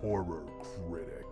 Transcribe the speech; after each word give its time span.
Horror 0.00 0.44
Critic. 0.62 1.26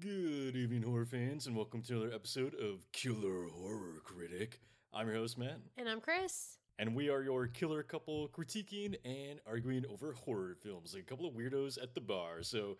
Good 0.00 0.56
evening, 0.56 0.82
horror 0.82 1.06
fans, 1.06 1.46
and 1.46 1.56
welcome 1.56 1.80
to 1.82 1.94
another 1.94 2.14
episode 2.14 2.54
of 2.54 2.90
Killer 2.92 3.46
Horror 3.54 4.00
Critic. 4.04 4.60
I'm 4.92 5.06
your 5.06 5.16
host, 5.16 5.38
Matt, 5.38 5.58
And 5.78 5.88
I'm 5.88 6.00
Chris. 6.00 6.58
and 6.78 6.94
we 6.94 7.08
are 7.08 7.22
your 7.22 7.46
killer 7.46 7.82
couple 7.82 8.28
critiquing 8.28 8.96
and 9.04 9.38
arguing 9.46 9.84
over 9.86 10.12
horror 10.12 10.56
films, 10.60 10.94
like 10.94 11.04
a 11.04 11.06
couple 11.06 11.26
of 11.26 11.34
weirdos 11.34 11.80
at 11.82 11.94
the 11.94 12.00
bar. 12.00 12.42
So 12.42 12.76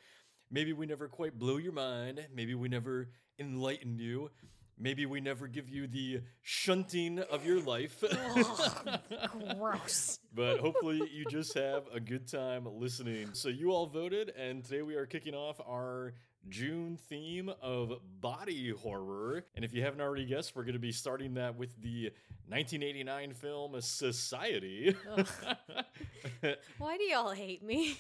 maybe 0.51 0.73
we 0.73 0.87
never 0.87 1.09
quite 1.09 1.39
blow 1.39 1.57
your 1.57 1.73
mind, 1.73 2.27
maybe 2.35 2.55
we 2.55 2.69
never 2.69 3.09
enlighten 3.39 3.99
you, 3.99 4.31
maybe 4.79 5.07
we 5.07 5.21
never 5.21 5.47
give 5.47 5.69
you 5.69 5.87
the 5.87 6.21
shunting 6.43 7.19
of 7.19 7.47
your 7.47 7.61
life. 7.61 8.03
Gross. 9.59 10.19
but 10.35 10.61
hopefully 10.61 11.09
you 11.13 11.25
just 11.31 11.55
have 11.55 11.85
a 11.93 12.01
good 12.01 12.29
time 12.29 12.67
listening. 12.67 13.31
So 13.33 13.49
you 13.49 13.71
all 13.71 13.87
voted, 13.87 14.31
and 14.31 14.65
today 14.65 14.83
we 14.83 14.95
are 14.97 15.07
kicking 15.07 15.35
off 15.35 15.61
our 15.67 16.15
June 16.49 16.99
theme 17.09 17.51
of 17.63 17.93
body 18.21 18.71
horror. 18.71 19.45
And 19.55 19.65
if 19.65 19.73
you 19.73 19.83
haven't 19.83 20.01
already 20.01 20.27
guessed, 20.27 20.55
we're 20.55 20.65
going 20.65 20.75
to 20.75 20.79
be 20.79 20.93
starting 20.93 21.35
that 21.35 21.57
with 21.57 21.81
the 21.81 22.11
1989 22.49 23.33
film 23.35 23.81
Society. 23.81 24.95
Why 26.79 26.97
do 26.97 27.05
y'all 27.05 27.31
hate 27.31 27.63
me? 27.63 27.97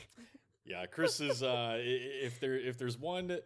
yeah, 0.66 0.86
Chris 0.86 1.20
is. 1.20 1.42
Uh, 1.42 1.76
if 1.78 2.40
there 2.40 2.58
if 2.58 2.78
there's 2.78 2.98
one. 2.98 3.38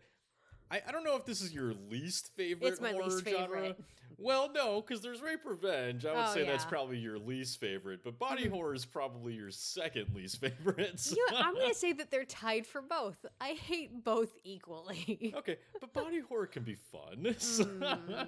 I, 0.71 0.83
I 0.87 0.93
don't 0.93 1.05
know 1.05 1.17
if 1.17 1.25
this 1.25 1.41
is 1.41 1.53
your 1.53 1.73
least 1.91 2.31
favorite 2.37 2.69
It's 2.69 2.81
my 2.81 2.93
horror 2.93 3.05
least 3.07 3.27
genre. 3.29 3.75
Well, 4.21 4.51
no, 4.53 4.81
because 4.81 5.01
there's 5.01 5.23
rape 5.23 5.45
revenge. 5.45 6.05
I 6.05 6.13
would 6.13 6.25
Oh, 6.31 6.35
say 6.35 6.45
that's 6.45 6.65
probably 6.65 6.99
your 6.99 7.21
least 7.21 7.61
favorite, 7.61 8.01
but 8.03 8.19
body 8.19 8.47
Mhm. 8.47 8.51
horror 8.51 8.75
is 8.75 8.85
probably 8.85 9.35
your 9.35 9.53
second 9.53 10.13
least 10.13 10.41
favorite. 10.41 11.07
You 11.15 11.27
know, 11.31 11.37
I'm 11.39 11.55
gonna 11.55 11.73
say 11.75 11.93
that 11.93 12.11
they're 12.11 12.25
tied 12.25 12.67
for 12.67 12.83
both. 12.83 13.25
I 13.41 13.51
hate 13.51 14.03
both 14.03 14.31
equally. 14.43 15.33
okay, 15.37 15.59
but 15.81 15.93
body 15.93 16.19
horror 16.19 16.47
can 16.49 16.65
be 16.65 16.75
fun. 16.75 17.19
Mm. 17.39 18.27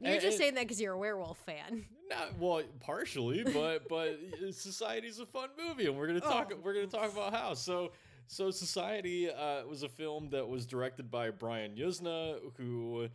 You're 0.00 0.12
And- 0.12 0.20
just 0.20 0.38
saying 0.38 0.54
that 0.54 0.62
because 0.64 0.80
you're 0.80 0.94
a 0.94 0.98
werewolf 0.98 1.38
fan. 1.46 1.84
Not 2.10 2.36
well, 2.38 2.62
partially, 2.80 3.44
but 3.44 3.88
but 3.88 4.18
Society's 4.50 5.20
a 5.20 5.26
fun 5.26 5.50
movie, 5.56 5.86
and 5.86 5.96
we're 5.96 6.06
gonna 6.08 6.20
talk. 6.20 6.50
Oh. 6.52 6.58
We're 6.62 6.74
gonna 6.74 6.86
talk 6.86 7.12
about 7.12 7.32
how. 7.32 7.54
So 7.54 7.92
so 8.28 8.50
Society 8.50 9.28
uh, 9.30 9.66
was 9.66 9.82
a 9.82 9.88
film 9.88 10.30
that 10.30 10.46
was 10.46 10.66
directed 10.66 11.10
by 11.10 11.30
Brian 11.30 11.74
Yuzna, 11.74 12.38
who. 12.56 13.08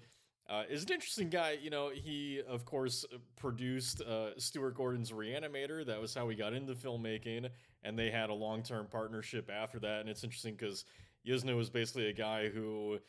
Uh, 0.49 0.63
is 0.69 0.83
an 0.83 0.91
interesting 0.91 1.29
guy. 1.29 1.57
You 1.59 1.69
know, 1.69 1.89
he 1.89 2.41
of 2.49 2.65
course 2.65 3.05
produced 3.37 4.01
uh, 4.01 4.37
Stuart 4.37 4.75
Gordon's 4.75 5.09
Reanimator. 5.11 5.85
That 5.85 6.01
was 6.01 6.13
how 6.13 6.27
he 6.27 6.35
got 6.35 6.51
into 6.51 6.73
filmmaking, 6.73 7.47
and 7.81 7.97
they 7.97 8.11
had 8.11 8.29
a 8.29 8.33
long-term 8.33 8.87
partnership 8.91 9.49
after 9.49 9.79
that. 9.79 10.01
And 10.01 10.09
it's 10.09 10.21
interesting 10.25 10.55
because 10.55 10.83
Yuzna 11.25 11.55
was 11.55 11.69
basically 11.69 12.09
a 12.09 12.13
guy 12.13 12.49
who 12.49 12.99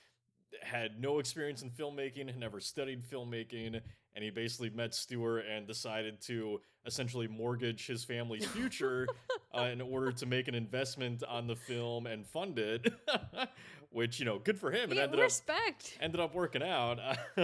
had 0.62 1.01
no 1.01 1.19
experience 1.19 1.62
in 1.62 1.71
filmmaking, 1.71 2.27
had 2.27 2.39
never 2.39 2.61
studied 2.61 3.03
filmmaking, 3.03 3.81
and 4.15 4.25
he 4.25 4.31
basically 4.31 4.71
met 4.71 4.95
Stuart 4.95 5.45
and 5.51 5.67
decided 5.67 6.21
to 6.23 6.61
essentially 6.87 7.27
mortgage 7.27 7.87
his 7.87 8.05
family's 8.05 8.47
future 8.47 9.07
uh, 9.57 9.63
in 9.63 9.81
order 9.81 10.13
to 10.13 10.27
make 10.27 10.49
an 10.49 10.55
investment 10.55 11.23
on 11.25 11.47
the 11.47 11.57
film 11.57 12.07
and 12.07 12.27
fund 12.27 12.59
it. 12.59 12.93
Which 13.91 14.19
you 14.19 14.25
know, 14.25 14.41
good 14.41 14.59
for 14.59 14.73
him. 14.73 14.91
It 14.91 14.99
ended 14.99 15.21
up 15.21 15.27
respect. 15.27 15.97
ended 16.01 16.21
up 16.21 16.35
working 16.35 16.65
out. 16.65 16.99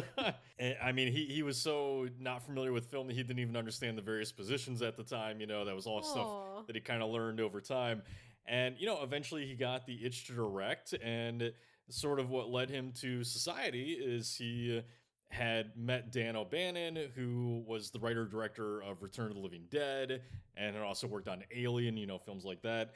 I 0.61 0.91
mean, 0.93 1.13
he 1.13 1.27
he 1.27 1.45
was 1.45 1.57
so 1.57 2.09
not 2.19 2.45
familiar 2.45 2.73
with 2.73 2.87
film 2.87 3.07
that 3.07 3.15
he 3.15 3.23
didn't 3.23 3.39
even 3.39 3.57
understand 3.57 3.97
the 3.97 4.03
various 4.03 4.33
positions 4.33 4.83
at 4.83 4.97
the 4.97 5.05
time. 5.05 5.41
You 5.41 5.47
know, 5.47 5.65
that 5.65 5.77
was 5.77 5.87
all 5.87 6.03
stuff 6.03 6.67
that 6.67 6.75
he 6.75 6.81
kind 6.81 7.05
of 7.05 7.11
learned 7.11 7.41
over 7.41 7.61
time. 7.61 8.03
And 8.47 8.75
you 8.81 8.87
know, 8.87 9.01
eventually 9.05 9.47
he 9.47 9.55
got 9.55 9.87
the 9.87 10.05
itch 10.05 10.25
to 10.25 10.33
direct, 10.33 10.93
and 10.95 11.53
sort 11.89 12.19
of 12.19 12.31
what 12.31 12.51
led 12.51 12.69
him 12.69 12.93
to 13.01 13.23
Society 13.23 13.93
is 13.93 14.35
he 14.35 14.83
had 15.31 15.71
met 15.77 16.11
Dan 16.11 16.37
O'Bannon, 16.37 16.99
who 17.15 17.63
was 17.67 17.91
the 17.91 18.01
writer 18.01 18.27
director 18.27 18.83
of 18.83 19.03
Return 19.03 19.29
of 19.29 19.35
the 19.35 19.41
Living 19.41 19.65
Dead, 19.71 20.23
and 20.57 20.75
had 20.75 20.85
also 20.85 21.07
worked 21.07 21.29
on 21.29 21.45
Alien, 21.55 21.97
you 21.97 22.07
know, 22.07 22.19
films 22.19 22.45
like 22.45 22.61
that. 22.63 22.95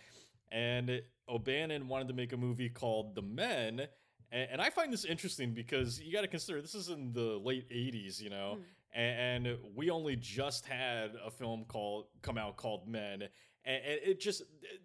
And 0.50 1.00
O'Bannon 1.28 1.89
wanted 1.89 2.09
to 2.09 2.15
make 2.15 2.33
a 2.33 2.37
movie 2.37 2.69
called 2.69 3.15
The 3.15 3.23
Men. 3.23 3.87
And, 4.33 4.61
I 4.61 4.69
find 4.71 4.93
this 4.93 5.05
interesting 5.05 5.55
because 5.55 6.00
you 6.00 6.12
got 6.12 6.23
to 6.23 6.28
consider 6.28 6.61
this 6.61 6.75
is 6.75 6.89
in 6.89 7.12
the 7.12 7.39
late 7.39 7.71
80s, 7.71 8.21
you 8.21 8.31
know, 8.31 8.56
hmm. 8.56 9.00
and, 9.00 9.47
and 9.47 9.59
we 9.77 9.91
only 9.91 10.17
just 10.17 10.67
had 10.67 11.12
a 11.25 11.31
film 11.31 11.65
called 11.69 12.06
come 12.21 12.37
out 12.37 12.56
called 12.56 12.89
Men. 12.89 13.28
And, 13.66 13.76
and 13.84 14.00
it 14.04 14.20
just, 14.20 14.42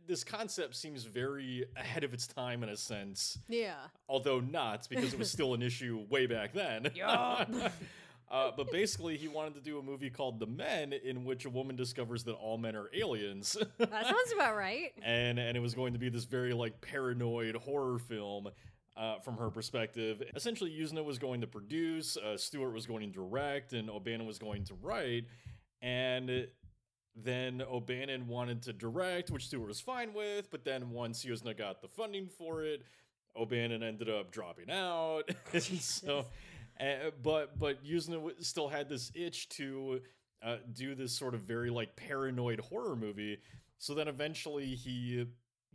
this 0.08 0.24
concept 0.24 0.76
seems 0.76 1.04
very 1.04 1.66
ahead 1.76 2.04
of 2.04 2.14
its 2.14 2.28
time 2.28 2.64
in 2.64 2.70
a 2.70 2.78
sense 2.78 3.38
Yeah. 3.50 3.76
although 4.08 4.40
not 4.40 4.88
because 4.90 5.14
it 5.14 5.20
was 5.20 5.30
still 5.30 5.54
an 5.54 5.62
issue 5.70 6.06
way 6.10 6.28
back 6.28 6.54
then. 6.54 6.90
Yup. 6.96 7.50
uh, 8.32 8.52
but 8.56 8.72
basically, 8.72 9.18
he 9.18 9.28
wanted 9.28 9.56
to 9.56 9.62
do 9.62 9.80
a 9.80 9.84
movie 9.84 10.10
called 10.10 10.40
The 10.40 10.46
Men, 10.48 10.94
in 10.94 11.26
which 11.26 11.46
a 11.46 11.50
woman 11.50 11.76
discovers 11.76 12.24
that 12.26 12.34
all 12.34 12.58
men 12.58 12.76
are 12.76 12.90
aliens, 12.94 13.58
That 13.80 14.06
sounds 14.06 14.32
about 14.34 14.56
right. 14.56 14.94
and 15.04 15.40
and 15.40 15.58
it 15.58 15.60
was 15.60 15.74
going 15.74 15.94
to 15.94 16.00
be 16.00 16.10
this 16.10 16.24
very 16.26 16.54
like 16.54 16.80
paranoid 16.82 17.56
horror 17.56 18.00
film. 18.00 18.50
Uh, 18.98 19.18
from 19.20 19.38
her 19.38 19.50
perspective, 19.50 20.22
essentially, 20.36 20.70
Yuzna 20.70 21.02
was 21.06 21.18
going 21.18 21.40
to 21.40 21.48
produce, 21.48 22.18
uh, 22.18 22.36
Stuart 22.36 22.72
was 22.72 22.86
going 22.86 23.08
to 23.08 23.14
direct, 23.14 23.72
and 23.72 23.90
O'Bannon 23.90 24.28
was 24.28 24.38
going 24.38 24.66
to 24.66 24.74
write. 24.82 25.24
And 25.82 26.48
then 27.16 27.62
O'Bannon 27.62 28.28
wanted 28.28 28.62
to 28.64 28.74
direct, 28.74 29.30
which 29.30 29.48
Stuart 29.48 29.68
was 29.68 29.82
fine 29.82 30.14
with. 30.14 30.50
But 30.52 30.64
then 30.64 30.92
once 30.92 31.26
Yuzna 31.26 31.58
got 31.58 31.82
the 31.82 31.88
funding 31.88 32.28
for 32.28 32.64
it, 32.64 32.84
O'Bannon 33.36 33.84
ended 33.84 34.10
up 34.10 34.32
dropping 34.32 34.70
out. 34.70 35.24
So, 35.54 36.26
uh, 36.80 37.12
but 37.22 37.60
but 37.60 37.84
Yuzna 37.84 38.14
w- 38.14 38.36
still 38.40 38.70
had 38.70 38.88
this 38.88 39.12
itch 39.14 39.50
to 39.50 40.02
uh, 40.42 40.58
do 40.74 40.96
this 40.96 41.12
sort 41.12 41.34
of 41.34 41.42
very 41.42 41.70
like 41.70 41.96
paranoid 41.96 42.60
horror 42.60 42.96
movie. 42.96 43.40
So 43.78 43.94
then 43.94 44.08
eventually 44.08 44.76
he 44.76 45.26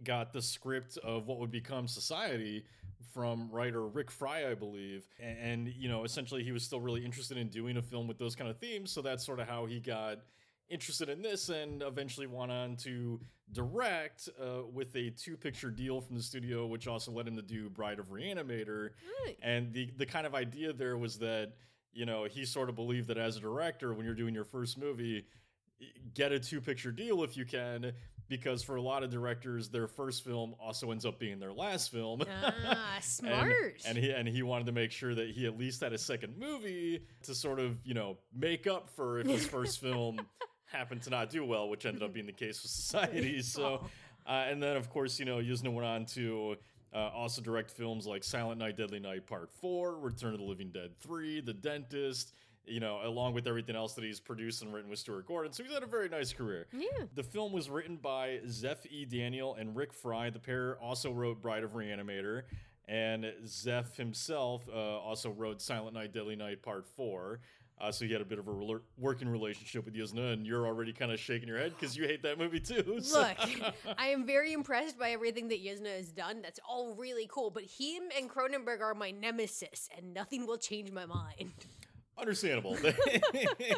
got 0.02 0.32
the 0.32 0.42
script 0.42 0.98
of 0.98 1.26
what 1.26 1.38
would 1.38 1.50
become 1.50 1.86
Society 1.86 2.64
from 3.12 3.48
writer 3.50 3.86
Rick 3.86 4.10
Fry, 4.10 4.50
I 4.50 4.54
believe. 4.54 5.06
And, 5.20 5.38
and, 5.38 5.68
you 5.68 5.88
know, 5.88 6.04
essentially 6.04 6.42
he 6.42 6.52
was 6.52 6.64
still 6.64 6.80
really 6.80 7.04
interested 7.04 7.36
in 7.36 7.48
doing 7.48 7.76
a 7.76 7.82
film 7.82 8.08
with 8.08 8.18
those 8.18 8.34
kind 8.34 8.50
of 8.50 8.58
themes. 8.58 8.90
So 8.90 9.02
that's 9.02 9.24
sort 9.24 9.40
of 9.40 9.48
how 9.48 9.66
he 9.66 9.78
got 9.78 10.18
interested 10.70 11.08
in 11.08 11.22
this 11.22 11.48
and 11.48 11.82
eventually 11.82 12.26
went 12.26 12.50
on 12.50 12.76
to 12.76 13.20
direct 13.52 14.28
uh, 14.40 14.62
with 14.72 14.94
a 14.96 15.10
two 15.10 15.36
picture 15.36 15.70
deal 15.70 16.00
from 16.00 16.16
the 16.16 16.22
studio, 16.22 16.66
which 16.66 16.86
also 16.88 17.12
led 17.12 17.28
him 17.28 17.36
to 17.36 17.42
do 17.42 17.68
Bride 17.68 17.98
of 17.98 18.06
Reanimator. 18.10 18.90
Right. 19.26 19.36
And 19.42 19.72
the, 19.72 19.90
the 19.96 20.06
kind 20.06 20.26
of 20.26 20.34
idea 20.34 20.72
there 20.72 20.96
was 20.96 21.18
that, 21.18 21.52
you 21.92 22.06
know, 22.06 22.24
he 22.24 22.44
sort 22.44 22.68
of 22.68 22.74
believed 22.74 23.08
that 23.08 23.18
as 23.18 23.36
a 23.36 23.40
director, 23.40 23.92
when 23.94 24.04
you're 24.06 24.14
doing 24.14 24.34
your 24.34 24.44
first 24.44 24.78
movie, 24.78 25.26
get 26.14 26.32
a 26.32 26.40
two 26.40 26.60
picture 26.60 26.90
deal 26.90 27.22
if 27.22 27.36
you 27.36 27.44
can, 27.44 27.92
because 28.26 28.62
for 28.62 28.76
a 28.76 28.82
lot 28.82 29.02
of 29.02 29.10
directors, 29.10 29.68
their 29.68 29.86
first 29.86 30.24
film 30.24 30.54
also 30.58 30.90
ends 30.90 31.04
up 31.04 31.18
being 31.18 31.38
their 31.38 31.52
last 31.52 31.92
film. 31.92 32.22
Ah, 32.26 32.94
And- 32.96 33.04
smart. 33.04 33.82
And, 33.86 33.98
he 33.98 34.10
and 34.10 34.26
he 34.26 34.42
wanted 34.42 34.66
to 34.66 34.72
make 34.72 34.90
sure 34.90 35.14
that 35.14 35.30
he 35.30 35.46
at 35.46 35.58
least 35.58 35.82
had 35.82 35.92
a 35.92 35.98
second 35.98 36.38
movie 36.38 37.04
to 37.24 37.34
sort 37.34 37.60
of, 37.60 37.76
you 37.84 37.92
know, 37.94 38.16
make 38.34 38.66
up 38.66 38.88
for 38.88 39.18
if 39.20 39.26
his 39.26 39.46
first 39.46 39.80
film 39.80 40.18
happened 40.74 41.02
to 41.02 41.10
not 41.10 41.30
do 41.30 41.44
well, 41.44 41.68
which 41.68 41.86
ended 41.86 42.02
up 42.02 42.12
being 42.18 42.26
the 42.26 42.32
case 42.32 42.62
with 42.62 42.70
Society. 42.70 43.40
So 43.42 43.64
Oh. 43.64 44.30
uh, 44.30 44.46
and 44.50 44.62
then, 44.62 44.76
of 44.76 44.90
course, 44.90 45.18
you 45.18 45.24
know, 45.24 45.36
Yuzna 45.38 45.72
went 45.72 45.86
on 45.86 46.04
to 46.06 46.56
uh, 46.92 47.10
also 47.14 47.40
direct 47.42 47.70
films 47.70 48.06
like 48.06 48.22
Silent 48.24 48.58
Night, 48.58 48.76
Deadly 48.76 49.00
Night 49.00 49.26
Part 49.26 49.50
4, 49.52 49.98
Return 49.98 50.32
of 50.34 50.38
the 50.40 50.44
Living 50.46 50.70
Dead 50.70 50.90
3, 51.00 51.40
The 51.40 51.52
Dentist, 51.54 52.32
you 52.66 52.80
know, 52.80 53.00
along 53.04 53.34
with 53.34 53.46
everything 53.46 53.76
else 53.76 53.92
that 53.94 54.04
he's 54.04 54.20
produced 54.20 54.62
and 54.62 54.72
written 54.72 54.88
with 54.88 54.98
Stuart 54.98 55.26
Gordon. 55.26 55.52
So 55.52 55.62
he's 55.64 55.72
had 55.72 55.82
a 55.82 55.86
very 55.86 56.08
nice 56.08 56.32
career. 56.32 56.66
yeah. 56.72 56.86
The 57.14 57.22
film 57.22 57.52
was 57.52 57.68
written 57.68 57.96
by 57.96 58.40
Zeph 58.48 58.86
E. 58.90 59.04
Daniel 59.04 59.54
and 59.56 59.74
Rick 59.76 59.92
Fry. 59.92 60.30
The 60.30 60.38
pair 60.38 60.78
also 60.80 61.10
wrote 61.12 61.42
Bride 61.42 61.64
of 61.64 61.72
Reanimator. 61.72 62.42
And 62.86 63.32
Zeph 63.46 63.96
himself 63.96 64.68
uh, 64.72 64.76
also 64.78 65.30
wrote 65.30 65.60
Silent 65.62 65.94
Night, 65.94 66.12
Deadly 66.12 66.36
Night 66.36 66.62
Part 66.62 66.86
4. 66.86 67.40
Uh, 67.80 67.90
so 67.90 68.04
he 68.04 68.12
had 68.12 68.20
a 68.22 68.24
bit 68.24 68.38
of 68.38 68.46
a 68.46 68.52
rel- 68.52 68.80
working 68.98 69.28
relationship 69.28 69.84
with 69.84 69.94
Yuzna, 69.94 70.32
and 70.32 70.46
you're 70.46 70.64
already 70.66 70.92
kind 70.92 71.10
of 71.10 71.18
shaking 71.18 71.48
your 71.48 71.58
head 71.58 71.72
because 71.78 71.96
you 71.96 72.04
hate 72.06 72.22
that 72.22 72.38
movie 72.38 72.60
too. 72.60 72.98
so- 73.02 73.18
Look, 73.20 73.74
I 73.98 74.08
am 74.08 74.24
very 74.24 74.52
impressed 74.52 74.98
by 74.98 75.10
everything 75.10 75.48
that 75.48 75.62
Yuzna 75.64 75.94
has 75.96 76.12
done. 76.12 76.40
That's 76.40 76.60
all 76.68 76.94
really 76.94 77.28
cool. 77.30 77.50
But 77.50 77.64
him 77.64 78.04
and 78.16 78.30
Cronenberg 78.30 78.80
are 78.80 78.94
my 78.94 79.10
nemesis, 79.10 79.88
and 79.96 80.14
nothing 80.14 80.46
will 80.46 80.56
change 80.58 80.92
my 80.92 81.04
mind. 81.04 81.52
Understandable. 82.18 82.76
They, 82.76 82.94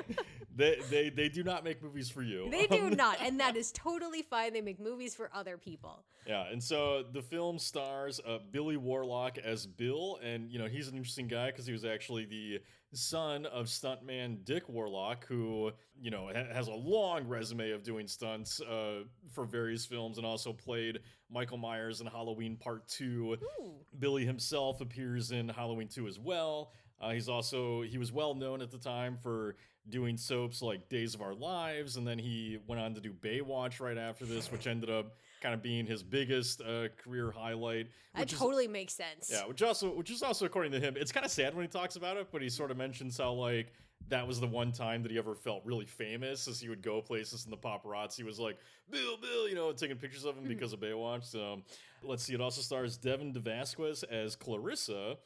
they, 0.56 0.80
they 0.90 1.10
they 1.10 1.28
do 1.28 1.42
not 1.42 1.64
make 1.64 1.82
movies 1.82 2.10
for 2.10 2.22
you. 2.22 2.48
They 2.50 2.66
do 2.66 2.90
not, 2.96 3.18
and 3.20 3.40
that 3.40 3.56
is 3.56 3.72
totally 3.72 4.22
fine. 4.22 4.52
They 4.52 4.60
make 4.60 4.80
movies 4.80 5.14
for 5.14 5.30
other 5.34 5.56
people. 5.56 6.04
Yeah, 6.26 6.50
and 6.50 6.62
so 6.62 7.04
the 7.12 7.22
film 7.22 7.58
stars 7.58 8.20
uh, 8.26 8.38
Billy 8.50 8.76
Warlock 8.76 9.38
as 9.38 9.66
Bill, 9.66 10.18
and 10.22 10.50
you 10.50 10.58
know 10.58 10.66
he's 10.66 10.88
an 10.88 10.96
interesting 10.96 11.28
guy 11.28 11.46
because 11.46 11.66
he 11.66 11.72
was 11.72 11.84
actually 11.84 12.24
the 12.24 12.60
son 12.92 13.44
of 13.46 13.66
stuntman 13.66 14.44
Dick 14.44 14.68
Warlock, 14.68 15.26
who 15.26 15.72
you 16.00 16.10
know 16.10 16.30
ha- 16.34 16.52
has 16.52 16.68
a 16.68 16.74
long 16.74 17.26
resume 17.28 17.70
of 17.70 17.82
doing 17.82 18.06
stunts 18.06 18.60
uh, 18.60 19.04
for 19.32 19.44
various 19.44 19.84
films, 19.84 20.16
and 20.16 20.26
also 20.26 20.52
played 20.52 21.00
Michael 21.30 21.58
Myers 21.58 22.00
in 22.00 22.06
Halloween 22.06 22.56
Part 22.56 22.88
Two. 22.88 23.36
Ooh. 23.60 23.74
Billy 23.98 24.24
himself 24.24 24.80
appears 24.80 25.30
in 25.30 25.48
Halloween 25.48 25.88
2 25.88 26.06
as 26.06 26.18
well. 26.18 26.72
Uh, 27.00 27.10
he's 27.10 27.28
also 27.28 27.82
he 27.82 27.98
was 27.98 28.12
well 28.12 28.34
known 28.34 28.62
at 28.62 28.70
the 28.70 28.78
time 28.78 29.16
for 29.22 29.56
doing 29.88 30.16
soaps 30.16 30.62
like 30.62 30.88
Days 30.88 31.14
of 31.14 31.22
Our 31.22 31.34
Lives, 31.34 31.96
and 31.96 32.06
then 32.06 32.18
he 32.18 32.58
went 32.66 32.80
on 32.80 32.94
to 32.94 33.00
do 33.00 33.12
Baywatch 33.12 33.78
right 33.80 33.98
after 33.98 34.24
this, 34.24 34.50
which 34.50 34.66
ended 34.66 34.90
up 34.90 35.14
kind 35.40 35.54
of 35.54 35.62
being 35.62 35.86
his 35.86 36.02
biggest 36.02 36.60
uh, 36.62 36.88
career 36.96 37.30
highlight. 37.30 37.88
That 38.14 38.32
is, 38.32 38.38
totally 38.38 38.66
makes 38.66 38.94
sense. 38.94 39.30
yeah, 39.30 39.46
which 39.46 39.62
also 39.62 39.94
which 39.94 40.10
is 40.10 40.22
also 40.22 40.46
according 40.46 40.72
to 40.72 40.80
him, 40.80 40.94
it's 40.96 41.12
kind 41.12 41.24
of 41.26 41.30
sad 41.30 41.54
when 41.54 41.64
he 41.64 41.68
talks 41.68 41.96
about 41.96 42.16
it, 42.16 42.28
but 42.32 42.42
he 42.42 42.48
sort 42.48 42.70
of 42.70 42.76
mentions 42.76 43.18
how 43.18 43.32
like 43.32 43.72
that 44.08 44.26
was 44.26 44.40
the 44.40 44.46
one 44.46 44.72
time 44.72 45.02
that 45.02 45.10
he 45.10 45.18
ever 45.18 45.34
felt 45.34 45.62
really 45.64 45.86
famous 45.86 46.46
as 46.48 46.60
he 46.60 46.68
would 46.68 46.82
go 46.82 47.00
places 47.00 47.44
and 47.44 47.52
the 47.52 47.56
paparazzi 47.56 48.22
was 48.24 48.38
like, 48.38 48.56
Bill, 48.90 49.16
Bill, 49.16 49.48
you 49.48 49.54
know, 49.54 49.72
taking 49.72 49.96
pictures 49.96 50.24
of 50.24 50.36
him 50.36 50.44
Mhm. 50.44 50.48
because 50.48 50.72
of 50.72 50.80
Baywatch. 50.80 51.24
So 51.24 51.62
let's 52.02 52.22
see, 52.22 52.34
it 52.34 52.40
also 52.40 52.60
stars 52.60 52.96
Devin 52.96 53.32
DeVasquez 53.32 54.04
as 54.04 54.36
Clarissa, 54.36 55.16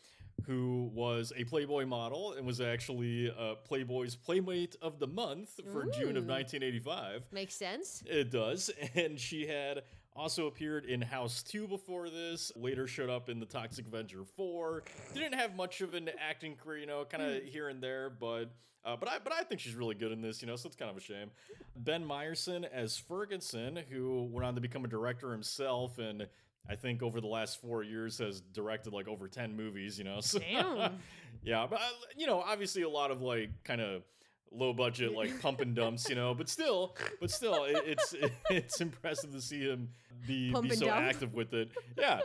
who 0.47 0.91
was 0.93 1.33
a 1.37 1.45
Playboy 1.45 1.87
model 1.87 2.35
and 2.35 2.47
was 2.47 2.61
actually 2.61 3.31
uh, 3.31 3.55
Playboy's 3.65 4.17
Playmate 4.17 4.77
of 4.83 4.99
the 4.99 5.07
Month 5.07 5.61
for 5.73 5.85
June 5.85 6.17
of 6.17 6.27
1985. 6.27 7.25
Makes 7.33 7.55
sense. 7.55 8.03
It 8.07 8.31
does. 8.31 8.71
And 8.95 9.19
she 9.19 9.47
had 9.47 9.83
also 10.17 10.47
appeared 10.47 10.85
in 10.85 11.01
House 11.01 11.43
2 11.43 11.69
before 11.69 12.11
this, 12.11 12.51
later 12.57 12.87
showed 12.87 13.09
up 13.09 13.29
in 13.29 13.39
The 13.39 13.47
Toxic 13.47 13.87
Avenger 13.87 14.25
4. 14.37 14.83
Didn't 15.15 15.35
have 15.35 15.55
much 15.55 15.81
of 15.81 15.95
an 15.95 16.11
acting 16.19 16.57
career, 16.57 16.79
you 16.79 16.87
know, 16.87 17.05
kind 17.05 17.23
of 17.23 17.43
here 17.45 17.69
and 17.69 17.83
there, 17.83 18.11
but 18.11 18.53
uh, 18.85 18.97
but 18.97 19.09
I 19.09 19.19
but 19.23 19.33
I 19.33 19.43
think 19.43 19.61
she's 19.61 19.75
really 19.75 19.95
good 19.95 20.11
in 20.11 20.23
this, 20.23 20.41
you 20.41 20.49
know, 20.49 20.57
so 20.57 20.67
it's 20.67 20.77
kind 20.77 20.91
of 20.91 20.97
a 20.97 21.01
shame. 21.01 21.31
Ben 21.77 22.05
Meyerson 22.05 22.65
as 22.65 22.97
Ferguson, 22.97 23.79
who 23.91 24.29
went 24.31 24.47
on 24.47 24.55
to 24.55 24.61
become 24.61 24.85
a 24.85 24.89
director 24.89 25.33
himself 25.33 25.99
and 25.99 26.27
I 26.69 26.77
think 26.77 27.03
over 27.03 27.21
the 27.21 27.27
last 27.27 27.61
four 27.61 27.83
years 27.83 28.19
has 28.19 28.41
directed 28.41 28.93
like 28.93 29.09
over 29.09 29.29
10 29.29 29.57
movies, 29.57 29.99
you 29.99 30.05
know. 30.05 30.21
So, 30.21 30.39
Damn. 30.39 30.99
yeah, 31.43 31.67
but 31.69 31.81
uh, 31.81 31.89
you 32.17 32.27
know, 32.27 32.41
obviously 32.41 32.83
a 32.83 32.89
lot 32.89 33.11
of 33.11 33.23
like 33.23 33.51
kind 33.65 33.81
of 33.81 34.03
low 34.53 34.73
budget 34.73 35.13
like 35.13 35.41
pump 35.41 35.61
and 35.61 35.75
dumps, 35.75 36.09
you 36.09 36.15
know, 36.15 36.35
but 36.35 36.49
still, 36.49 36.97
but 37.21 37.31
still, 37.31 37.65
it, 37.65 37.83
it's 37.87 38.15
it's 38.51 38.81
impressive 38.81 39.33
to 39.33 39.41
see 39.41 39.61
him 39.61 39.89
be, 40.27 40.53
Pump 40.53 40.69
be 40.69 40.77
so 40.77 40.87
dump? 40.87 41.01
active 41.01 41.35
with 41.35 41.55
it. 41.55 41.71
Yeah, 41.99 42.21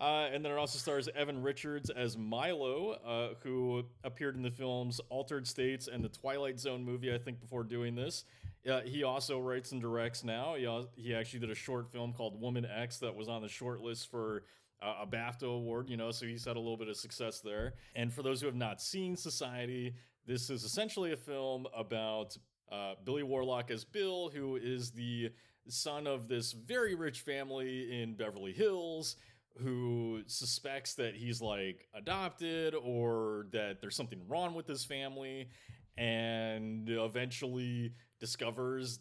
uh, 0.00 0.28
and 0.32 0.44
then 0.44 0.52
it 0.52 0.58
also 0.58 0.78
stars 0.78 1.08
Evan 1.14 1.42
Richards 1.42 1.90
as 1.90 2.16
Milo, 2.16 2.92
uh, 3.06 3.34
who 3.42 3.84
appeared 4.04 4.36
in 4.36 4.42
the 4.42 4.50
films 4.50 5.00
Altered 5.08 5.46
States 5.46 5.88
and 5.88 6.02
the 6.04 6.08
Twilight 6.08 6.58
Zone 6.58 6.84
movie. 6.84 7.14
I 7.14 7.18
think 7.18 7.40
before 7.40 7.62
doing 7.62 7.94
this. 7.94 8.24
Uh, 8.68 8.80
he 8.82 9.04
also 9.04 9.38
writes 9.38 9.72
and 9.72 9.80
directs 9.80 10.24
now. 10.24 10.54
He, 10.54 10.84
he 10.96 11.14
actually 11.14 11.40
did 11.40 11.50
a 11.50 11.54
short 11.54 11.90
film 11.90 12.12
called 12.12 12.40
Woman 12.40 12.66
X 12.66 12.98
that 12.98 13.14
was 13.14 13.28
on 13.28 13.42
the 13.42 13.48
short 13.48 13.80
list 13.80 14.10
for 14.10 14.44
uh, 14.82 15.02
a 15.02 15.06
BAFTA 15.06 15.44
award, 15.44 15.88
you 15.88 15.96
know, 15.96 16.10
so 16.10 16.26
he's 16.26 16.44
had 16.44 16.56
a 16.56 16.60
little 16.60 16.76
bit 16.76 16.88
of 16.88 16.96
success 16.96 17.40
there. 17.40 17.74
And 17.94 18.12
for 18.12 18.22
those 18.22 18.40
who 18.40 18.46
have 18.46 18.56
not 18.56 18.80
seen 18.80 19.16
Society, 19.16 19.94
this 20.26 20.50
is 20.50 20.64
essentially 20.64 21.12
a 21.12 21.16
film 21.16 21.66
about 21.76 22.36
uh, 22.70 22.94
Billy 23.04 23.22
Warlock 23.22 23.70
as 23.70 23.84
Bill, 23.84 24.28
who 24.28 24.56
is 24.56 24.90
the 24.90 25.30
son 25.68 26.06
of 26.06 26.28
this 26.28 26.52
very 26.52 26.94
rich 26.94 27.20
family 27.20 28.02
in 28.02 28.16
Beverly 28.16 28.52
Hills 28.52 29.16
who 29.58 30.20
suspects 30.26 30.94
that 30.94 31.14
he's 31.14 31.40
like 31.40 31.88
adopted 31.94 32.74
or 32.74 33.46
that 33.52 33.80
there's 33.80 33.96
something 33.96 34.20
wrong 34.28 34.54
with 34.54 34.66
his 34.66 34.84
family 34.84 35.48
and 35.96 36.88
eventually 36.90 37.92
discovers 38.20 39.00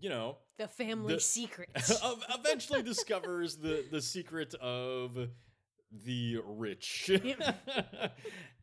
you 0.00 0.08
know 0.08 0.36
The 0.58 0.68
family 0.68 1.14
The- 1.14 1.20
secret. 1.20 1.68
eventually 2.34 2.82
discovers 2.82 3.56
the 3.56 3.84
the 3.90 4.00
secret 4.02 4.54
of 4.54 5.16
the 6.04 6.36
rich 6.44 7.10
and, 7.10 7.54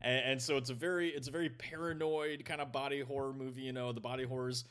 and 0.00 0.40
so 0.40 0.56
it's 0.56 0.70
a 0.70 0.74
very 0.74 1.08
it's 1.08 1.26
a 1.26 1.30
very 1.32 1.48
paranoid 1.48 2.44
kind 2.44 2.60
of 2.60 2.70
body 2.70 3.00
horror 3.00 3.32
movie 3.32 3.62
you 3.62 3.72
know 3.72 3.92
the 3.92 4.00
body 4.00 4.22
horror's 4.24 4.64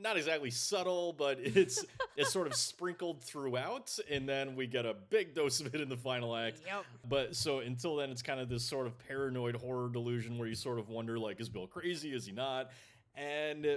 not 0.00 0.16
exactly 0.16 0.50
subtle 0.50 1.12
but 1.12 1.38
it's 1.40 1.84
it's 2.16 2.32
sort 2.32 2.48
of 2.48 2.54
sprinkled 2.54 3.22
throughout 3.22 3.96
and 4.10 4.28
then 4.28 4.56
we 4.56 4.66
get 4.66 4.84
a 4.84 4.94
big 5.10 5.36
dose 5.36 5.60
of 5.60 5.72
it 5.72 5.80
in 5.80 5.88
the 5.88 5.96
final 5.96 6.34
act 6.34 6.60
yep. 6.66 6.84
but 7.08 7.36
so 7.36 7.60
until 7.60 7.94
then, 7.96 8.10
it's 8.10 8.22
kind 8.22 8.40
of 8.40 8.48
this 8.48 8.64
sort 8.68 8.88
of 8.88 8.98
paranoid 9.06 9.54
horror 9.54 9.88
delusion 9.92 10.38
where 10.38 10.48
you 10.48 10.54
sort 10.56 10.78
of 10.80 10.88
wonder, 10.88 11.16
like, 11.18 11.40
is 11.40 11.48
Bill 11.48 11.66
crazy? 11.68 12.12
Is 12.12 12.26
he 12.26 12.32
not? 12.32 12.70
And 13.14 13.64
uh, 13.66 13.76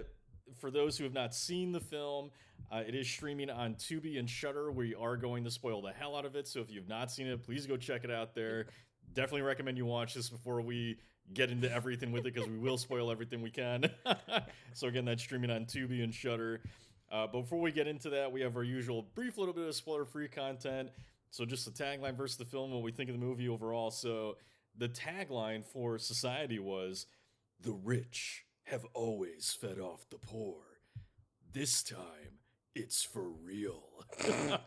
for 0.59 0.71
those 0.71 0.97
who 0.97 1.03
have 1.03 1.13
not 1.13 1.33
seen 1.33 1.71
the 1.71 1.79
film, 1.79 2.31
uh, 2.71 2.83
it 2.87 2.95
is 2.95 3.07
streaming 3.07 3.49
on 3.49 3.75
Tubi 3.75 4.19
and 4.19 4.29
Shudder. 4.29 4.71
We 4.71 4.95
are 4.95 5.17
going 5.17 5.43
to 5.43 5.51
spoil 5.51 5.81
the 5.81 5.91
hell 5.91 6.15
out 6.15 6.25
of 6.25 6.35
it. 6.35 6.47
So 6.47 6.59
if 6.61 6.71
you've 6.71 6.87
not 6.87 7.11
seen 7.11 7.27
it, 7.27 7.43
please 7.43 7.65
go 7.65 7.77
check 7.77 8.03
it 8.03 8.11
out 8.11 8.33
there. 8.33 8.67
Definitely 9.13 9.43
recommend 9.43 9.77
you 9.77 9.85
watch 9.85 10.13
this 10.13 10.29
before 10.29 10.61
we 10.61 10.97
get 11.33 11.49
into 11.49 11.71
everything 11.71 12.11
with 12.11 12.25
it 12.25 12.33
because 12.33 12.49
we 12.49 12.57
will 12.57 12.77
spoil 12.77 13.11
everything 13.11 13.41
we 13.41 13.51
can. 13.51 13.89
so 14.73 14.87
again, 14.87 15.05
that's 15.05 15.23
streaming 15.23 15.51
on 15.51 15.65
Tubi 15.65 16.03
and 16.03 16.13
Shudder. 16.13 16.61
Uh, 17.11 17.27
before 17.27 17.59
we 17.59 17.71
get 17.71 17.87
into 17.87 18.09
that, 18.09 18.31
we 18.31 18.41
have 18.41 18.55
our 18.55 18.63
usual 18.63 19.03
brief 19.13 19.37
little 19.37 19.53
bit 19.53 19.67
of 19.67 19.75
spoiler-free 19.75 20.27
content. 20.29 20.89
So 21.29 21.45
just 21.45 21.65
the 21.65 21.83
tagline 21.83 22.15
versus 22.15 22.37
the 22.37 22.45
film, 22.45 22.71
what 22.71 22.81
we 22.81 22.91
think 22.91 23.09
of 23.09 23.19
the 23.19 23.23
movie 23.23 23.47
overall. 23.47 23.91
So 23.91 24.37
the 24.77 24.89
tagline 24.89 25.63
for 25.63 25.97
Society 25.97 26.59
was, 26.59 27.05
"The 27.61 27.73
rich 27.73 28.44
have 28.65 28.85
always 28.93 29.57
fed 29.59 29.79
off 29.79 30.09
the 30.09 30.17
poor. 30.17 30.55
This 31.51 31.83
time, 31.83 32.39
it's 32.73 33.03
for 33.03 33.29
real." 33.29 33.83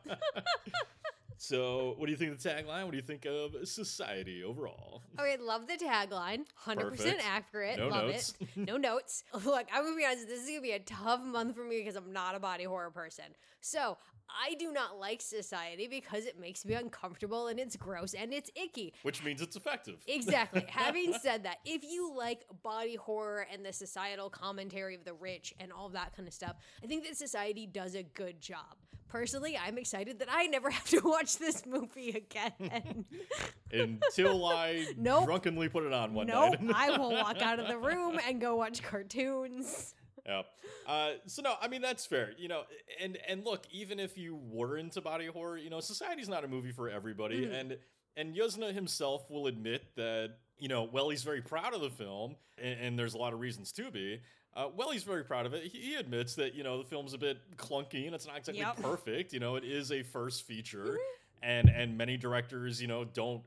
so, 1.36 1.94
what 1.98 2.06
do 2.06 2.12
you 2.12 2.18
think 2.18 2.32
of 2.32 2.42
the 2.42 2.48
tagline? 2.48 2.84
What 2.84 2.92
do 2.92 2.96
you 2.96 3.02
think 3.02 3.26
of 3.26 3.54
Society 3.68 4.42
overall? 4.42 5.02
Oh, 5.18 5.24
okay, 5.24 5.36
love 5.40 5.66
the 5.66 5.74
tagline. 5.74 6.44
100% 6.64 6.76
Perfect. 6.76 7.22
accurate. 7.24 7.78
No 7.78 7.88
love 7.88 8.06
notes. 8.06 8.34
it. 8.40 8.48
No 8.56 8.76
notes. 8.76 9.24
Look, 9.44 9.66
I'm 9.72 9.82
going 9.82 9.94
to 9.94 9.98
be 9.98 10.04
honest, 10.04 10.28
this 10.28 10.42
is 10.42 10.48
going 10.48 10.58
to 10.58 10.62
be 10.62 10.72
a 10.72 10.78
tough 10.78 11.22
month 11.22 11.54
for 11.54 11.64
me 11.64 11.78
because 11.78 11.96
I'm 11.96 12.12
not 12.12 12.34
a 12.34 12.40
body 12.40 12.64
horror 12.64 12.90
person. 12.90 13.26
So, 13.60 13.96
I 14.28 14.54
do 14.54 14.72
not 14.72 14.98
like 14.98 15.20
society 15.22 15.88
because 15.88 16.24
it 16.24 16.38
makes 16.38 16.64
me 16.64 16.74
uncomfortable 16.74 17.48
and 17.48 17.58
it's 17.58 17.76
gross 17.76 18.14
and 18.14 18.32
it's 18.32 18.50
icky. 18.54 18.92
Which 19.02 19.22
means 19.24 19.40
it's 19.42 19.56
effective. 19.56 19.96
Exactly. 20.06 20.64
Having 20.68 21.14
said 21.22 21.44
that, 21.44 21.58
if 21.64 21.82
you 21.84 22.12
like 22.16 22.44
body 22.62 22.96
horror 22.96 23.46
and 23.52 23.64
the 23.64 23.72
societal 23.72 24.30
commentary 24.30 24.94
of 24.94 25.04
the 25.04 25.14
rich 25.14 25.54
and 25.60 25.72
all 25.72 25.88
that 25.90 26.14
kind 26.14 26.28
of 26.28 26.34
stuff, 26.34 26.56
I 26.82 26.86
think 26.86 27.04
that 27.06 27.16
society 27.16 27.66
does 27.66 27.94
a 27.94 28.02
good 28.02 28.40
job. 28.40 28.76
Personally, 29.08 29.56
I'm 29.58 29.78
excited 29.78 30.18
that 30.18 30.28
I 30.30 30.46
never 30.48 30.68
have 30.78 30.84
to 30.90 31.00
watch 31.00 31.38
this 31.38 31.64
movie 31.66 32.10
again. 32.10 33.06
Until 33.72 34.46
I 34.46 34.86
Nope. 34.96 35.24
drunkenly 35.26 35.68
put 35.68 35.84
it 35.84 35.92
on 35.92 36.12
one 36.14 36.26
nope, 36.26 36.60
night. 36.60 36.74
I 36.76 36.98
will 36.98 37.12
walk 37.12 37.40
out 37.40 37.58
of 37.58 37.68
the 37.68 37.78
room 37.78 38.18
and 38.26 38.40
go 38.40 38.56
watch 38.56 38.82
cartoons. 38.82 39.94
Yeah. 40.28 40.42
Uh, 40.86 41.12
so 41.26 41.40
no, 41.42 41.54
I 41.60 41.68
mean 41.68 41.80
that's 41.82 42.04
fair. 42.06 42.32
You 42.38 42.48
know, 42.48 42.62
and 43.02 43.16
and 43.26 43.44
look, 43.44 43.64
even 43.72 43.98
if 43.98 44.18
you 44.18 44.36
were 44.36 44.76
into 44.76 45.00
body 45.00 45.26
horror, 45.26 45.56
you 45.56 45.70
know, 45.70 45.80
Society's 45.80 46.28
not 46.28 46.44
a 46.44 46.48
movie 46.48 46.70
for 46.72 46.88
everybody, 46.90 47.46
Mhm. 47.46 47.54
and 47.60 47.78
and 48.16 48.34
Yuzna 48.36 48.72
himself 48.74 49.30
will 49.30 49.46
admit 49.46 49.94
that 49.96 50.36
you 50.58 50.68
know, 50.68 50.82
well, 50.82 51.08
he's 51.08 51.22
very 51.22 51.40
proud 51.40 51.72
of 51.72 51.80
the 51.80 51.88
film, 51.90 52.34
and, 52.60 52.80
and 52.80 52.98
there's 52.98 53.14
a 53.14 53.18
lot 53.18 53.32
of 53.32 53.38
reasons 53.40 53.70
to 53.72 53.90
be. 53.92 54.20
Uh, 54.56 54.66
well, 54.76 54.90
he's 54.90 55.04
very 55.04 55.22
proud 55.22 55.46
of 55.46 55.54
it. 55.54 55.62
He, 55.62 55.78
he 55.78 55.94
admits 55.94 56.34
that 56.34 56.52
you 56.54 56.62
know 56.64 56.82
the 56.82 56.88
film's 56.88 57.14
a 57.14 57.18
bit 57.18 57.38
clunky 57.56 58.06
and 58.06 58.14
it's 58.14 58.26
not 58.26 58.36
exactly 58.38 58.60
Yep. 58.62 58.76
perfect. 58.82 59.32
You 59.32 59.40
know, 59.40 59.56
it 59.56 59.64
is 59.64 59.90
a 59.92 60.02
first 60.02 60.42
feature, 60.46 60.84
Mhm. 60.84 60.98
and 61.42 61.68
and 61.70 61.96
many 61.96 62.16
directors, 62.18 62.82
you 62.82 62.88
know, 62.88 63.04
don't 63.04 63.42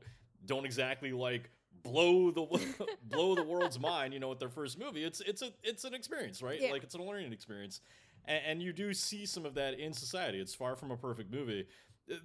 don't 0.46 0.64
exactly 0.64 1.12
like 1.12 1.48
blow 1.82 2.30
the 2.30 2.46
blow 3.04 3.34
the 3.34 3.42
world's 3.42 3.78
mind 3.78 4.12
you 4.14 4.20
know 4.20 4.28
with 4.28 4.38
their 4.38 4.48
first 4.48 4.78
movie. 4.78 5.04
It's 5.04 5.20
it's 5.20 5.42
a 5.42 5.50
it's 5.62 5.84
an 5.84 5.94
experience 5.94 6.42
right? 6.42 6.60
Yeah. 6.60 6.70
like 6.70 6.82
it's 6.82 6.94
a 6.94 7.02
learning 7.02 7.32
experience. 7.32 7.80
And, 8.24 8.42
and 8.46 8.62
you 8.62 8.72
do 8.72 8.94
see 8.94 9.26
some 9.26 9.44
of 9.44 9.54
that 9.54 9.78
in 9.80 9.92
society. 9.92 10.40
It's 10.40 10.54
far 10.54 10.76
from 10.76 10.90
a 10.92 10.96
perfect 10.96 11.32
movie. 11.32 11.66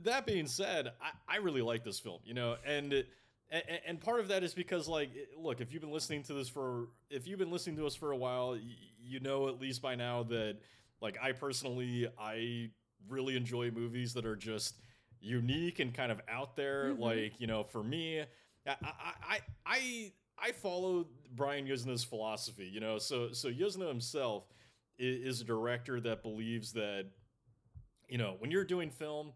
That 0.04 0.26
being 0.26 0.48
said 0.48 0.92
i, 1.02 1.36
I 1.36 1.38
really 1.38 1.62
like 1.62 1.84
this 1.84 2.00
film 2.00 2.20
you 2.26 2.34
know 2.34 2.56
and 2.66 2.92
it, 2.94 3.08
and, 3.50 3.64
and 3.86 4.02
part 4.02 4.20
of 4.20 4.28
that 4.30 4.44
is 4.44 4.54
because 4.54 4.88
like 4.88 5.12
look 5.38 5.62
if 5.62 5.72
you've 5.72 5.82
been 5.82 5.92
listening 5.92 6.24
to 6.24 6.34
this 6.34 6.50
for 6.50 6.88
if 7.10 7.28
you've 7.28 7.40
been 7.40 7.52
listening 7.52 7.78
to 7.78 7.86
us 7.86 7.96
for 7.96 8.12
a 8.12 8.18
while 8.18 8.58
you 9.00 9.20
know 9.20 9.48
at 9.48 9.62
least 9.62 9.82
by 9.82 9.94
now 9.96 10.24
that 10.24 10.58
like 11.00 11.18
i 11.22 11.32
personally 11.32 12.08
i 12.20 12.70
really 13.08 13.38
enjoy 13.38 13.70
movies 13.72 14.14
that 14.16 14.26
are 14.26 14.36
just 14.36 14.76
unique 15.22 15.80
and 15.80 15.94
kind 15.94 16.12
of 16.12 16.20
out 16.28 16.56
there. 16.56 16.94
Mhm. 16.94 17.00
like 17.00 17.40
you 17.40 17.48
know 17.48 17.64
for 17.64 17.84
me 17.84 18.24
i 18.68 18.76
i 18.82 19.14
i 19.30 19.40
i, 19.66 20.12
I 20.38 20.52
follow 20.52 21.08
brian 21.36 21.66
yuzna's 21.66 22.04
philosophy 22.04 22.66
you 22.72 22.80
know? 22.80 22.98
So 23.00 23.32
so 23.32 23.50
yuzna 23.50 23.88
himself 23.88 24.44
is, 25.00 25.36
is 25.36 25.42
a 25.42 25.46
director 25.46 26.00
that 26.02 26.22
believes 26.24 26.74
that 26.74 27.06
you 28.10 28.18
know 28.18 28.36
when 28.40 28.52
you're 28.52 28.64
doing 28.66 28.90
film 28.90 29.32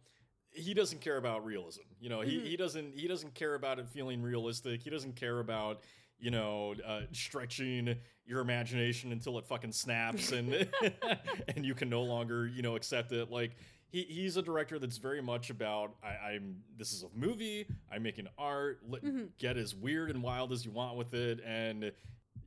he 0.53 0.73
doesn't 0.73 0.99
care 0.99 1.15
about 1.15 1.45
realism. 1.45 1.83
You 2.01 2.09
know 2.09 2.19
he, 2.19 2.37
Mhm. 2.37 2.43
he 2.45 2.57
doesn't 2.57 2.93
he 2.97 3.07
doesn't 3.07 3.33
care 3.35 3.55
about 3.55 3.79
it 3.79 3.87
feeling 3.87 4.21
realistic. 4.21 4.83
He 4.83 4.89
doesn't 4.89 5.15
care 5.15 5.39
about 5.39 5.79
you 6.19 6.29
know 6.29 6.75
uh, 6.85 7.03
stretching 7.13 7.95
your 8.25 8.41
imagination 8.41 9.13
until 9.13 9.37
it 9.39 9.45
fucking 9.45 9.71
snaps 9.71 10.33
and 10.33 10.67
and 11.55 11.65
you 11.65 11.73
can 11.73 11.89
no 11.89 12.01
longer 12.03 12.47
you 12.47 12.61
know 12.63 12.75
accept 12.75 13.13
it. 13.13 13.31
Like 13.31 13.51
he, 13.91 14.03
he's 14.03 14.37
a 14.37 14.41
director 14.41 14.79
that's 14.79 14.97
very 14.97 15.21
much 15.21 15.49
about 15.49 15.95
I, 16.03 16.33
I'm 16.33 16.57
this 16.77 16.93
is 16.93 17.03
a 17.03 17.07
movie 17.17 17.67
I'm 17.91 18.03
making 18.03 18.27
art 18.37 18.79
let, 18.87 19.03
Mhm. 19.03 19.29
get 19.37 19.57
as 19.57 19.75
weird 19.75 20.09
and 20.09 20.23
wild 20.23 20.51
as 20.51 20.65
you 20.65 20.71
want 20.71 20.97
with 20.97 21.13
it 21.13 21.39
and 21.45 21.91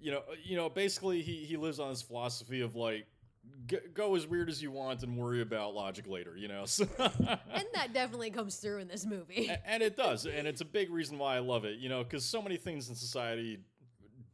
you 0.00 0.10
know 0.12 0.22
you 0.42 0.56
know 0.56 0.68
basically 0.68 1.22
he 1.22 1.44
he 1.44 1.56
lives 1.56 1.78
on 1.80 1.90
this 1.90 2.02
philosophy 2.02 2.60
of 2.60 2.74
like 2.76 3.06
go 3.94 4.14
as 4.14 4.26
weird 4.26 4.48
as 4.48 4.62
you 4.62 4.70
want 4.70 5.02
and 5.02 5.16
worry 5.16 5.40
about 5.42 5.74
logic 5.74 6.06
later 6.08 6.36
you 6.36 6.48
know 6.48 6.64
so 6.66 6.86
and 6.98 7.66
that 7.74 7.92
definitely 7.92 8.30
comes 8.30 8.56
through 8.56 8.78
in 8.78 8.88
this 8.88 9.04
movie. 9.06 9.50
And 9.66 9.82
it 9.82 9.96
does 9.96 10.24
and 10.26 10.46
it's 10.48 10.60
a 10.60 10.64
big 10.64 10.90
reason 10.90 11.18
why 11.18 11.36
i 11.36 11.40
love 11.40 11.64
it 11.64 11.78
you 11.78 11.88
know 11.88 12.02
because 12.02 12.24
so 12.24 12.40
many 12.42 12.56
things 12.56 12.88
in 12.88 12.94
society 12.94 13.58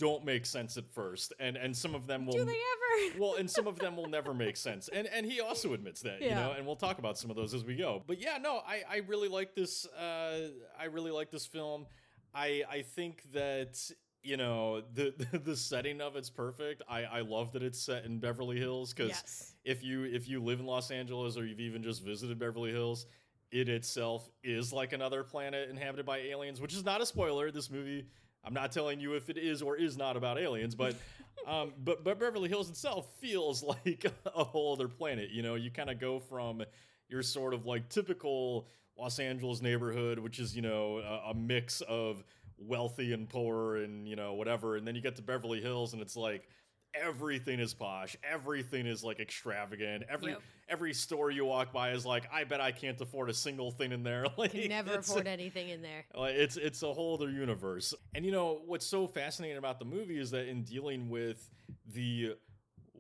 don't 0.01 0.25
make 0.25 0.47
sense 0.47 0.77
at 0.79 0.91
first 0.91 1.35
and 1.39 1.57
and 1.57 1.77
some 1.77 1.95
of 1.95 2.07
them 2.07 2.25
will 2.25 2.33
Do 2.33 2.45
they 2.45 2.53
ever? 2.53 3.19
well 3.21 3.37
and 3.37 3.49
some 3.49 3.67
of 3.67 3.79
them 3.79 3.97
will 3.97 4.09
never 4.09 4.33
make 4.33 4.57
sense 4.57 4.89
and 4.89 5.07
and 5.07 5.27
he 5.27 5.41
also 5.41 5.75
admits 5.75 6.01
that 6.01 6.23
you 6.23 6.31
know 6.31 6.55
and 6.57 6.67
we'll 6.67 6.75
talk 6.75 6.99
about 6.99 7.19
some 7.19 7.31
of 7.31 7.37
those 7.37 7.53
as 7.53 7.65
we 7.65 7.77
go 7.77 8.03
but 8.07 8.21
yeah 8.21 8.39
no 8.41 8.63
i 8.67 8.83
i 8.91 8.97
really 9.07 9.29
like 9.29 9.55
this 9.55 9.87
uh 9.87 10.49
i 10.79 10.85
really 10.87 11.11
like 11.11 11.31
this 11.31 11.45
film 11.47 11.87
i 12.35 12.63
i 12.71 12.81
think 12.81 13.23
that 13.33 13.79
you 14.23 14.37
know 14.39 14.83
the 14.95 15.13
the 15.45 15.55
setting 15.57 16.01
of 16.01 16.17
it's 16.17 16.31
perfect 16.31 16.83
i 16.89 17.03
i 17.03 17.21
love 17.21 17.53
that 17.53 17.63
it's 17.63 17.81
set 17.81 18.05
in 18.07 18.19
beverly 18.19 18.59
hills 18.59 18.95
because 18.95 19.11
yes. 19.11 19.55
if 19.65 19.85
you 19.85 20.05
if 20.05 20.29
you 20.29 20.43
live 20.43 20.61
in 20.61 20.67
Los 20.67 20.91
Angeles 20.91 21.37
or 21.37 21.45
you've 21.45 21.61
even 21.61 21.83
just 21.83 22.03
visited 22.03 22.39
Beverly 22.39 22.71
Hills, 22.71 23.07
it 23.51 23.69
itself 23.69 24.31
is 24.43 24.73
like 24.73 24.93
another 24.93 25.23
planet 25.25 25.69
inhabited 25.71 26.07
by 26.07 26.19
aliens, 26.19 26.61
which 26.61 26.75
is 26.75 26.85
not 26.85 27.01
a 27.01 27.07
spoiler. 27.07 27.51
This 27.51 27.71
movie, 27.71 28.07
I'm 28.45 28.55
not 28.55 28.73
telling 28.73 29.01
you 29.01 29.15
if 29.15 29.29
it 29.29 29.37
is 29.37 29.63
or 29.63 29.77
is 29.77 29.97
not 29.97 30.17
about 30.17 30.39
aliens, 30.39 30.75
but 30.75 30.97
um, 31.47 31.73
but 31.85 32.05
but 32.05 32.19
Beverly 32.19 32.49
Hills 32.49 32.71
itself 32.71 33.09
feels 33.19 33.63
like 33.87 34.07
a 34.35 34.45
whole 34.45 34.73
other 34.75 34.89
planet. 34.89 35.31
You 35.31 35.43
know, 35.43 35.55
you 35.55 35.71
kind 35.71 35.91
of 35.91 35.99
go 35.99 36.19
from 36.19 36.63
your 37.09 37.23
sort 37.23 37.55
of 37.55 37.67
like 37.67 37.89
typical 37.89 38.69
Los 38.99 39.19
Angeles 39.19 39.61
neighborhood, 39.63 40.19
which 40.19 40.39
is 40.39 40.55
you 40.55 40.63
know 40.63 40.99
a, 40.99 41.31
a 41.31 41.35
mix 41.35 41.81
of 41.83 42.23
wealthy 42.59 43.13
and 43.13 43.29
poor 43.29 43.77
and 43.77 44.07
you 44.07 44.17
know 44.17 44.35
whatever, 44.35 44.77
and 44.77 44.87
then 44.87 44.95
you 44.95 45.01
get 45.01 45.17
to 45.17 45.23
Beverly 45.23 45.61
Hills 45.61 45.93
and 45.93 46.03
it's 46.03 46.17
like 46.17 46.49
everything 46.95 47.61
is 47.61 47.73
posh 47.73 48.17
everything 48.29 48.87
is 48.87 49.05
like 49.05 49.21
extravagant 49.21 50.03
every 50.09 50.33
Yep. 50.33 50.43
every 50.69 50.93
store 50.93 51.31
you 51.31 51.45
walk 51.45 51.73
by 51.73 51.93
is 51.93 52.05
like 52.05 52.25
i 52.33 52.43
bet 52.45 52.61
i 52.61 52.73
can't 52.73 53.01
afford 53.01 53.31
a 53.31 53.35
single 53.35 53.71
thing 53.71 53.93
in 53.93 54.03
there 54.03 54.27
like 54.37 54.51
Can 54.53 54.69
never 54.69 54.95
afford 54.97 55.27
anything 55.29 55.69
in 55.69 55.83
there. 55.83 56.05
like, 56.15 56.35
it's 56.35 56.57
it's 56.57 56.83
a 56.83 56.93
whole 56.93 57.15
other 57.15 57.31
universe. 57.31 57.95
And 58.15 58.25
you 58.25 58.33
know 58.33 58.63
what's 58.67 58.87
so 58.87 59.07
fascinating 59.07 59.57
about 59.59 59.79
the 59.79 59.85
movie 59.85 60.19
is 60.19 60.31
that 60.33 60.49
in 60.49 60.65
dealing 60.65 61.09
with 61.09 61.49
the 61.95 62.35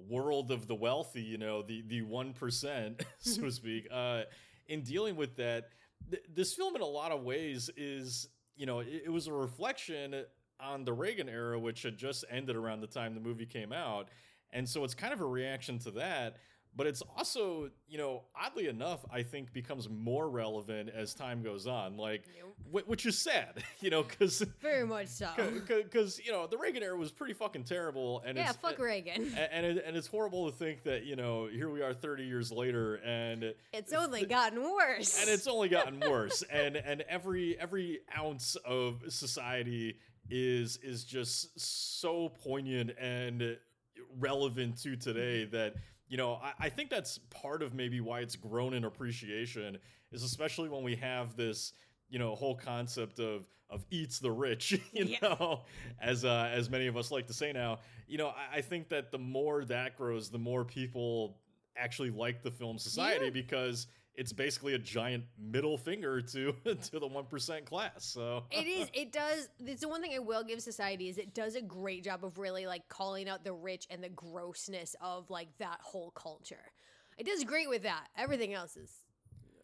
world 0.08 0.50
of 0.50 0.66
the 0.66 0.74
wealthy, 0.74 1.22
you 1.22 1.38
know, 1.38 1.62
the 1.62 1.82
the 1.88 2.02
one 2.02 2.32
percent, 2.32 3.02
so 3.18 3.42
to 3.42 3.50
speak, 3.50 3.88
uh, 3.92 4.22
in 4.68 4.82
dealing 4.82 5.16
with 5.16 5.36
that, 5.36 5.70
th- 6.10 6.22
this 6.34 6.54
film 6.54 6.74
in 6.76 6.82
a 6.82 6.86
lot 6.86 7.12
of 7.12 7.22
ways 7.22 7.68
is, 7.76 8.28
you 8.56 8.66
know, 8.66 8.80
it, 8.80 9.02
it 9.06 9.10
was 9.10 9.26
a 9.26 9.32
reflection 9.32 10.24
on 10.62 10.84
the 10.84 10.92
Reagan 10.92 11.28
era, 11.28 11.58
which 11.58 11.82
had 11.82 11.96
just 11.96 12.24
ended 12.30 12.56
around 12.56 12.80
the 12.80 12.86
time 12.86 13.14
the 13.14 13.20
movie 13.20 13.46
came 13.46 13.72
out, 13.72 14.08
and 14.52 14.68
so 14.68 14.84
it's 14.84 14.94
kind 14.94 15.12
of 15.12 15.20
a 15.20 15.26
reaction 15.26 15.78
to 15.80 15.90
that. 15.92 16.36
But 16.76 16.86
it's 16.86 17.02
also, 17.16 17.68
you 17.88 17.98
know, 17.98 18.22
oddly 18.40 18.68
enough, 18.68 19.04
I 19.12 19.24
think 19.24 19.52
becomes 19.52 19.88
more 19.88 20.30
relevant 20.30 20.88
as 20.88 21.14
time 21.14 21.42
goes 21.42 21.66
on. 21.66 21.96
Like, 21.96 22.26
Nope. 22.72 22.84
Which 22.86 23.04
is 23.06 23.18
sad, 23.18 23.64
you 23.80 23.90
know, 23.90 24.04
because 24.04 24.38
Very 24.62 24.86
much 24.86 25.08
so. 25.08 25.30
because 25.66 26.20
you 26.24 26.30
know 26.30 26.46
the 26.46 26.56
Reagan 26.56 26.84
era 26.84 26.96
was 26.96 27.10
pretty 27.10 27.32
fucking 27.34 27.64
terrible, 27.64 28.22
and 28.24 28.38
yeah, 28.38 28.52
fuck 28.52 28.78
eh, 28.78 28.82
Reagan. 28.84 29.32
a- 29.36 29.52
and 29.52 29.66
it, 29.66 29.82
and 29.84 29.96
it's 29.96 30.06
horrible 30.06 30.48
to 30.48 30.56
think 30.56 30.84
that 30.84 31.02
you 31.04 31.16
know 31.16 31.48
here 31.48 31.68
we 31.70 31.82
are 31.82 31.92
30 31.92 32.22
years 32.22 32.52
later, 32.52 32.96
and 33.04 33.52
It's 33.72 33.92
only 33.92 34.24
gotten 34.24 34.62
worse. 34.62 35.20
and 35.20 35.28
it's 35.28 35.48
only 35.48 35.68
gotten 35.68 35.98
worse, 36.08 36.44
and 36.52 36.76
and 36.76 37.00
every 37.08 37.58
every 37.58 37.98
ounce 38.16 38.54
of 38.64 39.02
society 39.08 39.96
is 40.30 40.78
is 40.82 41.04
just 41.04 41.58
so 41.60 42.28
poignant 42.28 42.90
and 42.98 43.56
relevant 44.18 44.80
to 44.82 44.96
today 44.96 45.44
that 45.46 45.74
you 46.08 46.16
know 46.16 46.34
I, 46.42 46.52
I 46.66 46.68
think 46.68 46.90
that's 46.90 47.18
part 47.30 47.62
of 47.62 47.74
maybe 47.74 48.00
why 48.00 48.20
it's 48.20 48.36
grown 48.36 48.74
in 48.74 48.84
appreciation 48.84 49.78
is 50.12 50.22
especially 50.22 50.68
when 50.68 50.82
we 50.82 50.96
have 50.96 51.36
this 51.36 51.72
you 52.08 52.18
know 52.18 52.34
whole 52.34 52.56
concept 52.56 53.18
of 53.20 53.46
of 53.68 53.84
eats 53.90 54.18
the 54.18 54.30
rich 54.30 54.72
you 54.92 55.04
Yeah. 55.04 55.16
know 55.22 55.60
as 56.00 56.24
uh, 56.24 56.50
as 56.52 56.68
many 56.70 56.86
of 56.86 56.96
us 56.96 57.10
like 57.10 57.26
to 57.28 57.32
say 57.32 57.52
now 57.52 57.78
you 58.08 58.18
know 58.18 58.28
I, 58.28 58.58
I 58.58 58.60
think 58.60 58.88
that 58.88 59.10
the 59.12 59.18
more 59.18 59.64
that 59.66 59.96
grows 59.96 60.30
the 60.30 60.38
more 60.38 60.64
people 60.64 61.36
actually 61.76 62.10
like 62.10 62.42
the 62.42 62.50
film 62.50 62.78
society 62.78 63.26
Yeah. 63.26 63.30
because 63.30 63.86
it's 64.20 64.34
basically 64.34 64.74
a 64.74 64.78
giant 64.78 65.24
middle 65.38 65.78
finger 65.78 66.20
to 66.20 66.52
to 66.90 66.98
the 67.00 67.06
one 67.06 67.24
percent 67.24 67.64
class 67.64 68.04
so. 68.04 68.44
It 68.50 68.66
is. 68.66 68.88
It 69.02 69.12
does 69.12 69.48
it's 69.64 69.80
the 69.80 69.88
one 69.88 70.02
thing 70.02 70.12
i 70.14 70.18
will 70.18 70.44
give 70.44 70.60
society 70.60 71.08
is 71.08 71.16
it 71.16 71.32
does 71.32 71.54
a 71.56 71.62
great 71.62 72.04
job 72.04 72.22
of 72.24 72.36
really 72.38 72.66
like 72.66 72.86
calling 72.88 73.28
out 73.30 73.44
the 73.44 73.52
rich 73.54 73.86
and 73.88 74.04
the 74.04 74.10
grossness 74.10 74.94
of 75.00 75.30
like 75.30 75.48
that 75.58 75.78
whole 75.82 76.10
culture. 76.10 76.72
It 77.16 77.24
does 77.26 77.44
great 77.44 77.68
with 77.68 77.82
that. 77.84 78.08
Everything 78.16 78.52
else 78.52 78.76
is 78.76 78.92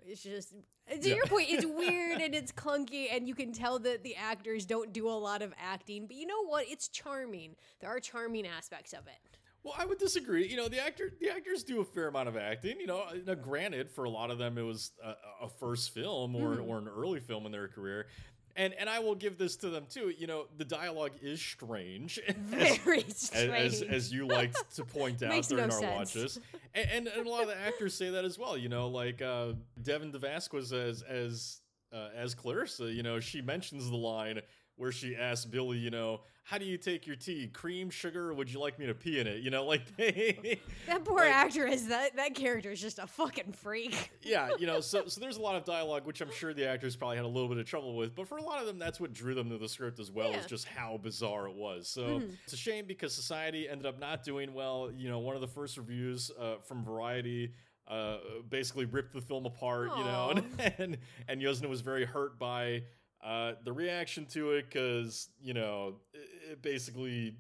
it's 0.06 0.22
just 0.22 0.50
to 0.50 1.08
Yeah. 1.08 1.16
your 1.16 1.26
point 1.26 1.48
it's 1.50 1.66
weird 1.82 2.20
and 2.22 2.34
it's 2.34 2.52
clunky 2.52 3.08
and 3.12 3.28
you 3.28 3.34
can 3.34 3.52
tell 3.52 3.78
that 3.80 4.02
the 4.04 4.16
actors 4.16 4.64
don't 4.64 4.92
do 4.92 5.08
a 5.08 5.18
lot 5.28 5.42
of 5.42 5.52
acting 5.60 6.06
but 6.06 6.16
you 6.16 6.26
know 6.26 6.44
what? 6.46 6.64
It's 6.70 6.88
charming. 6.88 7.56
There 7.80 7.90
are 7.90 8.00
charming 8.00 8.46
aspects 8.46 8.94
of 8.94 9.06
it 9.06 9.25
Well, 9.66 9.75
I 9.76 9.85
would 9.85 9.99
disagree. 9.99 10.46
You 10.46 10.56
know, 10.56 10.68
the 10.68 10.78
actor, 10.80 11.12
the 11.20 11.28
actors 11.28 11.64
do 11.64 11.80
a 11.80 11.85
fair 11.85 12.06
amount 12.06 12.28
of 12.28 12.37
acting. 12.37 12.78
You 12.78 12.87
know, 12.87 13.02
now, 13.26 13.35
granted, 13.35 13.90
for 13.90 14.04
a 14.04 14.11
lot 14.11 14.30
of 14.30 14.38
them, 14.38 14.58
it 14.58 14.62
was 14.62 14.92
a, 15.04 15.44
a 15.46 15.49
first 15.49 15.92
film 15.92 16.37
or, 16.37 16.58
Mhm. 16.58 16.68
or 16.68 16.78
an 16.78 16.87
early 16.87 17.18
film 17.18 17.46
in 17.46 17.50
their 17.50 17.66
career, 17.66 18.06
and 18.54 18.73
and 18.75 18.88
I 18.88 19.00
will 19.00 19.16
give 19.16 19.38
this 19.38 19.56
to 19.56 19.68
them 19.70 19.87
too. 19.90 20.11
You 20.16 20.28
know, 20.28 20.46
the 20.56 20.64
dialogue 20.64 21.14
is 21.20 21.42
strange, 21.42 22.20
very 22.38 23.04
as, 23.08 23.16
strange 23.16 23.50
as 23.75 23.82
as 23.82 24.12
you 24.12 24.25
liked 24.28 24.76
to 24.76 24.85
point 24.85 25.20
out 25.25 25.30
Makes 25.30 25.49
during 25.49 25.66
no 25.66 25.75
our 25.75 25.80
sense. 25.80 26.14
watches, 26.14 26.40
and, 26.73 26.88
and 26.88 27.08
and 27.08 27.26
a 27.26 27.28
lot 27.28 27.42
of 27.42 27.49
the 27.49 27.58
actors 27.58 27.92
say 27.92 28.11
that 28.11 28.25
as 28.25 28.38
well. 28.38 28.56
You 28.56 28.68
know, 28.68 28.87
like 28.87 29.20
uh, 29.20 29.54
Devin 29.82 30.12
DeVasquez 30.12 30.73
as 30.73 31.02
as 31.02 31.61
uh, 31.92 32.11
as 32.14 32.37
Clarissa. 32.37 32.85
You 32.92 33.02
know, 33.02 33.18
she 33.18 33.42
mentions 33.42 33.90
the 33.90 33.96
line 33.96 34.40
where 34.76 34.92
she 34.92 35.16
asks 35.16 35.45
Billy, 35.45 35.78
you 35.78 35.90
know, 35.90 36.21
how 36.45 36.59
do 36.59 36.64
you 36.64 36.78
take 36.78 37.09
your 37.09 37.16
tea? 37.16 37.49
Cream, 37.49 37.90
sugar, 37.90 38.30
or 38.30 38.35
would 38.35 38.49
you 38.52 38.61
like 38.61 38.78
me 38.78 38.87
to 38.87 38.95
pee 38.95 39.18
in 39.18 39.26
it? 39.26 39.42
You 39.42 39.50
know, 39.50 39.64
like 39.64 39.97
they, 39.97 40.61
that 40.87 41.04
poor 41.04 41.16
like- 41.16 41.33
actress 41.33 41.83
that 41.87 42.14
that 42.16 42.35
character 42.37 42.71
is 42.71 42.80
just 42.80 43.00
a 43.00 43.06
fucking 43.06 43.52
freak 43.52 44.12
yeah, 44.23 44.50
you 44.59 44.66
know, 44.66 44.80
so 44.80 45.06
so 45.09 45.21
there's 45.21 45.38
a 45.38 45.40
lot 45.40 45.56
of 45.56 45.64
dialogue 45.64 46.06
which 46.06 46.21
I'm 46.21 46.30
sure 46.30 46.54
the 46.54 46.68
actors 46.68 46.95
probably 46.95 47.16
had 47.16 47.25
a 47.25 47.28
little 47.28 47.49
bit 47.49 47.59
of 47.59 47.66
trouble 47.66 47.97
with, 47.97 48.14
but 48.14 48.28
for 48.28 48.38
a 48.38 48.42
lot 48.42 48.61
of 48.61 48.66
them, 48.66 48.78
that's 48.78 49.00
what 49.00 49.12
drew 49.12 49.35
them 49.35 49.50
to 49.50 49.59
the 49.59 49.68
script 49.68 49.99
as 49.99 50.12
well, 50.12 50.30
is 50.35 50.47
just 50.47 50.66
how 50.66 51.00
bizarre 51.02 51.49
it 51.49 51.54
was. 51.56 51.88
So 51.88 52.02
Mhm. 52.21 52.37
it's 52.45 52.52
a 52.52 52.56
shame 52.56 52.85
because 52.87 53.12
Society 53.12 53.68
ended 53.68 53.87
up 53.87 53.99
not 53.99 54.23
doing 54.23 54.54
well. 54.54 54.92
You 54.97 55.09
know, 55.09 55.18
one 55.18 55.35
of 55.35 55.40
the 55.40 55.49
first 55.49 55.76
reviews 55.76 56.30
uh, 56.38 56.56
from 56.62 56.85
Variety. 56.85 57.52
Uh, 57.88 58.18
basically 58.50 58.85
ripped 58.85 59.12
the 59.12 59.21
film 59.21 59.47
apart, 59.47 59.90
you 59.97 60.02
know, 60.02 60.30
and 60.59 60.73
and, 60.78 60.99
and 61.28 61.40
Yuzna 61.40 61.68
was 61.68 61.83
very 61.83 62.04
hurt 62.04 62.37
by 62.37 62.83
uh, 63.23 63.52
the 63.64 63.73
reaction 63.73 64.26
to 64.26 64.52
it 64.52 64.66
because 64.68 65.28
you 65.42 65.54
know 65.54 65.96
it, 66.14 66.52
it 66.52 66.62
basically 66.62 67.37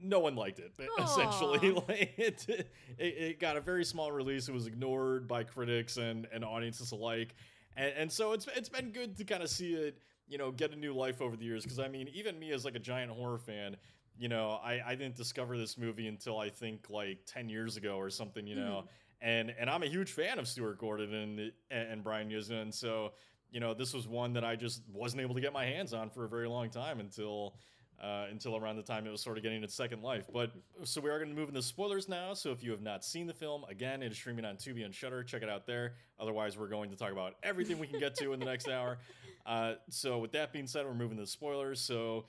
no 0.00 0.20
one 0.20 0.36
liked 0.36 0.58
it 0.58 0.72
essentially. 0.98 1.72
Like 1.88 2.14
it, 2.16 2.46
it 2.48 2.68
it 2.98 3.40
got 3.40 3.56
a 3.56 3.60
very 3.60 3.84
small 3.84 4.12
release. 4.12 4.48
It 4.48 4.52
was 4.52 4.66
ignored 4.66 5.26
by 5.26 5.44
critics 5.44 5.96
and 5.96 6.26
and 6.32 6.44
audiences 6.44 6.92
alike. 6.92 7.34
And, 7.76 7.92
and 7.96 8.12
so 8.12 8.32
it's 8.32 8.46
it's 8.54 8.68
been 8.68 8.90
good 8.90 9.16
to 9.16 9.24
kind 9.24 9.42
of 9.42 9.50
see 9.50 9.74
it 9.74 9.98
you 10.28 10.38
know 10.38 10.50
get 10.50 10.72
a 10.72 10.76
new 10.76 10.94
life 10.94 11.20
over 11.20 11.36
the 11.36 11.44
years. 11.44 11.62
Because 11.62 11.78
i 11.78 11.88
mean 11.88 12.08
even 12.14 12.38
me 12.38 12.52
as 12.52 12.64
like 12.64 12.74
a 12.74 12.80
giant 12.80 13.10
horror 13.10 13.38
fan 13.38 13.76
you 14.18 14.28
know 14.28 14.58
i 14.64 14.80
i 14.86 14.94
didn't 14.94 15.16
discover 15.16 15.58
this 15.58 15.76
movie 15.76 16.08
until 16.08 16.38
i 16.38 16.48
think 16.48 16.88
like 16.88 17.18
10 17.26 17.48
years 17.48 17.76
ago 17.76 17.96
or 17.96 18.10
something 18.10 18.46
you 18.46 18.56
know? 18.56 18.84
And 19.20 19.52
and 19.58 19.68
i'm 19.70 19.82
a 19.82 19.86
huge 19.86 20.12
fan 20.12 20.38
of 20.38 20.46
stuart 20.46 20.78
gordon 20.78 21.14
and 21.14 21.52
and 21.70 22.04
brian 22.04 22.30
yuzna 22.30 22.62
and 22.62 22.74
so 22.74 23.12
you 23.50 23.60
know, 23.60 23.74
this 23.74 23.94
was 23.94 24.06
one 24.06 24.32
that 24.34 24.44
I 24.44 24.56
just 24.56 24.82
wasn't 24.92 25.22
able 25.22 25.34
to 25.34 25.40
get 25.40 25.52
my 25.52 25.64
hands 25.64 25.92
on 25.94 26.10
for 26.10 26.24
a 26.24 26.28
very 26.28 26.48
long 26.48 26.70
time 26.70 27.00
until 27.00 27.54
uh, 28.02 28.26
until 28.30 28.56
around 28.56 28.76
the 28.76 28.82
time 28.82 29.06
it 29.06 29.10
was 29.10 29.22
sort 29.22 29.38
of 29.38 29.42
getting 29.42 29.62
its 29.64 29.74
second 29.74 30.02
life. 30.02 30.26
But 30.30 30.52
so 30.84 31.00
we 31.00 31.08
are 31.08 31.18
going 31.18 31.30
to 31.30 31.34
move 31.34 31.48
into 31.48 31.62
spoilers 31.62 32.08
now. 32.08 32.34
So 32.34 32.50
if 32.50 32.62
you 32.62 32.70
have 32.72 32.82
not 32.82 33.04
seen 33.04 33.26
the 33.26 33.32
film, 33.32 33.64
again, 33.70 34.02
it 34.02 34.12
is 34.12 34.18
streaming 34.18 34.44
on 34.44 34.56
Tubi 34.56 34.84
and 34.84 34.94
Shudder. 34.94 35.22
Check 35.22 35.42
it 35.42 35.48
out 35.48 35.66
there. 35.66 35.94
Otherwise, 36.20 36.58
we're 36.58 36.68
going 36.68 36.90
to 36.90 36.96
talk 36.96 37.10
about 37.10 37.36
everything 37.42 37.78
we 37.78 37.86
can 37.86 37.98
get 37.98 38.14
to 38.16 38.32
in 38.34 38.40
the 38.40 38.46
next 38.46 38.68
hour. 38.68 38.98
Uh, 39.46 39.74
so 39.90 40.18
with 40.18 40.32
that 40.32 40.52
being 40.52 40.66
said, 40.66 40.84
we're 40.84 40.92
moving 40.92 41.16
to 41.16 41.24
spoilers. 41.24 41.80
So 41.80 42.26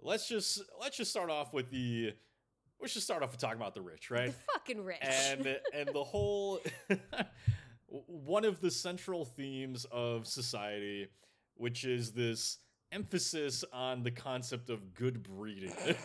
let's 0.00 0.28
just 0.28 0.60
let's 0.80 0.96
just 0.96 1.12
start 1.12 1.30
off 1.30 1.54
with 1.54 1.70
the. 1.70 2.12
Let's 2.80 2.92
just 2.92 3.06
start 3.06 3.22
off 3.22 3.30
with 3.30 3.40
talking 3.40 3.60
about 3.60 3.72
the 3.72 3.82
rich, 3.82 4.10
right? 4.10 4.32
The 4.32 4.52
fucking 4.52 4.84
rich. 4.84 4.98
and 5.00 5.60
and 5.72 5.88
the 5.94 6.02
whole 6.02 6.58
one 8.06 8.44
of 8.44 8.60
the 8.60 8.70
central 8.70 9.24
themes 9.24 9.86
of 9.90 10.26
society 10.26 11.08
which 11.56 11.84
is 11.84 12.12
this 12.12 12.58
emphasis 12.92 13.64
on 13.72 14.02
the 14.02 14.10
concept 14.10 14.70
of 14.70 14.94
good 14.94 15.22
breeding. 15.22 15.72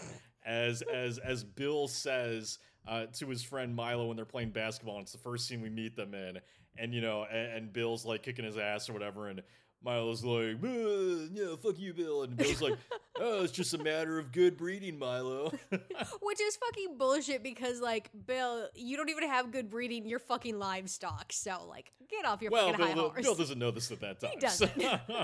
As 0.43 0.81
as 0.81 1.19
as 1.19 1.43
bill 1.43 1.88
says 1.88 2.57
uh, 2.88 3.05
to 3.13 3.29
his 3.29 3.43
friend 3.43 3.75
milo 3.75 4.07
when 4.07 4.15
they're 4.15 4.25
playing 4.25 4.50
basketball 4.50 4.95
and 4.95 5.03
it's 5.03 5.12
the 5.12 5.19
first 5.19 5.48
scene 5.48 5.62
we 5.62 5.69
meet 5.69 5.95
them 5.95 6.15
in. 6.15 6.39
And 6.79 6.95
you 6.95 7.01
know 7.01 7.27
and, 7.31 7.53
and 7.53 7.74
bill's 7.74 8.05
like 8.05 8.24
kicking 8.24 8.43
his 8.43 8.57
ass 8.57 8.89
or 8.89 8.93
whatever 8.93 9.27
and 9.27 9.43
Milo's 9.83 10.23
like, 10.23 10.57
"Uh, 10.63 11.27
yeah, 11.33 11.55
fuck 11.61 11.79
you, 11.79 11.93
Bill. 11.93 12.23
And 12.23 12.38
Bill's 12.38 12.61
like, 12.61 12.77
oh, 13.19 13.43
it's 13.43 13.51
just 13.51 13.73
a 13.73 13.77
matter 13.77 14.19
of 14.19 14.31
good 14.31 14.55
breeding, 14.55 15.00
Milo. 15.00 15.51
Which 16.21 16.41
is 16.41 16.55
fucking 16.57 16.97
bullshit 16.97 17.41
because, 17.41 17.79
like, 17.81 18.11
Bill, 18.25 18.67
you 18.75 18.95
don't 18.95 19.09
even 19.09 19.27
have 19.27 19.51
good 19.51 19.69
breeding. 19.69 20.05
You're 20.05 20.19
fucking 20.19 20.59
livestock. 20.59 21.33
So, 21.33 21.65
like, 21.67 21.91
get 22.09 22.25
off 22.25 22.41
your 22.41 22.51
well, 22.51 22.71
fucking 22.71 22.85
high 22.85 22.93
Bill, 22.93 23.09
horse. 23.09 23.23
Bill 23.23 23.35
doesn't 23.35 23.57
know 23.57 23.71
this 23.71 23.91
at 23.91 24.01
that 24.01 24.19
time. 24.19 24.31
He 24.33 24.39
doesn't. 24.39 24.71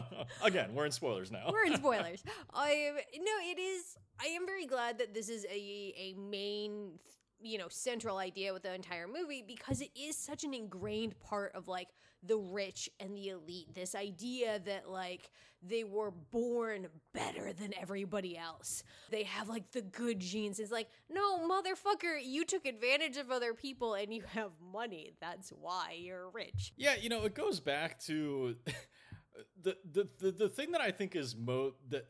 again, 0.44 0.74
we're 0.74 0.86
in 0.86 0.92
spoilers 0.92 1.32
now. 1.32 1.50
We're 1.52 1.66
in 1.66 1.76
spoilers. 1.76 2.24
I 2.54 2.92
no, 3.16 3.32
it 3.44 3.60
is. 3.60 3.96
I 4.20 4.28
am 4.28 4.48
very 4.48 4.66
glad 4.66 4.98
that 4.98 5.14
this 5.14 5.30
is 5.30 5.46
a 5.46 5.94
a 5.98 6.16
main, 6.18 6.94
you 7.40 7.60
know, 7.60 7.68
central 7.70 8.18
idea 8.18 8.54
with 8.54 8.64
the 8.64 8.74
entire 8.74 9.08
movie 9.08 9.44
because 9.46 9.82
it 9.82 9.92
is 9.96 10.18
such 10.18 10.44
an 10.44 10.54
ingrained 10.54 11.20
part 11.20 11.54
of 11.54 11.68
like 11.68 11.90
the 12.28 12.38
rich 12.38 12.90
and 13.00 13.16
the 13.16 13.30
elite. 13.30 13.74
This 13.74 13.96
idea 13.96 14.60
that 14.66 14.90
like 14.90 15.30
they 15.64 15.84
were 15.84 16.12
born 16.12 16.88
better 17.14 17.52
than 17.54 17.74
everybody 17.82 18.38
else. 18.38 18.84
They 19.10 19.24
have 19.24 19.50
like 19.50 19.72
the 19.72 19.82
good 19.82 20.20
genes. 20.20 20.60
It's 20.60 20.72
like, 20.72 20.88
no, 21.10 21.40
motherfucker, 21.50 22.20
you 22.24 22.46
took 22.46 22.66
advantage 22.66 23.18
of 23.18 23.32
other 23.32 23.54
people 23.54 23.96
and 23.96 24.14
you 24.14 24.22
have 24.34 24.52
money. 24.72 25.14
That's 25.20 25.50
why 25.50 25.98
you're 26.00 26.30
rich. 26.30 26.74
Yeah, 26.78 26.96
you 26.96 27.10
know, 27.10 27.24
it 27.26 27.34
goes 27.34 27.60
back 27.60 28.00
to 28.02 28.56
the 29.64 29.78
the 29.92 30.08
the, 30.20 30.32
the 30.32 30.50
thing 30.50 30.72
that 30.74 30.82
I 30.82 30.92
think 30.92 31.16
is 31.16 31.36
mo 31.36 31.74
that 31.90 32.06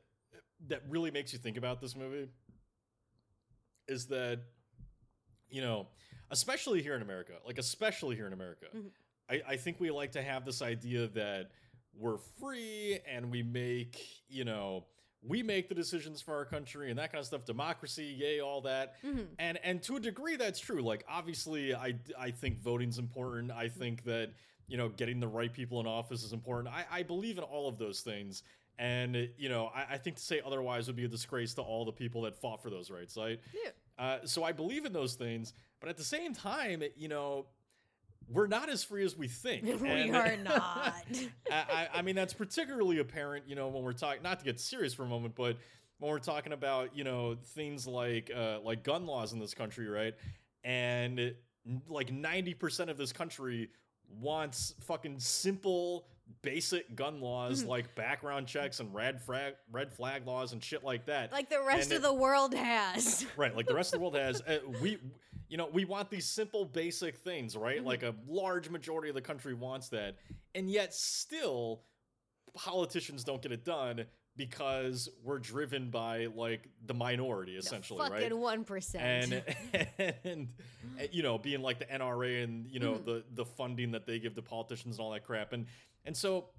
that 0.68 0.82
really 0.90 1.12
makes 1.12 1.32
you 1.34 1.40
think 1.40 1.56
about 1.56 1.80
this 1.80 1.96
movie 1.96 2.28
is 3.88 4.08
that 4.08 4.42
you 5.50 5.62
know, 5.62 5.88
especially 6.30 6.82
here 6.82 6.96
in 6.96 7.02
America, 7.02 7.34
like 7.46 7.58
especially 7.58 8.16
here 8.18 8.28
in 8.28 8.34
America, 8.34 8.66
Mhm. 8.76 8.92
I, 9.30 9.42
I 9.48 9.56
think 9.58 9.80
we 9.80 9.92
like 9.92 10.12
to 10.14 10.22
have 10.22 10.46
this 10.46 10.62
idea 10.62 11.08
that 11.10 11.50
we're 11.98 12.18
free 12.40 13.00
and 13.12 13.32
we 13.32 13.44
make, 13.44 14.00
you 14.30 14.46
know, 14.46 14.86
we 15.24 15.42
make 15.44 15.68
the 15.68 15.76
decisions 15.76 16.22
for 16.22 16.36
our 16.36 16.46
country 16.46 16.90
and 16.90 17.00
that 17.00 17.12
kind 17.12 17.20
of 17.20 17.26
stuff, 17.26 17.44
democracy, 17.44 18.16
yay, 18.18 18.40
all 18.40 18.62
that. 18.62 19.02
Mhm. 19.04 19.28
And 19.40 19.58
and 19.64 19.82
to 19.84 19.96
a 19.96 20.00
degree 20.00 20.36
that's 20.36 20.60
true. 20.60 20.82
Like 20.82 21.04
obviously 21.10 21.74
I 21.76 21.96
I 22.18 22.32
think 22.32 22.60
voting's 22.62 23.00
important. 23.00 23.52
I 23.52 23.68
think 23.68 24.04
that, 24.06 24.30
you 24.68 24.78
know, 24.78 24.90
getting 24.90 25.20
the 25.20 25.28
right 25.28 25.52
people 25.52 25.80
in 25.80 25.88
office 25.88 26.24
is 26.24 26.34
important. 26.34 26.74
I, 26.74 26.86
I 26.92 27.04
believe 27.04 27.38
in 27.38 27.44
all 27.44 27.68
of 27.68 27.78
those 27.78 28.02
things. 28.02 28.44
And 28.80 29.28
you 29.38 29.50
know, 29.50 29.72
I, 29.76 29.96
I 29.96 29.98
think 29.98 30.18
to 30.18 30.24
say 30.24 30.40
otherwise 30.46 30.86
would 30.88 30.96
be 30.96 31.06
a 31.06 31.10
disgrace 31.10 31.56
to 31.56 31.62
all 31.64 31.84
the 31.84 31.92
people 31.92 32.22
that 32.22 32.36
fought 32.40 32.62
for 32.62 32.70
those 32.70 32.92
rights, 32.92 33.18
right? 33.18 33.40
Yeah. 33.54 33.72
Uh, 33.98 34.20
so 34.26 34.44
I 34.44 34.52
believe 34.52 34.86
in 34.86 34.94
those 34.94 35.16
things, 35.16 35.54
but 35.80 35.90
at 35.90 35.98
the 35.98 36.04
same 36.04 36.36
time, 36.36 36.84
you 36.96 37.08
know, 37.08 37.48
we're 38.30 38.48
not 38.48 38.70
as 38.70 38.84
free 38.84 39.04
as 39.06 39.16
we 39.18 39.28
think. 39.28 39.64
we 39.82 39.90
And- 39.90 40.16
are 40.16 40.38
not. 40.38 40.94
I, 41.52 41.88
I- 41.94 42.02
mean, 42.02 42.16
that's 42.16 42.34
particularly 42.34 43.00
apparent, 43.00 43.46
you 43.48 43.56
know, 43.56 43.68
when 43.68 43.84
we're 43.84 43.94
talking. 43.94 44.22
Not 44.24 44.40
to 44.40 44.46
get 44.46 44.60
serious 44.60 44.94
for 44.94 45.04
a 45.04 45.08
moment, 45.08 45.36
but 45.36 45.58
when 46.00 46.12
we're 46.12 46.20
talking 46.20 46.54
about, 46.54 46.96
you 46.96 47.04
know, 47.04 47.36
things 47.56 47.88
like 47.88 48.30
uh, 48.36 48.60
like 48.64 48.84
gun 48.84 49.06
laws 49.06 49.34
in 49.34 49.40
this 49.40 49.54
country, 49.54 49.88
right? 49.88 50.14
And 50.64 51.34
like 51.90 52.12
ninety 52.12 52.54
percent 52.54 52.90
of 52.90 52.98
this 52.98 53.12
country 53.12 53.70
wants 54.10 54.74
fucking 54.82 55.20
simple, 55.20 56.08
basic 56.42 56.96
gun 56.96 57.20
laws 57.20 57.64
Mhm. 57.64 57.68
like 57.68 57.96
background 57.96 58.48
checks 58.48 58.80
and 58.80 58.94
red 58.94 59.22
flag 59.22 59.56
red 59.72 59.92
flag 59.92 60.26
laws 60.28 60.54
and 60.54 60.64
shit 60.64 60.84
like 60.84 61.06
that. 61.08 61.32
like 61.32 61.50
the 61.50 61.62
rest 61.62 61.84
And 61.92 61.94
of 61.94 61.98
it- 62.00 62.02
the 62.08 62.14
world 62.14 62.54
has. 62.54 63.26
right 63.38 63.54
like 63.56 63.66
the 63.68 63.74
rest 63.76 63.94
of 63.94 64.00
the 64.00 64.04
world 64.04 64.16
has 64.16 64.42
uh, 64.48 64.60
we 64.82 64.98
you 65.50 65.58
know 65.58 65.68
we 65.72 65.86
want 65.86 66.10
these 66.10 66.26
simple 66.26 66.66
basic 66.66 67.16
things 67.18 67.56
right 67.56 67.82
Mhm. 67.82 67.86
like 67.86 68.04
a 68.04 68.14
large 68.28 68.70
majority 68.70 69.10
of 69.10 69.16
the 69.16 69.22
country 69.22 69.54
wants 69.54 69.90
that 69.90 70.18
and 70.56 70.70
yet 70.70 70.94
still 70.94 71.84
politicians 72.54 73.24
don't 73.24 73.42
get 73.42 73.52
it 73.52 73.64
done 73.64 74.06
because 74.36 75.10
we're 75.24 75.40
driven 75.40 75.90
by 75.90 76.28
like 76.28 76.68
the 76.86 76.94
minority 76.94 77.56
essentially 77.56 78.04
the 78.06 78.12
right 78.12 78.24
fucking 78.24 78.38
one 78.40 78.64
percent. 78.64 79.34
and, 79.74 79.96
and 80.24 80.48
and, 81.00 81.10
you 81.12 81.24
know 81.24 81.38
being 81.38 81.62
like 81.62 81.80
the 81.80 81.86
NRA 81.86 82.44
and 82.44 82.68
you 82.68 82.80
know 82.80 82.94
Mhm. 82.96 83.06
the 83.06 83.24
the 83.34 83.46
funding 83.46 83.92
that 83.92 84.06
they 84.06 84.20
give 84.20 84.36
to 84.36 84.42
politicians 84.42 84.98
and 84.98 85.04
all 85.04 85.12
that 85.12 85.24
crap 85.24 85.54
and 85.54 85.66
and 86.06 86.16
so 86.16 86.50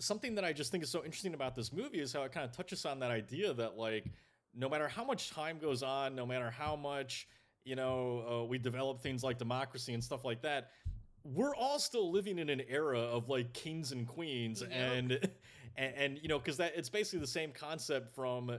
something 0.00 0.34
that 0.36 0.44
I 0.44 0.52
just 0.52 0.70
think 0.70 0.84
is 0.84 0.90
so 0.90 1.04
interesting 1.04 1.34
about 1.34 1.54
this 1.56 1.72
movie 1.72 2.00
is 2.00 2.12
how 2.12 2.22
it 2.22 2.30
kind 2.32 2.44
of 2.44 2.52
touches 2.52 2.84
on 2.86 3.00
that 3.00 3.10
idea 3.10 3.52
that 3.54 3.76
like 3.76 4.06
no 4.54 4.68
matter 4.68 4.88
how 4.88 5.04
much 5.04 5.30
time 5.30 5.58
goes 5.58 5.82
on 5.82 6.14
no 6.14 6.24
matter 6.26 6.50
how 6.50 6.76
much 6.76 7.28
you 7.64 7.76
know 7.76 8.40
uh, 8.42 8.44
we 8.44 8.58
develop 8.58 9.00
things 9.00 9.22
like 9.22 9.38
democracy 9.38 9.94
and 9.94 10.02
stuff 10.02 10.24
like 10.24 10.42
that 10.42 10.70
we're 11.24 11.54
all 11.56 11.78
still 11.78 12.10
living 12.10 12.38
in 12.38 12.48
an 12.48 12.62
era 12.68 12.98
of 13.00 13.28
like 13.28 13.52
kings 13.52 13.92
and 13.92 14.06
queens 14.06 14.62
Yep. 14.62 14.70
and, 14.72 15.12
and 15.76 15.94
and 15.96 16.18
you 16.22 16.28
know 16.28 16.38
because 16.38 16.56
that 16.56 16.72
it's 16.76 16.88
basically 16.88 17.18
the 17.20 17.26
same 17.26 17.52
concept 17.52 18.14
from 18.14 18.50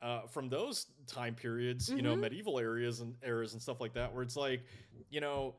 uh, 0.00 0.26
from 0.28 0.48
those 0.48 0.86
time 1.08 1.34
periods, 1.34 1.88
you 1.88 2.02
know, 2.02 2.14
Mhm. 2.14 2.20
medieval 2.20 2.60
areas 2.60 3.00
and 3.00 3.16
eras 3.26 3.52
and 3.54 3.60
stuff 3.60 3.80
like 3.80 3.94
that, 3.94 4.14
where 4.14 4.22
it's 4.22 4.36
like, 4.36 4.62
you 5.10 5.20
know, 5.20 5.56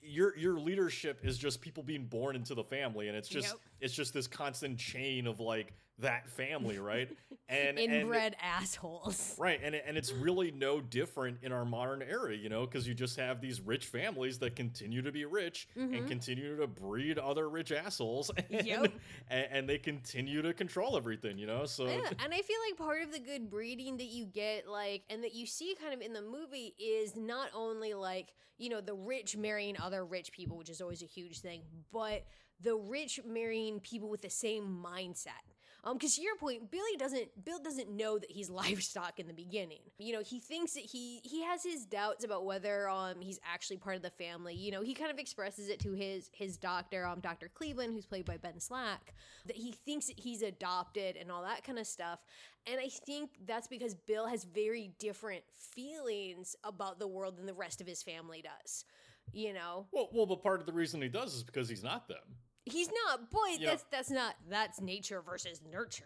your 0.00 0.34
your 0.38 0.58
leadership 0.58 1.20
is 1.22 1.36
just 1.36 1.60
people 1.60 1.82
being 1.82 2.06
born 2.06 2.34
into 2.34 2.54
the 2.54 2.64
family, 2.64 3.08
and 3.08 3.16
it's 3.16 3.28
just 3.28 3.48
Yep. 3.48 3.60
It's 3.84 3.94
just 3.94 4.12
this 4.14 4.26
constant 4.26 4.78
chain 4.78 5.26
of 5.26 5.38
like 5.40 5.72
that 5.98 6.28
family, 6.28 6.78
right? 6.78 7.08
And 7.46 7.78
and- 7.78 7.92
Inbred 7.92 8.36
assholes. 8.42 9.34
Right, 9.38 9.60
and 9.62 9.74
and 9.74 9.98
it's 9.98 10.10
really 10.12 10.50
no 10.50 10.80
different 10.80 11.38
in 11.42 11.52
our 11.52 11.66
modern 11.66 12.00
era, 12.00 12.34
you 12.34 12.48
know, 12.48 12.64
because 12.64 12.88
you 12.88 12.94
just 12.94 13.18
have 13.18 13.42
these 13.42 13.60
rich 13.60 13.84
families 13.84 14.38
that 14.38 14.56
continue 14.56 15.02
to 15.02 15.12
be 15.12 15.26
rich 15.26 15.68
and 15.76 15.92
Mhm. 15.92 16.08
continue 16.08 16.56
to 16.56 16.66
breed 16.66 17.18
other 17.18 17.50
rich 17.50 17.70
assholes, 17.70 18.30
and, 18.50 18.66
Yep. 18.66 18.92
and, 19.28 19.46
and 19.50 19.68
they 19.68 19.76
continue 19.76 20.40
to 20.40 20.54
control 20.54 20.96
everything, 20.96 21.36
you 21.36 21.46
know. 21.46 21.66
So 21.66 21.84
Yeah, 21.86 22.08
and 22.24 22.32
I 22.32 22.40
feel 22.40 22.56
like 22.66 22.78
part 22.78 23.02
of 23.02 23.12
the 23.12 23.20
good 23.20 23.50
breeding 23.50 23.98
that 23.98 24.06
you 24.08 24.24
get, 24.24 24.66
like, 24.66 25.02
and 25.10 25.22
that 25.22 25.34
you 25.34 25.44
see 25.46 25.76
kind 25.78 25.92
of 25.92 26.00
in 26.00 26.14
the 26.14 26.22
movie 26.22 26.74
is 26.78 27.14
not 27.14 27.50
only 27.54 27.92
like, 27.92 28.32
you 28.56 28.70
know, 28.70 28.80
the 28.80 28.94
rich 28.94 29.36
marrying 29.36 29.76
other 29.78 30.02
rich 30.06 30.32
people, 30.32 30.56
which 30.56 30.70
is 30.70 30.80
always 30.80 31.02
a 31.02 31.06
huge 31.06 31.40
thing, 31.40 31.60
but 31.92 32.24
the 32.64 32.74
rich 32.76 33.20
marrying 33.24 33.78
people 33.80 34.08
with 34.08 34.22
the 34.22 34.30
same 34.30 34.84
mindset. 34.84 35.54
Um, 35.84 35.98
because 35.98 36.16
to 36.16 36.22
your 36.22 36.34
point, 36.36 36.70
Billy 36.70 36.96
doesn't 36.98 37.44
Bill 37.44 37.58
doesn't 37.62 37.90
know 37.90 38.18
that 38.18 38.30
he's 38.30 38.48
livestock 38.64 39.20
in 39.20 39.26
the 39.26 39.34
beginning. 39.34 39.80
You 39.98 40.14
know, 40.14 40.22
he 40.22 40.40
thinks 40.40 40.72
that 40.72 40.84
he 40.84 41.20
he 41.22 41.42
has 41.44 41.62
his 41.62 41.84
doubts 41.84 42.24
about 42.24 42.46
whether 42.46 42.88
um 42.88 43.20
he's 43.20 43.38
actually 43.44 43.76
part 43.76 43.96
of 43.96 44.02
the 44.02 44.10
family. 44.10 44.54
You 44.54 44.72
know, 44.72 44.80
he 44.82 44.94
kind 44.94 45.10
of 45.10 45.18
expresses 45.18 45.68
it 45.68 45.78
to 45.80 45.92
his 45.92 46.30
his 46.32 46.56
doctor, 46.56 47.06
um 47.06 47.20
Dr. 47.20 47.50
Cleveland, 47.52 47.92
who's 47.92 48.06
played 48.06 48.24
by 48.24 48.38
Ben 48.38 48.58
Slack, 48.58 49.14
that 49.46 49.56
he 49.56 49.72
thinks 49.72 50.06
that 50.06 50.18
he's 50.18 50.40
adopted 50.40 51.16
and 51.16 51.30
all 51.30 51.42
that 51.42 51.64
kind 51.64 51.78
of 51.78 51.86
stuff. 51.86 52.20
And 52.66 52.80
I 52.80 52.88
think 52.88 53.32
that's 53.46 53.68
because 53.68 53.94
Bill 53.94 54.26
has 54.26 54.44
very 54.44 54.94
different 54.98 55.44
feelings 55.54 56.56
about 56.64 56.98
the 56.98 57.06
world 57.06 57.36
than 57.36 57.44
the 57.44 57.52
rest 57.52 57.82
of 57.82 57.86
his 57.86 58.02
family 58.02 58.42
does. 58.42 58.86
You 59.32 59.52
know, 59.52 59.86
well, 59.92 60.08
well, 60.12 60.26
but 60.26 60.42
part 60.42 60.60
of 60.60 60.66
the 60.66 60.72
reason 60.72 61.02
he 61.02 61.08
does 61.08 61.34
is 61.34 61.42
because 61.42 61.68
he's 61.68 61.82
not 61.82 62.08
them. 62.08 62.18
He's 62.64 62.88
not, 63.06 63.20
Yeah. 63.60 63.70
that's 63.70 63.84
that's 63.90 64.10
not 64.10 64.34
that's 64.48 64.80
nature 64.80 65.22
versus 65.22 65.60
nurture. 65.70 66.04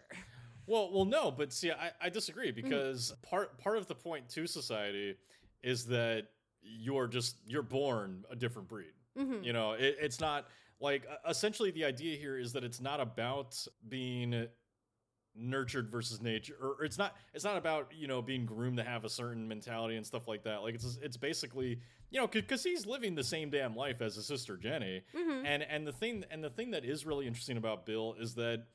Well, 0.67 0.91
well, 0.93 1.05
no, 1.05 1.31
but 1.31 1.51
see, 1.51 1.71
I, 1.71 1.91
I 1.99 2.09
disagree 2.09 2.51
Mm-hmm. 2.51 2.61
because 2.69 3.13
part 3.23 3.57
part 3.57 3.77
of 3.77 3.87
the 3.87 3.95
point 3.95 4.29
to 4.29 4.45
society 4.45 5.15
is 5.63 5.85
that 5.87 6.27
you're 6.61 7.07
just 7.07 7.37
you're 7.47 7.63
born 7.63 8.23
a 8.29 8.35
different 8.35 8.67
breed. 8.67 8.93
Mhm. 9.17 9.43
You 9.43 9.53
know, 9.53 9.71
it, 9.73 9.97
it's 9.99 10.19
not 10.19 10.47
like 10.79 11.07
essentially 11.27 11.71
the 11.71 11.85
idea 11.85 12.17
here 12.17 12.37
is 12.37 12.53
that 12.53 12.63
it's 12.63 12.79
not 12.79 12.99
about 12.99 13.57
being 13.87 14.47
nurtured 15.35 15.89
versus 15.91 16.21
nature 16.21 16.55
or 16.61 16.83
it's 16.83 16.97
not 16.97 17.15
it's 17.33 17.43
not 17.45 17.55
about 17.55 17.91
you 17.95 18.07
know 18.07 18.21
being 18.21 18.45
groomed 18.45 18.77
to 18.77 18.83
have 18.83 19.05
a 19.05 19.09
certain 19.09 19.47
mentality 19.47 19.95
and 19.95 20.05
stuff 20.05 20.27
like 20.27 20.43
that 20.43 20.57
like 20.63 20.73
it's 20.75 20.97
it's 21.01 21.17
basically 21.17 21.79
you 22.11 22.19
know 22.19 22.27
because 22.27 22.63
he's 22.63 22.85
living 22.85 23.15
the 23.15 23.23
same 23.23 23.49
damn 23.49 23.75
life 23.75 24.01
as 24.01 24.15
his 24.15 24.25
sister 24.25 24.57
jenny 24.57 25.01
Mhm. 25.15 25.45
and 25.45 25.63
and 25.63 25.85
the 25.87 25.91
thing 25.93 26.23
and 26.31 26.43
the 26.43 26.49
thing 26.49 26.71
that 26.71 26.83
is 26.85 27.05
really 27.05 27.27
interesting 27.27 27.57
about 27.57 27.85
bill 27.85 28.15
is 28.19 28.35
that 28.35 28.65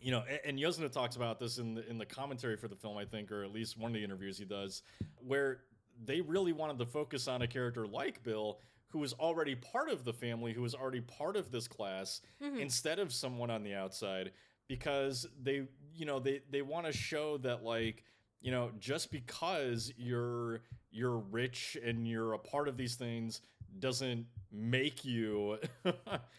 you 0.00 0.10
know, 0.10 0.22
and 0.44 0.58
Yuzna 0.58 0.92
talks 0.92 1.16
about 1.16 1.38
this 1.38 1.56
in 1.56 1.74
the 1.74 1.88
in 1.88 1.96
the 1.96 2.04
commentary 2.04 2.58
for 2.58 2.68
the 2.68 2.76
film, 2.76 2.98
I 2.98 3.06
think, 3.06 3.32
or 3.32 3.42
at 3.42 3.52
least 3.52 3.78
one 3.78 3.90
of 3.90 3.94
the 3.94 4.04
interviews 4.04 4.36
he 4.36 4.44
does, 4.44 4.82
where 5.16 5.62
they 6.04 6.20
really 6.20 6.52
wanted 6.52 6.78
to 6.80 6.84
focus 6.84 7.26
on 7.26 7.40
a 7.40 7.46
character 7.46 7.86
like 7.86 8.22
Bill, 8.22 8.58
who 8.88 8.98
was 8.98 9.14
already 9.14 9.54
part 9.54 9.88
of 9.88 10.04
the 10.04 10.12
family, 10.12 10.52
who 10.52 10.60
was 10.60 10.74
already 10.74 11.00
part 11.00 11.36
of 11.36 11.50
this 11.50 11.66
class, 11.66 12.20
Mhm. 12.42 12.60
instead 12.60 12.98
of 12.98 13.14
someone 13.14 13.50
on 13.50 13.62
the 13.62 13.72
outside, 13.72 14.32
because 14.68 15.26
they, 15.42 15.66
you 15.94 16.04
know, 16.04 16.18
they 16.18 16.42
they 16.50 16.60
want 16.60 16.84
to 16.84 16.92
show 16.92 17.38
that 17.38 17.62
like, 17.64 18.04
you 18.42 18.50
know, 18.50 18.72
just 18.78 19.10
because 19.10 19.90
you're 19.96 20.60
you're 20.94 21.18
rich 21.18 21.76
and 21.84 22.06
you're 22.08 22.32
a 22.34 22.38
part 22.38 22.68
of 22.68 22.76
these 22.76 22.94
things 22.94 23.40
doesn't 23.80 24.24
make 24.52 25.04
you 25.04 25.58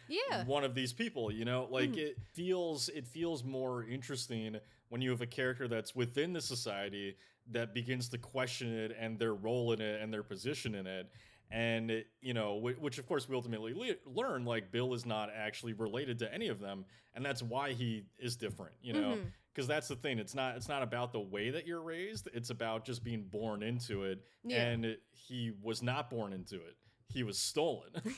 Yeah. 0.07 0.45
one 0.45 0.63
of 0.63 0.73
these 0.73 0.93
people 0.93 1.31
you 1.31 1.43
know 1.45 1.67
like 1.69 1.91
Mhm. 1.91 1.97
it 1.97 2.17
feels 2.33 2.87
it 2.89 3.05
feels 3.05 3.43
more 3.43 3.83
interesting 3.83 4.57
when 4.89 5.01
you 5.01 5.09
have 5.09 5.21
a 5.21 5.27
character 5.27 5.67
that's 5.67 5.93
within 5.95 6.31
the 6.31 6.39
society 6.41 7.17
that 7.51 7.73
begins 7.73 8.07
to 8.09 8.17
question 8.17 8.73
it 8.73 8.95
and 8.97 9.19
their 9.19 9.33
role 9.33 9.73
in 9.73 9.81
it 9.81 10.01
and 10.01 10.13
their 10.13 10.23
position 10.23 10.75
in 10.75 10.87
it 10.87 11.11
and 11.51 11.91
it- 11.91 12.07
you 12.21 12.33
know 12.33 12.59
wh- 12.59 12.81
which 12.81 12.97
of 12.97 13.05
course 13.05 13.27
we 13.27 13.35
ultimately 13.35 13.73
le- 13.73 13.95
learn 14.09 14.45
like 14.45 14.71
bill 14.71 14.93
is 14.93 15.05
not 15.05 15.29
actually 15.35 15.73
related 15.73 16.17
to 16.19 16.33
any 16.33 16.47
of 16.47 16.59
them 16.61 16.85
and 17.15 17.25
that's 17.25 17.43
why 17.43 17.73
he 17.73 18.05
is 18.17 18.37
different 18.37 18.73
you 18.81 18.93
know 18.93 19.15
Mhm. 19.17 19.31
Because 19.55 19.67
that's 19.67 19.87
the 19.87 19.95
thing 19.95 20.19
it's 20.19 20.35
not 20.35 20.57
it's 20.57 20.67
not 20.67 20.83
about 20.83 21.13
the 21.13 21.19
way 21.19 21.49
that 21.49 21.65
you're 21.65 21.81
raised 21.81 22.27
it's 22.33 22.49
about 22.49 22.83
just 22.85 23.03
being 23.03 23.23
born 23.23 23.63
into 23.63 24.03
it 24.03 24.19
Yeah. 24.43 24.65
and 24.65 24.97
he 25.11 25.53
was 25.63 25.81
not 25.81 26.09
born 26.09 26.33
into 26.33 26.55
it 26.57 26.75
he 27.07 27.23
was 27.23 27.37
stolen 27.37 27.89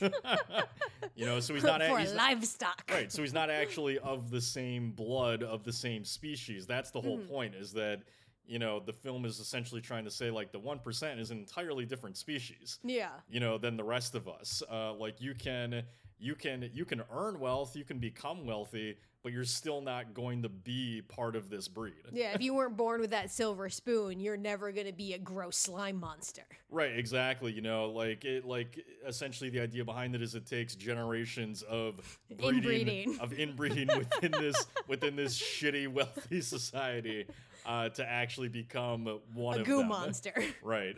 you 1.14 1.26
know 1.26 1.40
so 1.40 1.54
he's 1.54 1.62
not 1.64 1.82
for 1.88 1.98
he's 1.98 2.12
not- 2.14 2.30
livestock. 2.30 2.84
right 2.90 3.10
so 3.12 3.22
he's 3.22 3.32
not 3.32 3.50
actually 3.50 3.98
of 3.98 4.30
the 4.30 4.40
same 4.40 4.92
blood 4.92 5.42
of 5.42 5.64
the 5.64 5.72
same 5.72 6.04
species 6.04 6.66
that's 6.66 6.90
the 6.90 7.00
whole 7.00 7.18
Mhm. 7.18 7.28
point 7.28 7.54
is 7.54 7.72
that 7.72 8.00
you 8.46 8.58
know 8.58 8.80
the 8.80 8.92
film 8.92 9.24
is 9.24 9.38
essentially 9.40 9.80
trying 9.80 10.04
to 10.04 10.10
say 10.10 10.30
like 10.30 10.52
the 10.52 10.60
1% 10.60 11.18
is 11.20 11.30
an 11.30 11.38
entirely 11.38 11.84
different 11.84 12.16
species 12.16 12.78
Yeah. 12.82 13.10
you 13.28 13.40
know 13.40 13.58
than 13.58 13.76
the 13.76 13.84
rest 13.84 14.14
of 14.14 14.26
us 14.28 14.62
uh, 14.70 14.94
like 14.94 15.20
you 15.20 15.34
can 15.34 15.82
you 16.18 16.34
can 16.34 16.68
you 16.72 16.84
can 16.84 17.02
earn 17.12 17.38
wealth 17.38 17.76
you 17.76 17.84
can 17.84 17.98
become 17.98 18.46
wealthy 18.46 18.96
but 19.28 19.34
you're 19.34 19.44
still 19.44 19.82
not 19.82 20.14
going 20.14 20.40
to 20.40 20.48
be 20.48 21.02
part 21.06 21.36
of 21.36 21.50
this 21.50 21.68
breed 21.68 21.92
Yeah. 22.12 22.32
If 22.32 22.40
you 22.40 22.54
weren't 22.54 22.78
born 22.78 22.98
with 23.02 23.10
that 23.10 23.30
silver 23.30 23.68
spoon, 23.68 24.20
you're 24.20 24.38
never 24.38 24.72
gonna 24.72 24.90
be 24.90 25.12
a 25.12 25.18
gross 25.18 25.58
slime 25.58 26.00
monster. 26.00 26.44
Right, 26.70 26.96
exactly. 26.98 27.52
You 27.52 27.60
know, 27.60 27.90
like 27.90 28.24
it, 28.24 28.46
like 28.46 28.82
essentially 29.06 29.50
the 29.50 29.60
idea 29.60 29.84
behind 29.84 30.14
it 30.14 30.22
is 30.22 30.34
it 30.34 30.46
takes 30.46 30.74
generations 30.76 31.60
of 31.60 32.18
breeding, 32.38 32.86
Inbreeding. 32.86 33.20
of 33.20 33.32
inbreeding 33.38 33.88
within 33.98 34.32
this 34.32 34.66
within 34.86 35.14
this 35.14 35.38
shitty 35.38 35.88
wealthy 35.88 36.40
society 36.56 37.26
uh, 37.66 37.90
to 37.90 38.08
actually 38.08 38.48
become 38.48 39.20
one 39.34 39.58
a 39.58 39.60
of 39.60 39.66
goo 39.66 39.78
them. 39.78 39.88
monster. 39.88 40.32
Right, 40.62 40.96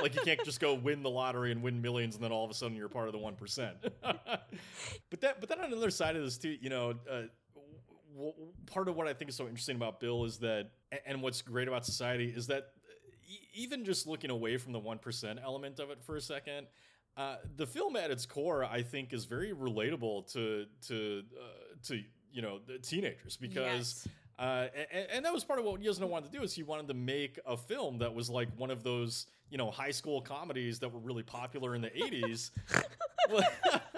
like 0.00 0.14
you 0.14 0.20
can't 0.22 0.44
just 0.44 0.60
go 0.60 0.74
win 0.74 1.02
the 1.02 1.10
lottery 1.10 1.50
and 1.50 1.60
win 1.60 1.82
millions, 1.82 2.14
and 2.14 2.22
then 2.22 2.30
all 2.30 2.44
of 2.44 2.50
a 2.52 2.54
sudden 2.54 2.76
you're 2.76 2.88
part 2.88 3.08
of 3.08 3.12
the 3.12 3.18
one 3.18 3.34
percent. 3.34 3.76
but 4.02 5.20
that, 5.20 5.40
but 5.40 5.48
then 5.48 5.60
on 5.60 5.70
the 5.70 5.76
other 5.76 5.90
side 5.90 6.14
of 6.16 6.22
this 6.22 6.38
too, 6.38 6.56
you 6.60 6.70
know, 6.70 6.94
uh, 7.10 7.22
w- 8.14 8.32
w- 8.32 8.52
part 8.66 8.88
of 8.88 8.96
what 8.96 9.06
I 9.06 9.12
think 9.12 9.28
is 9.28 9.36
so 9.36 9.44
interesting 9.46 9.76
about 9.76 10.00
Bill 10.00 10.24
is 10.24 10.38
that, 10.38 10.70
and 11.06 11.20
what's 11.22 11.42
great 11.42 11.68
about 11.68 11.84
society 11.84 12.32
is 12.34 12.46
that 12.46 12.68
even 13.54 13.84
just 13.84 14.06
looking 14.06 14.30
away 14.30 14.56
from 14.56 14.72
the 14.72 14.78
one 14.78 14.98
percent 14.98 15.38
element 15.42 15.78
of 15.80 15.90
it 15.90 16.02
for 16.02 16.16
a 16.16 16.20
second. 16.20 16.66
Uh, 17.16 17.36
the 17.56 17.66
film 17.66 17.94
at 17.96 18.10
its 18.10 18.26
core, 18.26 18.64
I 18.64 18.82
think, 18.82 19.12
is 19.12 19.24
very 19.24 19.52
relatable 19.52 20.32
to 20.32 20.66
to 20.88 21.22
uh, 21.40 21.74
to 21.88 22.02
you 22.32 22.42
know 22.42 22.58
the 22.66 22.78
teenagers 22.78 23.36
because 23.36 24.04
Yes. 24.04 24.08
uh, 24.40 24.66
and, 24.92 25.06
and 25.12 25.24
that 25.24 25.32
was 25.32 25.44
part 25.44 25.60
of 25.60 25.64
what 25.64 25.80
Yuzna 25.80 26.08
wanted 26.08 26.32
to 26.32 26.36
do 26.38 26.42
is 26.42 26.52
he 26.52 26.64
wanted 26.64 26.88
to 26.88 26.94
make 26.94 27.38
a 27.46 27.56
film 27.56 27.98
that 27.98 28.12
was 28.12 28.28
like 28.28 28.48
one 28.56 28.72
of 28.72 28.82
those 28.82 29.26
you 29.48 29.58
know 29.58 29.70
high 29.70 29.92
school 29.92 30.20
comedies 30.20 30.80
that 30.80 30.92
were 30.92 30.98
really 30.98 31.22
popular 31.22 31.76
in 31.76 31.82
the 31.82 31.90
80s 31.90 32.50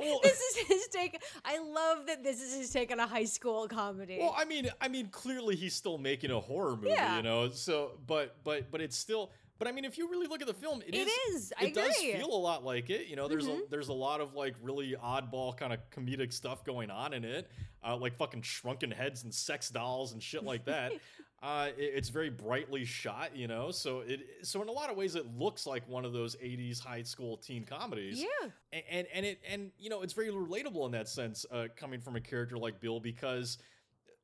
Well- 0.00 0.20
this 0.22 0.40
is 0.40 0.56
his 0.68 0.88
take. 0.88 1.22
I 1.44 1.58
love 1.58 2.06
that 2.06 2.22
this 2.22 2.40
is 2.42 2.54
his 2.54 2.70
take 2.70 2.90
on 2.92 3.00
a 3.00 3.06
high 3.06 3.24
school 3.24 3.66
comedy. 3.68 4.18
well 4.20 4.34
i 4.36 4.44
mean 4.44 4.68
i 4.80 4.88
mean 4.88 5.08
clearly 5.08 5.56
he's 5.56 5.74
still 5.74 5.98
making 5.98 6.30
a 6.30 6.40
horror 6.40 6.76
movie 6.76 6.88
Yeah. 6.90 7.16
you 7.16 7.22
know 7.22 7.50
so 7.50 7.92
but 8.06 8.36
but 8.44 8.70
but 8.70 8.80
it's 8.80 8.96
still 8.96 9.30
but 9.56 9.68
I 9.68 9.72
mean, 9.72 9.84
if 9.84 9.96
you 9.96 10.10
really 10.10 10.26
look 10.26 10.40
at 10.40 10.48
the 10.48 10.52
film, 10.52 10.82
It 10.84 10.96
is. 10.96 11.08
is, 11.32 11.52
I 11.56 11.66
it 11.66 11.74
does 11.74 11.94
feel 11.96 12.26
a 12.26 12.34
lot 12.36 12.64
like 12.64 12.90
it. 12.90 13.06
You 13.06 13.14
know, 13.14 13.28
there's 13.28 13.46
a 13.46 13.50
Mhm. 13.52 13.70
there's 13.70 13.86
a 13.86 13.92
lot 13.92 14.20
of 14.20 14.34
like 14.34 14.56
really 14.60 14.96
oddball 15.00 15.56
kind 15.56 15.72
of 15.72 15.78
comedic 15.90 16.32
stuff 16.32 16.64
going 16.64 16.90
on 16.90 17.14
in 17.14 17.24
it, 17.24 17.48
uh, 17.86 17.96
like 17.96 18.16
fucking 18.16 18.42
shrunken 18.42 18.90
heads 18.90 19.22
and 19.22 19.32
sex 19.32 19.70
dolls 19.70 20.12
and 20.12 20.20
shit 20.20 20.42
like 20.42 20.64
that. 20.64 20.92
uh, 21.44 21.68
it- 21.76 21.92
it's 21.94 22.08
very 22.08 22.30
brightly 22.30 22.86
shot, 22.86 23.36
you 23.36 23.46
know. 23.46 23.70
So 23.70 24.00
it 24.00 24.20
so 24.42 24.62
in 24.62 24.68
a 24.68 24.72
lot 24.72 24.90
of 24.90 24.96
ways 24.96 25.14
it 25.14 25.26
looks 25.36 25.66
like 25.66 25.86
one 25.88 26.04
of 26.06 26.12
those 26.14 26.36
'80s 26.36 26.80
high 26.80 27.02
school 27.02 27.36
teen 27.36 27.64
comedies 27.64 28.22
yeah. 28.22 28.48
and 28.72 28.82
and, 28.90 29.06
and 29.12 29.26
it 29.26 29.40
and 29.46 29.70
you 29.78 29.90
know 29.90 30.00
it's 30.00 30.14
very 30.14 30.30
relatable 30.30 30.86
in 30.86 30.92
that 30.92 31.08
sense 31.08 31.44
uh, 31.52 31.66
coming 31.76 32.00
from 32.00 32.16
a 32.16 32.20
character 32.20 32.56
like 32.56 32.80
bill 32.80 32.98
because 32.98 33.58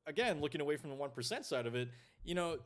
again 0.06 0.40
looking 0.40 0.60
away 0.62 0.76
from 0.76 0.88
the 0.90 0.96
1% 0.96 1.44
side 1.44 1.66
of 1.66 1.74
it 1.74 1.88
you 2.24 2.34
know 2.34 2.56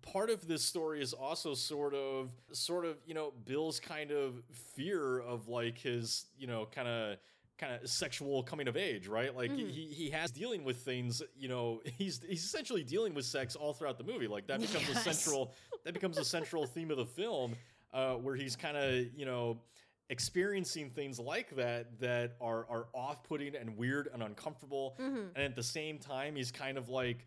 part 0.00 0.30
of 0.30 0.48
this 0.48 0.62
story 0.64 1.02
is 1.02 1.12
also 1.12 1.52
sort 1.54 1.94
of 1.94 2.30
sort 2.52 2.86
of 2.86 2.96
you 3.06 3.12
know 3.14 3.32
bill's 3.44 3.78
kind 3.78 4.10
of 4.10 4.42
fear 4.74 5.18
of 5.18 5.48
like 5.48 5.76
his 5.78 6.26
you 6.38 6.46
know 6.46 6.66
kind 6.74 6.88
of 6.88 7.18
kind 7.58 7.72
of 7.74 7.88
sexual 7.90 8.42
coming 8.42 8.68
of 8.68 8.76
age 8.76 9.08
right? 9.08 9.34
Like 9.34 9.50
Mhm. 9.50 9.70
he 9.70 9.86
he 9.86 10.10
has 10.10 10.30
dealing 10.30 10.64
with 10.64 10.78
things 10.78 11.22
you 11.36 11.48
know 11.48 11.80
he's 11.98 12.20
he's 12.26 12.44
essentially 12.44 12.84
dealing 12.84 13.14
with 13.14 13.24
sex 13.24 13.56
all 13.56 13.72
throughout 13.74 13.98
the 13.98 14.04
movie. 14.04 14.28
Like 14.28 14.46
that 14.46 14.60
becomes 14.60 14.88
a 14.88 14.94
central 14.94 15.54
that 15.84 15.92
becomes 15.94 16.18
a 16.18 16.24
central 16.24 16.66
theme 16.66 16.90
of 16.90 16.96
the 16.96 17.06
film 17.06 17.54
uh, 17.92 18.14
where 18.14 18.36
he's 18.36 18.54
kind 18.56 18.76
of 18.76 19.12
you 19.14 19.26
know 19.26 19.60
experiencing 20.10 20.88
things 20.90 21.18
like 21.18 21.54
that 21.56 21.98
that 22.00 22.36
are 22.40 22.64
are 22.70 22.86
off-putting 22.94 23.54
and 23.56 23.76
weird 23.76 24.08
and 24.14 24.22
uncomfortable. 24.22 24.94
Hmm 24.98 25.26
and 25.36 25.44
at 25.44 25.54
the 25.56 25.62
same 25.62 25.98
time 25.98 26.34
he's 26.36 26.50
kind 26.50 26.78
of 26.78 26.88
like 26.88 27.26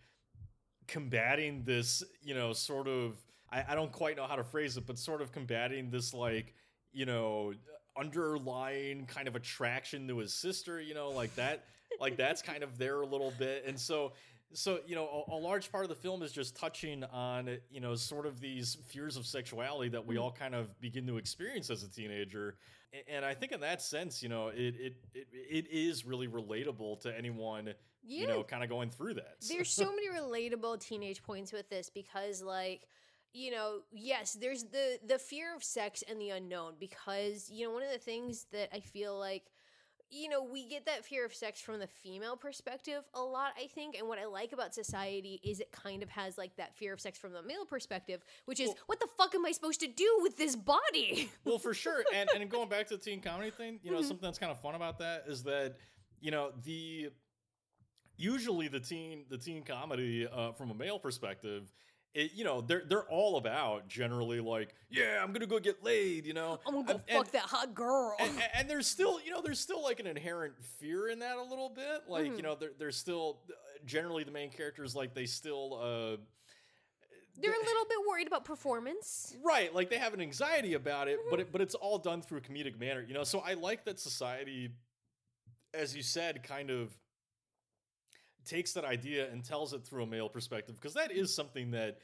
combating 0.87 1.63
this 1.63 2.03
you 2.21 2.33
know 2.33 2.53
sort 2.53 2.87
of 2.87 3.15
I, 3.51 3.63
I 3.69 3.75
don't 3.75 3.91
quite 3.91 4.17
know 4.17 4.25
how 4.25 4.35
to 4.35 4.43
phrase 4.43 4.77
it 4.77 4.85
but 4.85 4.97
sort 4.97 5.21
of 5.21 5.31
combating 5.31 5.89
this 5.89 6.13
like 6.13 6.53
you 6.91 7.05
know 7.05 7.53
underlying 8.01 9.05
kind 9.05 9.27
of 9.27 9.35
attraction 9.35 10.07
to 10.07 10.17
his 10.17 10.33
sister 10.33 10.81
you 10.81 10.93
know 10.93 11.09
like 11.11 11.33
that 11.35 11.63
like 11.99 12.17
that's 12.17 12.41
kind 12.41 12.63
of 12.63 12.77
there 12.77 13.01
a 13.01 13.05
little 13.05 13.31
bit 13.39 13.63
and 13.67 13.79
so 13.79 14.11
so 14.53 14.79
you 14.85 14.95
know 14.95 15.25
a, 15.29 15.33
a 15.35 15.39
large 15.39 15.71
part 15.71 15.83
of 15.83 15.89
the 15.89 15.95
film 15.95 16.21
is 16.23 16.31
just 16.31 16.55
touching 16.55 17.03
on 17.05 17.57
you 17.71 17.79
know 17.79 17.95
sort 17.95 18.25
of 18.25 18.39
these 18.39 18.75
fears 18.87 19.15
of 19.17 19.25
sexuality 19.25 19.89
that 19.89 20.05
we 20.05 20.15
Mhm. 20.15 20.21
all 20.21 20.31
kind 20.31 20.55
of 20.55 20.79
begin 20.81 21.05
to 21.07 21.17
experience 21.17 21.69
as 21.69 21.83
a 21.83 21.89
teenager 21.89 22.55
A- 22.93 23.09
and 23.09 23.23
i 23.23 23.33
think 23.33 23.51
in 23.51 23.61
that 23.61 23.81
sense 23.81 24.21
you 24.21 24.29
know 24.29 24.47
it 24.49 24.75
it 24.79 24.95
it, 25.13 25.27
it 25.33 25.67
is 25.71 26.05
really 26.05 26.27
relatable 26.27 26.99
to 27.01 27.15
anyone 27.17 27.73
Yeah. 28.03 28.21
you 28.21 28.27
know 28.27 28.43
kind 28.43 28.63
of 28.63 28.69
going 28.69 28.89
through 28.89 29.13
that 29.15 29.35
There's 29.47 29.69
so 29.69 29.85
many 29.95 30.09
relatable 30.09 30.79
teenage 30.79 31.21
points 31.23 31.51
with 31.53 31.69
this 31.69 31.89
because 31.89 32.41
like 32.41 32.87
you 33.33 33.51
know, 33.51 33.79
yes, 33.91 34.33
there's 34.33 34.63
the 34.65 34.99
the 35.07 35.17
fear 35.19 35.55
of 35.55 35.63
sex 35.63 36.03
and 36.09 36.19
the 36.19 36.29
unknown 36.31 36.73
because 36.79 37.49
you 37.49 37.65
know 37.67 37.73
one 37.73 37.83
of 37.83 37.91
the 37.91 37.97
things 37.99 38.45
that 38.51 38.69
I 38.75 38.79
feel 38.79 39.17
like 39.17 39.43
you 40.13 40.27
know, 40.27 40.43
we 40.43 40.67
get 40.67 40.85
that 40.87 41.05
fear 41.05 41.25
of 41.25 41.33
sex 41.33 41.61
from 41.61 41.79
the 41.79 41.87
female 41.87 42.35
perspective 42.35 43.01
a 43.13 43.21
lot, 43.21 43.53
I 43.57 43.67
think. 43.67 43.95
And 43.97 44.09
what 44.09 44.19
I 44.19 44.25
like 44.25 44.51
about 44.51 44.73
society 44.73 45.39
is 45.41 45.61
it 45.61 45.71
kind 45.71 46.03
of 46.03 46.09
has 46.09 46.37
like 46.37 46.53
that 46.57 46.75
fear 46.75 46.91
of 46.91 46.99
sex 46.99 47.17
from 47.17 47.31
the 47.31 47.41
male 47.41 47.63
perspective, 47.65 48.21
which 48.43 48.59
is 48.59 48.67
Well- 48.67 48.77
what 48.87 48.99
the 48.99 49.07
fuck 49.17 49.33
am 49.35 49.45
I 49.45 49.53
supposed 49.53 49.79
to 49.79 49.87
do 49.87 50.19
with 50.21 50.35
this 50.35 50.57
body? 50.57 51.31
well 51.45 51.59
for 51.59 51.73
sure 51.73 52.03
and 52.13 52.29
and 52.35 52.49
going 52.51 52.67
back 52.67 52.87
to 52.87 52.97
the 52.97 53.01
teen 53.01 53.21
comedy 53.21 53.51
thing 53.51 53.79
you 53.83 53.91
know 53.91 53.99
Mhm. 53.99 54.03
something 54.05 54.27
that's 54.27 54.37
kind 54.37 54.51
of 54.51 54.59
fun 54.59 54.75
about 54.75 54.97
that 54.99 55.23
is 55.27 55.43
that 55.43 55.77
you 56.19 56.29
know 56.31 56.51
the 56.65 57.09
usually 58.17 58.67
the 58.67 58.81
teen 58.81 59.23
the 59.29 59.37
teen 59.37 59.63
comedy 59.63 60.27
uh, 60.27 60.51
from 60.51 60.71
a 60.71 60.73
male 60.73 60.99
perspective 60.99 61.71
it, 62.13 62.31
you 62.33 62.43
know 62.43 62.59
they're 62.61 62.83
they're 62.87 63.05
all 63.09 63.37
about 63.37 63.87
generally 63.87 64.39
like 64.41 64.75
yeah 64.89 65.23
i'm 65.23 65.31
gonna 65.31 65.45
go 65.45 65.59
get 65.59 65.81
laid 65.83 66.25
you 66.25 66.33
know 66.33 66.59
I'm 66.67 66.73
gonna 66.73 66.85
go 66.85 66.93
And- 66.93 67.03
fuck 67.07 67.25
and- 67.25 67.33
that 67.33 67.43
hot 67.43 67.73
girl. 67.73 68.15
and, 68.19 68.31
and- 68.53 68.69
there's 68.69 68.87
still, 68.87 69.19
you 69.21 69.31
know, 69.31 69.41
there's 69.41 69.59
still 69.59 69.81
like 69.81 69.99
an 69.99 70.07
inherent 70.07 70.53
fear 70.79 71.07
in 71.09 71.19
that 71.19 71.37
a 71.37 71.41
little 71.43 71.69
bit. 71.69 72.03
Like, 72.07 72.25
Mhm. 72.31 72.35
you 72.37 72.41
know, 72.43 72.55
there, 72.55 72.71
there's 72.77 72.95
still 72.97 73.39
generally 73.85 74.23
the 74.23 74.31
main 74.31 74.49
characters 74.51 74.95
like 74.95 75.13
they 75.13 75.25
still, 75.25 75.73
uh, 75.81 76.17
They're 77.39 77.53
a 77.53 77.65
little 77.65 77.85
bit 77.85 77.97
worried 78.07 78.27
about 78.27 78.45
performance. 78.45 79.35
right, 79.43 79.73
like 79.73 79.89
they 79.89 79.97
have 79.97 80.13
an 80.13 80.21
anxiety 80.21 80.73
about 80.73 81.07
it, 81.07 81.17
Mm-hmm. 81.19 81.29
but 81.31 81.39
it, 81.39 81.51
but 81.51 81.61
it's 81.61 81.75
all 81.75 81.97
done 81.97 82.21
through 82.21 82.39
a 82.39 82.41
comedic 82.41 82.77
manner, 82.79 83.01
you 83.01 83.13
know. 83.13 83.23
So 83.23 83.39
I 83.39 83.53
like 83.53 83.85
that 83.85 83.99
society, 83.99 84.69
as 85.73 85.95
you 85.95 86.03
said, 86.03 86.43
kind 86.43 86.69
of 86.69 86.91
takes 88.45 88.73
that 88.73 88.83
idea 88.85 89.29
and 89.31 89.43
tells 89.43 89.73
it 89.73 89.83
through 89.83 90.03
a 90.03 90.07
male 90.07 90.29
perspective 90.29 90.75
because 90.75 90.93
that 90.93 91.11
is 91.11 91.33
something 91.33 91.71
that 91.71 91.99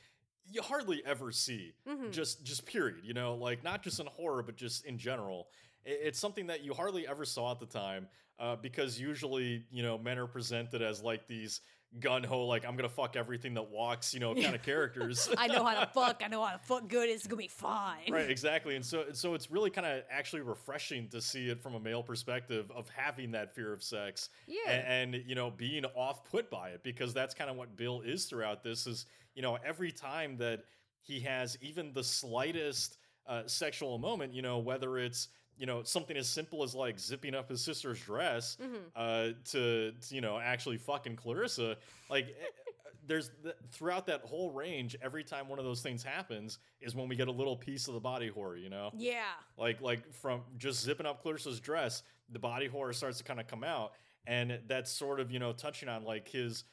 you 0.50 0.62
hardly 0.62 1.02
ever 1.06 1.32
see 1.32 1.74
Mhm. 1.88 2.12
just 2.12 2.44
just 2.44 2.66
period 2.66 3.04
you 3.04 3.14
know 3.14 3.36
like 3.36 3.64
not 3.64 3.84
just 3.84 4.00
in 4.00 4.06
horror 4.08 4.42
but 4.44 4.56
just 4.56 4.86
in 4.86 4.98
general 4.98 5.50
it's 5.86 6.20
something 6.20 6.48
that 6.48 6.62
you 6.64 6.74
hardly 6.74 7.08
ever 7.08 7.24
saw 7.26 7.52
at 7.52 7.60
the 7.60 7.66
time 7.66 8.08
uh, 8.40 8.56
because 8.56 9.00
usually 9.00 9.66
you 9.72 9.82
know 9.84 9.98
men 9.98 10.18
are 10.18 10.28
presented 10.28 10.82
as 10.82 11.02
like 11.02 11.28
these 11.28 11.62
gun 12.00 12.24
ho, 12.24 12.46
like 12.46 12.66
I'm 12.66 12.76
gonna 12.76 12.90
fuck 12.90 13.16
everything 13.16 13.54
that 13.56 13.70
walks, 13.70 14.14
you 14.14 14.20
know, 14.20 14.34
kind 14.36 14.56
of 14.56 14.64
characters. 14.64 15.30
I 15.38 15.48
know 15.48 15.64
how 15.64 15.80
to 15.80 15.86
fuck. 15.94 16.22
I 16.24 16.28
know 16.28 16.44
how 16.44 16.54
to 16.54 16.60
fuck 16.60 16.88
good. 16.88 17.10
It's 17.10 17.28
gonna 17.28 17.42
be 17.42 17.48
fine. 17.48 18.12
right, 18.12 18.30
exactly. 18.30 18.76
And 18.76 18.86
so, 18.86 19.06
so 19.14 19.34
it's 19.34 19.50
really 19.52 19.70
kind 19.70 19.86
of 19.88 20.04
actually 20.10 20.42
refreshing 20.42 21.08
to 21.10 21.22
see 21.22 21.50
it 21.50 21.62
from 21.62 21.76
a 21.76 21.80
male 21.80 22.04
perspective 22.04 22.72
of 22.76 22.90
having 22.90 23.32
that 23.32 23.54
fear 23.56 23.74
of 23.74 23.84
sex, 23.84 24.30
Yeah. 24.48 24.72
and, 24.72 25.16
and 25.16 25.24
you 25.28 25.36
know, 25.36 25.52
being 25.52 25.86
off 25.96 26.24
put 26.30 26.50
by 26.50 26.70
it 26.70 26.84
because 26.84 27.14
that's 27.14 27.34
kind 27.34 27.50
of 27.50 27.56
what 27.58 27.76
Bill 27.76 28.02
is 28.02 28.26
throughout 28.26 28.64
this. 28.64 28.88
Is 28.88 29.06
you 29.36 29.42
know, 29.42 29.58
every 29.66 29.92
time 29.92 30.38
that 30.38 30.64
he 31.02 31.20
has 31.22 31.58
even 31.62 31.94
the 31.94 32.04
slightest 32.04 32.98
uh, 33.28 33.44
sexual 33.46 33.98
moment, 33.98 34.34
you 34.34 34.42
know, 34.42 34.58
whether 34.60 34.98
it's 34.98 35.30
you 35.58 35.66
know 35.66 35.84
something 35.84 36.16
as 36.18 36.28
simple 36.28 36.64
as 36.64 36.76
like 36.76 37.00
zipping 37.00 37.34
up 37.36 37.50
his 37.50 37.62
sister's 37.64 38.00
dress 38.00 38.58
Mhm. 38.62 38.80
uh, 38.96 39.34
to, 39.52 39.92
to, 39.92 40.16
you 40.16 40.22
know 40.22 40.38
actually 40.40 40.78
fucking 40.78 41.16
Clarissa. 41.16 41.78
Like 42.10 42.28
eh, 42.30 42.46
there's 43.06 43.32
th- 43.42 43.56
throughout 43.72 44.06
that 44.08 44.22
whole 44.22 44.52
range, 44.52 44.96
every 45.02 45.24
time 45.24 45.48
one 45.48 45.60
of 45.60 45.66
those 45.66 45.82
things 45.82 46.04
happens 46.04 46.60
is 46.82 46.94
when 46.94 47.08
we 47.08 47.16
get 47.16 47.28
a 47.28 47.32
little 47.32 47.56
piece 47.56 47.88
of 47.88 47.94
the 47.94 48.00
body 48.00 48.28
horror. 48.28 48.58
You 48.58 48.70
know, 48.70 48.92
Yeah. 48.96 49.24
like 49.58 49.82
like 49.82 50.14
from 50.14 50.42
just 50.58 50.82
zipping 50.84 51.06
up 51.06 51.24
Clarissa's 51.24 51.60
dress, 51.60 52.04
the 52.30 52.40
body 52.40 52.68
horror 52.68 52.94
starts 52.94 53.18
to 53.20 53.24
kind 53.24 53.40
of 53.40 53.48
come 53.48 53.64
out, 53.64 53.94
and 54.26 54.60
that's 54.68 54.92
sort 54.92 55.20
of 55.20 55.32
you 55.32 55.40
know 55.40 55.54
touching 55.54 55.90
on 55.90 56.04
like 56.04 56.28
his 56.28 56.66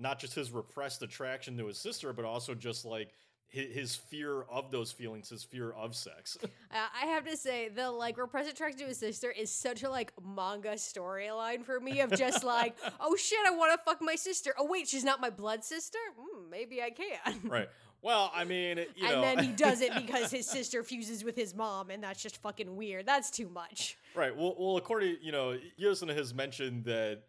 not 0.00 0.20
just 0.20 0.32
his 0.34 0.52
repressed 0.52 1.02
attraction 1.02 1.56
to 1.58 1.66
his 1.66 1.76
sister, 1.76 2.12
but 2.12 2.24
also 2.24 2.54
just 2.54 2.84
like 2.84 3.12
his, 3.50 3.96
fear 3.96 4.42
of 4.42 4.70
those 4.70 4.92
feelings, 4.92 5.30
his 5.30 5.42
fear 5.42 5.70
of 5.70 5.94
sex. 5.94 6.36
Uh, 6.70 6.86
I 7.02 7.06
have 7.06 7.24
to 7.24 7.34
say, 7.34 7.70
the 7.70 7.90
like 7.90 8.18
repressed 8.18 8.50
attraction 8.50 8.80
to 8.80 8.84
his 8.84 8.98
sister 8.98 9.30
is 9.30 9.50
such 9.50 9.82
a 9.84 9.88
like 9.88 10.12
manga 10.22 10.72
storyline 10.72 11.64
for 11.64 11.80
me 11.80 12.00
of 12.00 12.12
just 12.12 12.44
like, 12.44 12.76
oh 13.00 13.16
shit, 13.16 13.38
I 13.46 13.52
want 13.52 13.72
to 13.72 13.82
fuck 13.82 14.02
my 14.02 14.16
sister. 14.16 14.54
Oh 14.58 14.66
wait, 14.66 14.86
she's 14.86 15.02
not 15.02 15.18
my 15.18 15.30
blood 15.30 15.64
sister. 15.64 15.98
Hmm, 16.18 16.50
maybe 16.50 16.82
I 16.82 16.90
can. 16.90 17.40
right. 17.44 17.70
Well, 18.02 18.30
I 18.34 18.44
mean, 18.44 18.84
you 18.96 19.08
know, 19.08 19.14
and 19.14 19.22
then 19.22 19.44
he 19.44 19.50
does 19.52 19.80
it 19.80 19.94
because 19.94 20.30
his 20.30 20.46
sister 20.46 20.82
fuses 20.82 21.24
with 21.24 21.36
his 21.36 21.54
mom, 21.54 21.88
and 21.88 22.02
that's 22.02 22.22
just 22.22 22.36
fucking 22.42 22.76
weird. 22.76 23.06
That's 23.06 23.30
too 23.30 23.48
much. 23.48 23.96
Right. 24.14 24.36
Well, 24.36 24.54
well, 24.58 24.76
according, 24.76 25.16
you 25.22 25.32
know, 25.32 25.56
Yuzna 25.80 26.14
has 26.14 26.34
mentioned 26.34 26.84
that, 26.84 27.22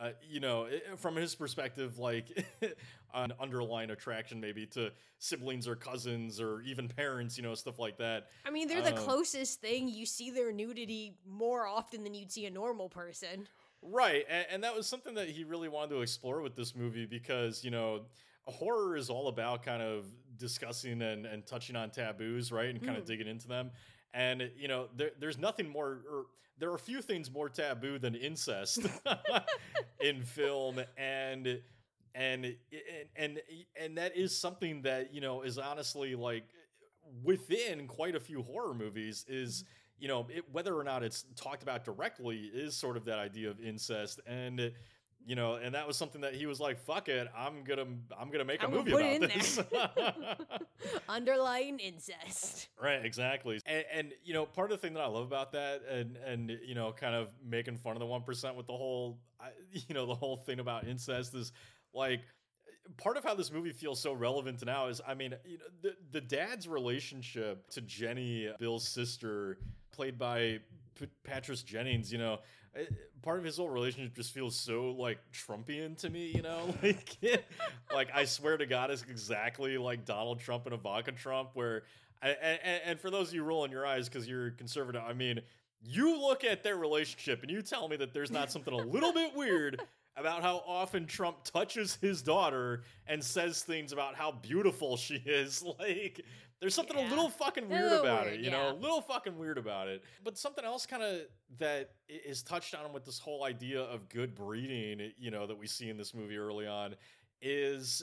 uh, 0.00 0.12
you 0.26 0.40
know, 0.40 0.68
from 0.96 1.16
his 1.16 1.34
perspective, 1.34 1.98
like 1.98 2.46
an 3.16 3.32
underlying 3.40 3.90
attraction 3.90 4.40
maybe 4.40 4.66
to 4.66 4.92
siblings 5.18 5.66
or 5.66 5.74
cousins 5.76 6.40
or 6.40 6.60
even 6.62 6.88
parents, 6.88 7.36
you 7.36 7.42
know, 7.42 7.54
stuff 7.54 7.78
like 7.78 7.98
that. 7.98 8.28
I 8.44 8.50
mean, 8.50 8.68
they're 8.68 8.82
the 8.82 8.90
Um, 8.90 8.96
closest 8.96 9.60
thing. 9.60 9.88
You 9.88 10.06
see 10.06 10.30
their 10.30 10.52
nudity 10.52 11.16
more 11.26 11.66
often 11.66 12.04
than 12.04 12.14
you'd 12.14 12.30
see 12.32 12.46
a 12.46 12.50
normal 12.50 12.88
person. 12.88 13.48
Right. 13.82 14.24
And, 14.28 14.46
and 14.50 14.64
that 14.64 14.74
was 14.74 14.86
something 14.86 15.14
that 15.14 15.28
he 15.28 15.44
really 15.44 15.68
wanted 15.68 15.90
to 15.94 16.02
explore 16.02 16.40
with 16.42 16.54
this 16.56 16.74
movie 16.74 17.06
because, 17.06 17.64
you 17.64 17.70
know, 17.70 18.06
horror 18.46 18.96
is 18.96 19.10
all 19.10 19.28
about 19.28 19.62
kind 19.64 19.82
of 19.82 20.06
discussing 20.36 21.02
and, 21.02 21.26
and 21.26 21.46
touching 21.46 21.76
on 21.76 21.90
taboos, 21.90 22.52
right? 22.52 22.68
And 22.70 22.82
kind 22.82 22.96
of 22.96 23.04
Mm. 23.04 23.06
digging 23.06 23.28
into 23.28 23.48
them. 23.48 23.70
And, 24.14 24.50
you 24.56 24.68
know, 24.68 24.88
there, 24.96 25.10
there's 25.18 25.38
nothing 25.38 25.68
more, 25.68 26.02
or 26.10 26.26
there 26.58 26.70
are 26.70 26.74
a 26.74 26.78
few 26.78 27.02
things 27.02 27.30
more 27.30 27.48
taboo 27.48 27.98
than 27.98 28.14
incest 28.14 28.86
in 30.00 30.22
film. 30.22 30.80
And, 30.96 31.60
and, 32.16 32.46
eh, 32.46 32.76
and, 33.16 33.38
and, 33.38 33.40
and 33.80 33.98
that 33.98 34.16
is 34.16 34.36
something 34.36 34.82
that, 34.82 35.12
you 35.14 35.20
know, 35.20 35.42
is 35.42 35.58
honestly 35.58 36.14
like 36.14 36.44
within 37.22 37.86
quite 37.86 38.16
a 38.16 38.20
few 38.20 38.42
horror 38.42 38.74
movies 38.74 39.24
is 39.28 39.64
you 39.98 40.08
know 40.08 40.26
it, 40.28 40.44
whether 40.52 40.76
or 40.76 40.84
not 40.84 41.02
it's 41.02 41.24
talked 41.36 41.62
about 41.62 41.84
directly 41.84 42.50
is 42.52 42.76
sort 42.76 42.96
of 42.96 43.04
that 43.04 43.18
idea 43.18 43.50
of 43.50 43.60
incest. 43.60 44.20
And 44.26 44.72
you 45.26 45.34
know 45.34 45.54
and 45.54 45.74
that 45.74 45.86
was 45.86 45.96
something 45.96 46.20
that 46.20 46.34
he 46.34 46.46
was 46.46 46.60
like 46.60 46.78
fuck 46.78 47.08
it 47.08 47.26
i'm 47.36 47.64
gonna 47.64 47.84
i'm 48.18 48.30
gonna 48.30 48.44
make 48.44 48.62
a 48.62 48.68
movie 48.68 48.92
about 48.92 49.28
this. 49.28 49.58
Underlying 51.08 51.80
incest. 51.80 52.68
right 52.80 53.04
exactly. 53.04 53.60
And, 53.66 53.84
and 53.92 54.12
you 54.24 54.34
know 54.34 54.46
part 54.46 54.70
of 54.70 54.80
the 54.80 54.86
thing 54.86 54.94
that 54.94 55.00
i 55.02 55.06
love 55.06 55.26
about 55.26 55.52
that 55.52 55.82
and 55.90 56.16
and 56.16 56.56
you 56.64 56.76
know 56.76 56.92
kind 56.92 57.14
of 57.14 57.28
making 57.44 57.76
fun 57.76 57.94
of 57.94 57.98
the 57.98 58.06
1% 58.06 58.54
with 58.54 58.66
the 58.66 58.72
whole 58.72 59.18
you 59.72 59.94
know 59.94 60.06
the 60.06 60.14
whole 60.14 60.36
thing 60.36 60.60
about 60.60 60.86
incest 60.86 61.34
is 61.34 61.52
like 61.96 62.20
part 62.96 63.16
of 63.16 63.24
how 63.24 63.34
this 63.34 63.52
movie 63.52 63.72
feels 63.72 64.00
so 64.00 64.12
relevant 64.12 64.64
now 64.64 64.88
is 64.88 65.00
I 65.06 65.14
mean, 65.14 65.34
you 65.44 65.58
know, 65.58 65.64
the 65.82 65.96
the 66.12 66.20
dad's 66.20 66.68
relationship 66.68 67.68
to 67.70 67.80
Jenny, 67.80 68.50
Bill's 68.58 68.86
sister, 68.86 69.58
played 69.92 70.18
by 70.18 70.60
P- 70.98 71.08
Patrice 71.24 71.62
Jennings, 71.62 72.12
you 72.12 72.18
know, 72.18 72.38
eh, 72.74 72.84
part 73.22 73.38
of 73.38 73.44
his 73.44 73.56
whole 73.56 73.68
relationship 73.68 74.14
just 74.14 74.32
feels 74.32 74.56
so 74.56 74.92
like 74.92 75.18
Trumpian 75.32 75.96
to 75.98 76.10
me, 76.10 76.32
you 76.34 76.42
know, 76.42 76.74
like 76.82 77.16
like 77.92 78.08
I 78.14 78.24
swear 78.24 78.56
to 78.56 78.66
God, 78.66 78.90
it's 78.90 79.02
exactly 79.02 79.78
like 79.78 80.04
Donald 80.04 80.40
Trump 80.40 80.66
and 80.66 80.74
Ivanka 80.74 81.12
Trump, 81.12 81.50
where 81.54 81.82
and, 82.22 82.60
and 82.84 83.00
for 83.00 83.10
those 83.10 83.28
of 83.28 83.34
you 83.34 83.44
rolling 83.44 83.70
your 83.70 83.86
eyes 83.86 84.08
because 84.08 84.28
you're 84.28 84.50
conservative, 84.52 85.02
I 85.06 85.12
mean. 85.12 85.40
You 85.88 86.18
look 86.18 86.42
at 86.42 86.64
their 86.64 86.76
relationship 86.76 87.42
and 87.42 87.50
you 87.50 87.60
tell 87.62 87.86
me 87.86 87.96
that 87.98 88.12
there's 88.12 88.30
not 88.30 88.50
something 88.50 88.72
a 88.72 88.78
little 88.78 89.12
bit 89.12 89.36
weird 89.36 89.80
about 90.16 90.42
how 90.42 90.62
often 90.66 91.06
Trump 91.06 91.44
touches 91.44 91.96
his 92.00 92.22
daughter 92.22 92.82
and 93.06 93.22
says 93.22 93.62
things 93.62 93.92
about 93.92 94.14
how 94.14 94.32
beautiful 94.32 94.96
she 94.96 95.16
is. 95.26 95.62
Like, 95.78 96.22
there's 96.58 96.74
something 96.74 96.96
Yeah. 96.96 97.08
a 97.08 97.10
little 97.10 97.28
fucking 97.28 97.68
weird 97.68 97.82
little 97.82 98.00
about 98.00 98.24
weird, 98.24 98.40
it, 98.40 98.44
you 98.44 98.50
know, 98.50 98.70
a 98.72 98.72
little 98.72 99.02
fucking 99.02 99.36
weird 99.36 99.58
about 99.58 99.88
it. 99.88 100.02
But 100.24 100.38
something 100.38 100.64
else 100.64 100.86
kind 100.86 101.02
of 101.02 101.20
that 101.58 101.90
is 102.08 102.42
touched 102.42 102.74
on 102.74 102.92
with 102.94 103.04
this 103.04 103.18
whole 103.18 103.44
idea 103.44 103.82
of 103.82 104.08
good 104.08 104.34
breeding, 104.34 105.12
you 105.18 105.30
know, 105.30 105.46
that 105.46 105.58
we 105.58 105.66
see 105.66 105.90
in 105.90 105.98
this 105.98 106.14
movie 106.14 106.38
early 106.38 106.66
on 106.66 106.94
is 107.42 108.02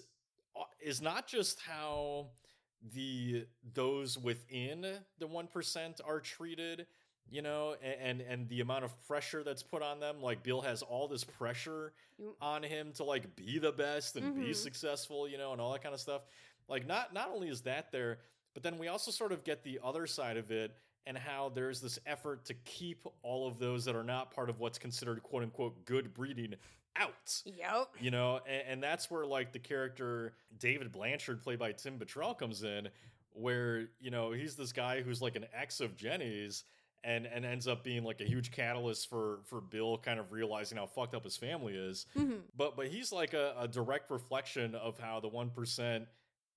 uh, 0.55 0.63
is 0.79 1.01
not 1.01 1.25
just 1.27 1.59
how 1.61 2.27
the 2.93 3.47
those 3.73 4.19
within 4.19 4.81
the 5.17 5.27
1% 5.27 5.99
are 6.05 6.19
treated 6.19 6.85
you 7.29 7.41
know 7.41 7.75
and 8.01 8.21
and 8.21 8.47
the 8.49 8.59
amount 8.61 8.83
of 8.83 9.07
pressure 9.07 9.43
that's 9.43 9.63
put 9.63 9.81
on 9.81 9.99
them 9.99 10.21
like 10.21 10.43
bill 10.43 10.61
has 10.61 10.81
all 10.81 11.07
this 11.07 11.23
pressure 11.23 11.93
on 12.41 12.63
him 12.63 12.91
to 12.93 13.03
like 13.03 13.35
be 13.35 13.59
the 13.59 13.71
best 13.71 14.15
and 14.15 14.35
be 14.35 14.49
Mhm. 14.51 14.55
successful 14.55 15.27
you 15.27 15.37
know 15.37 15.51
and 15.51 15.61
all 15.61 15.71
that 15.73 15.81
kind 15.81 15.95
of 15.95 16.01
stuff 16.01 16.21
like 16.67 16.85
not 16.85 17.13
not 17.13 17.29
only 17.33 17.47
is 17.49 17.61
that 17.61 17.91
there 17.91 18.19
but 18.53 18.61
then 18.63 18.77
we 18.77 18.87
also 18.87 19.09
sort 19.11 19.31
of 19.31 19.43
get 19.43 19.63
the 19.63 19.79
other 19.83 20.05
side 20.05 20.37
of 20.37 20.51
it 20.51 20.75
and 21.05 21.17
how 21.17 21.49
there's 21.49 21.81
this 21.81 21.97
effort 22.05 22.45
to 22.45 22.53
keep 22.53 23.05
all 23.23 23.47
of 23.47 23.57
those 23.59 23.85
that 23.85 23.95
are 23.95 24.03
not 24.03 24.31
part 24.31 24.49
of 24.49 24.59
what's 24.59 24.77
considered 24.77 25.21
quote 25.23 25.43
unquote 25.43 25.85
good 25.85 26.13
breeding 26.13 26.53
out 26.95 27.41
Yep. 27.45 27.87
you 27.99 28.11
know 28.11 28.41
and, 28.47 28.63
and 28.67 28.83
that's 28.83 29.09
where 29.09 29.25
like 29.25 29.53
the 29.53 29.59
character 29.59 30.33
david 30.59 30.91
blanchard 30.91 31.41
played 31.41 31.57
by 31.57 31.71
tim 31.71 31.97
Bartell 31.97 32.35
comes 32.35 32.63
in 32.63 32.89
where 33.31 33.87
you 33.99 34.11
know 34.11 34.31
he's 34.31 34.55
this 34.55 34.71
guy 34.71 35.01
who's 35.01 35.19
like 35.21 35.35
an 35.35 35.45
ex 35.53 35.79
of 35.79 35.95
jenny's 35.95 36.63
and 37.03 37.25
and 37.25 37.45
ends 37.45 37.67
up 37.67 37.83
being 37.83 38.03
like 38.03 38.21
a 38.21 38.25
huge 38.25 38.51
catalyst 38.51 39.09
for 39.09 39.39
for 39.45 39.59
bill 39.61 39.97
kind 39.97 40.19
of 40.19 40.31
realizing 40.31 40.77
how 40.77 40.85
fucked 40.85 41.13
up 41.13 41.23
his 41.23 41.37
family 41.37 41.73
is 41.75 42.05
Mhm. 42.15 42.41
but 42.55 42.75
but 42.75 42.87
he's 42.87 43.11
like 43.11 43.33
a, 43.33 43.55
a 43.59 43.67
direct 43.67 44.09
reflection 44.11 44.75
of 44.75 44.97
how 44.97 45.19
the 45.19 45.29
1% 45.29 46.07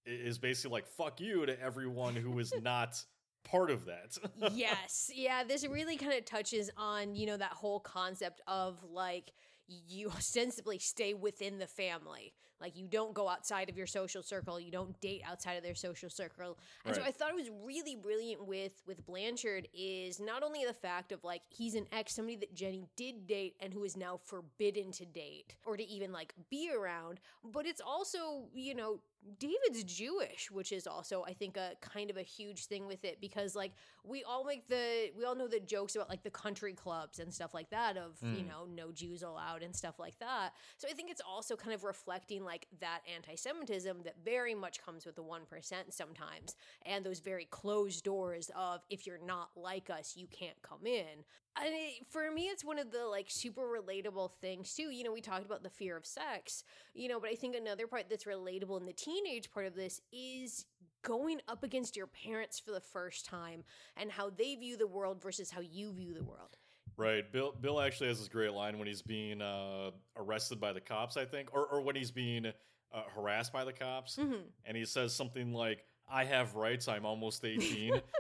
is 0.04 0.38
basically 0.38 0.70
like 0.72 0.86
fuck 0.86 1.20
you 1.20 1.46
to 1.46 1.60
everyone 1.60 2.14
who 2.14 2.38
is 2.38 2.52
not 2.62 3.02
part 3.44 3.70
of 3.70 3.84
that 3.86 4.16
yes. 4.52 5.10
Yeah, 5.14 5.44
this 5.44 5.66
really 5.66 5.96
kind 5.96 6.12
of 6.14 6.24
touches 6.24 6.70
on, 6.76 7.14
you 7.14 7.26
know, 7.26 7.36
that 7.36 7.52
whole 7.52 7.80
concept 7.80 8.40
of 8.46 8.82
like 8.82 9.32
you 9.68 10.08
ostensibly 10.10 10.78
stay 10.78 11.14
within 11.14 11.58
the 11.58 11.66
family. 11.66 12.34
Like 12.60 12.76
you 12.76 12.86
don't 12.88 13.12
go 13.14 13.28
outside 13.28 13.68
of 13.68 13.76
your 13.76 13.86
social 13.86 14.22
circle, 14.22 14.58
you 14.58 14.70
don't 14.70 14.98
date 15.00 15.22
outside 15.26 15.54
of 15.54 15.62
their 15.62 15.74
social 15.74 16.08
circle. 16.10 16.58
And 16.84 16.94
so 16.94 17.02
I 17.02 17.10
thought 17.10 17.30
it 17.30 17.34
was 17.36 17.50
really 17.64 17.96
brilliant 17.96 18.46
with 18.46 18.82
with 18.86 19.04
Blanchard 19.06 19.68
is 19.74 20.20
not 20.20 20.42
only 20.42 20.64
the 20.64 20.72
fact 20.74 21.12
of 21.12 21.22
like 21.24 21.42
he's 21.50 21.74
an 21.74 21.86
ex 21.92 22.14
somebody 22.14 22.36
that 22.36 22.54
Jenny 22.54 22.86
did 22.96 23.26
date 23.26 23.54
and 23.60 23.72
who 23.72 23.84
is 23.84 23.96
now 23.96 24.18
forbidden 24.24 24.90
to 24.92 25.04
date 25.04 25.54
or 25.66 25.76
to 25.76 25.86
even 25.86 26.12
like 26.12 26.32
be 26.50 26.70
around, 26.74 27.20
but 27.44 27.66
it's 27.66 27.80
also, 27.80 28.48
you 28.54 28.74
know, 28.74 29.00
David's 29.38 29.82
Jewish, 29.82 30.50
which 30.52 30.70
is 30.72 30.86
also 30.86 31.24
I 31.24 31.32
think 31.32 31.56
a 31.56 31.72
kind 31.80 32.10
of 32.10 32.16
a 32.16 32.22
huge 32.22 32.66
thing 32.66 32.86
with 32.86 33.04
it 33.04 33.20
because 33.20 33.56
like 33.56 33.72
we 34.04 34.22
all 34.22 34.44
make 34.44 34.68
the 34.68 35.10
we 35.18 35.24
all 35.24 35.34
know 35.34 35.48
the 35.48 35.58
jokes 35.60 35.96
about 35.96 36.08
like 36.08 36.22
the 36.22 36.30
country 36.30 36.72
clubs 36.74 37.18
and 37.18 37.34
stuff 37.34 37.52
like 37.52 37.70
that 37.70 37.96
of 37.96 38.16
you 38.22 38.44
Mm. 38.44 38.48
know 38.48 38.66
no 38.72 38.92
Jews 38.92 39.22
allowed 39.22 39.62
and 39.62 39.74
stuff 39.74 39.98
like 39.98 40.18
that. 40.20 40.52
So 40.78 40.86
I 40.88 40.92
think 40.92 41.10
it's 41.10 41.20
also 41.26 41.56
kind 41.56 41.74
of 41.74 41.82
reflecting 41.84 42.44
like 42.46 42.66
that 42.80 43.00
anti-Semitism 43.14 43.98
that 44.04 44.14
very 44.24 44.54
much 44.54 44.82
comes 44.82 45.04
with 45.04 45.16
the 45.16 45.22
one 45.22 45.42
percent 45.44 45.92
sometimes, 45.92 46.56
and 46.86 47.04
those 47.04 47.20
very 47.20 47.44
closed 47.50 48.04
doors 48.04 48.50
of 48.56 48.80
if 48.88 49.06
you're 49.06 49.18
not 49.22 49.50
like 49.54 49.90
us, 49.90 50.14
you 50.16 50.26
can't 50.28 50.62
come 50.62 50.86
in. 50.86 51.24
And 51.58 51.74
it, 51.74 52.06
for 52.10 52.30
me, 52.30 52.44
it's 52.44 52.64
one 52.64 52.78
of 52.78 52.90
the 52.90 53.06
like 53.06 53.26
super 53.28 53.62
relatable 53.62 54.30
things 54.40 54.74
too. 54.74 54.90
You 54.90 55.04
know, 55.04 55.12
we 55.12 55.20
talked 55.20 55.44
about 55.44 55.62
the 55.62 55.70
fear 55.70 55.96
of 55.96 56.06
sex, 56.06 56.64
you 56.94 57.08
know, 57.08 57.20
but 57.20 57.30
I 57.30 57.34
think 57.34 57.56
another 57.56 57.86
part 57.86 58.08
that's 58.08 58.24
relatable 58.24 58.78
in 58.80 58.86
the 58.86 58.92
teenage 58.92 59.50
part 59.50 59.66
of 59.66 59.74
this 59.74 60.00
is 60.12 60.66
going 61.02 61.40
up 61.48 61.62
against 61.62 61.96
your 61.96 62.08
parents 62.08 62.58
for 62.58 62.72
the 62.72 62.80
first 62.80 63.26
time 63.26 63.62
and 63.96 64.10
how 64.10 64.28
they 64.30 64.54
view 64.56 64.76
the 64.76 64.86
world 64.86 65.22
versus 65.22 65.50
how 65.50 65.60
you 65.60 65.92
view 65.92 66.12
the 66.12 66.24
world. 66.24 66.56
Right. 66.96 67.30
Bill 67.30 67.52
Bill 67.60 67.80
actually 67.80 68.08
has 68.08 68.18
this 68.18 68.28
great 68.28 68.52
line 68.52 68.78
when 68.78 68.88
he's 68.88 69.02
being 69.02 69.42
uh, 69.42 69.90
arrested 70.16 70.60
by 70.60 70.72
the 70.72 70.80
cops, 70.80 71.16
I 71.16 71.24
think, 71.24 71.50
or 71.52 71.66
or 71.66 71.80
when 71.82 71.94
he's 71.96 72.10
being 72.10 72.46
uh, 72.46 73.02
harassed 73.14 73.52
by 73.52 73.64
the 73.64 73.72
cops, 73.72 74.16
hmm 74.16 74.34
and 74.64 74.76
he 74.76 74.84
says 74.84 75.14
something 75.14 75.52
like, 75.52 75.84
"I 76.10 76.24
have 76.24 76.54
rights. 76.54 76.88
I'm 76.88 77.04
almost 77.04 77.44
18." 77.44 78.00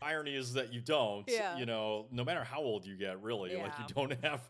Irony 0.00 0.36
is 0.36 0.52
that 0.54 0.72
you 0.72 0.80
don't. 0.80 1.24
Yeah. 1.28 1.58
You 1.58 1.66
know, 1.66 2.06
no 2.12 2.24
matter 2.24 2.44
how 2.44 2.60
old 2.60 2.86
you 2.86 2.96
get, 2.96 3.20
really, 3.22 3.56
like 3.56 3.72
you 3.78 3.84
don't 3.94 4.14
have. 4.24 4.40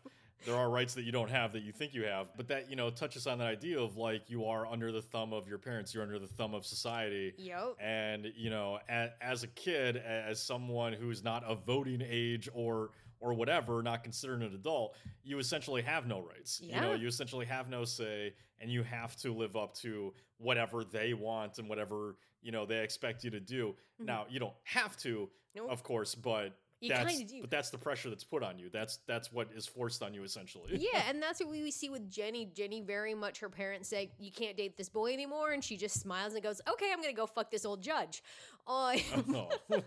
There 0.45 0.55
are 0.55 0.69
rights 0.69 0.93
that 0.93 1.01
you 1.03 1.11
don't 1.11 1.29
have 1.29 1.51
that 1.51 1.63
you 1.63 1.73
think 1.73 1.93
you 1.93 2.05
have, 2.05 2.27
but 2.37 2.47
that 2.47 2.69
you 2.69 2.77
know 2.77 2.89
touches 2.91 3.27
on 3.27 3.39
that 3.39 3.47
idea 3.47 3.77
of 3.79 3.97
like 3.97 4.29
you 4.29 4.45
are 4.45 4.65
under 4.65 4.89
the 4.91 5.01
thumb 5.01 5.33
of 5.33 5.49
your 5.49 5.57
parents, 5.57 5.93
you're 5.93 6.03
under 6.03 6.17
the 6.19 6.27
thumb 6.27 6.53
of 6.53 6.65
society, 6.65 7.33
Yep. 7.37 7.75
and 7.81 8.31
you 8.37 8.49
know 8.49 8.79
a, 8.87 9.09
as 9.21 9.43
a 9.43 9.47
kid 9.47 9.97
as 9.97 10.41
someone 10.41 10.93
who's 10.93 11.23
not 11.25 11.43
of 11.43 11.65
voting 11.65 12.01
age 12.07 12.47
or 12.53 12.91
or 13.19 13.33
whatever 13.33 13.81
not 13.83 14.03
considered 14.03 14.41
an 14.41 14.53
adult 14.53 14.95
you 15.23 15.39
essentially 15.39 15.81
have 15.81 16.07
no 16.07 16.21
rights 16.21 16.59
Yeah. 16.63 16.75
you 16.75 16.81
know 16.81 16.93
you 16.93 17.07
essentially 17.07 17.45
have 17.45 17.69
no 17.69 17.83
say 17.85 18.33
and 18.59 18.71
you 18.71 18.83
have 18.83 19.15
to 19.17 19.33
live 19.33 19.55
up 19.55 19.73
to 19.75 20.13
whatever 20.37 20.83
they 20.83 21.13
want 21.13 21.57
and 21.59 21.67
whatever 21.69 22.15
you 22.41 22.51
know 22.51 22.65
they 22.65 22.79
expect 22.83 23.23
you 23.23 23.29
to 23.31 23.39
do 23.39 23.75
Mhm. 24.01 24.05
now 24.05 24.25
you 24.29 24.39
don't 24.39 24.55
have 24.63 24.95
to 24.97 25.29
Nope. 25.55 25.69
of 25.71 25.83
course 25.83 26.15
but 26.15 26.57
You 26.81 26.89
that's 26.89 27.11
kinda 27.11 27.25
do. 27.25 27.41
but 27.41 27.49
that's 27.49 27.69
the 27.69 27.77
pressure 27.77 28.09
that's 28.09 28.23
put 28.23 28.41
on 28.41 28.57
you 28.57 28.69
that's 28.71 28.99
that's 29.05 29.31
what 29.31 29.49
is 29.53 29.65
forced 29.65 30.01
on 30.01 30.13
you 30.13 30.23
essentially 30.23 30.77
yeah, 30.77 31.03
and 31.09 31.21
that's 31.21 31.39
what 31.39 31.49
we 31.49 31.69
see 31.71 31.89
with 31.89 32.09
Jenny. 32.09 32.45
Jenny 32.53 32.81
very 32.81 33.13
much 33.13 33.39
her 33.39 33.49
parents 33.49 33.89
say, 33.89 34.11
You 34.19 34.31
can't 34.31 34.55
date 34.55 34.77
this 34.77 34.89
boy 34.89 35.13
anymore. 35.13 35.51
And 35.51 35.63
she 35.63 35.77
just 35.77 35.99
smiles 35.99 36.33
and 36.33 36.43
goes, 36.43 36.61
Okay, 36.69 36.89
I'm 36.91 37.01
going 37.01 37.13
to 37.13 37.19
go 37.19 37.25
fuck 37.25 37.51
this 37.51 37.65
old 37.65 37.81
judge. 37.81 38.23
I, 38.67 39.03
Oh. 39.33 39.49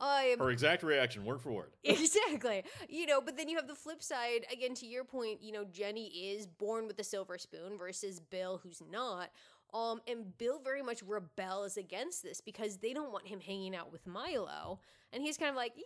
I 0.00 0.34
her 0.38 0.50
exact 0.50 0.82
reaction 0.82 1.24
word 1.24 1.40
for 1.40 1.52
word 1.52 1.70
exactly 1.84 2.64
you 2.88 3.06
know 3.06 3.20
but 3.20 3.36
then 3.36 3.48
you 3.48 3.56
have 3.56 3.68
the 3.68 3.74
flip 3.74 4.02
side 4.02 4.44
again 4.52 4.74
to 4.74 4.86
your 4.86 5.04
point 5.04 5.40
you 5.42 5.52
know 5.52 5.64
jenny 5.64 6.06
is 6.06 6.46
born 6.46 6.86
with 6.86 6.98
a 6.98 7.04
silver 7.04 7.38
spoon 7.38 7.78
versus 7.78 8.18
bill 8.18 8.60
who's 8.62 8.82
not 8.90 9.30
um 9.74 10.00
and 10.08 10.38
bill 10.38 10.60
very 10.62 10.82
much 10.82 11.02
rebels 11.02 11.76
against 11.76 12.22
this 12.22 12.40
because 12.40 12.78
they 12.78 12.94
don't 12.94 13.12
want 13.12 13.26
him 13.26 13.40
hanging 13.40 13.74
out 13.76 13.92
with 13.92 14.06
milo. 14.06 14.80
And 15.12 15.22
he's 15.22 15.36
kind 15.36 15.50
of 15.50 15.56
like 15.56 15.72
yeah 15.76 15.84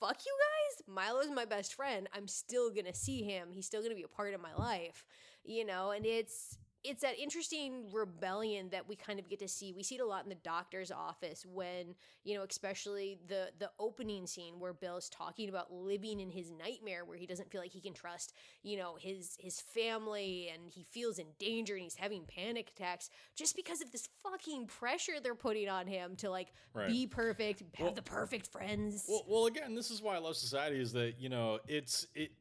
fuck 0.00 0.18
you 0.24 0.32
guys. 0.38 0.84
Milo's 0.86 1.30
my 1.30 1.44
best 1.44 1.74
friend. 1.74 2.08
I'm 2.12 2.28
still 2.28 2.70
gonna 2.70 2.94
see 2.94 3.22
him. 3.22 3.48
He's 3.52 3.66
still 3.66 3.82
gonna 3.82 3.94
be 3.94 4.02
a 4.02 4.08
part 4.08 4.34
of 4.34 4.40
my 4.40 4.54
life 4.54 5.04
you 5.44 5.64
know? 5.64 5.90
And 5.90 6.06
it's 6.06 6.58
it's 6.84 7.02
that 7.02 7.18
interesting 7.18 7.84
rebellion 7.92 8.68
that 8.70 8.88
we 8.88 8.96
kind 8.96 9.18
of 9.18 9.28
get 9.28 9.38
to 9.38 9.48
see. 9.48 9.72
We 9.72 9.82
see 9.82 9.96
it 9.96 10.00
a 10.00 10.06
lot 10.06 10.24
in 10.24 10.28
the 10.28 10.34
doctor's 10.36 10.90
office 10.90 11.46
when, 11.46 11.94
you 12.24 12.36
know, 12.36 12.44
especially 12.48 13.18
the 13.28 13.50
the 13.58 13.70
opening 13.78 14.26
scene 14.26 14.58
where 14.58 14.72
Bill's 14.72 15.08
talking 15.08 15.48
about 15.48 15.72
living 15.72 16.20
in 16.20 16.30
his 16.30 16.50
nightmare 16.50 17.04
where 17.04 17.16
he 17.16 17.26
doesn't 17.26 17.50
feel 17.50 17.60
like 17.60 17.70
he 17.72 17.80
can 17.80 17.94
trust, 17.94 18.32
you 18.62 18.76
know, 18.76 18.96
his 18.98 19.36
his 19.38 19.60
family 19.60 20.50
and 20.52 20.72
he 20.72 20.82
feels 20.82 21.18
in 21.18 21.26
danger 21.38 21.74
and 21.74 21.82
he's 21.84 21.94
having 21.94 22.24
panic 22.26 22.70
attacks 22.76 23.10
just 23.36 23.54
because 23.56 23.80
of 23.80 23.90
this 23.92 24.08
fucking 24.22 24.66
pressure 24.66 25.14
they're 25.22 25.34
putting 25.34 25.68
on 25.68 25.86
him 25.86 26.16
to 26.16 26.30
like 26.30 26.52
Right. 26.74 26.88
be 26.88 27.06
perfect, 27.06 27.62
have 27.74 27.86
Well- 27.86 27.94
the 27.94 28.02
perfect 28.02 28.46
friends. 28.48 29.04
Well, 29.08 29.24
well, 29.28 29.46
again, 29.46 29.74
this 29.74 29.90
is 29.90 30.00
why 30.02 30.16
I 30.16 30.18
love 30.18 30.36
society 30.36 30.80
is 30.80 30.92
that 30.92 31.18
you 31.20 31.28
know 31.28 31.60
it's 31.68 32.06
it. 32.14 32.32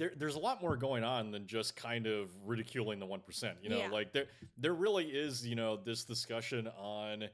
There, 0.00 0.12
there's 0.16 0.34
a 0.34 0.38
lot 0.38 0.62
more 0.62 0.78
going 0.78 1.04
on 1.04 1.30
than 1.30 1.46
just 1.46 1.76
kind 1.76 2.06
of 2.06 2.30
ridiculing 2.46 2.98
the 2.98 3.04
one 3.04 3.20
percent. 3.20 3.58
You 3.62 3.68
know, 3.68 3.80
Yeah. 3.80 3.90
like 3.90 4.12
there, 4.14 4.24
there 4.56 4.72
really 4.72 5.04
is. 5.04 5.46
You 5.46 5.56
know, 5.56 5.76
this 5.76 6.04
discussion 6.04 6.68
on 6.68 7.26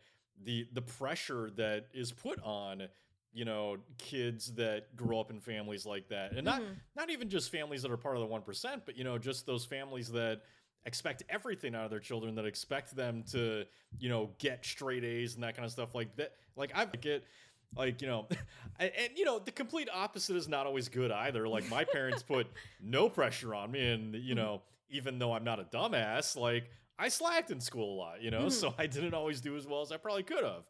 the 0.44 0.66
the 0.72 0.82
pressure 0.82 1.50
that 1.56 1.86
is 1.94 2.10
put 2.10 2.40
on 2.42 2.82
you 3.32 3.44
know 3.44 3.76
kids 3.98 4.52
that 4.54 4.96
grow 4.96 5.20
up 5.20 5.30
in 5.30 5.38
families 5.38 5.86
like 5.86 6.08
that, 6.08 6.32
and 6.32 6.44
not 6.44 6.60
Mhm. 6.60 6.76
not 6.96 7.08
even 7.08 7.28
just 7.30 7.50
families 7.50 7.82
that 7.82 7.90
are 7.92 7.96
part 7.96 8.16
of 8.16 8.20
the 8.20 8.26
one 8.26 8.42
percent, 8.42 8.82
but 8.84 8.96
you 8.96 9.04
know, 9.04 9.16
just 9.16 9.46
those 9.46 9.64
families 9.64 10.10
that 10.10 10.42
expect 10.86 11.22
everything 11.28 11.74
out 11.74 11.84
of 11.84 11.90
their 11.90 12.00
children 12.00 12.34
that 12.34 12.46
expect 12.46 12.94
them 12.96 13.22
to 13.30 13.64
you 13.98 14.08
know 14.08 14.30
get 14.38 14.64
straight 14.64 15.04
A's 15.04 15.34
and 15.34 15.44
that 15.44 15.54
kind 15.54 15.66
of 15.66 15.72
stuff 15.72 15.94
like 15.94 16.14
that 16.16 16.34
like 16.54 16.70
I 16.76 16.84
get 16.84 17.24
like 17.74 18.00
you 18.00 18.08
know 18.08 18.26
and, 18.78 18.92
and 18.98 19.10
you 19.16 19.24
know 19.24 19.38
the 19.38 19.50
complete 19.52 19.88
opposite 19.92 20.36
is 20.36 20.48
not 20.48 20.66
always 20.66 20.88
good 20.88 21.10
either 21.10 21.48
like 21.48 21.68
my 21.68 21.84
parents 21.84 22.22
put 22.28 22.46
no 22.82 23.08
pressure 23.08 23.54
on 23.54 23.70
me 23.70 23.90
and 23.92 24.14
you 24.14 24.34
know 24.34 24.62
even 24.90 25.18
though 25.18 25.32
I'm 25.32 25.44
not 25.44 25.58
a 25.58 25.64
dumbass 25.64 26.36
like 26.36 26.70
I 26.98 27.08
slacked 27.08 27.50
in 27.50 27.60
school 27.60 27.94
a 27.94 27.98
lot, 27.98 28.22
you 28.22 28.30
know, 28.30 28.44
Mhm. 28.46 28.52
so 28.52 28.72
I 28.78 28.86
didn't 28.86 29.12
always 29.12 29.42
do 29.42 29.54
as 29.56 29.66
well 29.66 29.82
as 29.82 29.92
I 29.92 29.98
probably 29.98 30.22
could 30.22 30.42
have. 30.44 30.62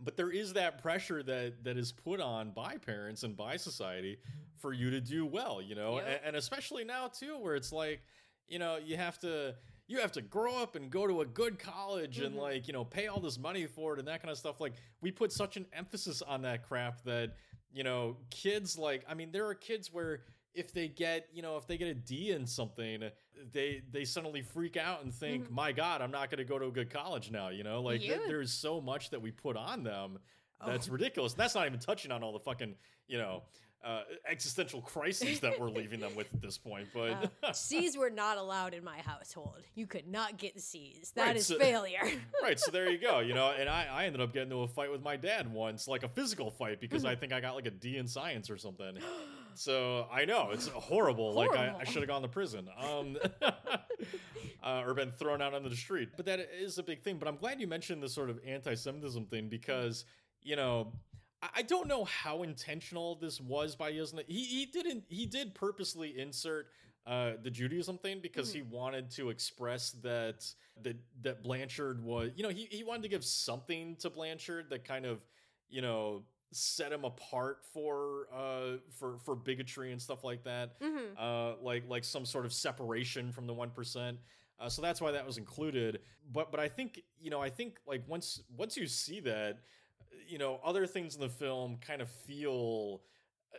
But 0.00 0.16
there 0.16 0.30
is 0.30 0.54
that 0.54 0.80
pressure 0.80 1.22
that 1.22 1.62
that 1.64 1.76
is 1.76 1.92
put 1.92 2.20
on 2.22 2.52
by 2.52 2.78
parents 2.78 3.22
and 3.22 3.36
by 3.36 3.58
society 3.58 4.16
for 4.56 4.72
you 4.72 4.88
to 4.88 5.00
do 5.02 5.26
well, 5.26 5.60
you 5.60 5.74
know, 5.74 5.96
Yep. 5.96 6.06
and, 6.08 6.20
and 6.28 6.36
especially 6.36 6.84
now 6.84 7.08
too, 7.08 7.36
where 7.38 7.54
it's 7.54 7.70
like, 7.70 8.00
you 8.48 8.58
know, 8.58 8.78
you 8.78 8.96
have 8.96 9.18
to 9.18 9.56
you 9.86 9.98
have 10.00 10.12
to 10.12 10.22
grow 10.22 10.56
up 10.56 10.76
and 10.76 10.90
go 10.90 11.06
to 11.06 11.20
a 11.20 11.26
good 11.26 11.58
college 11.58 12.18
and 12.20 12.34
Mhm. 12.34 12.38
like 12.40 12.66
you 12.66 12.72
know 12.72 12.84
pay 12.84 13.06
all 13.06 13.20
this 13.20 13.38
money 13.38 13.66
for 13.66 13.94
it 13.94 13.98
and 13.98 14.08
that 14.08 14.20
kind 14.22 14.30
of 14.30 14.38
stuff. 14.38 14.60
Like 14.60 14.74
we 15.00 15.10
put 15.10 15.30
such 15.32 15.56
an 15.56 15.66
emphasis 15.72 16.22
on 16.22 16.42
that 16.42 16.62
crap 16.66 17.02
that 17.04 17.36
you 17.72 17.84
know 17.84 18.16
kids 18.30 18.78
like 18.78 19.04
I 19.08 19.14
mean 19.14 19.30
there 19.32 19.46
are 19.46 19.54
kids 19.54 19.92
where 19.92 20.22
if 20.54 20.72
they 20.72 20.88
get 20.88 21.28
you 21.32 21.42
know 21.42 21.56
if 21.56 21.66
they 21.66 21.76
get 21.76 21.88
a 21.88 21.94
D 21.94 22.30
in 22.30 22.46
something 22.46 23.10
they 23.52 23.82
they 23.90 24.04
suddenly 24.04 24.40
freak 24.42 24.76
out 24.76 25.02
and 25.02 25.12
think 25.12 25.48
Mhm. 25.48 25.50
my 25.50 25.72
god 25.72 26.00
I'm 26.00 26.12
not 26.12 26.30
going 26.30 26.38
to 26.38 26.44
go 26.44 26.58
to 26.58 26.66
a 26.66 26.70
good 26.70 26.88
college 26.90 27.30
now 27.30 27.48
you 27.48 27.64
know 27.64 27.82
like 27.82 28.00
th- 28.00 28.22
there's 28.26 28.52
so 28.52 28.80
much 28.80 29.10
that 29.10 29.20
we 29.20 29.32
put 29.32 29.56
on 29.56 29.82
them 29.82 30.18
that's 30.64 30.88
Oh. 30.88 30.92
ridiculous. 30.92 31.34
That's 31.34 31.54
not 31.56 31.66
even 31.66 31.80
touching 31.80 32.10
on 32.12 32.22
all 32.22 32.32
the 32.32 32.38
fucking, 32.38 32.74
you 33.08 33.18
know, 33.18 33.42
uh, 33.84 34.02
existential 34.28 34.80
crises 34.80 35.40
that 35.40 35.60
we're 35.60 35.68
leaving 35.70 36.00
them 36.00 36.14
with 36.16 36.32
at 36.32 36.40
this 36.40 36.56
point. 36.56 36.88
But 36.94 37.30
Uh, 37.42 37.52
C's 37.52 37.96
were 37.96 38.10
not 38.10 38.38
allowed 38.38 38.72
in 38.74 38.82
my 38.82 38.98
household. 38.98 39.62
You 39.74 39.86
could 39.86 40.08
not 40.08 40.38
get 40.38 40.58
C's. 40.60 41.12
That 41.16 41.26
Right, 41.26 41.36
is 41.36 41.46
so- 41.48 41.58
failure. 41.58 42.00
right, 42.42 42.58
so 42.58 42.70
there 42.70 42.90
you 42.90 42.98
go. 42.98 43.20
You 43.20 43.34
know, 43.34 43.50
and 43.50 43.68
I, 43.68 43.86
I 43.90 44.04
ended 44.06 44.20
up 44.22 44.32
getting 44.32 44.48
into 44.50 44.62
a 44.62 44.68
fight 44.68 44.90
with 44.90 45.02
my 45.02 45.16
dad 45.16 45.52
once, 45.52 45.86
like 45.86 46.02
a 46.02 46.08
physical 46.08 46.50
fight, 46.50 46.80
because 46.80 47.04
I 47.04 47.14
think 47.14 47.32
I 47.32 47.40
got 47.40 47.54
like 47.54 47.66
a 47.66 47.70
D 47.70 47.98
in 47.98 48.08
science 48.08 48.48
or 48.50 48.56
something. 48.56 48.96
So 49.54 50.06
I 50.10 50.24
know 50.24 50.50
it's 50.50 50.66
horrible. 50.68 51.32
Like 51.34 51.54
I, 51.56 51.74
I 51.80 51.84
should 51.84 52.02
have 52.02 52.08
gone 52.08 52.22
to 52.22 52.28
prison, 52.28 52.68
um, 52.76 53.16
uh, 54.62 54.82
or 54.86 54.94
been 54.94 55.12
thrown 55.12 55.40
out 55.42 55.54
onto 55.54 55.68
the 55.68 55.76
street. 55.76 56.10
But 56.16 56.26
that 56.26 56.40
is 56.58 56.78
a 56.78 56.82
big 56.82 57.02
thing. 57.02 57.18
But 57.18 57.28
I'm 57.28 57.36
glad 57.36 57.60
you 57.60 57.66
mentioned 57.66 58.02
the 58.02 58.08
sort 58.08 58.30
of 58.30 58.40
anti-Semitism 58.46 59.26
thing 59.26 59.48
because 59.48 60.04
you 60.42 60.56
know 60.56 60.92
I- 61.56 61.62
don't 61.62 61.88
know 61.88 62.04
how 62.04 62.42
intentional 62.42 63.16
this 63.16 63.40
was 63.40 63.74
by 63.76 63.92
Yuzna. 63.92 64.24
He 64.26 64.44
he 64.44 64.66
didn't 64.66 65.04
he 65.08 65.26
did 65.26 65.54
purposely 65.54 66.18
insert 66.18 66.68
uh, 67.06 67.32
the 67.42 67.50
Judaism 67.50 67.98
thing 67.98 68.20
because 68.22 68.52
he 68.52 68.62
wanted 68.62 69.10
to 69.12 69.30
express 69.30 69.90
that 70.02 70.46
that 70.82 70.96
that 71.22 71.42
Blanchard 71.42 72.02
was 72.02 72.32
you 72.36 72.42
know 72.42 72.48
he 72.50 72.66
he 72.70 72.82
wanted 72.84 73.02
to 73.02 73.08
give 73.08 73.24
something 73.24 73.96
to 73.96 74.10
Blanchard 74.10 74.70
that 74.70 74.84
kind 74.84 75.04
of 75.04 75.20
you 75.68 75.82
know 75.82 76.22
set 76.52 76.92
him 76.92 77.04
apart 77.04 77.58
for 77.72 78.28
uh 78.32 78.76
for 78.98 79.18
for 79.18 79.34
bigotry 79.34 79.90
and 79.90 80.00
stuff 80.00 80.22
like 80.22 80.44
that 80.44 80.76
hmm 80.80 80.98
uh, 81.18 81.54
like 81.60 81.84
like 81.88 82.04
some 82.04 82.24
sort 82.24 82.44
of 82.46 82.52
separation 82.52 83.30
from 83.32 83.46
the 83.46 83.52
one 83.54 83.70
percent. 83.70 84.18
Uh, 84.58 84.68
so 84.68 84.80
that's 84.82 85.00
why 85.00 85.10
that 85.10 85.26
was 85.26 85.36
included. 85.36 86.00
But 86.32 86.50
but 86.50 86.58
I 86.60 86.68
think 86.68 87.02
you 87.20 87.30
know 87.30 87.40
I 87.40 87.50
think 87.50 87.78
like 87.86 88.02
once 88.08 88.42
once 88.56 88.76
you 88.76 88.86
see 88.86 89.20
that, 89.20 89.58
you 90.28 90.38
know 90.38 90.60
other 90.64 90.86
things 90.86 91.14
in 91.14 91.20
the 91.20 91.28
film 91.28 91.78
kind 91.86 92.00
of 92.02 92.08
feel. 92.08 93.02
uh, 93.52 93.58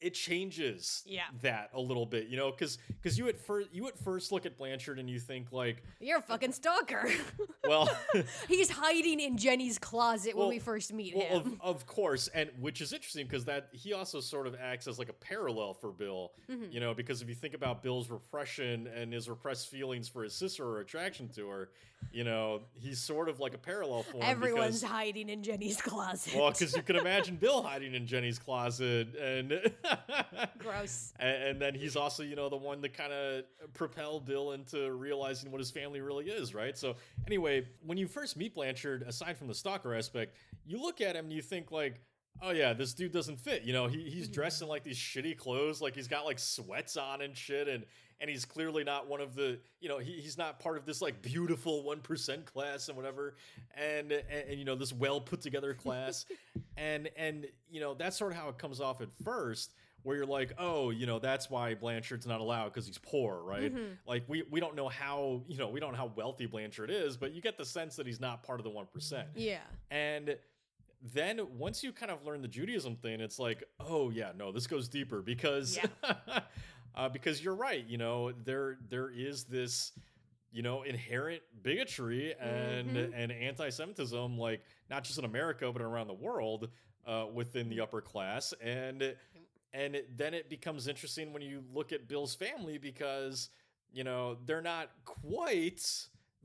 It 0.00 0.12
changes 0.14 1.02
Yeah. 1.06 1.22
that 1.40 1.70
a 1.72 1.80
little 1.80 2.04
bit, 2.04 2.26
you 2.28 2.36
know, 2.36 2.50
because 2.50 2.76
because 3.00 3.16
you 3.18 3.28
at 3.28 3.38
first 3.38 3.68
you 3.72 3.88
at 3.88 3.98
first 3.98 4.32
look 4.32 4.44
at 4.44 4.56
Blanchard 4.58 4.98
and 4.98 5.08
you 5.08 5.18
think 5.18 5.50
like, 5.52 5.82
You're 6.00 6.18
a 6.18 6.22
fucking 6.22 6.52
stalker. 6.52 7.08
well, 7.64 7.88
He's 8.48 8.68
hiding 8.70 9.18
in 9.20 9.38
Jenny's 9.38 9.78
closet 9.78 10.36
Well- 10.36 10.48
when 10.48 10.56
we 10.56 10.58
first 10.58 10.92
meet 10.92 11.16
Well, 11.16 11.40
him. 11.40 11.58
of, 11.62 11.76
of 11.76 11.86
course, 11.86 12.28
and 12.28 12.50
which 12.60 12.80
is 12.82 12.92
interesting 12.92 13.26
because 13.26 13.46
that 13.46 13.68
he 13.72 13.94
also 13.94 14.20
sort 14.20 14.46
of 14.46 14.54
acts 14.60 14.86
as 14.86 14.98
like 14.98 15.08
a 15.08 15.14
parallel 15.14 15.72
for 15.72 15.90
Bill, 15.90 16.32
Mhm. 16.50 16.70
you 16.72 16.80
know, 16.80 16.92
because 16.92 17.22
if 17.22 17.28
you 17.28 17.34
think 17.34 17.54
about 17.54 17.82
Bill's 17.82 18.10
repression 18.10 18.86
and 18.88 19.10
his 19.12 19.28
repressed 19.28 19.68
feelings 19.68 20.06
for 20.08 20.22
his 20.22 20.34
sister 20.34 20.66
or 20.66 20.80
attraction 20.80 21.28
to 21.30 21.48
her, 21.48 21.70
you 22.12 22.24
know, 22.24 22.60
he's 22.74 22.98
sort 22.98 23.28
of 23.28 23.40
like 23.40 23.54
a 23.54 23.58
parallel 23.58 24.02
for 24.02 24.18
him. 24.18 24.22
Everyone's 24.22 24.80
because, 24.80 24.90
hiding 24.90 25.28
in 25.28 25.42
Jenny's 25.42 25.80
closet. 25.80 26.34
well, 26.34 26.50
because 26.50 26.74
you 26.74 26.82
can 26.82 26.96
imagine 27.04 27.36
Bill 27.36 27.62
hiding 27.62 27.94
in 27.94 28.06
Jenny's 28.06 28.38
closet, 28.38 29.14
and 29.16 29.72
Gross. 30.58 31.12
and, 31.18 31.42
and 31.42 31.62
then 31.62 31.74
he's 31.74 31.96
also, 31.96 32.22
you 32.22 32.36
know, 32.36 32.48
the 32.48 32.56
one 32.56 32.80
that 32.82 32.94
kind 32.94 33.12
of 33.12 33.44
propel 33.72 34.20
Bill 34.20 34.52
into 34.52 34.92
realizing 34.92 35.50
what 35.50 35.60
his 35.60 35.70
family 35.70 36.00
really 36.00 36.26
is, 36.26 36.54
right? 36.54 36.76
So, 36.76 36.96
anyway, 37.26 37.66
when 37.84 37.98
you 37.98 38.06
first 38.06 38.36
meet 38.36 38.54
Blanchard, 38.54 39.02
aside 39.02 39.36
from 39.36 39.48
the 39.48 39.54
stalker 39.54 39.94
aspect, 39.94 40.36
you 40.66 40.80
look 40.80 41.00
at 41.00 41.16
him 41.16 41.26
and 41.26 41.32
you 41.32 41.42
think, 41.42 41.70
like, 41.70 42.00
oh 42.42 42.50
yeah, 42.50 42.72
this 42.72 42.94
dude 42.94 43.12
doesn't 43.12 43.38
fit. 43.38 43.62
You 43.62 43.72
know, 43.72 43.86
he, 43.86 44.02
he's 44.08 44.24
mm-hmm. 44.24 44.32
dressed 44.32 44.62
in 44.62 44.68
like 44.68 44.82
these 44.82 44.98
shitty 44.98 45.36
clothes, 45.36 45.80
like 45.80 45.94
he's 45.94 46.08
got 46.08 46.24
like 46.24 46.38
sweats 46.38 46.96
on 46.96 47.22
and 47.22 47.36
shit, 47.36 47.68
and 47.68 47.84
and 48.24 48.30
he's 48.30 48.46
clearly 48.46 48.84
not 48.84 49.06
one 49.06 49.20
of 49.20 49.34
the, 49.34 49.58
you 49.80 49.88
know, 49.90 49.98
he, 49.98 50.12
he's 50.12 50.38
not 50.38 50.58
part 50.58 50.78
of 50.78 50.86
this 50.86 51.02
like 51.02 51.20
beautiful 51.20 51.82
one 51.82 52.00
percent 52.00 52.46
class 52.46 52.88
and 52.88 52.96
whatever, 52.96 53.34
and, 53.76 54.10
and 54.12 54.48
and 54.48 54.58
you 54.58 54.64
know 54.64 54.74
this 54.74 54.94
well 54.94 55.20
put 55.20 55.42
together 55.42 55.74
class, 55.74 56.24
and 56.78 57.10
and 57.18 57.46
you 57.70 57.80
know 57.80 57.92
that's 57.92 58.16
sort 58.16 58.32
of 58.32 58.38
how 58.38 58.48
it 58.48 58.56
comes 58.56 58.80
off 58.80 59.02
at 59.02 59.10
first 59.22 59.74
where 60.04 60.16
you're 60.16 60.24
like, 60.24 60.54
oh, 60.58 60.88
you 60.88 61.04
know, 61.04 61.18
that's 61.18 61.50
why 61.50 61.74
Blanchard's 61.74 62.26
not 62.26 62.40
allowed 62.40 62.72
because 62.72 62.86
he's 62.86 62.96
poor, 62.96 63.42
right? 63.42 63.74
Mhm. 63.74 63.98
Like 64.06 64.24
we 64.26 64.42
we 64.50 64.58
don't 64.58 64.74
know 64.74 64.88
how 64.88 65.42
you 65.46 65.58
know 65.58 65.68
we 65.68 65.78
don't 65.78 65.92
know 65.92 65.98
how 65.98 66.12
wealthy 66.16 66.46
Blanchard 66.46 66.90
is, 66.90 67.18
but 67.18 67.34
you 67.34 67.42
get 67.42 67.58
the 67.58 67.66
sense 67.66 67.94
that 67.96 68.06
he's 68.06 68.20
not 68.20 68.42
part 68.42 68.58
of 68.58 68.64
the 68.64 68.70
one 68.70 68.86
percent. 68.86 69.28
Yeah. 69.34 69.60
And 69.90 70.38
then 71.12 71.42
once 71.58 71.84
you 71.84 71.92
kind 71.92 72.10
of 72.10 72.24
learn 72.24 72.40
the 72.40 72.48
Judaism 72.48 72.96
thing, 72.96 73.20
it's 73.20 73.38
like, 73.38 73.64
oh 73.80 74.08
yeah, 74.08 74.32
no, 74.34 74.50
this 74.50 74.66
goes 74.66 74.88
deeper 74.88 75.20
because 75.20 75.78
uh, 76.94 77.08
because 77.08 77.42
you're 77.42 77.54
right. 77.56 77.84
You 77.86 77.98
know, 77.98 78.32
there 78.32 78.78
there 78.88 79.10
is 79.10 79.44
this 79.44 79.92
you 80.52 80.62
know 80.62 80.82
inherent 80.82 81.42
bigotry 81.62 82.34
and 82.40 82.96
Mhm. 82.96 83.12
and 83.14 83.32
anti-Semitism, 83.32 84.38
like 84.38 84.62
not 84.90 85.04
just 85.04 85.18
in 85.18 85.24
America 85.24 85.70
but 85.72 85.82
around 85.82 86.06
the 86.06 86.14
world 86.14 86.70
uh, 87.06 87.26
within 87.32 87.68
the 87.68 87.80
upper 87.80 88.00
class, 88.00 88.52
and 88.60 89.16
and 89.72 89.96
it, 89.96 90.16
then 90.16 90.34
it 90.34 90.48
becomes 90.48 90.86
interesting 90.86 91.32
when 91.32 91.42
you 91.42 91.64
look 91.72 91.92
at 91.92 92.06
Bill's 92.06 92.34
family 92.34 92.78
because 92.78 93.48
you 93.92 94.04
know 94.04 94.36
they're 94.46 94.62
not 94.62 94.90
quite 95.04 95.84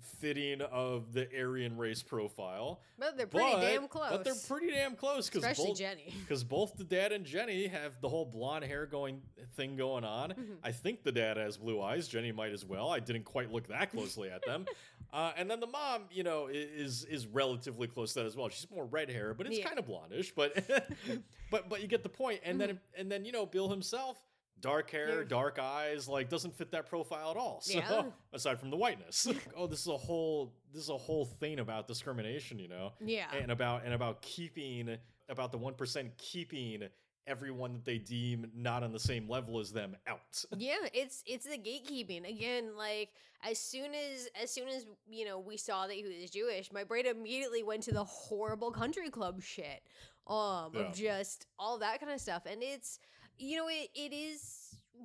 fitting 0.02 0.62
of 0.62 1.14
the 1.14 1.28
Aryan 1.38 1.78
race 1.78 2.02
profile. 2.04 2.82
But 2.98 3.18
they're 3.18 3.28
pretty 3.28 3.52
but, 3.54 3.62
damn 3.62 3.88
close. 3.88 4.12
But 4.12 4.24
they're 4.24 4.34
pretty 4.48 4.72
damn 4.72 4.96
close 4.96 5.30
because 5.30 5.44
Especially 5.44 5.72
both, 5.72 5.78
Jenny. 5.78 6.14
because 6.22 6.44
both 6.44 6.76
the 6.78 6.84
dad 6.84 7.12
and 7.12 7.26
Jenny 7.26 7.68
have 7.68 8.00
the 8.02 8.10
whole 8.10 8.26
blonde 8.26 8.66
hair 8.66 8.86
going 8.86 9.22
thing 9.56 9.76
going 9.76 10.04
on. 10.04 10.32
Mhm. 10.32 10.58
I 10.64 10.72
think 10.72 11.04
the 11.04 11.12
dad 11.12 11.38
has 11.38 11.58
blue 11.58 11.82
eyes. 11.82 12.08
Jenny 12.08 12.32
might 12.32 12.52
as 12.52 12.66
well. 12.66 12.90
I 12.90 13.00
didn't 13.00 13.24
quite 13.24 13.52
look 13.52 13.68
that 13.68 13.92
closely 13.92 14.30
at 14.30 14.46
them. 14.46 14.66
Uh, 15.12 15.32
and 15.38 15.50
then 15.50 15.60
the 15.60 15.66
mom, 15.66 16.04
you 16.12 16.22
know, 16.22 16.48
is 16.52 17.04
is 17.06 17.26
relatively 17.26 17.88
close 17.88 18.14
to 18.14 18.20
that 18.20 18.28
as 18.28 18.36
well. 18.36 18.48
She's 18.50 18.70
more 18.70 18.86
red 18.86 19.10
hair, 19.10 19.34
but 19.34 19.48
it's 19.48 19.58
Yeah. 19.58 19.66
kind 19.66 19.80
of 19.80 19.88
blondish. 19.88 20.36
But 20.36 20.54
but 21.50 21.68
but 21.68 21.82
you 21.82 21.88
get 21.88 22.04
the 22.04 22.10
point. 22.10 22.42
And 22.44 22.62
then 22.62 22.80
and 22.96 23.12
then 23.12 23.26
you 23.26 23.32
know 23.32 23.48
Bill 23.48 23.70
himself. 23.70 24.18
Dark 24.62 24.90
hair, 24.92 25.24
dark 25.24 25.60
eyes, 25.60 26.08
like 26.08 26.30
doesn't 26.30 26.56
fit 26.56 26.72
that 26.72 26.86
profile 26.88 27.32
at 27.32 27.38
all. 27.38 27.62
So 27.64 27.78
Yeah. 27.80 28.04
aside 28.34 28.60
from 28.60 28.70
the 28.70 28.78
whiteness, 28.78 29.28
oh, 29.56 29.68
this 29.68 29.82
is 29.82 29.88
a 29.88 29.98
whole 29.98 30.54
this 30.74 30.84
is 30.84 30.90
a 30.90 30.98
whole 30.98 31.26
thing 31.26 31.60
about 31.60 31.88
discrimination, 31.88 32.60
you 32.60 32.68
know 32.68 32.94
Yeah. 33.00 33.28
and 33.34 33.52
about 33.52 33.86
and 33.86 33.94
about 33.94 34.22
keeping 34.22 34.98
about 35.30 35.52
the 35.52 35.58
one 35.58 35.74
percent 35.76 36.18
keeping 36.18 36.84
everyone 37.28 37.74
that 37.74 37.86
they 37.86 38.00
deem 38.00 38.50
not 38.56 38.82
on 38.82 38.92
the 38.92 39.00
same 39.00 39.30
level 39.30 39.60
as 39.60 39.72
them 39.72 39.96
out. 40.08 40.44
yeah 40.58 40.78
it's 40.94 41.24
it's 41.28 41.46
the 41.46 41.58
gatekeeping 41.58 42.28
again 42.28 42.76
like 42.76 43.10
as 43.44 43.60
soon 43.60 43.92
as 43.94 44.28
as 44.42 44.52
soon 44.52 44.68
as 44.68 44.88
you 45.08 45.26
know 45.26 45.38
we 45.38 45.56
saw 45.56 45.86
that 45.86 45.94
he 45.94 46.04
was 46.04 46.32
jewish 46.32 46.72
my 46.74 46.84
brain 46.84 47.06
immediately 47.06 47.62
went 47.62 47.84
to 47.84 47.92
the 47.92 48.04
horrible 48.04 48.72
country 48.72 49.12
club 49.12 49.44
shit 49.44 49.84
um 50.26 50.72
Yeah. 50.74 50.82
of 50.88 50.96
just 50.96 51.46
all 51.60 51.78
that 51.80 52.00
kind 52.00 52.12
of 52.12 52.20
stuff 52.20 52.44
and 52.48 52.64
it's 52.64 52.98
you 53.40 53.58
know 53.58 53.68
it, 53.68 53.90
it 53.96 54.14
is 54.14 54.56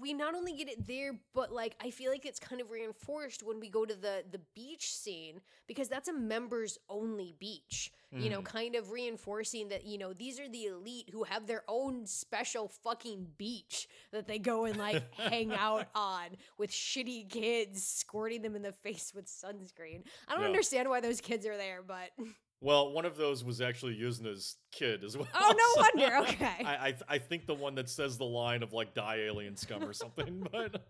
we 0.00 0.12
not 0.12 0.34
only 0.34 0.52
get 0.56 0.68
it 0.68 0.86
there 0.88 1.12
but 1.34 1.52
like 1.52 1.76
i 1.80 1.88
feel 1.90 2.10
like 2.10 2.26
it's 2.26 2.40
kind 2.40 2.60
of 2.60 2.70
reinforced 2.70 3.42
when 3.44 3.60
we 3.60 3.68
go 3.68 3.84
to 3.84 3.94
the 3.94 4.24
the 4.32 4.40
beach 4.54 4.92
scene 4.92 5.40
because 5.68 5.88
that's 5.88 6.08
a 6.08 6.12
members 6.12 6.78
only 6.88 7.34
beach 7.38 7.92
you 8.10 8.30
know 8.30 8.40
Mhm. 8.40 8.44
kind 8.44 8.74
of 8.76 8.90
reinforcing 8.92 9.68
that 9.70 9.84
you 9.84 9.98
know 9.98 10.12
these 10.12 10.38
are 10.38 10.48
the 10.48 10.66
elite 10.66 11.10
who 11.12 11.24
have 11.24 11.46
their 11.46 11.62
own 11.68 12.06
special 12.06 12.68
fucking 12.68 13.26
beach 13.38 13.88
that 14.12 14.26
they 14.28 14.38
go 14.38 14.64
and 14.66 14.76
like 14.76 15.02
hang 15.18 15.52
out 15.52 15.88
on 15.94 16.26
with 16.58 16.70
shitty 16.70 17.28
kids 17.30 17.84
squirting 17.84 18.42
them 18.42 18.54
in 18.56 18.62
the 18.62 18.72
face 18.72 19.12
with 19.14 19.26
sunscreen 19.26 20.02
i 20.28 20.32
don't 20.34 20.42
Yeah. 20.42 20.46
understand 20.46 20.88
why 20.88 21.00
those 21.00 21.20
kids 21.20 21.46
are 21.46 21.56
there 21.56 21.82
but 21.86 22.10
Well, 22.64 22.92
one 22.92 23.04
of 23.04 23.16
those 23.18 23.44
was 23.44 23.60
actually 23.60 23.94
Yuzna's 23.96 24.56
kid 24.72 25.04
as 25.04 25.16
well. 25.18 25.28
oh 25.34 25.54
no 25.56 25.82
so 25.82 25.88
wonder 26.00 26.16
okay 26.32 26.64
I, 26.64 26.74
I 26.88 26.94
I 27.08 27.18
think 27.18 27.46
the 27.46 27.54
one 27.54 27.74
that 27.74 27.88
says 27.90 28.16
the 28.18 28.24
line 28.24 28.62
of 28.62 28.72
like 28.72 28.94
die 28.94 29.16
alien 29.26 29.56
scum 29.56 29.84
or 29.84 29.92
something, 29.92 30.46
but 30.52 30.82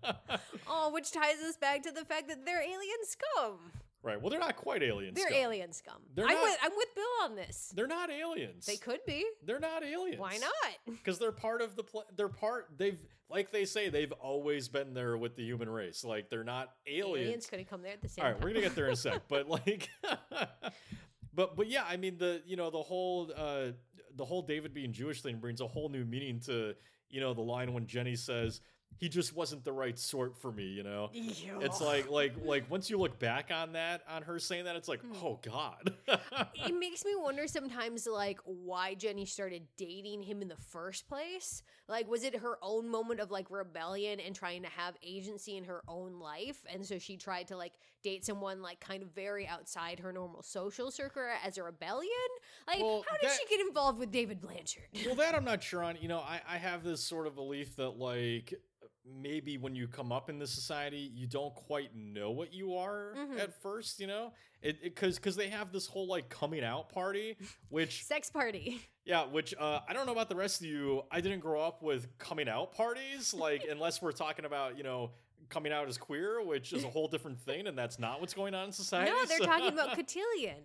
oh 0.69 0.91
which 0.95 1.11
ties 1.11 1.41
us 1.47 1.57
back 1.57 1.83
to 1.83 1.91
the 1.91 2.05
fact 2.05 2.29
that 2.29 2.47
they're 2.47 2.63
alien 2.63 2.99
scum 3.03 3.59
right. 4.05 4.21
Well, 4.21 4.31
they're 4.31 4.39
not 4.39 4.57
quite 4.57 4.83
aliens. 4.83 5.17
they're 5.17 5.33
alien 5.33 5.73
scum 5.73 5.97
They're 6.15 6.27
i'm 6.27 6.35
not- 6.35 6.43
with 6.45 6.59
i'm 6.63 6.73
with 6.77 6.95
bill 6.95 7.05
on 7.25 7.35
this 7.35 7.73
They're 7.75 7.87
not 7.87 8.11
aliens. 8.11 8.67
they 8.67 8.77
could 8.77 9.01
be 9.07 9.25
They're 9.45 9.59
not 9.61 9.83
aliens. 9.83 10.21
why 10.21 10.37
not 10.39 10.53
Because 10.87 11.19
they're 11.19 11.33
part 11.33 11.61
of 11.61 11.75
the. 11.75 11.83
Pl- 11.83 12.05
they're 12.17 12.29
part. 12.29 12.69
They've 12.77 13.01
like 13.31 13.51
they 13.51 13.65
say 13.65 13.89
they've 13.89 14.13
always 14.13 14.69
been 14.69 14.93
there 14.95 15.17
with 15.17 15.35
the 15.37 15.43
human 15.43 15.69
race. 15.69 16.05
Like 16.05 16.29
they're 16.31 16.45
not 16.45 16.71
aliens. 16.87 17.27
aliens 17.27 17.47
could 17.47 17.59
have 17.59 17.69
come 17.69 17.83
there 17.83 17.93
at 17.95 18.03
the 18.03 18.09
same 18.09 18.23
All 18.25 18.31
right, 18.31 18.39
time 18.39 18.45
we're 18.47 18.51
gonna 18.55 18.61
get 18.67 18.75
there 18.77 18.87
in 18.87 18.93
a 18.93 18.97
sec, 18.97 19.23
but 19.29 19.49
like, 19.49 19.89
but 21.35 21.57
but 21.57 21.69
yeah, 21.69 21.85
I 21.89 21.97
mean 21.97 22.17
the 22.19 22.43
you 22.47 22.57
know 22.57 22.71
the 22.71 22.83
whole 22.83 23.31
uh 23.37 23.73
the 24.17 24.25
whole 24.25 24.43
David 24.43 24.73
being 24.73 24.93
Jewish 24.93 25.23
thing 25.23 25.39
brings 25.39 25.61
a 25.61 25.67
whole 25.67 25.89
new 25.89 26.05
meaning 26.05 26.41
to 26.47 26.75
you 27.11 27.21
know 27.21 27.35
the 27.35 27.43
line 27.43 27.73
when 27.73 27.87
Jenny 27.87 28.17
says 28.17 28.61
he 28.97 29.09
just 29.09 29.35
wasn't 29.35 29.65
the 29.65 29.73
right 29.73 29.99
sort 29.99 30.37
for 30.41 30.53
me. 30.53 30.67
You 30.67 30.85
know, 30.85 31.11
it's 31.13 31.81
like 31.81 32.09
like 32.09 32.35
like 32.45 32.71
once 32.71 32.89
you 32.89 32.97
look 32.97 33.19
back 33.19 33.51
on 33.53 33.73
that 33.73 34.03
on 34.09 34.23
her 34.23 34.39
saying 34.39 34.67
that, 34.67 34.77
it's 34.77 34.87
like 34.89 35.01
Hmm. 35.01 35.13
oh 35.21 35.41
god. 35.43 35.93
it 36.55 36.75
makes 36.79 37.05
me 37.05 37.17
wonder 37.17 37.49
sometimes 37.49 38.07
like 38.07 38.39
why 38.45 38.95
Jenny 38.95 39.27
started 39.27 39.63
dating 39.77 40.23
him 40.23 40.43
in 40.43 40.49
the 40.49 40.57
first 40.71 41.09
place. 41.09 41.65
Like 41.89 42.09
was 42.09 42.23
it 42.23 42.37
her 42.37 42.57
own 42.63 42.89
moment 42.89 43.19
of 43.19 43.33
like 43.33 43.51
rebellion 43.51 44.21
and 44.21 44.33
trying 44.35 44.63
to 44.63 44.69
have 44.69 44.95
agency 45.03 45.57
in 45.57 45.65
her 45.65 45.83
own 45.89 46.21
life 46.21 46.63
and 46.73 46.87
so 46.87 46.99
she 46.99 47.17
tried 47.17 47.49
to 47.49 47.57
like 47.57 47.73
date 48.05 48.25
someone 48.25 48.63
like 48.63 48.79
kind 48.79 49.03
of 49.03 49.09
very 49.15 49.49
outside 49.49 49.99
her 49.99 50.13
normal 50.13 50.43
social 50.43 50.93
circle 50.93 51.25
as 51.45 51.59
a 51.59 51.63
rebellion? 51.65 52.11
Like 52.69 52.79
Well, 52.81 53.05
how 53.09 53.17
did 53.17 53.29
that- 53.31 53.37
she 53.41 53.57
get 53.57 53.67
involved 53.67 53.99
with 53.99 54.13
David 54.13 54.41
Blanchard? 54.41 54.85
well, 55.07 55.17
that 55.17 55.35
I'm 55.35 55.45
not 55.45 55.63
sure 55.65 55.83
on. 55.83 55.97
You 56.01 56.07
know, 56.09 56.21
I, 56.21 56.41
I 56.49 56.59
have 56.59 56.85
this 56.85 57.01
sort 57.03 57.27
of 57.27 57.35
belief 57.35 57.75
that 57.77 57.99
like 57.99 58.55
maybe 59.07 59.59
when 59.59 59.75
you 59.75 59.87
come 59.87 60.13
up 60.13 60.31
in 60.31 60.39
this 60.39 60.51
society, 60.51 61.11
you 61.13 61.27
don't 61.27 61.55
quite 61.55 61.95
know 61.95 62.31
what 62.31 62.53
you 62.55 62.77
are 62.77 63.13
Mhm. 63.17 63.39
at 63.39 63.61
first. 63.63 64.01
You 64.01 64.07
know, 64.07 64.33
it 64.63 64.83
because 64.83 65.17
because 65.17 65.37
they 65.37 65.49
have 65.49 65.73
this 65.73 65.87
whole 65.87 66.07
like 66.07 66.29
coming 66.29 66.65
out 66.65 66.89
party, 66.91 67.37
which 67.69 68.05
Sex 68.07 68.31
party. 68.31 68.81
yeah, 69.05 69.25
which 69.27 69.55
uh, 69.59 69.81
I 69.87 69.93
don't 69.93 70.07
know 70.07 70.13
about 70.13 70.29
the 70.31 70.37
rest 70.37 70.61
of 70.63 70.67
you. 70.69 71.03
I 71.11 71.21
didn't 71.21 71.41
grow 71.41 71.61
up 71.61 71.83
with 71.83 72.17
coming 72.19 72.49
out 72.49 72.73
parties, 72.73 73.35
like 73.35 73.65
unless 73.71 74.01
we're 74.01 74.13
talking 74.13 74.45
about 74.47 74.79
you 74.79 74.85
know 74.85 75.11
coming 75.49 75.73
out 75.73 75.89
as 75.89 75.99
queer, 75.99 76.43
which 76.43 76.73
is 76.73 76.85
a 76.85 76.89
whole 76.89 77.09
different 77.09 77.39
thing, 77.41 77.67
and 77.67 77.77
that's 77.77 77.99
not 77.99 78.21
what's 78.21 78.35
going 78.35 78.55
on 78.55 78.67
in 78.67 78.73
society. 78.73 79.11
No, 79.11 79.25
they're 79.27 79.39
so- 79.39 79.45
talking 79.45 79.69
about 79.73 79.95
cotillion. 79.97 80.57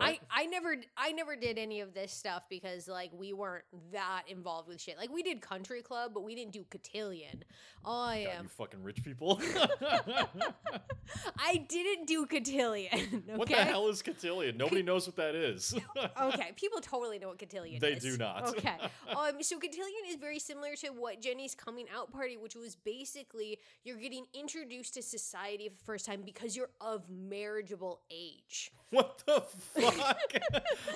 I, 0.00 0.12
What? 0.12 0.20
I 0.30 0.46
never 0.46 0.76
I 0.96 1.12
never 1.12 1.36
did 1.36 1.56
any 1.56 1.80
of 1.80 1.94
this 1.94 2.10
stuff 2.12 2.42
because 2.50 2.88
like 2.88 3.10
we 3.12 3.32
weren't 3.32 3.64
that 3.92 4.22
involved 4.28 4.68
with 4.68 4.80
shit. 4.80 4.96
Like 4.98 5.12
we 5.12 5.22
did 5.22 5.40
country 5.40 5.82
club, 5.82 6.10
but 6.14 6.24
we 6.24 6.34
didn't 6.34 6.52
do 6.52 6.64
cotillion. 6.68 7.44
I 7.86 8.24
God, 8.26 8.36
am 8.38 8.42
you 8.44 8.48
fucking 8.48 8.82
rich 8.82 9.04
people. 9.04 9.40
I 11.38 11.64
didn't 11.68 12.06
do 12.06 12.26
cotillion. 12.26 12.90
Okay. 12.94 13.20
What 13.36 13.48
the 13.48 13.56
hell 13.56 13.88
is 13.88 14.00
cotillion? 14.02 14.56
Nobody 14.56 14.82
knows 14.82 15.06
what 15.06 15.16
that 15.16 15.34
is. 15.34 15.74
okay, 16.22 16.52
people 16.56 16.80
totally 16.80 17.18
know 17.18 17.28
what 17.28 17.38
cotillion 17.38 17.78
They 17.80 17.92
is. 17.92 18.02
do 18.02 18.16
not. 18.16 18.48
Okay. 18.48 18.76
Um 19.14 19.42
so 19.42 19.58
cotillion 19.58 20.04
is 20.08 20.16
very 20.16 20.38
similar 20.38 20.74
to 20.76 20.88
what 20.88 21.20
Jenny's 21.20 21.54
coming 21.54 21.86
out 21.94 22.10
party, 22.10 22.36
which 22.36 22.56
was 22.56 22.74
basically 22.74 23.58
you're 23.84 23.98
getting 23.98 24.24
introduced 24.34 24.94
to 24.94 25.02
society 25.02 25.68
for 25.68 25.76
the 25.76 25.84
first 25.84 26.06
time 26.06 26.22
because 26.24 26.56
you're 26.56 26.70
of 26.80 27.02
marriageable 27.10 28.00
age. 28.10 28.72
what 28.90 29.22
the 29.26 29.40
fuck? 29.42 29.83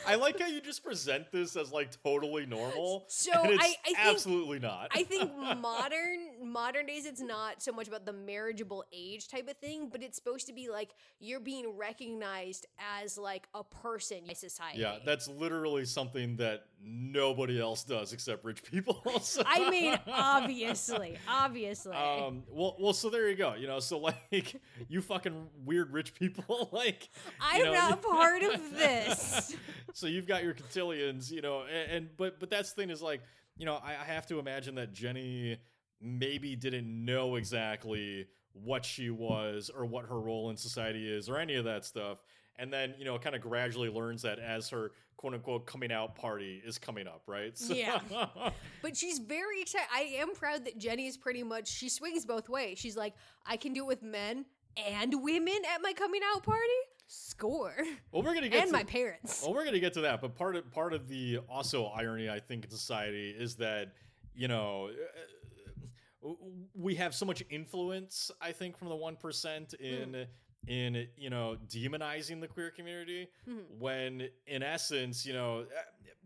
I 0.06 0.14
like 0.14 0.38
how 0.40 0.46
you 0.46 0.60
just 0.60 0.82
present 0.84 1.30
this 1.32 1.56
as 1.56 1.72
like 1.72 1.90
totally 2.02 2.46
normal. 2.46 3.04
So 3.08 3.30
I- 3.34 3.44
I 3.44 3.74
think- 3.84 3.98
absolutely 3.98 4.58
not. 4.58 4.88
I 4.94 5.02
think 5.04 5.30
modern 5.58 6.18
modern 6.42 6.86
days 6.86 7.06
it's 7.06 7.20
not 7.20 7.62
so 7.62 7.72
much 7.72 7.88
about 7.88 8.06
the 8.06 8.12
marriageable 8.12 8.84
age 8.92 9.28
type 9.28 9.48
of 9.48 9.56
thing, 9.58 9.88
but 9.90 10.02
it's 10.02 10.16
supposed 10.16 10.46
to 10.46 10.52
be 10.52 10.68
like 10.70 10.90
you're 11.20 11.40
being 11.40 11.76
recognized 11.76 12.66
as 13.02 13.18
like 13.18 13.48
a 13.54 13.64
person 13.64 14.18
in 14.28 14.34
society. 14.34 14.80
yeah, 14.80 14.98
that's 15.04 15.28
literally 15.28 15.84
something 15.84 16.36
that 16.36 16.64
nobody 16.82 17.60
else 17.60 17.84
does 17.84 18.12
except 18.12 18.44
rich 18.44 18.62
people. 18.62 19.02
So- 19.20 19.42
I 19.44 19.68
mean, 19.70 19.98
obviously, 20.06 21.18
obviously. 21.28 21.96
Um. 21.96 22.44
Well. 22.48 22.76
Well. 22.78 22.92
So 22.92 23.10
there 23.10 23.28
you 23.28 23.36
go. 23.36 23.54
You 23.54 23.66
know. 23.66 23.80
So 23.80 23.98
like, 23.98 24.60
you 24.88 25.02
fucking 25.02 25.48
weird 25.64 25.92
rich 25.92 26.14
people. 26.14 26.70
Like, 26.78 27.08
I'm 27.40 27.64
know, 27.64 27.72
not 27.72 28.02
part 28.02 28.42
of 28.42 28.70
this. 28.76 29.54
so 29.94 30.06
you've 30.06 30.26
got 30.26 30.44
your 30.44 30.54
cotillions, 30.54 31.30
you 31.32 31.40
know, 31.40 31.62
and, 31.62 31.90
and 31.90 32.08
but 32.16 32.38
but 32.38 32.50
that's 32.50 32.72
the 32.72 32.80
thing 32.82 32.90
is 32.90 33.02
like, 33.02 33.20
you 33.56 33.66
know, 33.66 33.74
I, 33.76 33.92
I 33.92 34.04
have 34.04 34.26
to 34.26 34.38
imagine 34.38 34.74
that 34.76 34.92
Jenny 34.92 35.58
maybe 36.00 36.54
didn't 36.56 36.86
know 37.04 37.36
exactly 37.36 38.26
what 38.52 38.84
she 38.84 39.10
was 39.10 39.70
or 39.74 39.86
what 39.86 40.06
her 40.06 40.20
role 40.20 40.50
in 40.50 40.56
society 40.56 41.08
is 41.12 41.28
or 41.28 41.38
any 41.38 41.54
of 41.54 41.64
that 41.64 41.84
stuff. 41.84 42.18
And 42.58 42.72
then, 42.72 42.94
you 42.98 43.04
know, 43.04 43.18
kind 43.18 43.36
of 43.36 43.40
gradually 43.42 43.88
learns 43.88 44.22
that 44.22 44.38
as 44.38 44.68
her 44.70 44.90
quote 45.16 45.34
unquote 45.34 45.66
coming 45.66 45.92
out 45.92 46.14
party 46.16 46.60
is 46.64 46.78
coming 46.78 47.06
up, 47.06 47.22
right? 47.26 47.56
So, 47.56 47.74
Yeah. 47.74 48.00
But 48.82 48.96
she's 48.96 49.18
very 49.18 49.62
excited. 49.62 49.86
I 49.94 50.02
am 50.18 50.34
proud 50.34 50.64
that 50.64 50.78
Jenny's 50.78 51.16
pretty 51.16 51.42
much 51.42 51.68
she 51.68 51.88
swings 51.88 52.24
both 52.24 52.48
ways. 52.48 52.78
She's 52.78 52.96
like, 52.96 53.14
I 53.46 53.56
can 53.56 53.72
do 53.72 53.84
it 53.84 53.86
with 53.86 54.02
men 54.02 54.44
and 54.76 55.22
women 55.22 55.58
at 55.74 55.82
my 55.82 55.92
coming 55.92 56.20
out 56.34 56.42
party. 56.42 56.62
Score. 57.06 57.74
well, 58.12 58.22
we're 58.22 58.34
gonna 58.34 58.48
get 58.50 58.60
And 58.60 58.68
to, 58.68 58.72
my 58.72 58.84
parents. 58.84 59.42
Well, 59.42 59.54
we're 59.54 59.64
gonna 59.64 59.80
get 59.80 59.94
to 59.94 60.02
that, 60.02 60.20
but 60.20 60.34
part 60.36 60.56
of 60.56 60.70
part 60.70 60.92
of 60.92 61.08
the 61.08 61.38
also 61.48 61.86
irony 61.86 62.28
I 62.28 62.38
think 62.38 62.64
in 62.64 62.70
society 62.70 63.30
is 63.30 63.54
that 63.56 63.92
you 64.34 64.48
know. 64.48 64.90
Uh, 64.90 66.30
we 66.74 66.96
have 66.96 67.14
so 67.14 67.24
much 67.24 67.42
influence, 67.48 68.30
I 68.40 68.52
think, 68.52 68.76
from 68.76 68.88
the 68.88 68.96
one 68.96 69.16
percent 69.16 69.74
in 69.74 70.12
Mm. 70.12 70.26
In 70.68 71.06
you 71.16 71.30
know 71.30 71.56
demonizing 71.68 72.40
the 72.40 72.46
queer 72.48 72.70
community 72.70 73.28
Mhm. 73.48 73.78
when 73.78 74.28
in 74.46 74.62
essence 74.62 75.24
you 75.26 75.32
know 75.32 75.60
uh, 75.60 75.82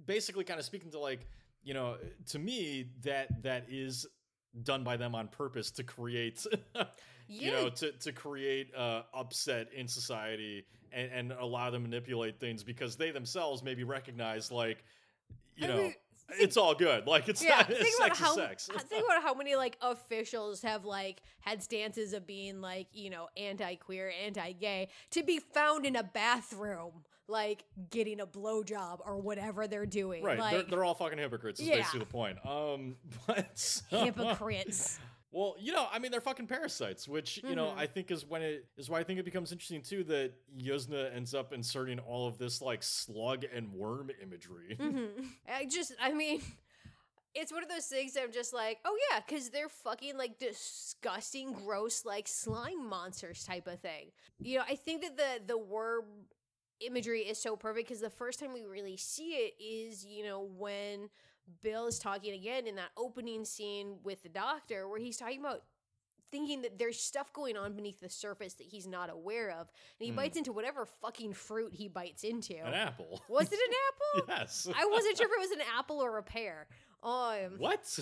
basically 0.07 0.45
kind 0.45 0.59
of 0.59 0.66
speaking 0.66 0.90
to 0.90 0.99
like 0.99 1.26
you 1.62 1.74
know 1.74 1.97
to 2.26 2.38
me 2.38 2.90
that 3.03 3.43
that 3.43 3.66
is 3.68 4.07
done 4.64 4.84
by 4.84 4.97
them 4.97 5.14
on 5.14 5.28
purpose 5.28 5.70
to 5.70 5.84
create 5.84 6.45
you 7.28 7.51
know 7.51 7.68
to, 7.70 7.93
to 7.93 8.12
create 8.12 8.74
uh 8.74 9.03
upset 9.14 9.72
in 9.72 9.88
society 9.88 10.66
and, 10.93 11.11
and 11.12 11.32
allow 11.32 11.70
them 11.70 11.82
to 11.84 11.88
manipulate 11.88 12.38
things 12.38 12.62
because 12.62 12.97
they 12.97 13.11
themselves 13.12 13.62
maybe 13.62 13.84
recognize 13.84 14.51
like 14.51 14.84
you 15.57 15.64
I 15.64 15.68
know 15.68 15.76
mean, 15.76 15.95
it's 16.41 16.57
all 16.57 16.75
good 16.75 17.07
like 17.07 17.29
it's 17.29 17.43
yeah, 17.43 17.57
not 17.57 17.66
think 17.66 17.81
it's 17.81 17.99
about 17.99 18.16
sex 18.16 18.20
how 18.20 18.35
sex 18.35 18.68
think 18.89 19.05
about 19.05 19.23
how 19.23 19.35
many 19.35 19.55
like 19.55 19.77
officials 19.83 20.62
have 20.62 20.85
like 20.85 21.23
had 21.41 21.62
stances 21.62 22.12
of 22.12 22.27
being 22.27 22.61
like 22.61 22.87
you 22.93 23.11
know 23.11 23.29
anti-queer, 23.37 24.12
anti-gay 24.25 24.89
to 25.11 25.23
be 25.23 25.39
found 25.39 25.85
in 25.85 25.97
a 25.97 26.03
bathroom 26.03 27.05
like 27.29 27.64
getting 27.91 28.20
a 28.20 28.27
blowjob 28.27 28.99
or 29.07 29.16
whatever 29.18 29.66
they're 29.66 29.87
doing. 29.87 30.23
right 30.23 30.39
they're, 30.51 30.62
they're 30.64 30.85
all 30.85 30.95
fucking 30.95 31.18
hypocrites 31.18 31.61
is 31.61 31.68
Yeah. 31.68 31.77
basically 31.77 32.01
the 32.01 32.07
point 32.07 32.39
um 32.47 32.97
but 33.27 33.83
hypocrites. 33.91 34.99
Well, 35.33 35.57
you 35.59 35.72
know, 35.72 35.87
I 35.91 35.99
mean, 35.99 36.12
they're 36.12 36.20
fucking 36.20 36.47
parasites, 36.47 37.09
which 37.09 37.43
you 37.47 37.57
know 37.57 37.70
Mhm. 37.70 37.76
I 37.76 37.87
think 37.87 38.11
is 38.11 38.26
when 38.26 38.43
it 38.43 38.66
is 38.76 38.91
why 38.91 39.01
I 39.01 39.05
think 39.05 39.18
it 39.18 39.24
becomes 39.24 39.53
interesting 39.53 39.83
too 39.83 40.05
that 40.05 40.33
Yuzna 40.59 41.14
ends 41.14 41.35
up 41.35 41.53
inserting 41.53 41.99
all 42.01 42.28
of 42.28 42.39
this 42.39 42.62
like 42.62 42.83
slug 42.83 43.45
and 43.55 43.72
worm 43.72 44.11
imagery. 44.22 44.80
hmm 44.80 45.07
I 45.49 45.66
just, 45.66 45.93
I 46.01 46.12
mean, 46.12 46.41
it's 47.35 47.53
one 47.53 47.62
of 47.62 47.68
those 47.68 47.87
things 47.87 48.14
that 48.14 48.24
I'm 48.24 48.33
just 48.33 48.53
like, 48.53 48.78
oh 48.85 48.97
yeah, 49.11 49.20
because 49.26 49.51
they're 49.51 49.68
fucking 49.68 50.16
like 50.18 50.39
disgusting, 50.39 51.53
gross, 51.53 52.05
like 52.05 52.28
slime 52.28 52.89
monsters 52.89 53.45
type 53.45 53.66
of 53.66 53.80
thing. 53.80 54.11
You 54.43 54.59
know, 54.59 54.64
I 54.68 54.76
think 54.76 55.03
that 55.03 55.16
the 55.16 55.55
the 55.55 55.59
worm 55.59 56.05
imagery 56.80 57.20
is 57.22 57.39
so 57.41 57.57
perfect 57.57 57.89
because 57.89 58.03
the 58.03 58.11
first 58.11 58.41
time 58.41 58.53
we 58.53 58.64
really 58.64 58.97
see 58.97 59.33
it 59.33 59.55
is, 59.62 60.05
you 60.05 60.24
know, 60.24 60.49
when 60.59 61.09
Bill 61.62 61.86
is 61.86 61.99
talking 61.99 62.34
again 62.34 62.66
in 62.66 62.76
that 62.76 62.90
opening 62.97 63.45
scene 63.45 63.97
with 64.03 64.22
the 64.22 64.28
doctor, 64.28 64.88
where 64.88 64.99
he's 64.99 65.16
talking 65.16 65.40
about 65.40 65.62
thinking 66.30 66.62
that 66.62 66.78
there's 66.78 66.99
stuff 66.99 67.30
going 67.34 67.59
on 67.59 67.74
beneath 67.74 68.01
the 68.01 68.09
surface 68.09 68.55
that 68.55 68.66
he's 68.66 68.86
not 68.86 69.11
aware 69.11 69.51
of, 69.51 69.68
and 70.01 70.07
he 70.07 70.09
Hmm. 70.11 70.16
bites 70.16 70.36
into 70.38 70.51
whatever 70.53 70.86
fucking 70.86 71.34
fruit 71.34 71.74
he 71.74 71.88
bites 71.88 72.24
into. 72.24 72.55
An 72.57 72.72
apple. 72.72 73.22
Was 73.28 73.53
it 73.53 73.59
an 73.59 73.74
apple? 74.24 74.34
yes. 74.38 74.66
I 74.74 74.86
wasn't 74.86 75.18
sure 75.18 75.26
if 75.26 75.32
it 75.32 75.40
was 75.40 75.51
an 75.51 75.66
apple 75.76 76.03
or 76.03 76.16
a 76.16 76.22
pear. 76.22 76.68
Um, 77.03 77.59
What? 77.59 77.99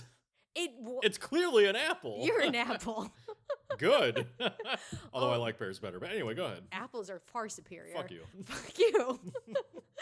it 0.55 0.76
w- 0.78 1.01
It's 1.03 1.18
clearly 1.18 1.66
an 1.66 1.74
apple. 1.76 2.20
you're 2.22 2.41
an 2.41 2.55
apple. 2.55 3.12
good. 3.78 4.26
Although 5.12 5.30
I 5.30 5.36
Oh. 5.36 5.41
like 5.41 5.59
pears 5.59 5.80
better. 5.80 5.99
But 5.99 6.11
anyway, 6.11 6.34
go 6.34 6.45
ahead. 6.45 6.62
Apples 6.70 7.11
are 7.11 7.18
far 7.18 7.49
superior. 7.49 7.95
Fuck 7.97 8.11
you. 8.12 8.22
Fuck 8.45 8.78
you. 8.78 9.20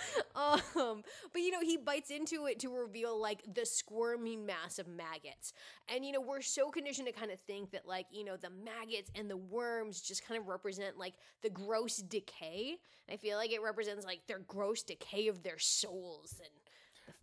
um, 0.34 1.02
but 1.32 1.42
you 1.42 1.50
know, 1.50 1.60
he 1.60 1.76
bites 1.76 2.10
into 2.10 2.46
it 2.46 2.58
to 2.60 2.68
reveal 2.68 3.20
like 3.20 3.42
the 3.54 3.66
squirming 3.66 4.46
mass 4.46 4.78
of 4.78 4.88
maggots. 4.88 5.52
And 5.88 6.04
you 6.04 6.12
know, 6.12 6.20
we're 6.20 6.42
so 6.42 6.70
conditioned 6.70 7.06
to 7.06 7.12
kind 7.12 7.30
of 7.30 7.40
think 7.40 7.70
that 7.72 7.86
like, 7.86 8.06
you 8.10 8.24
know, 8.24 8.36
the 8.36 8.50
maggots 8.50 9.10
and 9.14 9.30
the 9.30 9.36
worms 9.36 10.00
just 10.00 10.26
kind 10.26 10.40
of 10.40 10.48
represent 10.48 10.98
like 10.98 11.14
the 11.42 11.50
gross 11.50 11.98
decay. 11.98 12.76
I 13.10 13.16
feel 13.16 13.36
like 13.36 13.52
it 13.52 13.62
represents 13.62 14.04
like 14.04 14.20
their 14.26 14.40
gross 14.40 14.82
decay 14.82 15.28
of 15.28 15.42
their 15.42 15.58
souls 15.58 16.34
and 16.40 16.50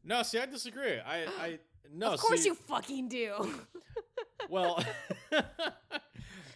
No, 0.04 0.24
see, 0.24 0.40
I 0.40 0.46
disagree. 0.46 1.00
I, 1.00 1.26
I 1.40 1.60
no. 1.94 2.12
of 2.14 2.20
course 2.20 2.42
see, 2.42 2.50
you 2.50 2.56
fucking 2.56 3.10
do. 3.10 3.34
Well, 4.50 4.84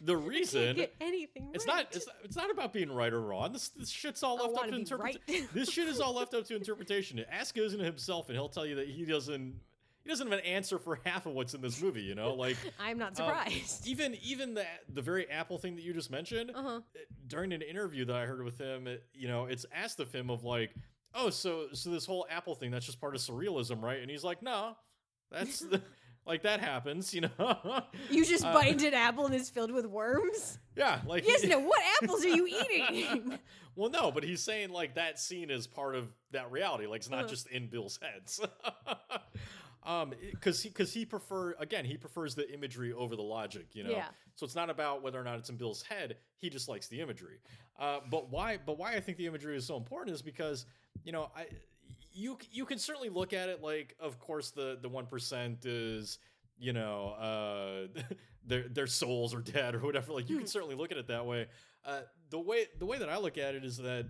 the 0.03 0.17
reason 0.17 0.75
get 0.75 0.95
anything 1.01 1.49
it's 1.53 1.67
right. 1.67 1.77
not 1.77 1.95
it's, 1.95 2.07
it's 2.23 2.35
not 2.35 2.51
about 2.51 2.73
being 2.73 2.91
right 2.91 3.11
or 3.11 3.21
wrong. 3.21 3.51
This 3.53 3.69
this 3.69 3.89
shit's 3.89 4.23
all 4.23 4.39
I 4.39 4.43
left 4.43 4.53
up 4.53 4.65
wanna 4.65 4.77
interpretation. 4.77 5.21
right. 5.27 5.49
this 5.53 5.69
shit 5.69 5.87
is 5.87 5.99
all 5.99 6.15
left 6.15 6.33
up 6.33 6.45
to 6.47 6.55
interpretation. 6.55 7.23
Ask 7.31 7.55
Yuzna 7.55 7.83
himself, 7.83 8.29
and 8.29 8.35
he'll 8.35 8.49
tell 8.49 8.65
you 8.65 8.75
that 8.75 8.87
he 8.87 9.05
doesn't 9.05 9.55
he 10.03 10.09
doesn't 10.09 10.27
have 10.27 10.39
an 10.39 10.45
answer 10.45 10.79
for 10.79 10.99
half 11.05 11.25
of 11.25 11.33
what's 11.33 11.53
in 11.53 11.61
this 11.61 11.81
movie. 11.81 12.01
You 12.01 12.15
know, 12.15 12.33
like 12.33 12.57
I'm 12.79 12.97
not 12.97 13.09
um, 13.09 13.15
surprised. 13.15 13.87
even 13.87 14.15
even 14.23 14.53
the 14.53 14.65
the 14.93 15.01
very 15.01 15.29
Apple 15.29 15.57
thing 15.57 15.75
that 15.75 15.83
you 15.83 15.93
just 15.93 16.11
mentioned 16.11 16.51
uh 16.53 16.61
huh. 16.61 16.79
during 17.27 17.53
an 17.53 17.61
interview 17.61 18.05
that 18.05 18.15
I 18.15 18.25
heard 18.25 18.43
with 18.43 18.59
him. 18.59 18.87
You 19.13 19.27
know, 19.27 19.45
it's 19.45 19.65
asked 19.73 19.99
of 19.99 20.11
him 20.11 20.29
of 20.29 20.43
like, 20.43 20.73
oh, 21.13 21.29
so 21.29 21.67
so 21.73 21.89
this 21.89 22.05
whole 22.05 22.25
Apple 22.29 22.55
thing 22.55 22.71
that's 22.71 22.85
just 22.85 23.01
part 23.01 23.15
of 23.15 23.21
surrealism, 23.21 23.81
right? 23.81 24.01
And 24.01 24.09
he's 24.09 24.23
like, 24.23 24.41
no, 24.41 24.75
that's 25.31 25.59
the, 25.59 25.81
like 26.29 26.43
that 26.43 26.61
happens. 26.61 27.13
You 27.13 27.21
know, 27.21 27.81
You 28.09 28.23
just 28.23 28.45
Uh, 28.45 28.53
bite 28.53 28.71
into 28.71 28.87
an 28.87 28.93
apple 28.93 29.25
and 29.25 29.35
it's 29.35 29.49
filled 29.49 29.71
with 29.71 29.85
worms? 29.85 30.59
yeah, 30.77 31.01
like 31.05 31.27
Yes, 31.27 31.43
no. 31.43 31.59
What 31.59 31.81
apples 32.01 32.23
are 32.23 32.29
you 32.29 32.47
eating? 32.47 33.37
well, 33.75 33.89
no, 33.89 34.11
but 34.11 34.23
he's 34.23 34.41
saying 34.41 34.69
like 34.69 34.95
that 34.95 35.19
scene 35.19 35.49
is 35.49 35.67
part 35.67 35.95
of 35.95 36.07
that 36.31 36.49
reality. 36.51 36.85
Like 36.87 37.01
it's 37.01 37.09
not 37.09 37.21
Uh-huh. 37.21 37.29
just 37.29 37.47
in 37.47 37.67
Bill's 37.67 37.99
heads. 38.01 38.39
um, 39.83 40.13
because 40.31 40.61
he 40.61 40.69
because 40.69 40.93
he 40.93 41.05
prefer 41.05 41.53
again 41.59 41.83
he 41.85 41.97
prefers 41.97 42.35
the 42.35 42.49
imagery 42.53 42.93
over 42.93 43.15
the 43.15 43.21
logic. 43.23 43.67
You 43.73 43.83
know, 43.85 43.91
Yeah. 43.91 44.05
so 44.35 44.45
it's 44.45 44.55
not 44.55 44.69
about 44.69 45.01
whether 45.01 45.19
or 45.19 45.23
not 45.23 45.39
it's 45.39 45.49
in 45.49 45.55
Bill's 45.57 45.81
head. 45.81 46.17
He 46.37 46.49
just 46.49 46.69
likes 46.69 46.87
the 46.87 47.01
imagery. 47.01 47.39
Uh, 47.79 47.99
but 48.09 48.29
why? 48.29 48.57
But 48.63 48.77
why 48.77 48.93
I 48.93 48.99
think 48.99 49.17
the 49.17 49.25
imagery 49.25 49.55
is 49.57 49.65
so 49.65 49.77
important 49.77 50.13
is 50.15 50.21
because 50.21 50.65
you 51.03 51.11
know 51.11 51.31
I. 51.35 51.47
You, 52.19 52.37
you 52.51 52.65
can 52.65 52.77
certainly 52.79 53.09
look 53.09 53.33
at 53.33 53.49
it 53.49 53.61
like 53.63 53.95
of 53.99 54.19
course 54.19 54.51
the 54.51 54.77
the 54.81 54.89
one 54.89 55.05
percent 55.05 55.65
is 55.65 56.19
you 56.57 56.73
know 56.73 57.09
uh 57.19 58.01
their 58.45 58.67
their 58.67 58.87
souls 58.87 59.33
are 59.33 59.41
dead 59.41 59.75
or 59.75 59.79
whatever 59.79 60.11
like 60.13 60.29
you 60.29 60.35
can 60.35 60.45
Hmm. 60.45 60.49
certainly 60.49 60.75
look 60.75 60.91
at 60.91 60.97
it 60.97 61.07
that 61.07 61.25
way 61.25 61.47
uh 61.85 62.01
the 62.29 62.39
way 62.39 62.65
the 62.79 62.85
way 62.85 62.97
that 62.97 63.09
i 63.09 63.17
look 63.17 63.37
at 63.37 63.55
it 63.55 63.63
is 63.63 63.77
that 63.77 64.05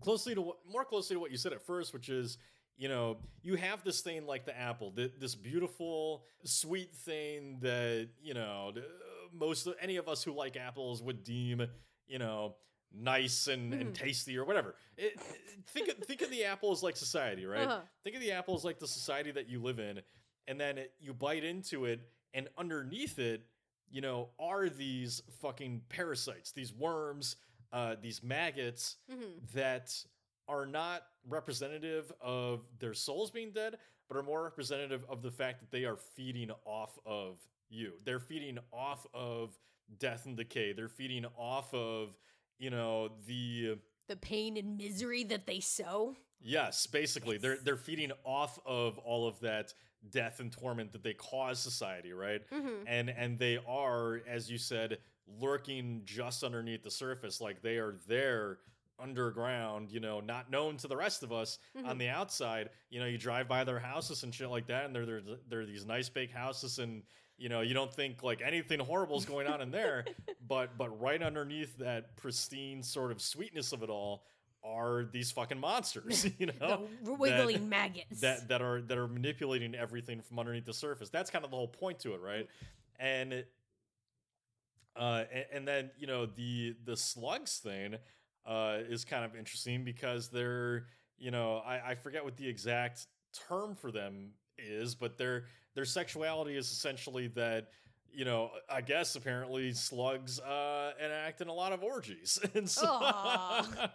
closely 0.00 0.34
to 0.34 0.42
what 0.42 0.56
more 0.70 0.84
closely 0.84 1.14
to 1.16 1.20
what 1.20 1.30
you 1.30 1.36
said 1.36 1.52
at 1.52 1.62
first 1.62 1.92
which 1.92 2.08
is 2.08 2.38
you 2.76 2.88
know 2.88 3.16
you 3.42 3.54
have 3.56 3.82
this 3.84 4.00
thing 4.02 4.26
like 4.26 4.44
the 4.44 4.56
apple 4.58 4.92
th- 4.92 5.12
this 5.18 5.34
beautiful 5.34 6.24
sweet 6.44 6.94
thing 6.94 7.58
that 7.60 8.08
you 8.22 8.34
know 8.34 8.70
th- 8.74 8.86
most 9.32 9.66
of 9.66 9.74
any 9.80 9.96
of 9.96 10.08
us 10.08 10.22
who 10.22 10.32
like 10.32 10.56
apples 10.56 11.02
would 11.02 11.24
deem 11.24 11.66
you 12.06 12.18
know 12.18 12.54
nice 12.92 13.48
and, 13.48 13.72
and 13.74 13.90
Mhm. 13.90 13.94
tasty 13.94 14.36
or 14.38 14.44
whatever 14.44 14.74
it, 14.96 15.20
think 15.66 15.88
of, 15.88 15.96
think 15.98 16.22
of 16.22 16.30
the 16.30 16.44
apple 16.44 16.72
as 16.72 16.82
like 16.82 16.96
society 16.96 17.44
right 17.46 17.66
Uh-huh. 17.66 17.82
think 18.04 18.16
of 18.16 18.22
the 18.22 18.32
apple 18.32 18.54
as 18.54 18.64
like 18.64 18.78
the 18.78 18.88
society 18.88 19.30
that 19.32 19.48
you 19.48 19.60
live 19.62 19.78
in 19.78 20.00
and 20.46 20.58
then 20.60 20.78
it, 20.78 20.94
you 20.98 21.12
bite 21.12 21.44
into 21.44 21.84
it 21.84 22.00
and 22.34 22.48
underneath 22.56 23.18
it 23.18 23.46
you 23.90 24.00
know 24.00 24.30
are 24.38 24.68
these 24.68 25.22
fucking 25.40 25.82
parasites 25.88 26.52
these 26.52 26.72
worms 26.72 27.36
uh, 27.72 27.96
these 28.00 28.22
maggots 28.22 28.96
Mhm. 29.10 29.52
that 29.52 29.94
are 30.48 30.64
not 30.64 31.02
representative 31.28 32.10
of 32.22 32.64
their 32.78 32.94
souls 32.94 33.30
being 33.30 33.52
dead 33.52 33.78
but 34.08 34.16
are 34.16 34.22
more 34.22 34.42
representative 34.42 35.04
of 35.10 35.20
the 35.20 35.30
fact 35.30 35.60
that 35.60 35.70
they 35.70 35.84
are 35.84 35.96
feeding 35.96 36.50
off 36.64 36.98
of 37.04 37.46
you 37.68 37.92
they're 38.04 38.18
feeding 38.20 38.58
off 38.72 39.06
of 39.12 39.58
death 39.98 40.24
and 40.24 40.38
decay 40.38 40.72
they're 40.72 40.88
feeding 40.88 41.26
off 41.36 41.72
of 41.74 42.16
you 42.58 42.70
know 42.70 43.10
the 43.26 43.78
The 44.08 44.16
pain 44.16 44.56
and 44.56 44.76
misery 44.76 45.24
that 45.24 45.46
they 45.46 45.60
sow. 45.60 46.16
Yes, 46.40 46.86
basically, 46.86 47.38
they're 47.38 47.58
they're 47.62 47.76
feeding 47.76 48.12
off 48.24 48.58
of 48.64 48.98
all 48.98 49.26
of 49.26 49.40
that 49.40 49.74
death 50.10 50.38
and 50.40 50.52
torment 50.52 50.92
that 50.92 51.02
they 51.02 51.14
cause 51.14 51.58
society, 51.58 52.12
right? 52.12 52.42
Mm-hmm. 52.52 52.86
And 52.86 53.10
and 53.10 53.38
they 53.38 53.58
are, 53.66 54.20
as 54.28 54.48
you 54.50 54.56
said, 54.58 54.98
lurking 55.40 56.02
just 56.04 56.44
underneath 56.44 56.82
the 56.84 56.90
surface, 56.90 57.40
like 57.40 57.60
they 57.62 57.76
are 57.78 57.96
there 58.06 58.58
underground, 59.00 59.90
you 59.90 60.00
know, 60.00 60.20
not 60.20 60.50
known 60.50 60.76
to 60.76 60.88
the 60.88 60.96
rest 60.96 61.22
of 61.22 61.32
us 61.32 61.58
Mm-hmm. 61.76 61.88
on 61.88 61.98
the 61.98 62.08
outside. 62.08 62.70
You 62.90 63.00
know, 63.00 63.06
you 63.06 63.18
drive 63.18 63.48
by 63.48 63.64
their 63.64 63.78
houses 63.78 64.22
and 64.22 64.34
shit 64.34 64.48
like 64.48 64.66
that, 64.68 64.84
and 64.86 64.94
they're 64.94 65.06
they're 65.06 65.22
they're 65.48 65.66
these 65.66 65.84
nice 65.86 66.08
big 66.08 66.32
houses, 66.32 66.78
and 66.78 67.02
you 67.38 67.48
know, 67.48 67.60
you 67.60 67.72
don't 67.72 67.92
think 67.92 68.22
like 68.22 68.42
anything 68.44 68.80
horrible 68.80 69.16
is 69.16 69.24
going 69.24 69.46
on 69.46 69.60
in 69.60 69.70
there, 69.70 70.04
but 70.48 70.76
but 70.76 71.00
right 71.00 71.22
underneath 71.22 71.78
that 71.78 72.16
pristine 72.16 72.82
sort 72.82 73.12
of 73.12 73.22
sweetness 73.22 73.72
of 73.72 73.82
it 73.82 73.88
all 73.90 74.24
are 74.64 75.04
these 75.12 75.30
fucking 75.30 75.58
monsters, 75.58 76.26
you 76.38 76.46
know, 76.60 76.88
the 77.04 77.14
wiggling 77.14 77.68
maggots. 77.68 78.20
that 78.20 78.48
that 78.48 78.60
are 78.60 78.82
that 78.82 78.98
are 78.98 79.08
manipulating 79.08 79.74
everything 79.74 80.20
from 80.20 80.38
underneath 80.38 80.66
the 80.66 80.74
surface. 80.74 81.08
That's 81.08 81.30
kind 81.30 81.44
of 81.44 81.50
the 81.50 81.56
whole 81.56 81.68
point 81.68 82.00
to 82.00 82.14
it, 82.14 82.20
right? 82.20 82.48
And 82.98 83.44
uh, 84.96 85.24
and, 85.32 85.44
and 85.52 85.68
then 85.68 85.90
you 85.98 86.06
know 86.06 86.26
the 86.26 86.74
the 86.84 86.96
slugs 86.96 87.58
thing 87.58 87.94
uh, 88.46 88.78
is 88.88 89.04
kind 89.04 89.24
of 89.24 89.36
interesting 89.36 89.84
because 89.84 90.28
they're 90.28 90.86
you 91.18 91.30
know 91.30 91.58
I, 91.58 91.90
I 91.90 91.94
forget 91.94 92.24
what 92.24 92.36
the 92.36 92.48
exact 92.48 93.06
term 93.48 93.76
for 93.76 93.92
them 93.92 94.32
is, 94.58 94.94
but 94.94 95.16
their 95.18 95.44
their 95.78 95.84
sexuality 95.84 96.56
is 96.56 96.68
essentially 96.68 97.28
that 97.28 97.68
you 98.12 98.24
know 98.24 98.50
I 98.68 98.80
guess 98.80 99.14
apparently 99.14 99.72
slugs 99.72 100.40
uh, 100.40 100.90
enact 100.98 101.40
in 101.40 101.46
a 101.46 101.52
lot 101.52 101.72
of 101.72 101.84
orgies, 101.84 102.36
and 102.54 102.68
so 102.68 102.84
Aw. 102.84 103.90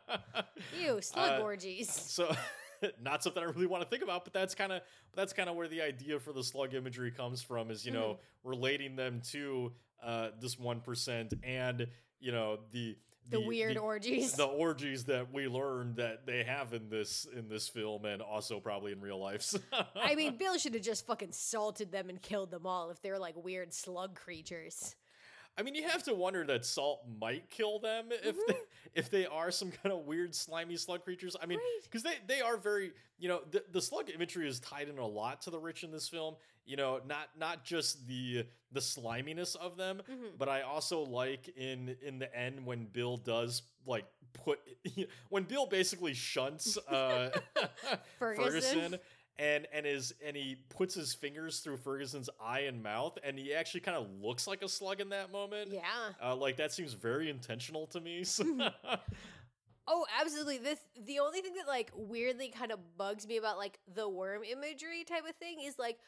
Ew, 0.79 1.01
slug 1.01 1.41
uh, 1.41 1.43
orgies. 1.43 1.91
so 1.91 2.33
not 3.03 3.21
something 3.21 3.43
I 3.43 3.47
really 3.47 3.67
want 3.67 3.83
to 3.83 3.89
think 3.89 4.01
about, 4.01 4.23
but 4.23 4.31
that's 4.31 4.55
kind 4.55 4.71
of 4.71 4.81
that's 5.13 5.33
kind 5.33 5.49
of 5.49 5.57
where 5.57 5.67
the 5.67 5.81
idea 5.81 6.21
for 6.21 6.31
the 6.31 6.41
slug 6.41 6.73
imagery 6.73 7.11
comes 7.11 7.41
from 7.41 7.69
is, 7.69 7.85
you 7.85 7.91
know, 7.91 8.19
relating 8.45 8.95
them 8.95 9.21
to 9.31 9.73
uh 10.01 10.29
this 10.39 10.55
1% 10.55 11.33
and, 11.43 11.87
you 12.21 12.31
know, 12.31 12.59
the 12.71 12.95
The 13.29 13.39
weird 13.39 13.77
orgies. 13.77 14.33
the 14.33 14.45
orgies 14.45 15.05
that 15.05 15.33
we 15.33 15.47
learned 15.47 15.95
that 15.95 16.25
they 16.25 16.43
have 16.43 16.73
in 16.73 16.89
this 16.89 17.25
in 17.35 17.47
this 17.49 17.67
film 17.67 18.05
and 18.05 18.21
also 18.21 18.59
probably 18.59 18.91
in 18.91 19.01
real 19.01 19.19
life. 19.19 19.53
I 19.95 20.15
mean, 20.15 20.37
Bill 20.37 20.57
should 20.57 20.73
have 20.73 20.83
just 20.83 21.07
fucking 21.07 21.31
salted 21.31 21.91
them 21.91 22.09
and 22.09 22.21
killed 22.21 22.51
them 22.51 22.65
all 22.65 22.89
if 22.89 23.01
they're 23.01 23.19
like 23.19 23.35
weird 23.41 23.73
slug 23.73 24.15
creatures. 24.15 24.95
I 25.57 25.61
mean, 25.61 25.75
you 25.75 25.87
have 25.87 26.03
to 26.03 26.15
wonder 26.15 26.43
that 26.45 26.65
salt 26.65 27.01
might 27.19 27.49
kill 27.49 27.79
them 27.79 28.05
if 28.11 28.35
mm-hmm. 28.35 28.41
they, 28.47 28.57
if 28.95 29.09
they 29.11 29.25
are 29.25 29.51
some 29.51 29.69
kind 29.71 29.93
of 29.93 30.05
weird 30.05 30.33
slimy 30.33 30.75
slug 30.77 31.03
creatures. 31.03 31.35
I 31.41 31.45
mean, 31.45 31.59
Right. 31.59 31.79
because 31.83 32.03
they 32.03 32.15
they 32.27 32.41
are 32.41 32.57
very 32.57 32.91
you 33.19 33.29
know 33.29 33.41
the, 33.51 33.63
the 33.71 33.81
slug 33.81 34.09
imagery 34.09 34.47
is 34.47 34.59
tied 34.59 34.89
in 34.89 34.97
a 34.97 35.05
lot 35.05 35.41
to 35.43 35.49
the 35.49 35.59
rich 35.59 35.83
in 35.83 35.91
this 35.91 36.09
film. 36.09 36.35
You 36.65 36.77
know, 36.77 36.99
not 37.05 37.29
not 37.37 37.63
just 37.65 38.07
the 38.07 38.45
the 38.71 38.79
sliminess 38.81 39.55
of 39.55 39.75
them, 39.77 40.01
Mhm. 40.09 40.37
but 40.37 40.47
I 40.49 40.61
also 40.61 41.01
like 41.03 41.49
in 41.57 41.95
in 42.01 42.19
the 42.19 42.33
end 42.35 42.65
when 42.65 42.85
Bill 42.85 43.17
does 43.17 43.63
like 43.85 44.05
put 44.33 44.59
when 45.29 45.43
Bill 45.43 45.65
basically 45.65 46.13
shunts 46.13 46.77
uh, 46.87 47.29
Ferguson. 48.19 48.97
and 49.37 49.67
and 49.73 49.85
is 49.85 50.13
and 50.25 50.35
he 50.37 50.55
puts 50.69 50.95
his 50.95 51.13
fingers 51.13 51.59
through 51.59 51.77
Ferguson's 51.77 52.29
eye 52.41 52.61
and 52.61 52.81
mouth, 52.81 53.17
and 53.23 53.37
he 53.37 53.53
actually 53.53 53.81
kind 53.81 53.97
of 53.97 54.07
looks 54.21 54.47
like 54.47 54.61
a 54.63 54.69
slug 54.69 55.01
in 55.01 55.09
that 55.09 55.31
moment. 55.31 55.71
Yeah. 55.71 55.81
Uh, 56.23 56.35
like 56.35 56.55
that 56.57 56.71
seems 56.71 56.93
very 56.93 57.29
intentional 57.29 57.87
to 57.87 57.99
me. 57.99 58.23
So 58.23 58.45
Oh, 59.85 60.05
absolutely. 60.21 60.59
This 60.59 60.79
the 61.05 61.19
only 61.19 61.41
thing 61.41 61.55
that 61.55 61.67
like 61.67 61.91
weirdly 61.93 62.47
kind 62.49 62.71
of 62.71 62.79
bugs 62.97 63.27
me 63.27 63.35
about 63.37 63.57
like 63.57 63.79
the 63.93 64.07
worm 64.07 64.43
imagery 64.45 65.03
type 65.03 65.23
of 65.27 65.35
thing 65.35 65.59
is 65.61 65.77
like 65.77 65.99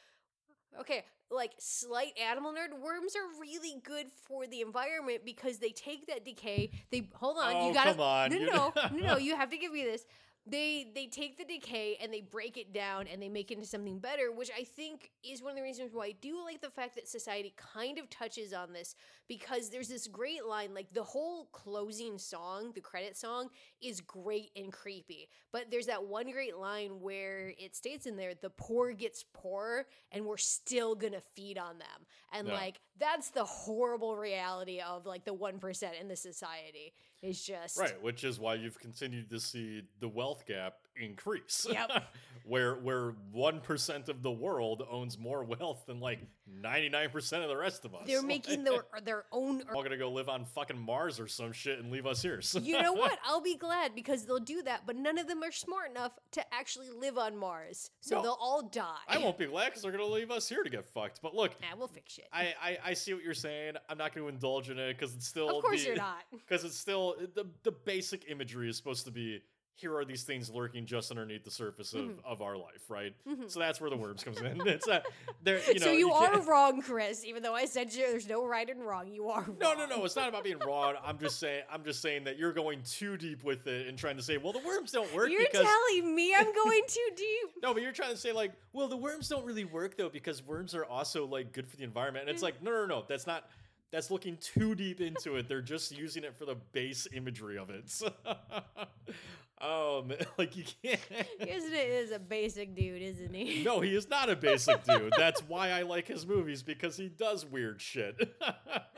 okay, 0.79 1.03
like 1.31 1.51
slight 1.59 2.13
animal 2.17 2.51
nerd 2.51 2.79
worms 2.79 3.15
are 3.15 3.41
really 3.41 3.81
good 3.83 4.07
for 4.27 4.47
the 4.47 4.61
environment 4.61 5.21
because 5.25 5.57
they 5.57 5.69
take 5.69 6.07
that 6.07 6.25
decay. 6.25 6.71
They 6.91 7.09
hold 7.13 7.37
on, 7.37 7.53
Oh, 7.55 7.67
you 7.67 7.73
gotta 7.73 7.91
come 7.91 8.01
on, 8.01 8.29
no 8.31 8.37
no 8.37 8.45
no 8.45 8.73
no 8.91 9.07
no 9.07 9.17
you 9.17 9.35
have 9.35 9.49
to 9.49 9.57
give 9.57 9.71
me 9.71 9.83
this. 9.83 10.05
They 10.47 10.85
they 10.93 11.07
take 11.07 11.39
the 11.39 11.43
decay 11.43 11.97
and 11.99 12.13
they 12.13 12.21
break 12.21 12.55
it 12.55 12.71
down 12.71 13.07
and 13.07 13.19
they 13.19 13.29
make 13.29 13.49
it 13.49 13.55
into 13.55 13.67
something 13.67 13.97
better, 13.97 14.31
which 14.31 14.51
I 14.55 14.63
think 14.63 15.09
is 15.23 15.41
one 15.41 15.51
of 15.51 15.57
the 15.57 15.63
reasons 15.63 15.91
why 15.91 16.05
I 16.05 16.15
do 16.21 16.43
like 16.43 16.61
the 16.61 16.69
fact 16.69 16.93
that 16.95 17.07
society 17.07 17.53
kind 17.57 17.97
of 17.97 18.09
touches 18.11 18.53
on 18.53 18.71
this 18.71 18.95
because 19.27 19.71
there's 19.71 19.87
this 19.87 20.07
great 20.07 20.45
line 20.45 20.73
like 20.75 20.93
the 20.93 21.01
whole 21.03 21.45
closing 21.51 22.19
song, 22.19 22.71
the 22.75 22.81
credit 22.81 23.17
song 23.17 23.49
is 23.81 24.01
great 24.01 24.51
and 24.55 24.71
creepy. 24.71 25.29
But 25.51 25.71
there's 25.71 25.87
that 25.87 26.05
one 26.05 26.29
great 26.29 26.55
line 26.57 27.01
where 27.01 27.51
it 27.57 27.75
states 27.75 28.05
in 28.05 28.15
there 28.15 28.33
the 28.39 28.51
poor 28.51 28.91
gets 28.93 29.23
poorer 29.33 29.87
and 30.11 30.25
we're 30.25 30.37
still 30.37 30.93
going 30.93 31.13
to 31.13 31.21
feed 31.21 31.57
on 31.57 31.79
them. 31.79 32.05
And 32.31 32.47
Yeah. 32.47 32.53
like 32.53 32.79
that's 32.99 33.29
the 33.31 33.45
horrible 33.45 34.15
reality 34.15 34.79
of 34.79 35.07
like 35.07 35.25
the 35.25 35.33
1% 35.33 35.99
in 35.99 36.07
the 36.07 36.15
society. 36.15 36.93
Is 37.21 37.43
just 37.43 37.79
right, 37.79 38.01
which 38.03 38.23
is 38.23 38.39
why 38.39 38.55
you've 38.55 38.79
continued 38.79 39.29
to 39.29 39.39
see 39.39 39.83
the 39.99 40.07
wealth 40.07 40.45
gap 40.45 40.75
increase. 40.99 41.67
Yep. 41.69 41.89
where 42.47 42.75
where 42.75 43.15
one 43.31 43.59
percent 43.59 44.07
of 44.07 44.21
the 44.21 44.31
world 44.31 44.85
owns 44.89 45.17
more 45.17 45.43
wealth 45.43 45.83
than 45.87 45.99
like 45.99 46.19
ninety 46.47 46.89
nine 46.89 47.09
percent 47.09 47.41
of 47.43 47.49
the 47.49 47.57
rest 47.57 47.85
of 47.85 47.95
us. 47.95 48.03
They're 48.05 48.21
making 48.21 48.63
their 48.63 48.85
their 49.03 49.25
own 49.31 49.63
all 49.73 49.81
gonna 49.83 49.97
go 49.97 50.11
live 50.11 50.29
on 50.29 50.45
fucking 50.45 50.77
Mars 50.77 51.19
or 51.19 51.27
some 51.27 51.51
shit 51.51 51.79
and 51.79 51.91
leave 51.91 52.05
us 52.05 52.21
here. 52.21 52.41
So- 52.41 52.59
you 52.63 52.79
know 52.81 52.93
what? 52.93 53.17
I'll 53.25 53.41
be 53.41 53.55
glad 53.57 53.95
because 53.95 54.25
they'll 54.25 54.39
do 54.39 54.61
that, 54.63 54.83
but 54.85 54.95
none 54.95 55.17
of 55.17 55.27
them 55.27 55.43
are 55.43 55.51
smart 55.51 55.89
enough 55.89 56.11
to 56.31 56.53
actually 56.53 56.91
live 56.91 57.17
on 57.17 57.35
Mars. 57.35 57.89
So 58.01 58.17
No. 58.17 58.21
they'll 58.21 58.37
all 58.39 58.61
die. 58.61 58.93
I 59.07 59.17
won't 59.17 59.37
be 59.37 59.47
glad 59.47 59.65
because 59.67 59.81
they're 59.81 59.91
gonna 59.91 60.05
leave 60.05 60.29
us 60.31 60.47
here 60.47 60.63
to 60.63 60.69
get 60.69 60.85
fucked. 60.85 61.21
But 61.23 61.33
look, 61.35 61.59
Nah, 61.61 61.75
we'll 61.77 61.87
fix 61.87 62.17
it. 62.19 62.27
I, 62.31 62.53
I 62.61 62.77
I 62.85 62.93
see 62.93 63.13
what 63.13 63.23
you're 63.23 63.33
saying. 63.33 63.73
I'm 63.89 63.97
not 63.97 64.13
going 64.13 64.25
to 64.27 64.33
indulge 64.33 64.69
in 64.69 64.77
it 64.77 64.93
because 64.97 65.15
it's 65.15 65.27
still 65.27 65.49
of 65.57 65.63
course 65.63 65.81
the, 65.81 65.87
you're 65.87 65.95
not. 65.97 66.23
because 66.31 66.63
it's 66.63 66.77
still 66.77 67.15
the 67.33 67.45
the 67.63 67.71
basic 67.71 68.29
imagery 68.29 68.69
is 68.69 68.77
supposed 68.77 69.05
to 69.05 69.11
be 69.11 69.41
here 69.75 69.95
are 69.97 70.05
these 70.05 70.23
things 70.23 70.49
lurking 70.49 70.85
just 70.85 71.11
underneath 71.11 71.43
the 71.43 71.51
surface 71.51 71.93
of, 71.93 72.05
Mhm. 72.05 72.23
of 72.23 72.41
our 72.41 72.55
life, 72.55 72.89
right? 72.89 73.13
Mhm. 73.27 73.51
So 73.51 73.59
that's 73.59 73.81
where 73.81 73.89
the 73.89 73.97
worms 73.97 74.23
comes 74.23 74.39
in. 74.39 74.61
It's 74.65 74.87
a, 74.87 75.03
there, 75.43 75.59
you 75.67 75.79
know, 75.79 75.85
so 75.87 75.91
you, 75.91 76.11
are 76.11 76.39
wrong, 76.41 76.81
Chris. 76.81 77.25
Even 77.25 77.43
though 77.43 77.53
I 77.53 77.65
said 77.65 77.93
you, 77.93 78.07
there's 78.09 78.27
no 78.27 78.45
right 78.45 78.69
and 78.69 78.85
wrong, 78.85 79.11
you 79.11 79.27
are 79.29 79.41
wrong. 79.41 79.57
No, 79.59 79.73
no, 79.73 79.85
no. 79.85 80.05
It's 80.05 80.15
not 80.15 80.29
about 80.29 80.45
being 80.45 80.59
wrong. 80.59 80.95
I'm 81.03 81.17
just 81.17 81.39
saying. 81.39 81.63
I'm 81.69 81.83
just 81.83 82.01
saying 82.01 82.23
that 82.23 82.37
you're 82.37 82.53
going 82.53 82.81
too 82.83 83.17
deep 83.17 83.43
with 83.43 83.67
it 83.67 83.87
and 83.87 83.97
trying 83.97 84.15
to 84.15 84.23
say, 84.23 84.37
well, 84.37 84.53
the 84.53 84.59
worms 84.59 84.91
don't 84.91 85.13
work 85.13 85.29
You're 85.29 85.41
because 85.41 85.65
telling 85.65 86.15
me 86.15 86.33
I'm 86.33 86.53
going 86.53 86.81
too 86.87 87.09
deep. 87.15 87.49
No, 87.61 87.73
but 87.73 87.81
you're 87.83 87.91
trying 87.91 88.11
to 88.11 88.17
say 88.17 88.31
like, 88.31 88.53
well, 88.73 88.87
the 88.87 88.97
worms 88.97 89.27
don't 89.27 89.45
really 89.45 89.65
work 89.65 89.97
though 89.97 90.09
because 90.09 90.41
worms 90.43 90.73
are 90.75 90.85
also 90.85 91.25
like 91.25 91.51
good 91.51 91.67
for 91.67 91.75
the 91.77 91.83
environment. 91.83 92.27
And 92.27 92.33
it's 92.33 92.43
like, 92.43 92.61
no, 92.61 92.71
no, 92.71 92.85
no, 92.85 93.05
that's 93.07 93.27
not. 93.27 93.49
That's 93.95 94.11
looking 94.11 94.35
too 94.41 94.75
deep 94.75 94.99
into 94.99 95.37
it. 95.37 95.47
They're 95.47 95.61
just 95.61 95.97
using 95.97 96.25
it 96.25 96.35
for 96.35 96.43
the 96.43 96.55
base 96.73 97.07
imagery 97.13 97.57
of 97.57 97.69
it. 97.69 97.89
um, 99.61 100.11
like 100.37 100.57
you 100.57 100.65
can't. 100.83 100.99
Isn't 101.39 101.73
it 101.73 101.89
is 101.89 102.11
a 102.11 102.19
basic 102.19 102.75
dude, 102.75 103.01
isn't 103.01 103.33
he? 103.33 103.63
No, 103.63 103.79
he 103.79 103.95
is 103.95 104.09
not 104.09 104.29
a 104.29 104.35
basic 104.35 104.83
dude. 104.83 105.13
That's 105.17 105.39
why 105.47 105.69
I 105.69 105.83
like 105.83 106.09
his 106.09 106.27
movies 106.27 106.61
because 106.61 106.97
he 106.97 107.07
does 107.07 107.45
weird 107.45 107.81
shit. 107.81 108.35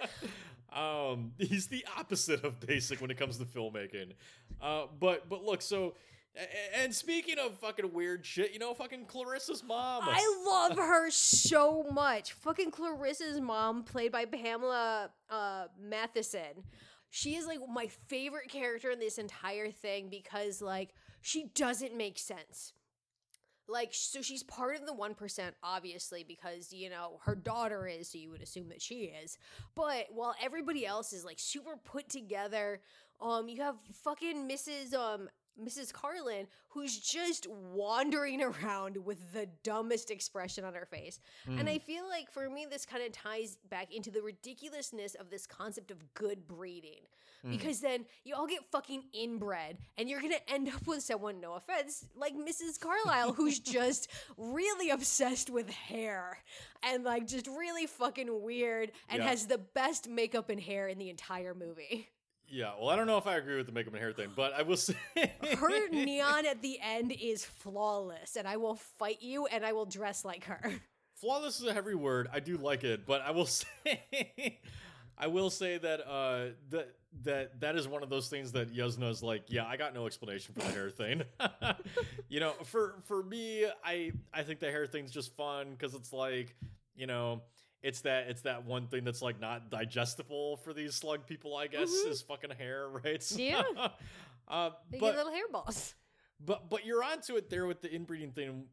um, 0.75 1.33
he's 1.37 1.67
the 1.67 1.85
opposite 1.95 2.43
of 2.43 2.59
basic 2.59 2.99
when 2.99 3.11
it 3.11 3.19
comes 3.19 3.37
to 3.37 3.45
filmmaking. 3.45 4.13
Uh, 4.59 4.87
but 4.99 5.29
but 5.29 5.43
look, 5.43 5.61
so 5.61 5.93
and 6.75 6.93
speaking 6.93 7.39
of 7.39 7.57
fucking 7.59 7.93
weird 7.93 8.25
shit, 8.25 8.53
you 8.53 8.59
know, 8.59 8.73
fucking 8.73 9.05
Clarissa's 9.05 9.63
mom. 9.63 10.03
I 10.05 10.43
love 10.45 10.77
her 10.77 11.09
so 11.09 11.83
much. 11.91 12.33
Fucking 12.33 12.71
Clarissa's 12.71 13.39
mom, 13.39 13.83
played 13.83 14.11
by 14.11 14.25
Pamela 14.25 15.09
uh, 15.29 15.65
Matheson. 15.81 16.63
She 17.09 17.35
is 17.35 17.47
like 17.47 17.59
my 17.69 17.87
favorite 17.87 18.49
character 18.49 18.91
in 18.91 18.99
this 18.99 19.17
entire 19.17 19.71
thing 19.71 20.09
because 20.09 20.61
like 20.61 20.93
she 21.21 21.49
doesn't 21.55 21.95
make 21.95 22.19
sense. 22.19 22.73
Like 23.69 23.89
so 23.91 24.21
she's 24.21 24.43
part 24.43 24.77
of 24.77 24.85
the 24.85 24.93
1% 24.93 25.51
obviously 25.63 26.23
because 26.25 26.71
you 26.71 26.89
know 26.89 27.19
her 27.23 27.35
daughter 27.35 27.87
is 27.87 28.11
so 28.11 28.17
you 28.17 28.29
would 28.29 28.41
assume 28.41 28.69
that 28.69 28.81
she 28.81 29.11
is. 29.23 29.37
But 29.75 30.07
while 30.11 30.35
everybody 30.41 30.85
else 30.85 31.13
is 31.13 31.25
like 31.25 31.39
super 31.39 31.77
put 31.83 32.09
together, 32.09 32.81
um 33.19 33.49
you 33.49 33.61
have 33.61 33.75
fucking 34.03 34.47
Mrs. 34.47 34.93
um 34.93 35.29
Mrs. 35.63 35.91
Carlyn, 35.93 36.47
who's 36.69 36.97
just 36.99 37.47
wandering 37.49 38.41
around 38.63 38.97
with 39.05 39.33
the 39.33 39.47
dumbest 39.63 40.11
expression 40.11 40.63
on 40.63 40.73
her 40.73 40.85
face. 40.85 41.19
Hmm. 41.45 41.59
And 41.59 41.69
I 41.69 41.79
feel 41.79 42.07
like 42.07 42.31
for 42.31 42.49
me, 42.49 42.65
this 42.69 42.85
kind 42.85 43.03
of 43.03 43.11
ties 43.11 43.57
back 43.69 43.93
into 43.93 44.11
the 44.11 44.21
ridiculousness 44.21 45.15
of 45.15 45.29
this 45.29 45.45
concept 45.45 45.91
of 45.91 46.13
good 46.13 46.47
breeding. 46.47 47.01
Hmm. 47.43 47.51
Because 47.51 47.81
then 47.81 48.05
you 48.23 48.35
all 48.35 48.47
get 48.47 48.65
fucking 48.71 49.03
inbred, 49.13 49.77
and 49.97 50.09
you're 50.09 50.21
gonna 50.21 50.35
end 50.47 50.69
up 50.69 50.85
with 50.87 51.03
someone, 51.03 51.39
no 51.39 51.53
offense, 51.53 52.05
like 52.15 52.33
Mrs. 52.35 52.79
Carlisle, 52.79 53.33
who's 53.33 53.59
just 53.77 54.09
really 54.37 54.89
obsessed 54.89 55.49
with 55.49 55.69
hair 55.69 56.37
and 56.83 57.03
like 57.03 57.27
just 57.27 57.47
really 57.47 57.85
fucking 57.85 58.41
weird 58.43 58.91
and 59.09 59.21
Yeah. 59.21 59.29
has 59.29 59.47
the 59.47 59.57
best 59.57 60.07
makeup 60.09 60.49
and 60.49 60.59
hair 60.59 60.87
in 60.87 60.97
the 60.97 61.09
entire 61.09 61.53
movie. 61.53 62.09
Yeah, 62.49 62.71
well, 62.79 62.89
I 62.89 62.95
don't 62.95 63.07
know 63.07 63.17
if 63.17 63.27
I 63.27 63.35
agree 63.35 63.57
with 63.57 63.65
the 63.65 63.71
makeup 63.73 63.93
and 63.93 64.01
hair 64.01 64.13
thing, 64.13 64.29
but 64.35 64.53
I 64.53 64.61
will 64.61 64.77
say 64.77 64.95
Her 65.57 65.89
neon 65.89 66.45
at 66.45 66.61
the 66.61 66.79
end 66.81 67.11
is 67.11 67.43
flawless, 67.43 68.37
and 68.37 68.47
I 68.47 68.55
will 68.57 68.75
fight 68.75 69.21
you 69.21 69.47
and 69.47 69.65
I 69.65 69.73
will 69.73 69.85
dress 69.85 70.23
like 70.23 70.45
her. 70.45 70.73
flawless 71.15 71.59
is 71.59 71.67
a 71.67 71.73
heavy 71.73 71.93
word. 71.95 72.29
I 72.31 72.39
do 72.39 72.57
like 72.57 72.83
it, 72.85 73.05
but 73.05 73.21
I 73.21 73.31
will 73.31 73.45
say, 73.47 74.59
I 75.17 75.27
will 75.27 75.49
say 75.49 75.77
that 75.77 76.07
uh, 76.07 76.51
that 76.69 76.95
that 77.23 77.59
that 77.59 77.75
is 77.75 77.87
one 77.87 78.01
of 78.03 78.09
those 78.09 78.29
things 78.29 78.53
that 78.53 78.73
Yuzna 78.73 79.09
is 79.09 79.21
like, 79.21 79.43
yeah, 79.47 79.65
I 79.65 79.75
got 79.75 79.93
no 79.93 80.05
explanation 80.05 80.53
for 80.53 80.61
the 80.61 80.71
hair 80.71 80.89
thing. 80.89 81.23
you 82.29 82.39
know, 82.39 82.51
for 82.63 82.95
for 83.05 83.23
me, 83.23 83.65
I 83.83 84.11
I 84.33 84.43
think 84.43 84.59
the 84.61 84.71
hair 84.71 84.87
thing's 84.87 85.11
just 85.11 85.35
fun 85.35 85.71
because 85.71 85.95
it's 85.95 86.13
like, 86.13 86.55
you 86.95 87.07
know. 87.07 87.41
It's 87.83 88.01
that 88.01 88.27
it's 88.29 88.41
that 88.41 88.65
one 88.65 88.87
thing 88.87 89.03
that's 89.03 89.21
like 89.21 89.39
not 89.39 89.69
digestible 89.69 90.57
for 90.57 90.73
these 90.73 90.95
slug 90.95 91.25
people, 91.27 91.55
I 91.55 91.67
guess, 91.67 91.89
Mhm. 91.91 92.09
is 92.09 92.21
fucking 92.21 92.51
hair, 92.51 92.87
right? 93.03 93.31
Yeah. 93.31 93.61
uh, 94.47 94.71
They 94.89 94.97
but 94.99 95.13
get 95.15 95.25
little 95.25 95.31
hairballs. 95.33 95.93
but 96.39 96.69
but 96.69 96.85
you're 96.85 97.03
onto 97.03 97.35
it 97.35 97.49
there 97.49 97.67
with 97.67 97.81
the 97.81 97.89
inbreeding 97.93 98.31
thing, 98.31 98.65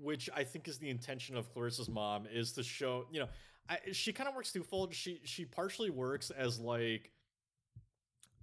which 0.00 0.28
I 0.34 0.44
think 0.44 0.66
is 0.68 0.78
the 0.78 0.90
intention 0.90 1.36
of 1.36 1.52
Clarissa's 1.54 1.88
mom 1.88 2.26
is 2.26 2.52
to 2.54 2.62
show 2.62 3.06
you 3.12 3.20
know 3.20 3.28
I, 3.68 3.78
she 3.92 4.12
kind 4.12 4.28
of 4.28 4.34
works 4.34 4.50
twofold. 4.52 4.92
She 4.94 5.20
she 5.24 5.44
partially 5.44 5.90
works 5.90 6.30
as 6.30 6.58
like 6.58 7.12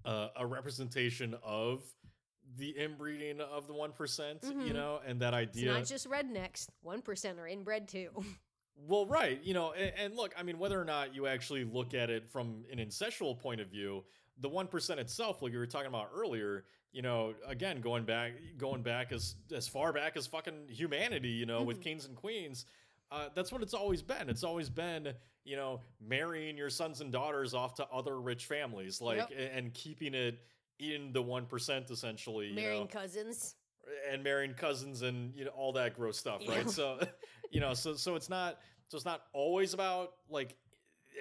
uh, 0.05 0.29
a 0.37 0.45
representation 0.45 1.35
of 1.43 1.81
the 2.57 2.69
inbreeding 2.77 3.41
of 3.41 3.67
the 3.67 3.73
one 3.73 3.91
you 4.43 4.51
Mhm. 4.51 4.73
know, 4.73 5.01
and 5.05 5.19
that 5.21 5.33
It's 5.33 5.57
idea. 5.57 5.73
not 5.73 5.85
just 5.85 6.07
rednecks. 6.07 6.69
One 6.83 7.01
percent 7.01 7.39
are 7.39 7.47
inbred 7.47 7.87
too. 7.89 8.11
Well, 8.77 9.05
right, 9.05 9.39
you 9.43 9.53
know, 9.53 9.71
and, 9.71 9.91
and 9.97 10.15
look, 10.15 10.33
I 10.37 10.43
mean, 10.43 10.59
whether 10.59 10.79
or 10.79 10.85
not 10.85 11.15
you 11.15 11.27
actually 11.27 11.63
look 11.63 11.93
at 11.93 12.09
it 12.09 12.29
from 12.29 12.65
an 12.71 12.77
incestual 12.79 13.39
point 13.39 13.61
of 13.61 13.67
view, 13.69 14.03
the 14.39 14.49
one 14.49 14.67
percent 14.67 14.99
itself, 14.99 15.41
like 15.41 15.53
you 15.53 15.59
were 15.59 15.65
talking 15.65 15.87
about 15.87 16.09
earlier, 16.13 16.65
you 16.91 17.01
know, 17.01 17.33
again, 17.47 17.79
going 17.79 18.03
back, 18.03 18.33
going 18.57 18.81
back 18.81 19.11
as 19.13 19.35
as 19.55 19.67
far 19.67 19.93
back 19.93 20.17
as 20.17 20.27
fucking 20.27 20.67
humanity, 20.69 21.29
you 21.29 21.45
know, 21.45 21.63
with 21.63 21.79
Mhm. 21.79 21.83
kings 21.83 22.05
and 22.05 22.15
queens. 22.15 22.65
Uh, 23.11 23.29
that's 23.33 23.51
what 23.51 23.61
it's 23.61 23.73
always 23.73 24.01
been. 24.01 24.29
It's 24.29 24.43
always 24.43 24.69
been, 24.69 25.13
you 25.45 25.55
know, 25.55 25.79
marrying 26.01 26.57
your 26.57 26.69
sons 26.69 27.01
and 27.01 27.11
daughters 27.11 27.53
off 27.53 27.75
to 27.75 27.87
other 27.87 28.19
rich 28.19 28.45
families, 28.45 28.99
like, 28.99 29.17
Yep. 29.17 29.31
a- 29.31 29.53
and 29.55 29.73
keeping 29.73 30.13
it 30.13 30.39
in 30.79 31.13
the 31.13 31.21
one 31.21 31.45
percent, 31.45 31.89
essentially. 31.91 32.47
You 32.47 32.55
Marrying 32.55 32.81
know? 32.81 32.87
cousins. 32.87 33.55
And 34.11 34.23
marrying 34.23 34.53
cousins 34.53 35.01
and 35.01 35.33
you 35.35 35.45
know 35.45 35.51
all 35.51 35.73
that 35.73 35.93
gross 35.95 36.17
stuff, 36.17 36.41
Yeah. 36.41 36.55
right? 36.55 36.69
So, 36.69 36.99
you 37.51 37.59
know, 37.59 37.73
so 37.73 37.95
so 37.95 38.15
it's 38.15 38.29
not 38.29 38.59
so 38.87 38.95
it's 38.97 39.05
not 39.05 39.23
always 39.33 39.73
about 39.73 40.13
like 40.29 40.55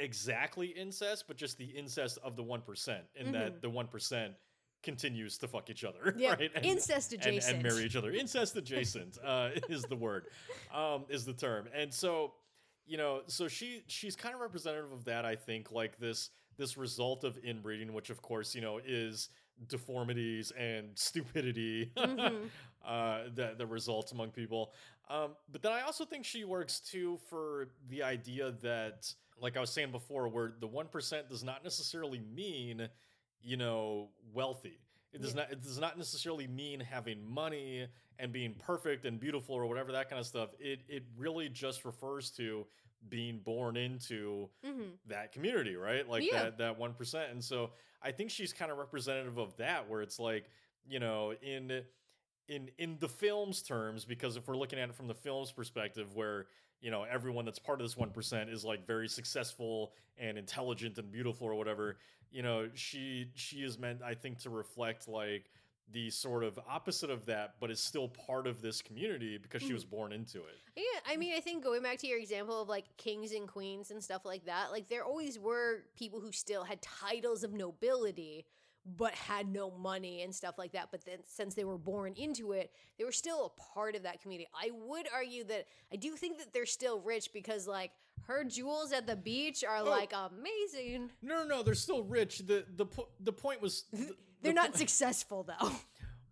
exactly 0.00 0.66
incest, 0.68 1.24
but 1.28 1.36
just 1.36 1.58
the 1.58 1.64
incest 1.66 2.18
of 2.22 2.36
the 2.36 2.42
one 2.42 2.60
percent, 2.62 3.04
in 3.16 3.32
that 3.32 3.60
the 3.62 3.70
one 3.70 3.86
percent 3.86 4.34
continues 4.82 5.38
to 5.38 5.48
fuck 5.48 5.70
each 5.70 5.84
other, 5.84 5.98
Mm-hmm. 6.00 6.18
Yeah, 6.20 6.30
right? 6.34 6.50
And- 6.54 6.64
incest 6.64 7.12
and, 7.12 7.22
adjacent. 7.22 7.54
and 7.54 7.62
marry 7.62 7.84
each 7.84 7.96
other. 7.96 8.10
Incest 8.12 8.56
adjacent 8.56 9.18
uh, 9.24 9.50
is 9.68 9.82
the 9.84 9.96
word, 9.96 10.26
um, 10.74 11.04
is 11.08 11.24
the 11.24 11.32
term. 11.32 11.68
And 11.74 11.92
so, 11.92 12.34
you 12.86 12.98
know, 12.98 13.22
so 13.26 13.48
she 13.48 13.82
she's 13.86 14.14
kind 14.16 14.34
of 14.34 14.40
representative 14.40 14.92
of 14.92 15.04
that. 15.06 15.24
I 15.24 15.36
think 15.36 15.72
like 15.72 15.98
this 15.98 16.30
this 16.56 16.76
result 16.76 17.24
of 17.24 17.38
inbreeding, 17.42 17.92
which 17.92 18.10
of 18.10 18.20
course 18.22 18.54
you 18.54 18.60
know 18.60 18.78
is 18.84 19.28
deformities 19.68 20.50
and 20.52 20.90
stupidity 20.98 21.90
Mhm. 21.96 22.48
uh, 22.86 23.22
that 23.34 23.58
the 23.58 23.66
results 23.66 24.12
among 24.12 24.30
people. 24.30 24.72
Um, 25.08 25.36
but 25.50 25.62
then 25.62 25.72
I 25.72 25.82
also 25.82 26.04
think 26.04 26.24
she 26.24 26.44
works 26.44 26.80
too 26.80 27.18
for 27.28 27.68
the 27.88 28.02
idea 28.02 28.52
that, 28.62 29.12
like 29.40 29.56
I 29.56 29.60
was 29.60 29.70
saying 29.70 29.90
before, 29.90 30.28
where 30.28 30.52
the 30.60 30.66
one 30.66 30.86
percent 30.88 31.28
does 31.28 31.42
not 31.44 31.62
necessarily 31.64 32.20
mean, 32.34 32.88
you 33.42 33.56
know, 33.56 34.08
wealthy. 34.32 34.78
It 35.12 35.20
does 35.22 35.30
Yeah. 35.34 35.42
not. 35.42 35.52
It 35.52 35.62
does 35.62 35.78
not 35.78 35.96
necessarily 35.98 36.46
mean 36.46 36.80
having 36.80 37.24
money 37.24 37.86
and 38.18 38.32
being 38.32 38.54
perfect 38.54 39.04
and 39.04 39.20
beautiful 39.20 39.54
or 39.54 39.66
whatever 39.66 39.92
that 39.92 40.08
kind 40.08 40.18
of 40.20 40.26
stuff. 40.26 40.50
It 40.58 40.80
it 40.88 41.04
really 41.16 41.48
just 41.48 41.84
refers 41.84 42.30
to 42.32 42.66
being 43.08 43.38
born 43.40 43.76
into 43.76 44.48
Mhm. 44.64 44.98
that 45.06 45.32
community, 45.32 45.76
right? 45.76 46.08
Like 46.08 46.24
Yeah. 46.24 46.44
that 46.44 46.58
that 46.58 46.78
one 46.78 46.94
percent. 46.94 47.30
And 47.32 47.44
so 47.44 47.72
I 48.02 48.12
think 48.12 48.30
she's 48.30 48.52
kind 48.52 48.70
of 48.72 48.78
representative 48.78 49.38
of 49.38 49.56
that, 49.56 49.88
where 49.88 50.02
it's 50.02 50.18
like, 50.18 50.50
you 50.84 50.98
know, 51.00 51.32
in 51.32 51.84
in 52.48 52.70
in 52.78 52.98
the 52.98 53.08
film's 53.08 53.62
terms, 53.62 54.04
because 54.04 54.36
if 54.36 54.46
we're 54.48 54.56
looking 54.56 54.78
at 54.78 54.88
it 54.90 54.94
from 54.94 55.06
the 55.08 55.14
film's 55.14 55.52
perspective, 55.52 56.14
where 56.14 56.48
you 56.80 56.90
know 56.90 57.04
everyone 57.04 57.44
that's 57.44 57.58
part 57.58 57.80
of 57.80 57.86
this 57.86 57.96
one 57.96 58.10
percent 58.10 58.50
is 58.50 58.64
like 58.64 58.86
very 58.86 59.08
successful 59.08 59.94
and 60.18 60.36
intelligent 60.38 60.98
and 60.98 61.10
beautiful 61.10 61.46
or 61.46 61.54
whatever, 61.54 61.98
you 62.30 62.42
know, 62.42 62.68
she 62.74 63.30
she 63.34 63.62
is 63.62 63.78
meant, 63.78 64.02
I 64.02 64.14
think, 64.14 64.38
to 64.40 64.50
reflect 64.50 65.08
like 65.08 65.50
the 65.92 66.10
sort 66.10 66.42
of 66.44 66.58
opposite 66.68 67.10
of 67.10 67.26
that, 67.26 67.54
but 67.60 67.70
is 67.70 67.80
still 67.80 68.08
part 68.08 68.46
of 68.46 68.62
this 68.62 68.80
community 68.82 69.38
because 69.38 69.62
she 69.62 69.70
Mhm. 69.70 69.74
was 69.74 69.84
born 69.84 70.12
into 70.12 70.44
it. 70.44 70.56
Yeah, 70.76 71.00
I 71.06 71.16
mean, 71.16 71.34
I 71.34 71.40
think 71.40 71.62
going 71.62 71.82
back 71.82 71.98
to 71.98 72.06
your 72.06 72.18
example 72.18 72.60
of 72.60 72.68
like 72.68 72.96
kings 72.96 73.32
and 73.32 73.46
queens 73.46 73.90
and 73.90 74.02
stuff 74.02 74.24
like 74.24 74.44
that, 74.46 74.72
like 74.72 74.88
there 74.88 75.04
always 75.04 75.38
were 75.38 75.84
people 75.94 76.20
who 76.20 76.32
still 76.32 76.64
had 76.64 76.80
titles 76.82 77.44
of 77.44 77.52
nobility 77.52 78.46
but 78.86 79.14
had 79.14 79.48
no 79.48 79.70
money 79.70 80.20
and 80.22 80.34
stuff 80.34 80.58
like 80.58 80.72
that. 80.72 80.90
But 80.90 81.04
then 81.06 81.24
since 81.24 81.54
they 81.54 81.64
were 81.64 81.78
born 81.78 82.12
into 82.16 82.52
it, 82.52 82.74
they 82.98 83.04
were 83.04 83.12
still 83.12 83.46
a 83.46 83.48
part 83.60 83.94
of 83.96 84.02
that 84.02 84.20
community. 84.20 84.48
I 84.54 84.70
would 84.72 85.08
argue 85.10 85.44
that 85.44 85.68
I 85.90 85.96
do 85.96 86.16
think 86.16 86.38
that 86.38 86.52
they're 86.52 86.66
still 86.66 87.00
rich 87.00 87.32
because 87.32 87.66
like 87.66 87.92
her 88.26 88.44
jewels 88.44 88.92
at 88.92 89.06
the 89.06 89.16
beach 89.16 89.64
are 89.64 89.78
Oh. 89.78 89.84
like 89.90 90.12
amazing. 90.12 91.10
No, 91.22 91.42
no, 91.42 91.56
no, 91.56 91.62
they're 91.62 91.74
still 91.74 92.02
rich. 92.04 92.38
the 92.38 92.64
the 92.76 92.86
po- 92.86 93.08
The 93.20 93.32
point 93.32 93.60
was 93.60 93.84
the- 93.92 94.16
They're 94.42 94.52
the 94.52 94.52
not 94.52 94.72
po- 94.72 94.78
successful 94.84 95.42
though. 95.44 95.70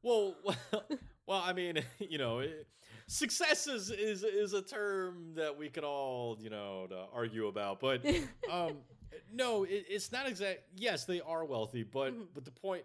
Well, 0.03 0.35
well, 0.45 0.57
well, 1.27 1.43
I 1.45 1.53
mean, 1.53 1.83
you 2.01 2.19
know, 2.19 2.41
it, 2.41 2.67
success 3.07 3.67
is, 3.67 3.91
is 3.91 4.25
is 4.25 4.53
a 4.53 4.63
term 4.63 5.35
that 5.37 5.57
we 5.57 5.69
could 5.69 5.85
all, 5.85 6.37
you 6.41 6.51
know, 6.51 6.89
argue 7.13 7.47
about. 7.47 7.79
But 7.81 8.05
um, 8.51 8.79
no, 9.33 9.65
it, 9.65 9.85
it's 9.89 10.11
not 10.13 10.27
exact. 10.29 10.61
Yes, 10.77 11.05
they 11.05 11.21
are 11.21 11.45
wealthy, 11.45 11.83
but 11.85 12.13
Mhm. 12.15 12.27
but 12.35 12.45
the 12.45 12.51
point 12.51 12.85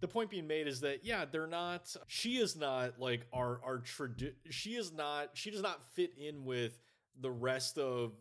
the 0.00 0.08
point 0.08 0.30
being 0.30 0.46
made 0.46 0.66
is 0.68 0.80
that 0.82 1.04
yeah, 1.04 1.24
they're 1.24 1.46
not. 1.46 1.94
She 2.06 2.36
is 2.36 2.54
not 2.54 2.98
like 3.00 3.26
our 3.32 3.60
our 3.64 3.78
tradi- 3.78 4.34
She 4.50 4.74
is 4.76 4.92
not. 4.92 5.30
She 5.34 5.50
does 5.50 5.62
not 5.62 5.82
fit 5.94 6.12
in 6.18 6.44
with 6.44 6.78
the 7.20 7.30
rest 7.30 7.78
of 7.78 8.12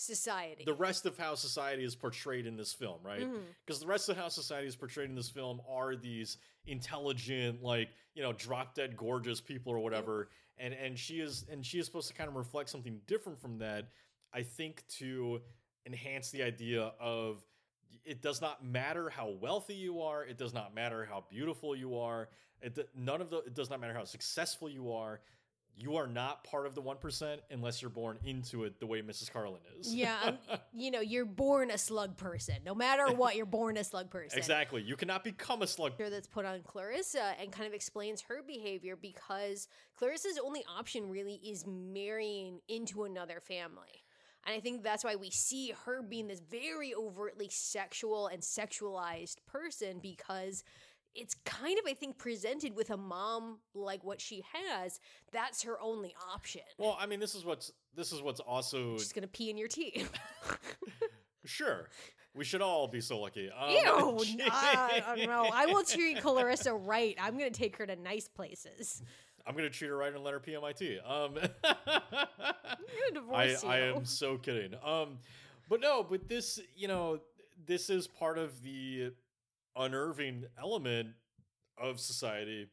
Society. 0.00 0.62
the 0.64 0.74
rest 0.74 1.04
of 1.04 1.18
how 1.18 1.34
society 1.34 1.84
is 1.84 1.94
portrayed 1.94 2.46
in 2.46 2.56
this 2.56 2.72
film, 2.72 2.98
right? 3.02 3.20
Mm-hmm. 3.20 3.42
Because 3.66 3.80
the 3.80 3.86
rest 3.86 4.08
of 4.08 4.16
how 4.16 4.28
society 4.28 4.66
is 4.66 4.76
portrayed 4.76 5.10
in 5.10 5.14
this 5.14 5.28
film 5.28 5.60
are 5.68 5.94
these 5.94 6.38
intelligent 6.66 7.62
like 7.62 7.88
you 8.14 8.22
know 8.22 8.32
drop 8.32 8.74
dead 8.74 8.96
gorgeous 8.96 9.40
people 9.40 9.72
or 9.72 9.78
whatever 9.78 10.28
and 10.58 10.74
and 10.74 10.98
she 10.98 11.20
is 11.20 11.46
and 11.50 11.64
she 11.64 11.78
is 11.78 11.86
supposed 11.86 12.08
to 12.08 12.14
kind 12.14 12.28
of 12.28 12.36
reflect 12.36 12.68
something 12.68 13.00
different 13.06 13.40
from 13.40 13.58
that 13.58 13.88
i 14.34 14.42
think 14.42 14.84
to 14.88 15.40
enhance 15.86 16.30
the 16.30 16.42
idea 16.42 16.92
of 17.00 17.42
it 18.04 18.20
does 18.20 18.40
not 18.40 18.64
matter 18.64 19.08
how 19.08 19.30
wealthy 19.40 19.74
you 19.74 20.02
are 20.02 20.24
it 20.24 20.36
does 20.36 20.52
not 20.52 20.74
matter 20.74 21.06
how 21.10 21.24
beautiful 21.30 21.74
you 21.74 21.96
are 21.98 22.28
it 22.60 22.78
none 22.94 23.20
of 23.20 23.30
the 23.30 23.38
it 23.38 23.54
does 23.54 23.70
not 23.70 23.80
matter 23.80 23.94
how 23.94 24.04
successful 24.04 24.68
you 24.68 24.92
are 24.92 25.20
you 25.80 25.96
are 25.96 26.06
not 26.06 26.44
part 26.44 26.66
of 26.66 26.74
the 26.74 26.82
1% 26.82 27.38
unless 27.50 27.80
you're 27.80 27.90
born 27.90 28.18
into 28.24 28.64
it 28.64 28.78
the 28.80 28.86
way 28.86 29.00
mrs 29.02 29.30
carlyn 29.30 29.58
is 29.78 29.94
Yeah, 29.94 30.16
um, 30.22 30.38
you 30.74 30.90
know, 30.90 31.00
you're 31.00 31.24
born 31.24 31.70
a 31.70 31.78
slug 31.78 32.16
person. 32.16 32.56
No 32.64 32.74
matter 32.74 33.12
what, 33.12 33.36
you're 33.36 33.46
born 33.46 33.76
a 33.76 33.84
slug 33.84 34.10
person. 34.10 34.38
exactly 34.38 34.82
you 34.82 34.96
cannot 34.96 35.24
become 35.24 35.62
a 35.62 35.66
slug 35.66 35.92
that's 35.98 36.28
put 36.28 36.44
on 36.44 36.62
Clarissa 36.62 37.34
and 37.40 37.52
kind 37.52 37.66
of 37.66 37.74
explains 37.74 38.20
her 38.22 38.42
behavior 38.46 38.96
because 39.00 39.68
Clarissa's 39.98 40.38
only 40.44 40.64
option 40.78 41.08
really 41.10 41.40
is 41.44 41.64
marrying 41.66 42.60
into 42.68 43.04
another 43.04 43.40
family. 43.40 44.04
And 44.46 44.54
I 44.56 44.60
think 44.60 44.82
that's 44.82 45.04
why 45.04 45.16
we 45.16 45.30
see 45.30 45.74
her 45.84 46.02
being 46.02 46.26
this 46.26 46.40
very 46.40 46.94
overtly 46.94 47.48
sexual 47.50 48.28
and 48.28 48.42
sexualized 48.42 49.36
person 49.46 49.98
because 50.00 50.64
it's 51.14 51.34
kind 51.44 51.78
of, 51.78 51.84
I 51.88 51.94
think, 51.94 52.18
presented 52.18 52.74
with 52.74 52.90
a 52.90 52.96
mom 52.96 53.58
like 53.74 54.04
what 54.04 54.20
she 54.20 54.44
has. 54.52 55.00
That's 55.32 55.62
her 55.62 55.80
only 55.80 56.14
option. 56.32 56.62
Well, 56.78 56.96
I 57.00 57.06
mean, 57.06 57.20
this 57.20 57.34
is 57.34 57.44
what's 57.44 57.72
this 57.94 58.12
is 58.12 58.22
what's 58.22 58.40
also 58.40 58.96
She's 58.96 59.12
gonna 59.12 59.26
pee 59.26 59.50
in 59.50 59.58
your 59.58 59.68
tea. 59.68 60.04
sure. 61.44 61.88
We 62.34 62.44
should 62.44 62.62
all 62.62 62.86
be 62.86 63.00
so 63.00 63.18
lucky. 63.18 63.50
Um, 63.50 63.70
Ew, 63.70 64.40
I 64.52 65.02
don't 65.04 65.26
know. 65.26 65.50
I 65.52 65.66
will 65.66 65.82
treat 65.82 66.20
Clarissa 66.20 66.72
right. 66.72 67.16
I'm 67.20 67.36
gonna 67.36 67.50
take 67.50 67.76
her 67.76 67.86
to 67.86 67.96
nice 67.96 68.28
places. 68.28 69.02
I'm 69.46 69.56
gonna 69.56 69.70
treat 69.70 69.88
her 69.88 69.96
right 69.96 70.14
and 70.14 70.22
let 70.22 70.32
her 70.32 70.40
pee 70.40 70.54
on 70.54 70.62
my 70.62 70.72
tea. 70.72 70.98
Um, 71.00 71.38
I 71.64 72.76
divorce 73.12 73.64
I 73.64 73.80
am 73.80 74.04
so 74.04 74.38
kidding. 74.38 74.74
Um, 74.84 75.18
but 75.68 75.80
no, 75.80 76.04
but 76.08 76.28
this 76.28 76.60
you 76.76 76.86
know 76.86 77.18
this 77.66 77.90
is 77.90 78.06
part 78.06 78.38
of 78.38 78.62
the 78.62 79.12
unnerving 79.76 80.44
element 80.60 81.08
of 81.78 81.98
society 82.00 82.68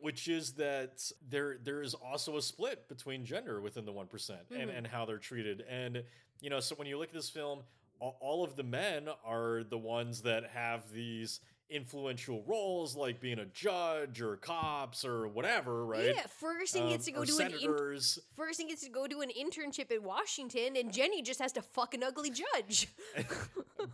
which 0.00 0.28
is 0.28 0.52
that 0.54 1.02
there 1.28 1.58
there 1.62 1.82
is 1.82 1.92
also 1.92 2.36
a 2.38 2.42
split 2.42 2.88
between 2.88 3.24
gender 3.24 3.60
within 3.60 3.84
the 3.84 3.92
1% 3.92 4.30
and, 4.50 4.70
Mhm. 4.70 4.76
and 4.78 4.86
how 4.86 5.04
they're 5.04 5.18
treated 5.18 5.60
and 5.68 6.02
you 6.40 6.48
know 6.48 6.60
so 6.60 6.74
when 6.76 6.86
you 6.86 6.96
look 6.98 7.08
at 7.08 7.14
this 7.14 7.28
film 7.30 7.62
all, 8.00 8.44
of 8.44 8.54
the 8.54 8.62
men 8.62 9.08
are 9.24 9.64
the 9.64 9.76
ones 9.76 10.22
that 10.22 10.46
have 10.50 10.88
these 10.92 11.40
influential 11.68 12.44
roles 12.44 12.94
like 12.96 13.20
being 13.20 13.40
a 13.40 13.44
judge 13.46 14.22
or 14.22 14.36
cops 14.36 15.04
or 15.04 15.26
whatever 15.26 15.84
right 15.84 16.14
Yeah, 16.14 16.26
Ferguson 16.28 16.84
Um, 16.84 16.88
gets 16.90 17.06
to 17.06 17.10
go 17.12 17.24
to 17.24 17.38
an 17.38 17.52
in- 17.54 18.04
Ferguson 18.36 18.68
gets 18.68 18.82
to 18.84 18.88
go 18.88 19.08
to 19.08 19.20
an 19.20 19.30
internship 19.30 19.90
in 19.90 20.04
Washington, 20.04 20.76
and 20.76 20.92
Jenny 20.92 21.22
just 21.22 21.40
has 21.40 21.50
to 21.54 21.60
fuck 21.62 21.92
an 21.92 22.04
ugly 22.04 22.30
judge. 22.30 22.86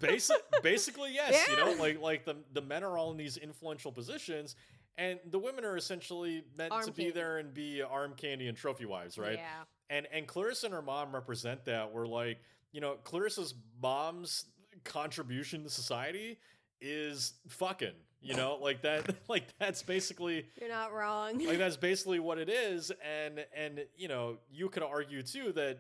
Basic, 0.00 0.36
basically, 0.62 1.12
yes. 1.14 1.48
You 1.48 1.56
know, 1.56 1.72
like 1.80 2.00
like 2.00 2.24
the 2.24 2.36
the 2.52 2.62
men 2.62 2.82
are 2.84 2.96
all 2.96 3.10
in 3.10 3.16
these 3.16 3.36
influential 3.36 3.92
positions, 3.92 4.56
and 4.98 5.18
the 5.30 5.38
women 5.38 5.64
are 5.64 5.76
essentially 5.76 6.44
meant 6.56 6.72
Arm 6.72 6.84
to 6.86 6.92
be 6.92 7.10
there 7.10 7.38
and 7.38 7.52
be 7.52 7.82
uh, 7.82 7.86
arm 7.86 8.14
candy 8.16 8.48
and 8.48 8.56
trophy 8.56 8.86
wives, 8.86 9.18
right? 9.18 9.38
Yeah. 9.38 9.64
And 9.90 10.06
and 10.12 10.26
Clarissa 10.26 10.66
and 10.66 10.74
her 10.74 10.82
mom 10.82 11.14
represent 11.14 11.64
that. 11.66 11.92
Where 11.92 12.06
like 12.06 12.38
you 12.72 12.80
know, 12.80 12.96
Clarissa's 13.04 13.54
mom's 13.82 14.46
contribution 14.84 15.62
to 15.64 15.70
society 15.70 16.38
is 16.80 17.34
fucking. 17.48 17.92
You 18.20 18.34
know, 18.34 18.58
like 18.60 18.82
that. 18.82 19.14
Like 19.28 19.44
that's 19.58 19.82
basically 19.82 20.46
You're 20.60 20.70
not 20.70 20.92
wrong. 20.92 21.38
like 21.44 21.58
that's 21.58 21.76
basically 21.76 22.20
what 22.20 22.38
it 22.38 22.48
is 22.48 22.92
and 23.02 23.44
and 23.56 23.84
you 23.96 24.06
know 24.08 24.36
you 24.50 24.68
could 24.68 24.82
argue 24.82 25.22
too 25.22 25.52
that 25.52 25.78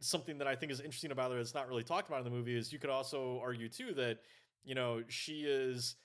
something 0.00 0.38
that 0.38 0.46
i 0.46 0.54
think 0.54 0.70
is 0.72 0.80
interesting 0.80 1.10
about 1.12 1.30
her 1.30 1.36
that's 1.36 1.54
not 1.54 1.68
really 1.68 1.82
talked 1.84 2.08
about 2.08 2.18
in 2.18 2.24
the 2.24 2.30
movie 2.30 2.56
is 2.56 2.72
you 2.72 2.78
could 2.78 2.90
also 2.90 3.40
argue 3.42 3.68
too 3.68 3.92
that 3.94 4.18
you 4.64 4.74
know 4.74 5.02
she 5.08 5.42
is 5.42 5.96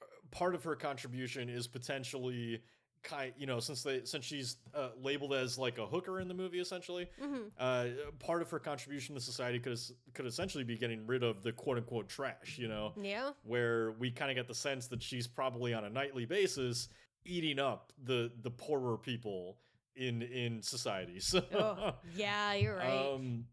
uh, 0.00 0.04
part 0.30 0.54
of 0.54 0.64
her 0.64 0.74
contribution 0.74 1.48
is 1.48 1.66
potentially 1.66 2.60
kind 3.02 3.32
you 3.36 3.46
know 3.46 3.58
since 3.58 3.82
they 3.82 4.00
since 4.04 4.24
she's 4.24 4.56
uh, 4.74 4.90
labeled 5.00 5.34
as 5.34 5.58
like 5.58 5.78
a 5.78 5.86
hooker 5.86 6.20
in 6.20 6.28
the 6.28 6.34
movie 6.34 6.60
essentially 6.60 7.08
Mhm. 7.20 7.50
uh, 7.58 7.86
part 8.20 8.42
of 8.42 8.50
her 8.50 8.60
contribution 8.60 9.14
to 9.16 9.20
society 9.20 9.58
could 9.58 9.78
could 10.14 10.26
essentially 10.26 10.62
be 10.64 10.76
getting 10.78 11.04
rid 11.06 11.22
of 11.24 11.42
the 11.42 11.52
quote 11.52 11.78
unquote 11.78 12.08
trash 12.08 12.58
you 12.58 12.68
know 12.68 12.92
Yeah. 13.00 13.32
where 13.42 13.92
we 13.92 14.10
kind 14.12 14.30
of 14.30 14.36
get 14.36 14.46
the 14.46 14.54
sense 14.54 14.86
that 14.88 15.02
she's 15.02 15.26
probably 15.26 15.74
on 15.74 15.84
a 15.84 15.90
nightly 15.90 16.26
basis 16.26 16.88
eating 17.24 17.58
up 17.58 17.92
the 18.04 18.30
the 18.42 18.50
poorer 18.50 18.96
people 18.96 19.58
in 19.96 20.22
in 20.22 20.62
society 20.62 21.20
so 21.20 21.42
Oh, 21.54 21.94
yeah, 22.16 22.54
you're 22.54 22.76
right. 22.76 23.12
um, 23.14 23.44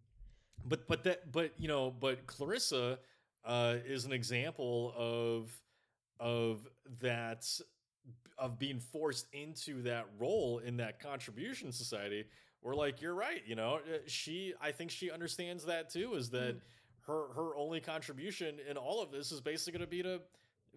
but 0.66 0.88
but 0.88 1.04
that 1.04 1.32
but 1.32 1.52
you 1.58 1.68
know 1.68 1.92
but 1.92 2.26
Clarissa 2.28 3.00
uh, 3.46 3.76
is 3.86 4.06
an 4.06 4.12
example 4.14 4.94
of 4.98 5.52
of 6.20 6.68
that 7.02 7.46
of 8.38 8.58
being 8.60 8.80
forced 8.80 9.28
into 9.34 9.82
that 9.84 10.06
role 10.18 10.60
in 10.60 10.78
that 10.78 11.00
contribution 11.00 11.72
society. 11.72 12.26
We're 12.62 12.76
like 12.76 13.02
you're 13.02 13.16
right, 13.16 13.42
you 13.46 13.56
know 13.56 13.76
uh, 13.76 13.98
she 14.08 14.54
I 14.62 14.72
think 14.72 14.92
she 14.92 15.12
understands 15.12 15.66
that 15.66 15.90
too. 15.90 16.16
Is 16.16 16.30
that 16.32 16.56
Mm. 16.56 16.62
her 17.08 17.28
her 17.34 17.56
only 17.58 17.80
contribution 17.80 18.60
in 18.70 18.78
all 18.78 19.02
of 19.02 19.12
this 19.12 19.32
is 19.32 19.42
basically 19.42 19.80
going 19.80 19.90
to 19.90 19.92
be 19.92 20.04
to 20.04 20.22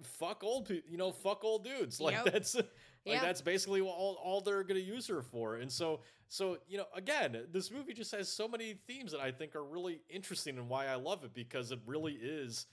fuck 0.02 0.42
old 0.42 0.66
people, 0.68 0.88
you 0.90 0.96
know, 0.96 1.10
fuck 1.12 1.44
old 1.44 1.64
dudes. 1.64 2.00
Like 2.06 2.14
Yep. 2.24 2.32
that's 2.32 2.56
like 3.04 3.16
Yeah. 3.16 3.22
that's 3.22 3.40
basically 3.40 3.80
all 3.80 4.18
all 4.22 4.40
they're 4.40 4.62
going 4.64 4.80
to 4.80 4.86
use 4.86 5.06
her 5.08 5.22
for. 5.22 5.56
And 5.56 5.70
so 5.70 6.00
so 6.28 6.58
you 6.66 6.78
know, 6.78 6.86
again, 6.94 7.46
this 7.52 7.70
movie 7.70 7.92
just 7.92 8.12
has 8.12 8.28
so 8.28 8.48
many 8.48 8.74
themes 8.86 9.12
that 9.12 9.20
I 9.20 9.30
think 9.32 9.54
are 9.56 9.64
really 9.64 10.02
interesting 10.08 10.58
and 10.58 10.68
why 10.68 10.86
I 10.86 10.94
love 10.94 11.24
it 11.24 11.34
because 11.34 11.72
it 11.72 11.80
really 11.86 12.14
is, 12.14 12.66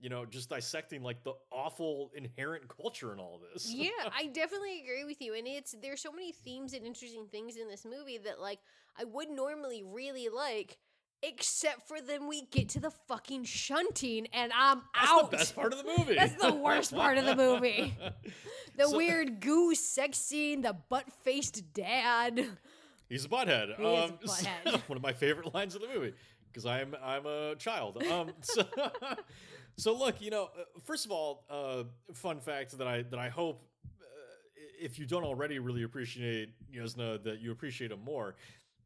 you 0.00 0.08
know, 0.08 0.24
just 0.24 0.48
dissecting 0.50 1.02
like 1.02 1.22
the 1.24 1.34
awful 1.50 2.10
inherent 2.14 2.68
culture 2.68 3.12
in 3.12 3.18
all 3.18 3.40
this. 3.52 3.70
yeah, 3.72 3.90
I 4.16 4.26
definitely 4.26 4.80
agree 4.82 5.04
with 5.04 5.20
you. 5.20 5.34
And 5.34 5.46
it's 5.46 5.74
there's 5.82 6.00
so 6.00 6.12
many 6.12 6.32
themes 6.32 6.72
and 6.74 6.86
interesting 6.86 7.26
things 7.30 7.56
in 7.56 7.68
this 7.68 7.84
movie 7.84 8.18
that 8.18 8.40
like 8.40 8.60
I 8.96 9.04
would 9.04 9.30
normally 9.30 9.82
really 9.82 10.28
like, 10.28 10.78
except 11.22 11.86
for 11.86 12.00
then 12.00 12.26
we 12.26 12.46
get 12.46 12.68
to 12.70 12.80
the 12.80 12.90
fucking 12.90 13.44
shunting 13.44 14.26
and 14.32 14.52
I'm 14.54 14.78
out. 14.78 14.82
That's 14.94 15.10
out. 15.10 15.30
the 15.30 15.36
best 15.36 15.54
part 15.54 15.72
of 15.72 15.78
the 15.78 15.92
movie. 15.96 16.14
That's 16.16 16.40
the 16.40 16.52
worst 16.54 16.94
part 16.94 17.18
of 17.18 17.24
the 17.24 17.36
movie. 17.36 17.94
The 18.74 18.88
So- 18.88 18.96
weird 18.96 19.40
goose 19.40 19.80
sex 19.80 20.16
scene, 20.18 20.62
the 20.62 20.74
butt 20.88 21.04
faced 21.24 21.74
dad. 21.74 22.46
He's 23.06 23.26
a 23.26 23.28
butthead. 23.28 23.76
He 23.76 23.84
is 23.84 24.00
a 24.00 24.04
um, 24.04 24.12
butthead. 24.24 24.80
one 24.88 24.96
of 24.96 25.02
my 25.02 25.12
favorite 25.12 25.52
lines 25.54 25.74
of 25.74 25.82
the 25.82 25.88
movie 25.88 26.14
because 26.50 26.64
I'm 26.64 26.96
I'm 27.04 27.26
a 27.26 27.54
child. 27.56 28.02
Um, 28.02 28.32
so, 28.40 28.64
so 29.76 29.92
look, 29.94 30.22
you 30.22 30.30
know, 30.30 30.44
uh, 30.58 30.64
first 30.84 31.04
of 31.04 31.12
all, 31.12 31.44
uh, 31.50 31.84
fun 32.14 32.40
fact 32.40 32.78
that 32.78 32.86
I 32.86 33.02
that 33.02 33.18
I 33.18 33.28
hope 33.28 33.62
uh, 33.86 33.96
if 34.80 34.98
you 34.98 35.04
don't 35.04 35.24
already 35.24 35.58
really 35.58 35.82
appreciate 35.82 36.48
Yuzna, 36.74 37.22
that 37.24 37.40
you 37.40 37.52
appreciate 37.52 37.92
him 37.92 38.00
more, 38.02 38.36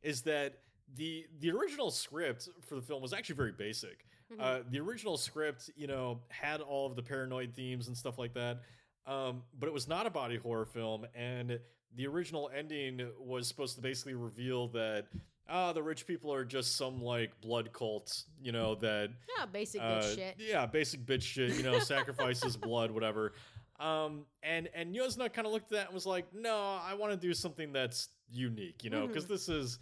is 0.02 0.22
that 0.22 0.58
the 0.94 1.26
the 1.40 1.50
original 1.50 1.90
script 1.90 2.48
for 2.62 2.76
the 2.76 2.82
film 2.82 3.02
was 3.02 3.12
actually 3.12 3.34
very 3.36 3.52
basic. 3.52 4.06
Mhm. 4.32 4.40
Uh, 4.40 4.62
the 4.70 4.80
original 4.80 5.16
script, 5.16 5.70
you 5.76 5.86
know, 5.86 6.20
had 6.28 6.60
all 6.60 6.86
of 6.86 6.96
the 6.96 7.02
paranoid 7.02 7.54
themes 7.54 7.88
and 7.88 7.96
stuff 7.96 8.18
like 8.18 8.34
that, 8.34 8.62
um, 9.06 9.42
but 9.58 9.66
it 9.66 9.72
was 9.72 9.86
not 9.88 10.06
a 10.06 10.10
body 10.10 10.36
horror 10.36 10.64
film, 10.64 11.06
and 11.14 11.60
the 11.94 12.06
original 12.06 12.50
ending 12.54 13.08
was 13.18 13.46
supposed 13.48 13.76
to 13.76 13.80
basically 13.82 14.14
reveal 14.14 14.68
that 14.68 15.06
ah, 15.48 15.72
the 15.72 15.82
rich 15.82 16.06
people 16.08 16.32
are 16.32 16.44
just 16.44 16.74
some 16.76 17.00
like 17.00 17.40
blood 17.40 17.72
cult, 17.72 18.24
you 18.42 18.50
know, 18.50 18.74
that 18.74 19.10
Yeah, 19.38 19.46
basic 19.46 19.80
uh, 19.80 20.00
bitch 20.00 20.14
shit. 20.16 20.34
yeah, 20.38 20.66
basic 20.66 21.06
bitch 21.06 21.22
shit, 21.22 21.54
you 21.54 21.62
know, 21.62 21.78
sacrifices 21.78 22.56
blood, 22.56 22.90
whatever. 22.90 23.32
Um, 23.78 24.26
and 24.42 24.68
and 24.74 24.92
Yuzna 24.94 25.32
kind 25.32 25.46
of 25.46 25.52
looked 25.52 25.70
at 25.70 25.76
that 25.78 25.86
and 25.86 25.94
was 25.94 26.06
like, 26.06 26.26
no, 26.34 26.56
I 26.82 26.94
want 26.94 27.12
to 27.12 27.16
do 27.16 27.32
something 27.32 27.72
that's 27.72 28.08
unique, 28.28 28.82
you 28.82 28.90
know, 28.90 29.06
because 29.06 29.26
this 29.28 29.48
is 29.48 29.78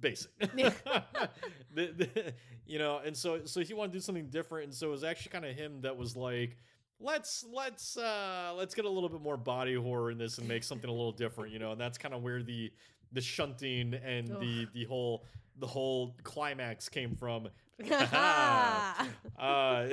basic. 0.00 0.30
The- 1.74 1.92
the- 1.92 2.34
you 2.66 2.78
know, 2.78 3.00
and 3.04 3.16
so 3.16 3.44
so 3.44 3.60
he 3.60 3.74
wanted 3.74 3.92
to 3.92 3.98
do 3.98 4.02
something 4.02 4.28
different, 4.30 4.64
and 4.66 4.74
so 4.74 4.88
it 4.88 4.90
was 4.90 5.04
actually 5.04 5.30
kind 5.32 5.44
of 5.44 5.54
him 5.56 5.80
that 5.82 5.96
was 5.96 6.16
like. 6.16 6.56
Let's 7.00 7.44
let's 7.52 7.96
uh 7.98 8.54
let's 8.56 8.74
get 8.74 8.84
a 8.84 8.88
little 8.88 9.08
bit 9.08 9.20
more 9.20 9.36
body 9.36 9.74
horror 9.74 10.12
in 10.12 10.16
this 10.16 10.38
and 10.38 10.46
make 10.46 10.62
something 10.62 10.88
a 10.88 10.92
little 10.92 11.12
different, 11.12 11.52
you 11.52 11.58
know, 11.58 11.72
and 11.72 11.80
that's 11.80 11.98
kind 11.98 12.14
of 12.14 12.22
where 12.22 12.42
the 12.42 12.72
the 13.12 13.20
shunting 13.20 13.94
and 13.94 14.28
the 14.40 14.68
the 14.72 14.84
whole 14.84 15.24
the 15.58 15.66
whole 15.66 16.14
climax 16.22 16.88
came 16.88 17.14
from. 17.16 17.48
uh, 19.38 19.88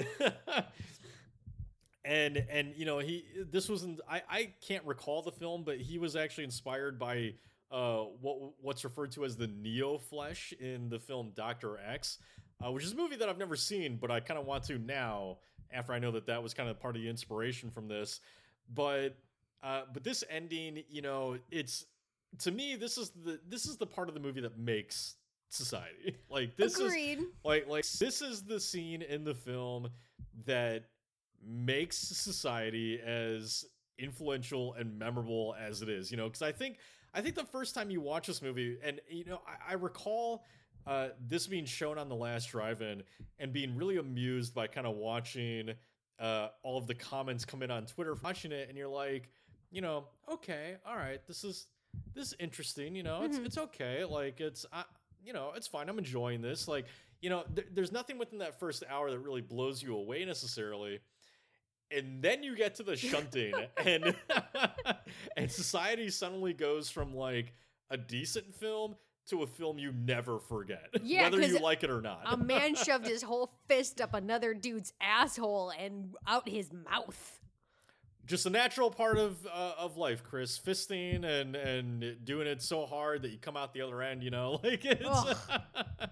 and 2.06 2.46
and 2.50 2.74
you 2.76 2.86
know 2.86 3.00
he 3.00 3.26
this 3.52 3.70
wasn't 3.70 4.00
I 4.10 4.22
I 4.30 4.54
can't 4.66 4.86
recall 4.86 5.22
the 5.22 5.32
film, 5.32 5.64
but 5.64 5.78
he 5.80 5.98
was 5.98 6.16
actually 6.16 6.46
inspired 6.46 6.98
by 7.00 7.34
uh 7.72 8.04
what 8.22 8.54
what's 8.62 8.84
referred 8.84 9.12
to 9.14 9.26
as 9.26 9.36
the 9.36 9.48
Neo 9.48 9.98
Flesh 9.98 10.54
in 10.60 10.90
the 10.90 11.00
film 11.00 11.32
Doctor 11.36 11.80
X, 11.80 12.20
uh, 12.64 12.72
which 12.72 12.84
is 12.84 12.94
a 12.94 12.96
movie 12.96 13.16
that 13.18 13.30
I've 13.30 13.38
never 13.38 13.56
seen, 13.56 13.98
but 14.00 14.12
I 14.12 14.20
kind 14.20 14.40
of 14.40 14.46
want 14.46 14.64
to 14.66 14.78
now 14.78 15.38
after 15.74 15.94
I 15.94 16.00
know 16.00 16.12
that 16.12 16.28
that 16.28 16.44
was 16.44 16.54
kind 16.54 16.70
of 16.70 16.80
part 16.80 16.96
of 16.96 17.02
the 17.02 17.10
inspiration 17.10 17.70
from 17.70 17.88
this. 17.88 18.20
But 18.74 19.16
uh, 19.64 19.84
but 19.94 20.04
this 20.04 20.24
ending, 20.30 20.84
you 20.90 21.02
know, 21.02 21.38
it's 21.50 21.86
to 22.40 22.52
me 22.52 22.76
this 22.76 22.98
is 22.98 23.10
the 23.10 23.40
this 23.48 23.66
is 23.66 23.78
the 23.78 23.86
part 23.86 24.08
of 24.08 24.14
the 24.14 24.20
movie 24.20 24.42
that 24.42 24.58
makes 24.58 25.16
society 25.50 26.16
like 26.30 26.56
this 26.56 26.80
is 26.80 26.94
like 27.44 27.68
like 27.68 27.86
this 28.00 28.22
is 28.22 28.44
the 28.44 28.60
scene 28.60 29.02
in 29.02 29.24
the 29.24 29.34
film 29.34 29.90
that 30.46 30.86
makes 31.46 31.98
society 31.98 33.02
as 33.02 33.66
influential 34.00 34.74
and 34.76 34.98
memorable 34.98 35.54
as 35.60 35.82
it 35.82 35.90
is 35.90 36.10
you 36.10 36.16
know 36.16 36.28
because 36.28 36.42
i 36.42 36.52
think 36.52 36.78
i 37.14 37.22
think 37.22 37.36
the 37.36 37.44
first 37.46 37.76
time 37.76 37.90
you 37.92 38.02
watch 38.02 38.28
this 38.28 38.42
movie 38.42 38.78
and 38.84 39.00
you 39.10 39.26
know 39.26 39.42
i, 39.48 39.72
I 39.72 39.74
recall 39.76 40.46
uh, 40.88 41.10
this 41.28 41.46
being 41.46 41.66
shown 41.66 42.00
on 42.00 42.10
the 42.10 42.16
last 42.16 42.50
drive-in 42.50 43.04
and 43.38 43.54
being 43.54 43.76
really 43.76 43.98
amused 43.98 44.56
by 44.56 44.66
kind 44.66 44.88
of 44.88 44.96
watching 44.96 45.70
uh, 46.20 46.48
all 46.64 46.78
of 46.80 46.88
the 46.88 46.96
comments 46.96 47.46
come 47.46 47.62
in 47.62 47.70
on 47.72 47.86
twitter 47.86 48.16
watching 48.24 48.52
it 48.52 48.68
and 48.70 48.78
you're 48.78 48.88
like 48.88 49.30
you 49.72 49.82
know 49.82 50.06
okay 50.32 50.78
all 50.86 50.96
right 50.96 51.22
this 51.28 51.44
is 51.44 51.68
this 52.16 52.28
is 52.30 52.36
interesting 52.40 52.96
you 52.96 53.04
know 53.04 53.22
it's 53.24 53.38
Mhm. 53.38 53.46
it's 53.46 53.58
okay 53.58 54.04
like 54.06 54.42
it's 54.42 54.66
I, 54.74 54.84
you 55.24 55.34
know 55.34 55.52
it's 55.56 55.68
fine 55.68 55.88
i'm 55.90 56.00
enjoying 56.00 56.42
this 56.42 56.68
like 56.68 56.86
you 57.22 57.30
know 57.30 57.44
th- 57.56 57.68
there's 57.74 57.92
nothing 57.92 58.18
within 58.18 58.40
that 58.40 58.60
first 58.60 58.84
hour 58.90 59.12
that 59.12 59.20
really 59.20 59.42
blows 59.42 59.84
you 59.84 59.96
away 59.96 60.26
necessarily 60.26 61.00
and 61.96 62.22
then 62.22 62.44
you 62.44 62.56
get 62.56 62.76
to 62.76 62.84
the 62.84 62.96
shunting 62.96 63.54
and 63.86 64.16
and 65.38 65.52
society 65.52 66.10
suddenly 66.10 66.54
goes 66.54 66.90
from 66.90 67.16
like 67.16 67.54
a 67.90 67.98
decent 67.98 68.54
film 68.56 68.96
to 69.28 69.44
a 69.44 69.48
film 69.48 69.78
you 69.78 69.92
never 69.92 70.40
forget 70.40 70.88
Yeah, 71.04 71.24
whether 71.30 71.46
you 71.46 71.60
like 71.60 71.84
it 71.84 71.90
or 71.90 72.02
not. 72.02 72.22
A 72.26 72.38
man 72.38 72.76
shoved 72.76 73.06
his 73.06 73.22
whole 73.22 73.54
fist 73.68 74.02
up 74.02 74.14
another 74.14 74.54
dude's 74.54 74.94
asshole 75.02 75.72
and 75.78 76.16
out 76.28 76.50
his 76.50 76.72
mouth. 76.74 77.40
just 78.26 78.46
a 78.46 78.50
natural 78.50 78.90
part 78.90 79.18
of 79.18 79.46
uh, 79.46 79.74
of 79.78 79.98
life 79.98 80.24
chris. 80.24 80.58
Fisting 80.60 81.24
and 81.24 81.56
and 81.56 82.18
doing 82.26 82.48
it 82.48 82.62
so 82.62 82.86
hard 82.86 83.22
that 83.24 83.32
you 83.32 83.38
come 83.38 83.56
out 83.58 83.74
the 83.74 83.82
other 83.82 84.02
end 84.02 84.24
you 84.24 84.32
know? 84.32 84.60
Like 84.64 84.86
it's 84.86 85.04
Ugh, 85.06 85.38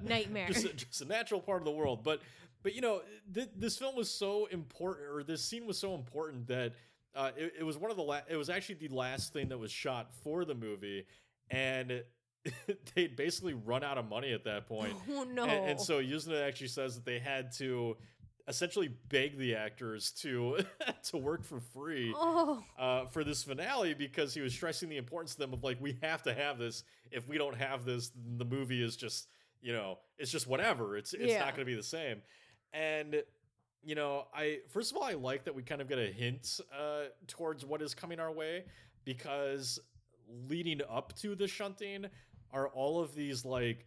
nightmare. 0.01 0.47
just, 0.49 0.65
a, 0.65 0.73
just 0.73 1.01
a 1.01 1.05
natural 1.05 1.41
part 1.41 1.61
of 1.61 1.65
the 1.65 1.71
world. 1.71 2.03
But 2.03 2.21
but 2.63 2.73
you 2.75 2.81
know 2.81 3.01
th- 3.33 3.49
this 3.55 3.77
film 3.77 3.95
was 3.95 4.09
so 4.09 4.45
important 4.47 5.07
or 5.09 5.23
this 5.23 5.43
scene 5.43 5.65
was 5.65 5.77
so 5.77 5.95
important 5.95 6.47
that 6.47 6.73
uh, 7.15 7.31
it, 7.37 7.53
it 7.59 7.63
was 7.63 7.77
one 7.77 7.91
of 7.91 7.97
the 7.97 8.03
la- 8.03 8.21
it 8.29 8.35
was 8.35 8.49
actually 8.49 8.75
the 8.75 8.93
last 8.95 9.33
thing 9.33 9.49
that 9.49 9.57
was 9.57 9.71
shot 9.71 10.11
for 10.23 10.45
the 10.45 10.55
movie 10.55 11.05
and 11.49 12.03
they'd 12.95 13.15
basically 13.15 13.53
run 13.53 13.83
out 13.83 13.97
of 13.97 14.07
money 14.07 14.31
at 14.33 14.43
that 14.45 14.67
point 14.67 14.93
Oh 15.11 15.23
no. 15.23 15.43
and, 15.45 15.71
and 15.71 15.81
so 15.81 16.01
Yuzna 16.01 16.45
actually 16.47 16.67
says 16.67 16.95
that 16.95 17.05
they 17.05 17.19
had 17.19 17.51
to 17.57 17.97
essentially 18.47 18.89
beg 19.09 19.37
the 19.37 19.55
actors 19.55 20.11
to 20.11 20.57
to 21.03 21.17
work 21.17 21.43
for 21.43 21.59
free 21.59 22.11
oh, 22.15 22.63
uh, 22.79 23.05
for 23.05 23.23
this 23.23 23.43
finale 23.43 23.93
because 23.93 24.33
he 24.33 24.41
was 24.41 24.53
stressing 24.53 24.89
the 24.89 24.97
importance 24.97 25.33
to 25.33 25.39
them 25.39 25.53
of 25.53 25.63
like 25.63 25.77
we 25.79 25.97
have 26.01 26.23
to 26.23 26.33
have 26.33 26.57
this. 26.57 26.83
If 27.11 27.27
we 27.27 27.37
don't 27.37 27.55
have 27.55 27.85
this, 27.85 28.09
then 28.09 28.37
the 28.39 28.45
movie 28.45 28.81
is 28.83 28.95
just 28.95 29.27
you 29.61 29.71
know 29.73 29.99
it's 30.17 30.31
just 30.31 30.47
whatever. 30.47 30.97
It's 30.97 31.13
it's 31.13 31.25
Yeah. 31.33 31.39
not 31.39 31.49
going 31.55 31.59
to 31.59 31.65
be 31.65 31.75
the 31.75 31.83
same. 31.83 32.21
And 32.73 33.23
you 33.83 33.95
know, 33.95 34.25
I 34.33 34.59
first 34.69 34.91
of 34.91 34.97
all 34.97 35.03
I 35.03 35.13
like 35.13 35.45
that 35.45 35.55
we 35.55 35.63
kind 35.63 35.81
of 35.81 35.87
get 35.87 35.99
a 35.99 36.07
hint 36.07 36.59
uh, 36.77 37.05
towards 37.27 37.65
what 37.65 37.81
is 37.81 37.93
coming 37.93 38.19
our 38.19 38.31
way 38.31 38.65
because 39.05 39.79
leading 40.47 40.81
up 40.89 41.13
to 41.17 41.35
the 41.35 41.47
shunting 41.47 42.05
are 42.51 42.67
all 42.69 43.01
of 43.01 43.15
these 43.15 43.45
like 43.45 43.85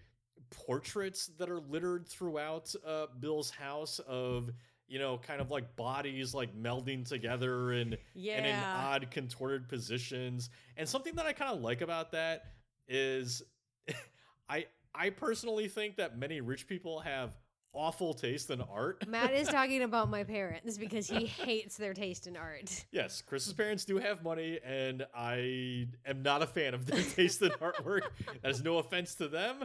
portraits 0.51 1.29
that 1.39 1.49
are 1.51 1.61
littered 1.61 2.07
throughout 2.07 2.75
uh, 2.87 3.07
Bill's 3.21 3.51
house 3.51 4.01
of 4.01 4.51
you 4.89 4.99
know 4.99 5.19
kind 5.19 5.41
of 5.41 5.51
like 5.51 5.75
bodies 5.77 6.35
like 6.35 6.55
melding 6.57 7.07
together 7.07 7.73
and 7.73 7.97
yeah. 8.15 8.35
and 8.35 8.47
in 8.47 8.55
odd 8.55 9.11
contorted 9.11 9.69
positions. 9.69 10.51
And 10.77 10.89
something 10.89 11.15
that 11.17 11.27
I 11.27 11.33
kind 11.33 11.55
of 11.55 11.61
like 11.61 11.81
about 11.81 12.13
that 12.13 12.45
is 12.89 13.43
I 14.49 14.67
I 14.95 15.11
personally 15.11 15.69
think 15.69 15.97
that 15.97 16.19
many 16.19 16.41
rich 16.41 16.67
people 16.67 17.01
have 17.01 17.37
awful 17.75 18.15
taste 18.15 18.51
in 18.51 18.61
art. 18.61 19.07
Matt 19.09 19.33
is 19.33 19.49
talking 19.49 19.83
about 19.83 20.11
my 20.11 20.25
parents 20.25 20.79
because 20.79 21.09
he 21.09 21.27
hates 21.27 21.77
their 21.77 21.95
taste 21.95 22.27
in 22.27 22.37
art. 22.37 22.85
Yes, 22.93 23.23
Chris's 23.23 23.53
parents 23.55 23.85
do 23.85 23.97
have 23.99 24.23
money, 24.23 24.61
and 24.65 25.07
I 25.15 25.89
am 26.07 26.23
not 26.23 26.43
a 26.43 26.47
fan 26.47 26.75
of 26.75 26.85
their 26.87 27.03
taste 27.17 27.41
in 27.43 27.51
artwork. 27.53 28.03
That 28.43 28.51
is 28.51 28.63
no 28.63 28.79
offense 28.79 29.15
to 29.17 29.29
them. 29.29 29.65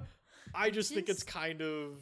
I 0.55 0.70
just 0.70 0.93
think 0.93 1.10
it's 1.10 1.24
kind 1.24 1.62
of 1.62 1.99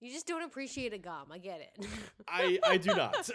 You 0.00 0.12
just 0.12 0.26
don't 0.28 0.42
appreciate 0.44 0.92
a 0.92 0.98
gum. 0.98 1.32
I 1.32 1.38
get 1.38 1.60
it. 1.60 1.86
I 2.28 2.58
I 2.64 2.76
do 2.76 2.94
not. 2.94 3.28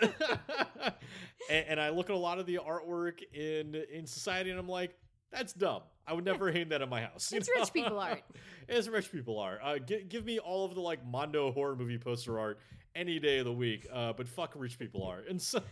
and, 1.49 1.65
and 1.67 1.79
I 1.79 1.89
look 1.89 2.09
at 2.09 2.15
a 2.15 2.19
lot 2.19 2.39
of 2.39 2.45
the 2.45 2.59
artwork 2.65 3.19
in 3.33 3.75
in 3.91 4.05
society, 4.05 4.49
and 4.49 4.59
I'm 4.59 4.69
like, 4.69 4.95
that's 5.31 5.53
dumb. 5.53 5.81
I 6.07 6.13
would 6.13 6.25
never 6.25 6.51
hang 6.51 6.69
that 6.69 6.81
in 6.81 6.89
my 6.89 7.01
house. 7.01 7.31
It's 7.31 7.47
rich 7.49 7.59
know? 7.59 7.65
people 7.83 7.99
art. 7.99 8.23
it's 8.67 8.87
rich 8.87 9.11
people 9.11 9.39
art. 9.39 9.59
Uh, 9.63 9.77
gi- 9.79 10.05
give 10.09 10.25
me 10.25 10.39
all 10.39 10.65
of 10.65 10.73
the 10.75 10.81
like 10.81 11.05
Mondo 11.05 11.51
horror 11.51 11.75
movie 11.75 11.97
poster 11.99 12.39
art 12.39 12.59
any 12.95 13.19
day 13.19 13.37
of 13.39 13.45
the 13.45 13.53
week. 13.53 13.87
Uh, 13.93 14.13
but 14.13 14.27
fuck 14.27 14.53
rich 14.55 14.79
people 14.79 15.03
art. 15.03 15.25
And 15.29 15.41
so. 15.41 15.61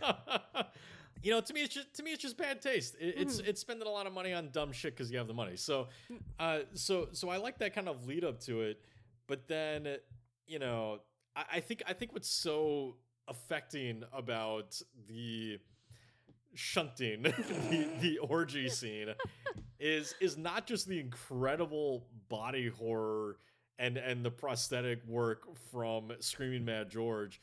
You 1.20 1.32
know, 1.32 1.40
to 1.40 1.52
me, 1.52 1.62
it's 1.64 1.74
just 1.74 1.92
to 1.94 2.04
me, 2.04 2.12
it's 2.12 2.22
just 2.22 2.36
bad 2.36 2.62
taste. 2.62 2.94
It, 3.00 3.14
It's 3.18 3.40
Mm-hmm. 3.40 3.50
it's 3.50 3.60
spending 3.60 3.88
a 3.88 3.90
lot 3.90 4.06
of 4.06 4.12
money 4.12 4.32
on 4.32 4.50
dumb 4.52 4.70
shit 4.70 4.94
because 4.94 5.10
you 5.10 5.18
have 5.18 5.26
the 5.26 5.34
money. 5.34 5.56
So, 5.56 5.88
uh, 6.38 6.60
so 6.74 7.08
so 7.10 7.28
I 7.28 7.38
like 7.38 7.58
that 7.58 7.74
kind 7.74 7.88
of 7.88 8.06
lead 8.06 8.22
up 8.22 8.38
to 8.42 8.60
it. 8.62 8.80
But 9.26 9.48
then, 9.48 9.96
you 10.46 10.60
know, 10.60 11.00
I, 11.34 11.44
I 11.54 11.60
think 11.60 11.82
I 11.88 11.92
think 11.92 12.12
what's 12.12 12.30
so 12.30 12.98
affecting 13.26 14.04
about 14.12 14.80
the 15.08 15.58
shunting 16.58 17.22
the, 17.22 17.88
the 18.00 18.18
orgy 18.18 18.68
scene 18.68 19.08
is 19.78 20.14
is 20.20 20.36
not 20.36 20.66
just 20.66 20.88
the 20.88 20.98
incredible 20.98 22.06
body 22.28 22.68
horror 22.68 23.38
and 23.78 23.96
and 23.96 24.24
the 24.24 24.30
prosthetic 24.30 25.06
work 25.06 25.56
from 25.70 26.12
Screaming 26.20 26.64
Mad 26.64 26.90
George, 26.90 27.40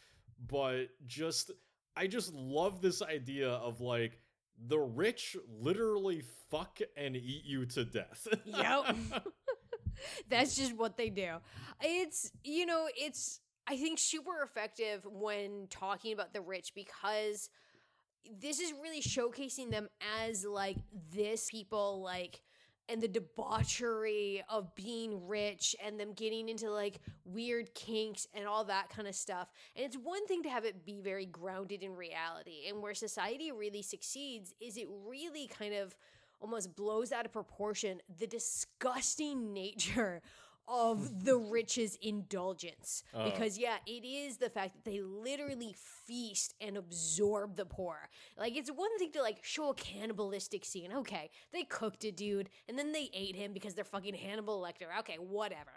but 0.48 0.90
just 1.08 1.52
I 1.96 2.08
just 2.08 2.34
love 2.34 2.82
this 2.82 3.02
idea 3.02 3.50
of 3.50 3.80
like 3.80 4.20
the 4.68 4.80
rich 4.80 5.36
literally 5.60 6.22
fuck 6.50 6.80
and 6.98 7.16
eat 7.16 7.44
you 7.46 7.66
to 7.68 7.86
death. 7.86 8.28
Yep. 8.46 8.96
That's 10.30 10.56
just 10.56 10.76
what 10.76 10.98
they 10.98 11.10
do. 11.10 11.36
It's, 11.82 12.32
you 12.44 12.66
know, 12.66 12.88
it's, 12.96 13.40
I 13.68 13.78
think, 13.78 14.00
super 14.00 14.42
effective 14.44 15.06
when 15.06 15.68
talking 15.70 16.14
about 16.14 16.34
the 16.34 16.42
rich 16.42 16.74
because 16.76 17.50
this 18.40 18.60
is 18.60 18.74
really 18.82 19.02
showcasing 19.02 19.72
them 19.72 19.88
as 20.22 20.46
like 20.46 20.78
this 21.12 21.50
people, 21.50 22.02
like, 22.02 22.42
and 22.88 23.02
the 23.02 23.08
debauchery 23.08 24.44
of 24.50 24.74
being 24.76 25.28
rich 25.28 25.76
and 25.84 26.00
them 26.00 26.14
getting 26.14 26.50
into 26.50 26.70
like 26.70 27.00
weird 27.24 27.74
kinks 27.74 28.28
and 28.34 28.46
all 28.46 28.64
that 28.66 28.90
kind 28.90 29.08
of 29.08 29.16
stuff. 29.16 29.50
And 29.76 29.86
it's 29.86 29.96
one 29.96 30.26
thing 30.28 30.44
to 30.44 30.50
have 30.50 30.66
it 30.66 30.86
be 30.86 31.00
very 31.00 31.26
grounded 31.26 31.82
in 31.82 31.96
reality. 31.96 32.68
And 32.70 32.82
where 32.82 32.94
society 32.94 33.52
really 33.52 33.82
succeeds 33.82 34.54
is 34.62 34.78
it 34.78 34.88
really 35.08 35.48
kind 35.48 35.74
of 35.74 35.96
almost 36.42 36.76
blows 36.76 37.12
out 37.12 37.26
of 37.26 37.34
proportion 37.34 38.02
the 38.20 38.28
disgusting 38.28 39.54
nature 39.54 40.22
of 40.68 41.24
the 41.24 41.38
rich's 41.38 41.98
indulgence. 42.02 43.04
Uh. 43.14 43.26
Because, 43.26 43.58
yeah, 43.58 43.78
it 43.86 44.06
is 44.06 44.38
the 44.38 44.50
fact 44.50 44.74
that 44.74 44.86
they 44.90 45.02
literally 45.02 45.76
feast 45.78 46.54
and 46.60 46.78
absorb 46.78 47.56
the 47.56 47.66
poor. 47.66 48.10
Like, 48.38 48.56
it's 48.56 48.70
one 48.70 48.98
thing 48.98 49.12
to, 49.14 49.22
like, 49.22 49.44
show 49.44 49.70
a 49.70 49.76
cannibalistic 49.76 50.66
scene. 50.66 50.92
Okay, 50.94 51.30
they 51.52 51.64
cooked 51.64 52.04
a 52.04 52.12
dude 52.12 52.50
and 52.68 52.78
then 52.78 52.92
they 52.92 53.10
ate 53.14 53.36
him 53.36 53.54
because 53.54 53.74
they're 53.74 53.84
fucking 53.84 54.16
Hannibal 54.16 54.62
Lecter. 54.62 54.88
Okay, 55.00 55.18
whatever. 55.20 55.72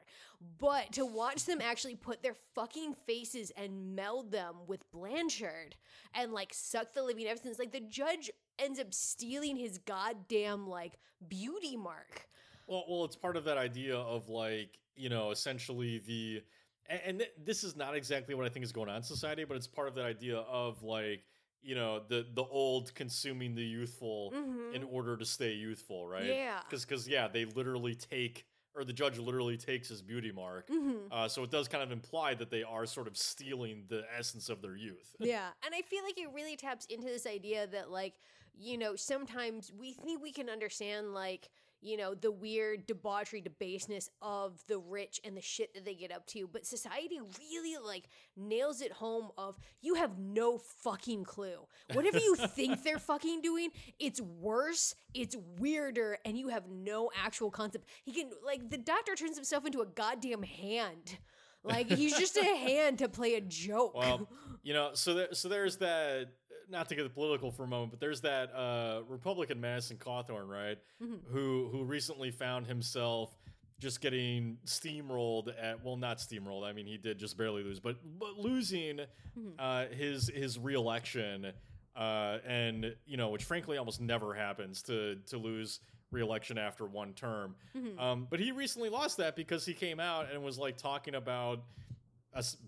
But 0.58 0.92
to 0.92 1.04
watch 1.04 1.44
them 1.44 1.60
actually 1.60 1.96
put 1.96 2.22
their 2.22 2.36
fucking 2.54 2.94
faces 3.06 3.52
and 3.56 3.94
meld 3.94 4.30
them 4.30 4.54
with 4.66 4.90
Blanchard 4.90 5.76
and, 6.14 6.32
like, 6.32 6.54
suck 6.54 6.94
the 6.94 7.02
living 7.02 7.26
essence, 7.26 7.58
like, 7.58 7.72
the 7.72 7.80
judge 7.80 8.30
ends 8.58 8.80
up 8.80 8.94
stealing 8.94 9.56
his 9.56 9.78
goddamn, 9.78 10.66
like, 10.66 10.98
beauty 11.28 11.76
mark. 11.76 12.28
Well, 12.68 12.84
well, 12.88 13.04
it's 13.04 13.16
part 13.16 13.36
of 13.36 13.44
that 13.44 13.58
idea 13.58 13.96
of 13.96 14.28
like 14.28 14.78
you 14.94 15.08
know 15.08 15.30
essentially 15.30 15.98
the, 15.98 16.42
and, 16.86 17.00
and 17.04 17.18
th- 17.20 17.32
this 17.44 17.64
is 17.64 17.76
not 17.76 17.96
exactly 17.96 18.34
what 18.34 18.46
I 18.46 18.48
think 18.48 18.64
is 18.64 18.72
going 18.72 18.88
on 18.88 18.96
in 18.96 19.02
society, 19.02 19.44
but 19.44 19.56
it's 19.56 19.66
part 19.66 19.88
of 19.88 19.94
that 19.96 20.04
idea 20.04 20.38
of 20.38 20.82
like 20.82 21.24
you 21.62 21.74
know 21.74 22.00
the 22.06 22.26
the 22.34 22.44
old 22.44 22.94
consuming 22.94 23.54
the 23.54 23.64
youthful 23.64 24.32
Mhm. 24.32 24.74
in 24.74 24.84
order 24.84 25.16
to 25.16 25.24
stay 25.24 25.54
youthful, 25.54 26.06
right? 26.06 26.26
Yeah. 26.26 26.60
Because 26.62 26.84
because 26.84 27.08
yeah, 27.08 27.26
they 27.28 27.44
literally 27.44 27.94
take 27.94 28.46
or 28.74 28.84
the 28.84 28.92
judge 28.92 29.18
literally 29.18 29.56
takes 29.56 29.88
his 29.88 30.02
beauty 30.02 30.30
mark. 30.30 30.68
Mhm. 30.68 31.10
Uh, 31.10 31.26
so 31.26 31.42
it 31.42 31.50
does 31.50 31.66
kind 31.66 31.82
of 31.82 31.90
imply 31.90 32.34
that 32.34 32.50
they 32.50 32.62
are 32.62 32.86
sort 32.86 33.08
of 33.08 33.16
stealing 33.16 33.86
the 33.88 34.04
essence 34.16 34.48
of 34.48 34.62
their 34.62 34.76
youth. 34.76 35.16
yeah. 35.20 35.50
And 35.64 35.74
I 35.74 35.82
feel 35.82 36.04
like 36.04 36.18
it 36.18 36.30
really 36.32 36.54
taps 36.56 36.86
into 36.86 37.06
this 37.06 37.26
idea 37.26 37.66
that, 37.66 37.90
like, 37.90 38.20
you 38.54 38.78
know, 38.78 38.94
sometimes 38.94 39.72
we 39.72 39.94
think 39.94 40.22
we 40.22 40.32
can 40.32 40.48
understand, 40.48 41.12
like, 41.12 41.48
you 41.80 41.96
know, 41.96 42.14
the 42.14 42.30
weird 42.30 42.86
debauchery, 42.86 43.40
debaseness 43.40 44.10
of 44.20 44.62
the 44.66 44.78
rich 44.78 45.20
and 45.24 45.36
the 45.36 45.40
shit 45.40 45.74
that 45.74 45.84
they 45.84 45.94
get 45.94 46.12
up 46.12 46.26
to. 46.28 46.48
But 46.50 46.66
society 46.66 47.20
really, 47.38 47.76
like, 47.84 48.08
nails 48.36 48.80
it 48.80 48.92
home 48.92 49.30
of 49.38 49.56
you 49.80 49.94
have 49.94 50.18
no 50.18 50.58
fucking 50.58 51.24
clue. 51.24 51.66
Whatever 51.92 52.18
you 52.18 52.34
think 52.54 52.82
they're 52.82 52.98
fucking 52.98 53.40
doing, 53.42 53.70
it's 53.98 54.20
worse, 54.20 54.94
it's 55.14 55.36
weirder, 55.58 56.18
and 56.24 56.36
you 56.36 56.48
have 56.48 56.68
no 56.68 57.10
actual 57.24 57.50
concept. 57.50 57.86
He 58.04 58.12
can, 58.12 58.30
like, 58.44 58.70
the 58.70 58.78
doctor 58.78 59.14
turns 59.14 59.36
himself 59.36 59.64
into 59.64 59.80
a 59.80 59.86
goddamn 59.86 60.42
hand. 60.42 61.18
Like, 61.62 61.90
he's 61.90 62.16
just 62.16 62.36
a 62.36 62.44
hand 62.56 62.98
to 62.98 63.08
play 63.08 63.34
a 63.34 63.40
joke. 63.40 63.96
Well, 63.96 64.28
you 64.62 64.72
know, 64.74 64.90
so 64.94 65.14
there, 65.14 65.28
so 65.32 65.48
there's 65.48 65.78
that. 65.78 66.28
Not 66.70 66.88
to 66.90 66.94
get 66.94 67.12
political 67.14 67.50
for 67.50 67.64
a 67.64 67.66
moment, 67.66 67.92
but 67.92 68.00
there's 68.00 68.20
that 68.22 68.54
uh, 68.54 69.02
Republican 69.08 69.60
Madison 69.60 69.96
Cawthorn, 69.96 70.48
right? 70.48 70.78
Mhm. 71.02 71.20
Who 71.30 71.68
who 71.72 71.84
recently 71.84 72.30
found 72.30 72.66
himself 72.66 73.36
just 73.78 74.00
getting 74.00 74.58
steamrolled 74.66 75.52
at 75.60 75.82
well, 75.84 75.96
not 75.96 76.18
steamrolled. 76.18 76.64
I 76.64 76.72
mean, 76.72 76.84
he 76.86 76.98
did 76.98 77.18
just 77.18 77.36
barely 77.38 77.62
lose, 77.62 77.80
but 77.80 77.96
but 78.18 78.36
losing 78.36 79.00
Mhm. 79.38 79.54
uh, 79.58 79.86
his 79.94 80.28
his 80.28 80.58
reelection, 80.58 81.52
uh, 81.96 82.38
and 82.44 82.94
you 83.06 83.16
know, 83.16 83.30
which 83.30 83.44
frankly 83.44 83.78
almost 83.78 84.00
never 84.00 84.34
happens 84.34 84.82
to 84.84 85.16
to 85.26 85.38
lose 85.38 85.80
reelection 86.10 86.58
after 86.58 86.84
one 86.86 87.14
term. 87.14 87.54
Mhm. 87.74 87.98
Um, 87.98 88.26
but 88.30 88.40
he 88.40 88.50
recently 88.52 88.88
lost 88.90 89.16
that 89.18 89.36
because 89.36 89.64
he 89.64 89.74
came 89.74 90.00
out 90.00 90.30
and 90.32 90.42
was 90.42 90.58
like 90.58 90.76
talking 90.76 91.14
about 91.14 91.62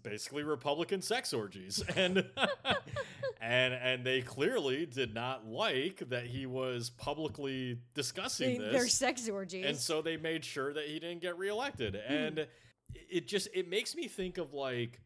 basically 0.03 0.43
Republican 0.43 1.03
sex 1.03 1.33
orgies, 1.33 1.83
and 1.97 2.25
and 3.41 3.75
and 3.75 4.05
they 4.05 4.21
clearly 4.23 4.87
did 4.87 5.15
not 5.15 5.47
like 5.47 6.03
that 6.09 6.27
he 6.27 6.47
was 6.47 6.91
publicly 6.91 7.79
discussing 7.95 8.61
They-. 8.61 8.71
They're 8.71 8.89
sex 8.89 9.29
orgies. 9.29 9.65
and 9.67 9.77
so 9.77 10.03
they 10.03 10.17
made 10.17 10.45
sure 10.45 10.73
that 10.73 10.85
he 10.87 10.99
didn't 10.99 11.21
get 11.23 11.39
reelected, 11.39 11.95
and 11.95 12.47
it 12.95 13.27
just 13.29 13.49
it 13.55 13.69
makes 13.69 13.95
me 13.95 14.09
think 14.09 14.39
of 14.39 14.53
like 14.53 15.01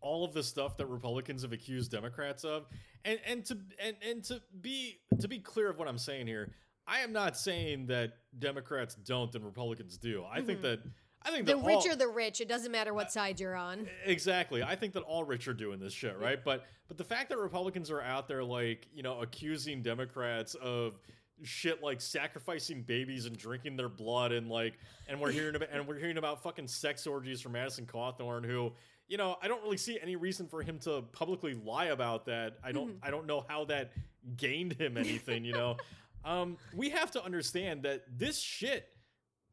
all 0.00 0.24
of 0.24 0.32
the 0.32 0.42
stuff 0.42 0.76
that 0.78 0.86
Republicans 0.86 1.42
have 1.42 1.52
accused 1.52 1.90
Democrats 1.90 2.44
of, 2.44 2.66
and 3.04 3.18
and 3.26 3.44
to 3.46 3.58
and 3.78 3.96
and 4.08 4.24
to 4.24 4.40
be 4.60 5.00
to 5.20 5.28
be 5.28 5.38
clear 5.38 5.68
of 5.68 5.78
what 5.78 5.88
I'm 5.88 5.98
saying 5.98 6.26
here, 6.26 6.54
I 6.86 7.00
am 7.00 7.12
not 7.12 7.36
saying 7.36 7.86
that 7.86 8.14
Democrats 8.38 8.94
don't 8.94 9.34
and 9.34 9.44
Republicans 9.44 9.98
do. 9.98 10.24
I 10.24 10.40
think 10.40 10.60
Mhm. 10.60 10.62
that 10.62 10.80
I 11.24 11.30
think 11.30 11.46
the 11.46 11.56
rich 11.56 11.86
all, 11.86 11.90
are 11.90 11.96
the 11.96 12.08
rich. 12.08 12.40
It 12.40 12.48
doesn't 12.48 12.72
matter 12.72 12.92
what 12.94 13.12
side 13.12 13.40
you're 13.40 13.54
on. 13.54 13.88
Exactly. 14.04 14.62
I 14.62 14.76
think 14.76 14.92
that 14.94 15.02
all 15.02 15.24
rich 15.24 15.48
are 15.48 15.54
doing 15.54 15.78
this 15.78 15.92
shit, 15.92 16.18
right? 16.18 16.42
But 16.42 16.64
but 16.88 16.98
the 16.98 17.04
fact 17.04 17.28
that 17.30 17.38
Republicans 17.38 17.90
are 17.90 18.02
out 18.02 18.28
there 18.28 18.44
like, 18.44 18.86
you 18.92 19.02
know, 19.02 19.20
accusing 19.20 19.82
Democrats 19.82 20.54
of 20.54 20.98
shit 21.42 21.82
like 21.82 22.00
sacrificing 22.00 22.82
babies 22.82 23.26
and 23.26 23.36
drinking 23.36 23.76
their 23.76 23.88
blood 23.88 24.32
and 24.32 24.48
like 24.48 24.74
and 25.08 25.20
we're 25.20 25.32
hearing 25.32 25.54
about 25.56 25.68
and 25.72 25.86
we're 25.86 25.98
hearing 25.98 26.18
about 26.18 26.42
fucking 26.42 26.68
sex 26.68 27.06
orgies 27.06 27.40
from 27.40 27.52
Madison 27.52 27.86
Cawthorn 27.86 28.44
who 28.44 28.72
you 29.08 29.18
know, 29.18 29.36
I 29.42 29.48
don't 29.48 29.62
really 29.62 29.76
see 29.76 29.98
any 30.00 30.16
reason 30.16 30.46
for 30.46 30.62
him 30.62 30.78
to 30.80 31.02
publicly 31.12 31.54
lie 31.54 31.86
about 31.86 32.26
that. 32.26 32.56
I 32.62 32.72
don't 32.72 32.96
I 33.02 33.10
don't 33.10 33.26
know 33.26 33.44
how 33.48 33.64
that 33.66 33.92
gained 34.36 34.74
him 34.74 34.96
anything, 34.96 35.44
you 35.44 35.52
know. 35.52 35.76
um 36.24 36.56
we 36.74 36.90
have 36.90 37.10
to 37.10 37.24
understand 37.24 37.82
that 37.82 38.04
this 38.16 38.38
shit 38.38 38.88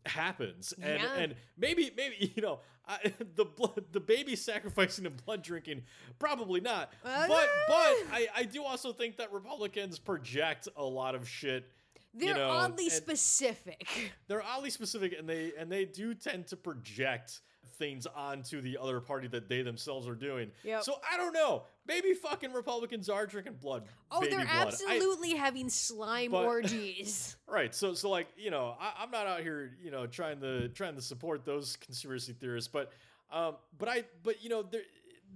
happens 0.05 0.73
and 0.81 1.01
Yeah. 1.01 1.15
and 1.17 1.35
maybe 1.57 1.91
maybe 1.95 2.33
you 2.35 2.41
know 2.41 2.59
I, 2.87 3.13
the 3.35 3.45
blood 3.45 3.85
the 3.91 3.99
baby 3.99 4.35
sacrificing 4.35 5.05
and 5.05 5.23
blood 5.25 5.43
drinking 5.43 5.83
probably 6.17 6.61
not 6.61 6.91
Uh, 7.03 7.27
but 7.27 7.47
but 7.67 7.75
I, 8.11 8.27
I 8.35 8.43
do 8.43 8.63
also 8.63 8.93
think 8.93 9.17
that 9.17 9.31
republicans 9.31 9.99
project 9.99 10.67
a 10.75 10.83
lot 10.83 11.15
of 11.15 11.27
shit 11.27 11.69
They're 12.13 12.33
know, 12.35 12.49
oddly 12.49 12.89
specific. 12.89 13.87
they're 14.27 14.41
oddly 14.41 14.69
specific 14.71 15.13
and 15.19 15.27
they 15.29 15.51
and 15.57 15.71
they 15.71 15.85
do 15.85 16.13
tend 16.15 16.47
to 16.47 16.55
project 16.57 17.41
things 17.79 18.05
onto 18.15 18.61
the 18.61 18.77
other 18.79 18.99
party 18.99 19.27
that 19.29 19.47
they 19.49 19.61
themselves 19.63 20.07
are 20.07 20.13
doing 20.13 20.51
Yep. 20.63 20.83
so 20.83 20.95
i 21.11 21.15
don't 21.17 21.33
know 21.33 21.63
maybe 21.87 22.13
fucking 22.13 22.51
republicans 22.53 23.09
are 23.09 23.25
drinking 23.25 23.55
blood 23.61 23.85
Oh, 24.11 24.19
they're 24.21 24.29
blood. 24.45 24.47
I- 24.51 24.61
absolutely 24.67 25.33
having 25.35 25.69
slime 25.69 26.31
But- 26.31 26.45
orgies. 26.45 27.37
Right. 27.47 27.73
So 27.73 27.93
so 27.95 28.09
like, 28.11 28.27
you 28.37 28.51
know, 28.51 28.75
I, 28.79 28.93
I'm 29.01 29.09
not 29.09 29.25
out 29.25 29.41
here, 29.41 29.71
you 29.83 29.89
know, 29.89 30.05
trying 30.05 30.39
to 30.41 30.67
trying 30.69 30.93
to 30.95 31.01
support 31.01 31.43
those 31.45 31.75
conspiracy 31.77 32.33
theorists, 32.33 32.67
but 32.71 32.91
Um, 33.31 33.55
but 33.79 33.89
I, 33.89 34.03
but 34.23 34.43
you 34.43 34.49
know, 34.49 34.61
the 34.61 34.81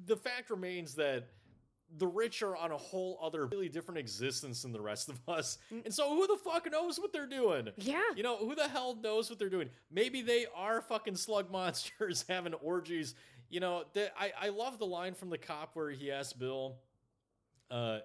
the 0.06 0.16
fact 0.16 0.50
remains 0.52 0.94
that 0.96 1.28
the 1.98 2.08
rich 2.08 2.42
are 2.42 2.56
on 2.56 2.72
a 2.72 2.78
whole 2.78 3.20
other 3.22 3.46
really 3.48 3.70
different 3.70 4.00
existence 4.00 4.64
than 4.64 4.72
the 4.72 4.82
rest 4.82 5.10
of 5.10 5.20
us, 5.28 5.58
Mm. 5.72 5.86
and 5.86 5.94
so 5.94 6.10
who 6.16 6.26
the 6.28 6.38
fuck 6.38 6.70
knows 6.72 7.00
what 7.00 7.14
they're 7.14 7.28
doing? 7.28 7.70
Yeah. 7.78 8.02
You 8.16 8.24
know, 8.24 8.38
who 8.38 8.56
the 8.56 8.68
hell 8.68 8.96
knows 8.96 9.30
what 9.30 9.38
they're 9.40 9.50
doing? 9.50 9.70
Maybe 9.92 10.22
they 10.22 10.46
are 10.56 10.82
fucking 10.82 11.16
slug 11.18 11.52
monsters 11.52 12.26
having 12.30 12.54
orgies. 12.56 13.14
You 13.50 13.60
know, 13.60 13.84
the, 13.94 14.10
I, 14.20 14.32
I 14.40 14.50
love 14.50 14.80
the 14.80 14.86
line 14.88 15.14
from 15.14 15.30
the 15.30 15.38
cop 15.38 15.76
where 15.76 15.92
he 15.92 16.12
asks 16.12 16.34
Bill, 16.34 16.78
uh, 17.70 18.00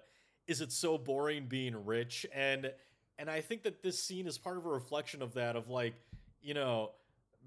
is 0.47 0.61
it 0.61 0.71
so 0.71 0.97
boring 0.97 1.45
being 1.47 1.85
rich? 1.85 2.25
And 2.33 2.71
and 3.17 3.29
I 3.29 3.41
think 3.41 3.63
that 3.63 3.81
this 3.83 4.01
scene 4.01 4.27
is 4.27 4.37
part 4.37 4.57
of 4.57 4.65
a 4.65 4.69
reflection 4.69 5.21
of 5.21 5.33
that, 5.33 5.55
of 5.57 5.67
like, 5.69 5.93
you 6.41 6.53
know, 6.53 6.91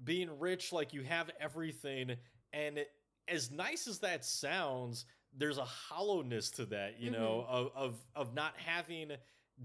being 0.03 0.29
rich, 0.39 0.71
like 0.71 0.93
you 0.93 1.01
have 1.03 1.31
everything, 1.39 2.15
and 2.51 2.85
as 3.27 3.49
nice 3.49 3.87
as 3.87 3.99
that 3.99 4.23
sounds, 4.23 5.05
there's 5.37 5.57
a 5.57 5.65
hollowness 5.65 6.49
to 6.51 6.65
that, 6.67 6.99
you 6.99 7.09
know, 7.11 7.45
of, 7.49 7.71
of 7.75 7.95
of 8.15 8.33
not 8.33 8.53
having 8.57 9.11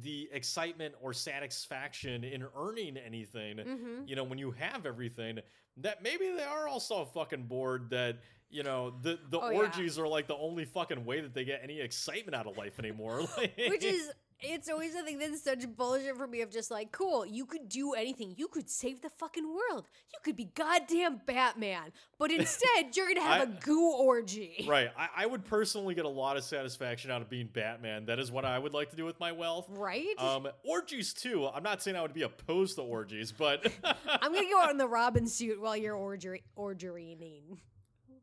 the 0.02 0.28
excitement 0.32 0.94
or 1.00 1.12
satisfaction 1.14 2.22
in 2.24 2.44
earning 2.56 2.96
anything 2.98 3.56
Mm-hmm. 3.56 4.02
you 4.06 4.16
know 4.16 4.24
when 4.24 4.38
you 4.38 4.50
have 4.50 4.84
everything 4.84 5.38
that 5.78 6.02
maybe 6.02 6.30
they 6.36 6.42
are 6.44 6.68
also 6.68 7.06
fucking 7.06 7.44
bored 7.44 7.88
that 7.90 8.18
you 8.50 8.62
know 8.62 8.92
the 9.02 9.18
the 9.30 9.40
Oh, 9.40 9.48
yeah. 9.50 9.56
orgies 9.56 9.98
are 9.98 10.06
like 10.06 10.26
the 10.26 10.36
only 10.36 10.66
fucking 10.66 11.04
way 11.06 11.22
that 11.22 11.32
they 11.32 11.44
get 11.44 11.60
any 11.62 11.80
excitement 11.80 12.34
out 12.34 12.46
of 12.46 12.58
life 12.58 12.78
anymore 12.78 13.22
Like- 13.38 13.56
Which 13.70 13.82
is, 13.84 14.10
it's 14.40 14.68
always 14.68 14.94
a 14.94 15.02
thing 15.02 15.18
that's 15.18 15.42
such 15.42 15.66
bullshit 15.76 16.16
for 16.16 16.26
me 16.26 16.40
of 16.42 16.50
just 16.50 16.70
like, 16.70 16.92
cool, 16.92 17.26
you 17.26 17.44
could 17.46 17.68
do 17.68 17.92
anything. 17.94 18.34
You 18.36 18.48
could 18.48 18.68
save 18.70 19.02
the 19.02 19.10
fucking 19.10 19.46
world. 19.46 19.86
You 20.12 20.18
could 20.24 20.36
be 20.36 20.46
goddamn 20.54 21.20
Batman. 21.26 21.92
But 22.18 22.30
instead, 22.38 22.96
you're 22.96 23.06
going 23.06 23.16
to 23.16 23.22
have 23.22 23.48
a 23.48 23.52
I- 23.52 23.58
goo 23.60 23.92
orgy. 23.92 24.64
right 24.68 24.90
I, 24.96 25.08
I 25.24 25.26
would 25.26 25.44
personally 25.44 25.94
get 25.94 26.04
a 26.04 26.08
lot 26.08 26.36
of 26.36 26.44
satisfaction 26.44 27.10
out 27.10 27.22
of 27.22 27.28
being 27.30 27.48
batman 27.52 28.06
that 28.06 28.18
is 28.18 28.30
what 28.30 28.44
i 28.44 28.58
would 28.58 28.72
like 28.74 28.90
to 28.90 28.96
do 28.96 29.04
with 29.04 29.18
my 29.20 29.32
wealth 29.32 29.66
Right? 29.70 30.06
um 30.18 30.48
orgies 30.64 31.12
too 31.12 31.46
i'm 31.48 31.62
not 31.62 31.82
saying 31.82 31.96
i 31.96 32.02
would 32.02 32.12
be 32.14 32.22
opposed 32.22 32.76
to 32.76 32.82
orgies 32.82 33.32
but 33.32 33.66
I'm 33.84 34.32
going 34.32 34.44
to 34.44 34.50
go 34.50 34.60
out 34.60 34.70
in 34.70 34.76
the 34.78 34.86
Robin 34.98 35.26
suit 35.26 35.60
while 35.60 35.76
you're 35.76 35.94
orgy- 35.96 36.42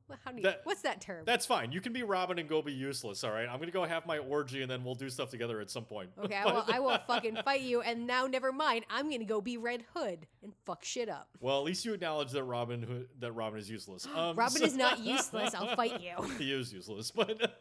orgying. 0.09 0.17
How 0.23 0.31
do 0.31 0.37
you, 0.37 0.43
That- 0.43 0.61
what's 0.63 0.81
that 0.81 1.01
term? 1.01 1.23
that's 1.25 1.45
fine 1.45 1.71
you 1.71 1.81
can 1.81 1.93
be 1.93 2.03
robin 2.03 2.39
and 2.39 2.47
go 2.47 2.61
be 2.61 2.71
useless 2.73 3.23
all 3.23 3.31
right 3.31 3.47
i'm 3.49 3.59
gonna 3.59 3.71
go 3.71 3.83
have 3.85 4.05
my 4.05 4.17
orgy 4.19 4.61
and 4.61 4.69
then 4.69 4.83
we'll 4.83 4.95
do 4.95 5.09
stuff 5.09 5.29
together 5.29 5.59
at 5.61 5.69
some 5.69 5.83
point 5.85 6.09
Okay, 6.23 6.35
I 6.35 6.45
will, 6.51 6.63
I 6.67 6.79
will 6.79 6.97
fucking 7.07 7.37
fight 7.43 7.61
you, 7.61 7.81
and 7.81 8.05
now 8.07 8.27
never 8.27 8.51
mind. 8.51 8.85
I'm 8.89 9.09
gonna 9.09 9.25
go 9.25 9.41
be 9.41 9.57
Red 9.57 9.83
Hood 9.95 10.27
and 10.43 10.53
fuck 10.65 10.83
shit 10.83 11.09
up. 11.09 11.27
well 11.39 11.57
at 11.59 11.63
least 11.65 11.85
you 11.85 11.93
acknowledge 11.93 12.31
that 12.31 12.43
robin 12.43 13.05
that 13.19 13.31
robin 13.31 13.59
is 13.59 13.69
useless 13.69 14.07
um, 14.15 14.35
Robin 14.35 14.57
so- 14.59 14.65
is 14.65 14.75
not 14.75 14.99
useless. 14.99 15.53
I'll 15.55 15.75
fight 15.75 16.01
you. 16.01 16.13
he 16.37 16.51
is 16.53 16.71
useless, 16.73 17.11
but 17.11 17.51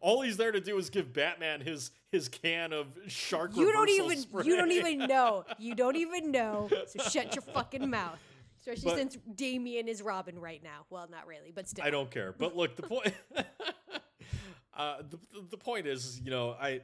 all 0.00 0.20
he's 0.22 0.36
there 0.36 0.52
to 0.52 0.60
do 0.60 0.76
is 0.78 0.90
give 0.90 1.12
Batman 1.12 1.60
his 1.60 1.90
his 2.10 2.28
can 2.28 2.72
of 2.72 2.86
shark. 3.08 3.56
You 3.56 3.72
don't 3.72 3.88
even 3.88 4.18
spray. 4.18 4.44
you 4.44 4.56
don't 4.56 4.70
even 4.72 4.98
know. 4.98 5.44
You 5.58 5.74
don't 5.74 5.96
even 5.96 6.30
know. 6.30 6.68
So 6.86 7.02
shut 7.08 7.34
your 7.34 7.42
fucking 7.42 7.88
mouth. 7.90 8.18
Especially 8.66 8.90
But- 8.90 8.98
since 8.98 9.18
Damian 9.34 9.88
is 9.88 10.00
Robin 10.00 10.38
right 10.38 10.62
now. 10.62 10.86
Well, 10.88 11.06
not 11.10 11.26
really, 11.26 11.52
but 11.54 11.68
still. 11.68 11.84
I 11.84 11.90
don't 11.90 12.10
care. 12.10 12.34
But 12.36 12.56
look, 12.56 12.76
the 12.76 12.82
point. 12.82 13.12
uh, 14.76 15.02
the, 15.10 15.18
the 15.50 15.58
point 15.58 15.86
is, 15.86 16.18
you 16.24 16.30
know, 16.30 16.56
I 16.58 16.80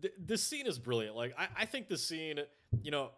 th- 0.00 0.14
this 0.18 0.42
scene 0.42 0.66
is 0.66 0.78
brilliant. 0.78 1.14
Like, 1.14 1.34
I, 1.38 1.48
I 1.58 1.64
think 1.66 1.88
the 1.88 1.98
scene, 1.98 2.40
you 2.82 2.90
know, 2.90 3.10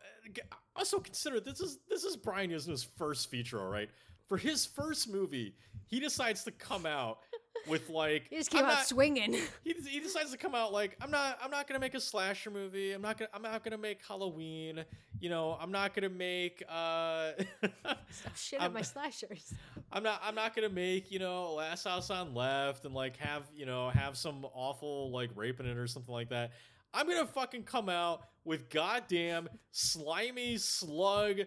also 0.76 0.98
consider 0.98 1.40
this 1.40 1.60
is 1.60 1.78
this 1.88 2.04
is 2.04 2.16
Brian 2.16 2.50
Yuzna's 2.50 2.82
first 2.82 3.30
feature. 3.30 3.58
All 3.58 3.68
right, 3.68 3.88
for 4.28 4.36
his 4.36 4.66
first 4.66 5.10
movie, 5.10 5.54
he 5.86 5.98
decides 5.98 6.44
to 6.44 6.50
come 6.50 6.84
out 6.84 7.18
with 7.66 7.88
like 7.88 8.26
He 8.30 8.36
just 8.36 8.50
came 8.50 8.60
I'm 8.64 8.70
out 8.70 8.74
not- 8.74 8.86
swinging. 8.86 9.32
he, 9.64 9.74
he 9.88 10.00
decides 10.00 10.30
to 10.32 10.36
come 10.38 10.54
out 10.54 10.72
like 10.72 10.96
I'm 11.00 11.10
not 11.10 11.38
I'm 11.42 11.50
not 11.50 11.66
gonna 11.66 11.80
make 11.80 11.94
a 11.94 12.00
slasher 12.00 12.50
movie. 12.50 12.92
I'm 12.92 13.02
not 13.02 13.18
gonna 13.18 13.30
I'm 13.32 13.42
not 13.42 13.62
gonna 13.64 13.78
make 13.78 14.00
Halloween. 14.06 14.84
You 15.20 15.30
know 15.30 15.56
I'm 15.60 15.70
not 15.70 15.94
gonna 15.94 16.08
make 16.08 16.62
uh 16.68 17.32
Stop 18.10 18.36
shit 18.36 18.60
at 18.60 18.72
my 18.72 18.82
slashers. 18.82 19.54
I'm 19.92 20.02
not 20.02 20.20
I'm 20.24 20.34
not 20.34 20.54
gonna 20.54 20.68
make 20.68 21.10
you 21.10 21.18
know 21.18 21.54
Last 21.54 21.84
House 21.84 22.10
on 22.10 22.34
Left 22.34 22.84
and 22.84 22.94
like 22.94 23.16
have 23.18 23.44
you 23.54 23.66
know 23.66 23.90
have 23.90 24.16
some 24.16 24.44
awful 24.54 25.10
like 25.10 25.30
rape 25.34 25.60
in 25.60 25.66
it 25.66 25.76
or 25.76 25.86
something 25.86 26.12
like 26.12 26.30
that. 26.30 26.52
I'm 26.94 27.06
gonna 27.08 27.26
fucking 27.26 27.62
come 27.62 27.88
out 27.88 28.22
with 28.44 28.68
goddamn 28.68 29.48
slimy 29.70 30.58
slug 30.58 31.40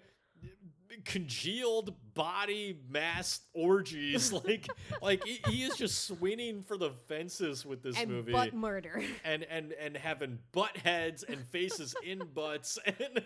congealed 1.03 1.93
body 2.13 2.79
mass 2.89 3.41
orgies. 3.53 4.31
Like 4.45 4.67
like 5.01 5.23
he, 5.23 5.39
he 5.47 5.63
is 5.63 5.75
just 5.77 6.05
swinging 6.07 6.61
for 6.63 6.77
the 6.77 6.91
fences 7.07 7.65
with 7.65 7.81
this 7.81 7.97
and 7.97 8.11
movie. 8.11 8.31
butt 8.31 8.53
murder. 8.53 9.01
and 9.23 9.43
and 9.43 9.73
and 9.73 9.95
having 9.95 10.39
butt 10.51 10.75
heads 10.77 11.23
and 11.23 11.43
faces 11.47 11.95
in 12.03 12.19
butts. 12.33 12.77
And 12.87 13.23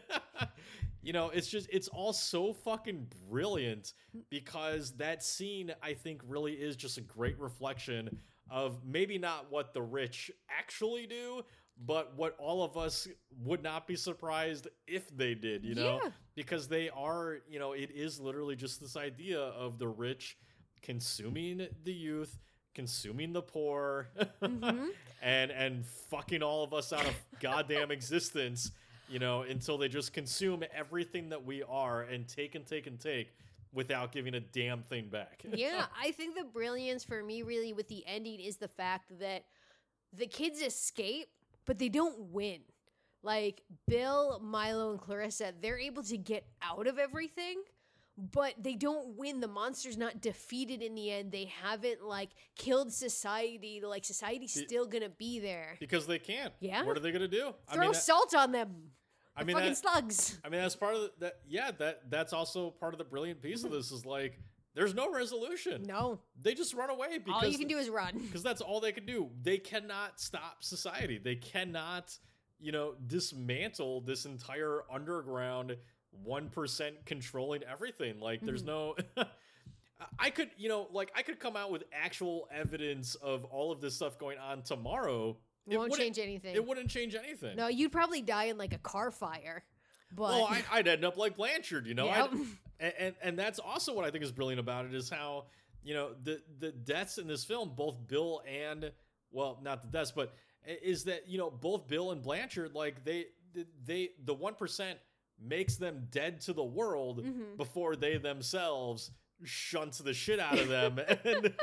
you 1.01 1.13
know 1.13 1.29
it's 1.29 1.47
just 1.47 1.67
it's 1.71 1.87
all 1.87 2.13
so 2.13 2.53
fucking 2.53 3.07
brilliant 3.29 3.93
because 4.29 4.91
that 4.97 5.23
scene 5.23 5.73
i 5.81 5.93
think 5.93 6.21
really 6.27 6.53
is 6.53 6.75
just 6.75 6.97
a 6.97 7.01
great 7.01 7.39
reflection 7.39 8.19
of 8.49 8.83
maybe 8.83 9.17
not 9.17 9.51
what 9.51 9.73
the 9.73 9.81
rich 9.81 10.31
actually 10.49 11.05
do 11.05 11.43
but 11.85 12.13
what 12.17 12.35
all 12.39 12.61
of 12.63 12.75
us 12.77 13.07
would 13.43 13.63
not 13.63 13.87
be 13.87 13.95
surprised 13.95 14.67
if 14.87 15.15
they 15.15 15.33
did 15.33 15.63
you 15.63 15.75
know 15.75 15.99
Yeah. 16.03 16.09
because 16.35 16.67
they 16.67 16.89
are 16.89 17.37
you 17.49 17.57
know 17.59 17.73
it 17.73 17.89
is 17.91 18.19
literally 18.19 18.55
just 18.55 18.81
this 18.81 18.97
idea 18.97 19.39
of 19.39 19.79
the 19.79 19.87
rich 19.87 20.37
consuming 20.81 21.67
the 21.83 21.93
youth 21.93 22.39
consuming 22.75 23.33
the 23.33 23.41
poor 23.41 24.07
Mhm. 24.41 24.89
and 25.21 25.51
and 25.51 25.85
fucking 25.85 26.41
all 26.43 26.63
of 26.63 26.73
us 26.73 26.91
out 26.93 27.05
of 27.05 27.15
goddamn 27.39 27.91
existence 27.91 28.71
you 29.09 29.19
know 29.19 29.41
until 29.43 29.77
they 29.77 29.87
just 29.87 30.13
consume 30.13 30.63
everything 30.73 31.29
that 31.29 31.43
we 31.45 31.63
are 31.63 32.01
and 32.03 32.27
take 32.27 32.55
and 32.55 32.65
take 32.65 32.87
and 32.87 32.99
take 32.99 33.33
without 33.73 34.11
giving 34.11 34.33
a 34.35 34.39
damn 34.39 34.81
thing 34.81 35.07
back 35.09 35.43
yeah, 35.53 35.85
I 36.01 36.11
think 36.11 36.35
the 36.35 36.43
brilliance 36.43 37.03
for 37.03 37.21
me 37.23 37.43
really 37.43 37.71
with 37.73 37.87
the 37.87 38.03
ending 38.07 38.39
is 38.39 38.57
the 38.57 38.67
fact 38.67 39.19
that 39.19 39.45
the 40.11 40.25
kids 40.25 40.59
escape, 40.61 41.27
but 41.69 41.77
they 41.77 41.87
don't 41.87 42.19
win. 42.31 42.61
Like 43.21 43.61
Bill, 43.87 44.39
Milo, 44.43 44.89
and 44.89 44.99
Clarissa, 44.99 45.53
they're 45.61 45.77
able 45.77 46.01
to 46.01 46.17
get 46.17 46.47
out 46.63 46.87
of 46.87 46.97
everything, 46.97 47.61
but 48.17 48.55
they 48.59 48.73
don't 48.73 49.15
win. 49.19 49.39
The 49.39 49.47
monster's 49.47 49.95
not 49.95 50.19
defeated 50.19 50.81
in 50.81 50.95
the 50.95 51.11
end. 51.11 51.31
They 51.31 51.45
haven't 51.61 52.01
like 52.03 52.29
killed 52.57 52.91
society. 52.91 53.81
Like 53.85 54.03
society's 54.03 54.55
Be- 54.55 54.65
still 54.65 54.87
gonna 54.87 55.09
be 55.09 55.39
there. 55.39 55.77
because 55.79 56.07
they 56.07 56.17
can't 56.17 56.51
Yeah. 56.59 56.83
what 56.83 56.97
are 56.97 57.01
they 57.01 57.11
gonna 57.11 57.27
do 57.27 57.53
Throw 57.71 57.81
i 57.81 57.85
mean 57.85 57.91
that- 57.91 57.99
salt 57.99 58.33
on 58.33 58.51
them. 58.51 58.91
i 59.35 59.43
mean 59.43 59.55
fucking 59.55 59.69
that, 59.69 59.77
slugs. 59.77 60.39
i 60.43 60.49
mean 60.49 60.61
that's 60.61 60.75
part 60.75 60.95
of 60.95 61.01
the, 61.01 61.11
that 61.19 61.33
yeah 61.47 61.69
that 61.77 62.09
that's 62.09 62.33
also 62.33 62.71
part 62.71 62.95
of 62.95 62.97
the 62.97 63.03
brilliant 63.05 63.43
piece 63.43 63.63
of 63.63 63.69
this 63.71 63.91
is 63.91 64.05
like 64.07 64.39
there's 64.75 64.93
no 64.93 65.11
resolution 65.11 65.83
No, 65.83 66.19
they 66.41 66.53
just 66.53 66.73
run 66.73 66.89
away 66.89 67.17
because 67.17 67.43
all 67.43 67.49
you 67.49 67.57
can 67.57 67.67
do 67.67 67.77
is 67.77 67.89
run. 67.89 68.17
because 68.25 68.43
that's 68.43 68.61
all 68.61 68.79
they 68.79 68.91
can 68.91 69.05
do. 69.05 69.29
They 69.41 69.57
cannot 69.57 70.19
stop 70.19 70.63
society. 70.63 71.17
They 71.17 71.35
cannot, 71.35 72.17
you 72.59 72.71
know, 72.71 72.93
dismantle 73.07 74.01
this 74.01 74.25
entire 74.25 74.83
underground 74.91 75.75
one 76.23 76.49
percent 76.49 77.05
controlling 77.05 77.63
everything. 77.63 78.19
Like, 78.19 78.41
there's 78.41 78.63
mm-hmm. 78.63 79.17
no. 79.17 79.25
I 80.17 80.29
could, 80.29 80.49
you 80.57 80.69
know, 80.69 80.87
like 80.91 81.11
I 81.15 81.23
could 81.23 81.39
come 81.39 81.57
out 81.57 81.71
with 81.71 81.83
actual 81.91 82.47
evidence 82.53 83.15
of 83.15 83.43
all 83.45 83.71
of 83.71 83.81
this 83.81 83.95
stuff 83.95 84.17
going 84.17 84.37
on 84.37 84.61
tomorrow. 84.61 85.37
It 85.67 85.77
won't 85.77 85.91
wouldn't- 85.91 85.99
change 85.99 86.19
anything. 86.19 86.55
It 86.55 86.65
wouldn't 86.65 86.89
change 86.89 87.15
anything. 87.15 87.57
No, 87.57 87.67
you'd 87.67 87.91
probably 87.91 88.21
die 88.21 88.45
in 88.45 88.57
like 88.57 88.73
a 88.73 88.77
car 88.77 89.11
fire. 89.11 89.63
But 90.11 90.31
well, 90.31 90.45
I, 90.45 90.63
I'd 90.71 90.87
end 90.87 91.05
up 91.05 91.17
like 91.17 91.37
Blanchard, 91.37 91.85
you 91.85 91.93
know. 91.93 92.05
Yep. 92.07 92.31
And, 92.79 92.93
and 92.99 93.15
and 93.21 93.39
that's 93.39 93.59
also 93.59 93.93
what 93.93 94.05
I 94.05 94.11
think 94.11 94.23
is 94.23 94.31
brilliant 94.31 94.59
about 94.59 94.85
it 94.85 94.93
is 94.93 95.09
how 95.09 95.45
you 95.83 95.93
know 95.93 96.11
the 96.23 96.41
the 96.59 96.71
deaths 96.71 97.17
in 97.17 97.27
this 97.27 97.43
film, 97.43 97.73
both 97.75 97.95
Bill 98.07 98.41
and 98.47 98.91
well, 99.31 99.59
not 99.61 99.81
the 99.81 99.87
deaths, 99.89 100.11
but 100.15 100.33
is 100.65 101.03
that 101.05 101.27
you 101.27 101.37
know 101.37 101.49
both 101.49 101.87
Bill 101.87 102.11
and 102.11 102.21
Blanchard, 102.21 102.73
like 102.75 103.03
they 103.03 103.25
they 103.85 104.09
the 104.23 104.33
one 104.33 104.55
percent 104.55 104.99
makes 105.41 105.75
them 105.77 106.07
dead 106.11 106.41
to 106.41 106.53
the 106.53 106.63
world 106.63 107.23
Mhm. 107.23 107.57
before 107.57 107.95
they 107.95 108.17
themselves 108.17 109.11
shunts 109.45 109.99
the 109.99 110.13
shit 110.13 110.37
out 110.39 110.59
of 110.59 110.67
them 110.67 110.99
and 111.23 111.53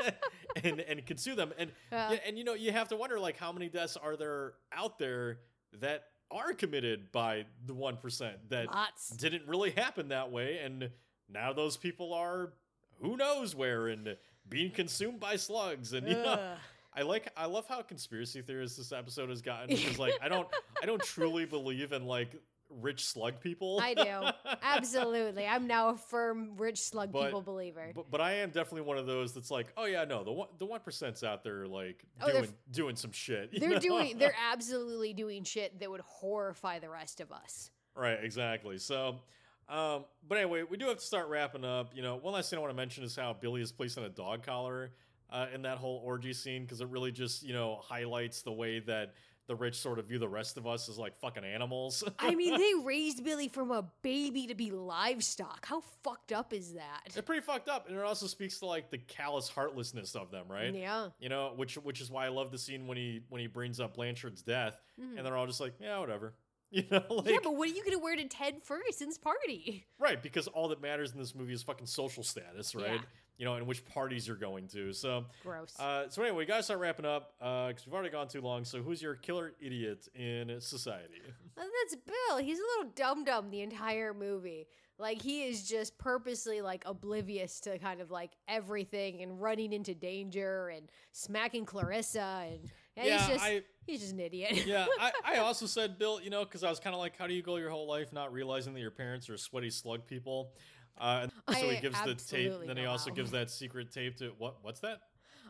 and 0.63 0.79
and 0.81 1.05
consume 1.05 1.35
them 1.35 1.53
and 1.59 1.71
yeah, 1.91 2.15
and 2.25 2.35
you 2.37 2.43
know 2.43 2.55
you 2.55 2.71
have 2.71 2.87
to 2.89 2.95
wonder 2.95 3.19
like 3.19 3.37
how 3.37 3.51
many 3.51 3.69
deaths 3.69 3.95
are 3.95 4.15
there 4.17 4.53
out 4.73 4.97
there 4.97 5.39
that 5.79 6.05
are 6.31 6.53
committed 6.53 7.11
by 7.11 7.45
the 7.67 7.73
one 7.75 7.95
percent 7.97 8.49
that 8.49 8.65
lots. 8.73 9.09
didn't 9.09 9.47
really 9.47 9.69
happen 9.71 10.07
that 10.09 10.31
way, 10.31 10.57
and 10.57 10.89
now 11.29 11.53
those 11.53 11.77
people 11.77 12.13
are 12.13 12.53
who 13.01 13.17
knows 13.17 13.55
where 13.55 13.87
and 13.87 14.15
being 14.49 14.71
consumed 14.71 15.19
by 15.19 15.35
slugs. 15.35 15.93
And 15.93 16.07
you 16.07 16.15
know, 16.15 16.55
I 16.93 17.01
like 17.03 17.31
I 17.37 17.45
love 17.45 17.67
how 17.67 17.81
conspiracy 17.81 18.41
theorists 18.41 18.77
this 18.77 18.91
episode 18.91 19.29
has 19.29 19.41
gotten 19.41 19.69
because 19.75 19.99
like 19.99 20.13
I 20.21 20.29
don't 20.29 20.47
I 20.81 20.85
don't 20.85 21.01
truly 21.03 21.45
believe 21.45 21.91
in 21.91 22.05
like 22.05 22.35
rich 22.69 23.05
slug 23.05 23.39
people. 23.39 23.79
I 23.81 23.93
do. 23.93 24.57
Absolutely. 24.61 25.45
I'm 25.47 25.67
now 25.67 25.89
a 25.89 25.95
firm 25.95 26.51
rich 26.57 26.81
slug 26.81 27.11
But- 27.13 27.25
people 27.25 27.41
believer. 27.41 27.91
But, 27.95 28.11
but 28.11 28.19
I 28.21 28.33
am 28.33 28.49
definitely 28.49 28.81
one 28.81 28.97
of 28.97 29.05
those 29.05 29.33
that's 29.33 29.49
like, 29.51 29.67
oh 29.77 29.85
yeah, 29.85 30.03
no, 30.03 30.23
the 30.23 30.31
one 30.31 30.47
the 30.57 30.65
one 30.65 30.79
percent's 30.81 31.23
out 31.23 31.43
there 31.43 31.65
like 31.67 32.03
Oh, 32.21 32.31
doing 32.31 32.53
doing 32.71 32.95
some 32.95 33.11
shit. 33.11 33.51
they're 33.57 33.69
know? 33.71 33.79
doing 33.79 34.17
they're 34.17 34.35
absolutely 34.51 35.13
doing 35.13 35.43
shit 35.43 35.79
that 35.79 35.89
would 35.89 36.01
horrify 36.01 36.79
the 36.79 36.89
rest 36.89 37.21
of 37.21 37.31
us. 37.31 37.71
right, 37.95 38.19
exactly. 38.21 38.77
So, 38.77 39.19
um, 39.69 40.05
but 40.27 40.37
anyway, 40.37 40.63
we 40.63 40.77
do 40.77 40.87
have 40.87 40.97
to 40.97 41.03
start 41.05 41.27
wrapping 41.29 41.65
up. 41.65 41.91
You 41.95 42.01
know, 42.01 42.15
one 42.15 42.33
last 42.33 42.49
thing 42.49 42.57
I 42.57 42.61
want 42.61 42.71
to 42.71 42.77
mention 42.77 43.03
is 43.03 43.15
how 43.15 43.33
Billy 43.33 43.61
is 43.61 43.71
placed 43.71 43.97
on 43.97 44.03
a 44.05 44.09
dog 44.09 44.43
collar 44.43 44.91
uh, 45.29 45.47
in 45.53 45.61
that 45.63 45.77
whole 45.77 46.01
orgy 46.05 46.33
scene 46.33 46.63
because 46.63 46.81
it 46.81 46.87
really 46.87 47.11
just 47.11 47.43
you 47.43 47.53
know 47.53 47.79
highlights 47.83 48.41
the 48.43 48.51
way 48.51 48.79
that 48.79 49.13
the 49.47 49.55
rich 49.55 49.75
sort 49.79 49.97
of 49.97 50.05
view 50.05 50.19
the 50.19 50.27
rest 50.27 50.57
of 50.57 50.67
us 50.67 50.89
as 50.89 50.97
like 50.97 51.15
fucking 51.15 51.45
animals. 51.45 52.03
I 52.19 52.35
mean, 52.35 52.57
they 52.57 52.73
raised 52.83 53.23
Billy 53.23 53.47
from 53.47 53.71
a 53.71 53.85
baby 54.01 54.45
to 54.47 54.55
be 54.55 54.71
livestock. 54.71 55.65
How 55.65 55.79
fucked 56.03 56.33
up 56.33 56.51
is 56.51 56.73
that? 56.73 57.07
They're 57.13 57.23
pretty 57.23 57.41
fucked 57.43 57.69
up, 57.69 57.87
and 57.87 57.97
it 57.97 58.03
also 58.03 58.27
speaks 58.27 58.59
to 58.59 58.65
like 58.65 58.89
the 58.91 58.97
callous 58.97 59.47
heartlessness 59.49 60.15
of 60.15 60.31
them, 60.31 60.47
right? 60.49 60.73
Yeah. 60.73 61.09
You 61.19 61.29
know, 61.29 61.53
which 61.55 61.75
which 61.75 62.01
is 62.01 62.11
why 62.11 62.25
I 62.25 62.29
love 62.29 62.51
the 62.51 62.57
scene 62.57 62.87
when 62.87 62.97
he 62.97 63.21
when 63.29 63.39
he 63.39 63.47
brings 63.47 63.79
up 63.79 63.95
Blanchard's 63.95 64.41
death, 64.41 64.81
Mhm. 64.99 65.17
and 65.17 65.25
they're 65.25 65.37
all 65.37 65.47
just 65.47 65.61
like, 65.61 65.75
yeah, 65.79 65.97
whatever. 65.99 66.33
You 66.71 66.83
know, 66.91 67.01
like 67.09 67.29
yeah, 67.29 67.37
but 67.41 67.55
what 67.55 67.69
are 67.69 67.71
you 67.71 67.81
gonna 67.85 67.97
wear 67.97 68.17
to 68.17 68.25
Ted 68.27 68.61
Ferguson's 68.61 69.17
party? 69.17 69.85
right 69.99 70.21
because 70.21 70.47
all 70.47 70.67
that 70.67 70.81
matters 70.81 71.13
in 71.13 71.17
this 71.17 71.33
movie 71.33 71.53
is 71.53 71.63
fucking 71.63 71.87
social 71.87 72.23
status, 72.23 72.75
right? 72.75 72.95
Yeah. 72.95 73.01
You 73.37 73.45
know, 73.45 73.53
and 73.53 73.65
which 73.67 73.85
parties 73.85 74.27
you're 74.27 74.35
going 74.35 74.67
to. 74.69 74.91
So, 74.91 75.25
Gross. 75.43 75.79
uh, 75.79 76.09
so 76.09 76.23
anyway, 76.23 76.39
we 76.39 76.45
gotta 76.45 76.63
start 76.63 76.81
wrapping 76.81 77.05
up 77.05 77.33
because 77.39 77.85
we've 77.85 77.93
already 77.93 78.09
gone 78.09 78.27
too 78.27 78.41
long. 78.41 78.65
So, 78.65 78.81
who's 78.81 79.01
your 79.01 79.15
killer 79.15 79.53
idiot 79.61 80.09
in 80.13 80.59
society? 80.59 81.21
Uh, 81.57 81.61
That's 81.61 81.95
Bill. 81.95 82.37
He's 82.37 82.59
a 82.59 82.61
little 82.61 82.91
dum 82.95 83.23
dum 83.23 83.49
the 83.49 83.61
entire 83.61 84.13
movie. 84.13 84.67
Like 84.99 85.19
he 85.21 85.43
is 85.43 85.67
just 85.67 85.97
purposely 85.97 86.61
like 86.61 86.83
oblivious 86.85 87.59
to 87.61 87.79
kind 87.79 87.99
of 88.01 88.11
like 88.11 88.31
everything 88.47 89.23
and 89.23 89.41
running 89.41 89.73
into 89.73 89.95
danger 89.95 90.69
and 90.69 90.87
smacking 91.13 91.65
Clarissa 91.65 92.43
and, 92.51 92.71
yeah, 93.05 93.19
he's 93.19 93.27
just 93.27 93.45
I 93.45 93.61
he's 93.85 93.99
just 94.01 94.13
an 94.13 94.19
idiot. 94.19 94.65
yeah, 94.65 94.85
I, 94.99 95.11
I 95.25 95.37
also 95.37 95.65
said 95.65 95.97
Bill, 95.97 96.21
you 96.21 96.29
know, 96.29 96.43
because 96.43 96.63
I 96.63 96.69
was 96.69 96.79
kind 96.79 96.93
of 96.93 96.99
like, 96.99 97.17
how 97.17 97.27
do 97.27 97.33
you 97.33 97.41
go 97.41 97.57
your 97.57 97.69
whole 97.69 97.87
life 97.87 98.13
not 98.13 98.33
realizing 98.33 98.73
that 98.73 98.79
your 98.81 98.91
parents 98.91 99.29
are 99.29 99.37
sweaty 99.37 99.69
slug 99.69 100.05
people? 100.07 100.51
Uh, 100.99 101.27
so 101.49 101.53
he 101.53 101.77
I 101.77 101.79
gives 101.79 102.01
the 102.01 102.15
tape. 102.15 102.53
Then 102.65 102.77
he 102.77 102.85
also 102.85 103.11
gives 103.11 103.31
that 103.31 103.49
secret 103.49 103.91
tape 103.91 104.17
to 104.17 104.33
what? 104.37 104.57
What's 104.61 104.79
that? 104.81 105.01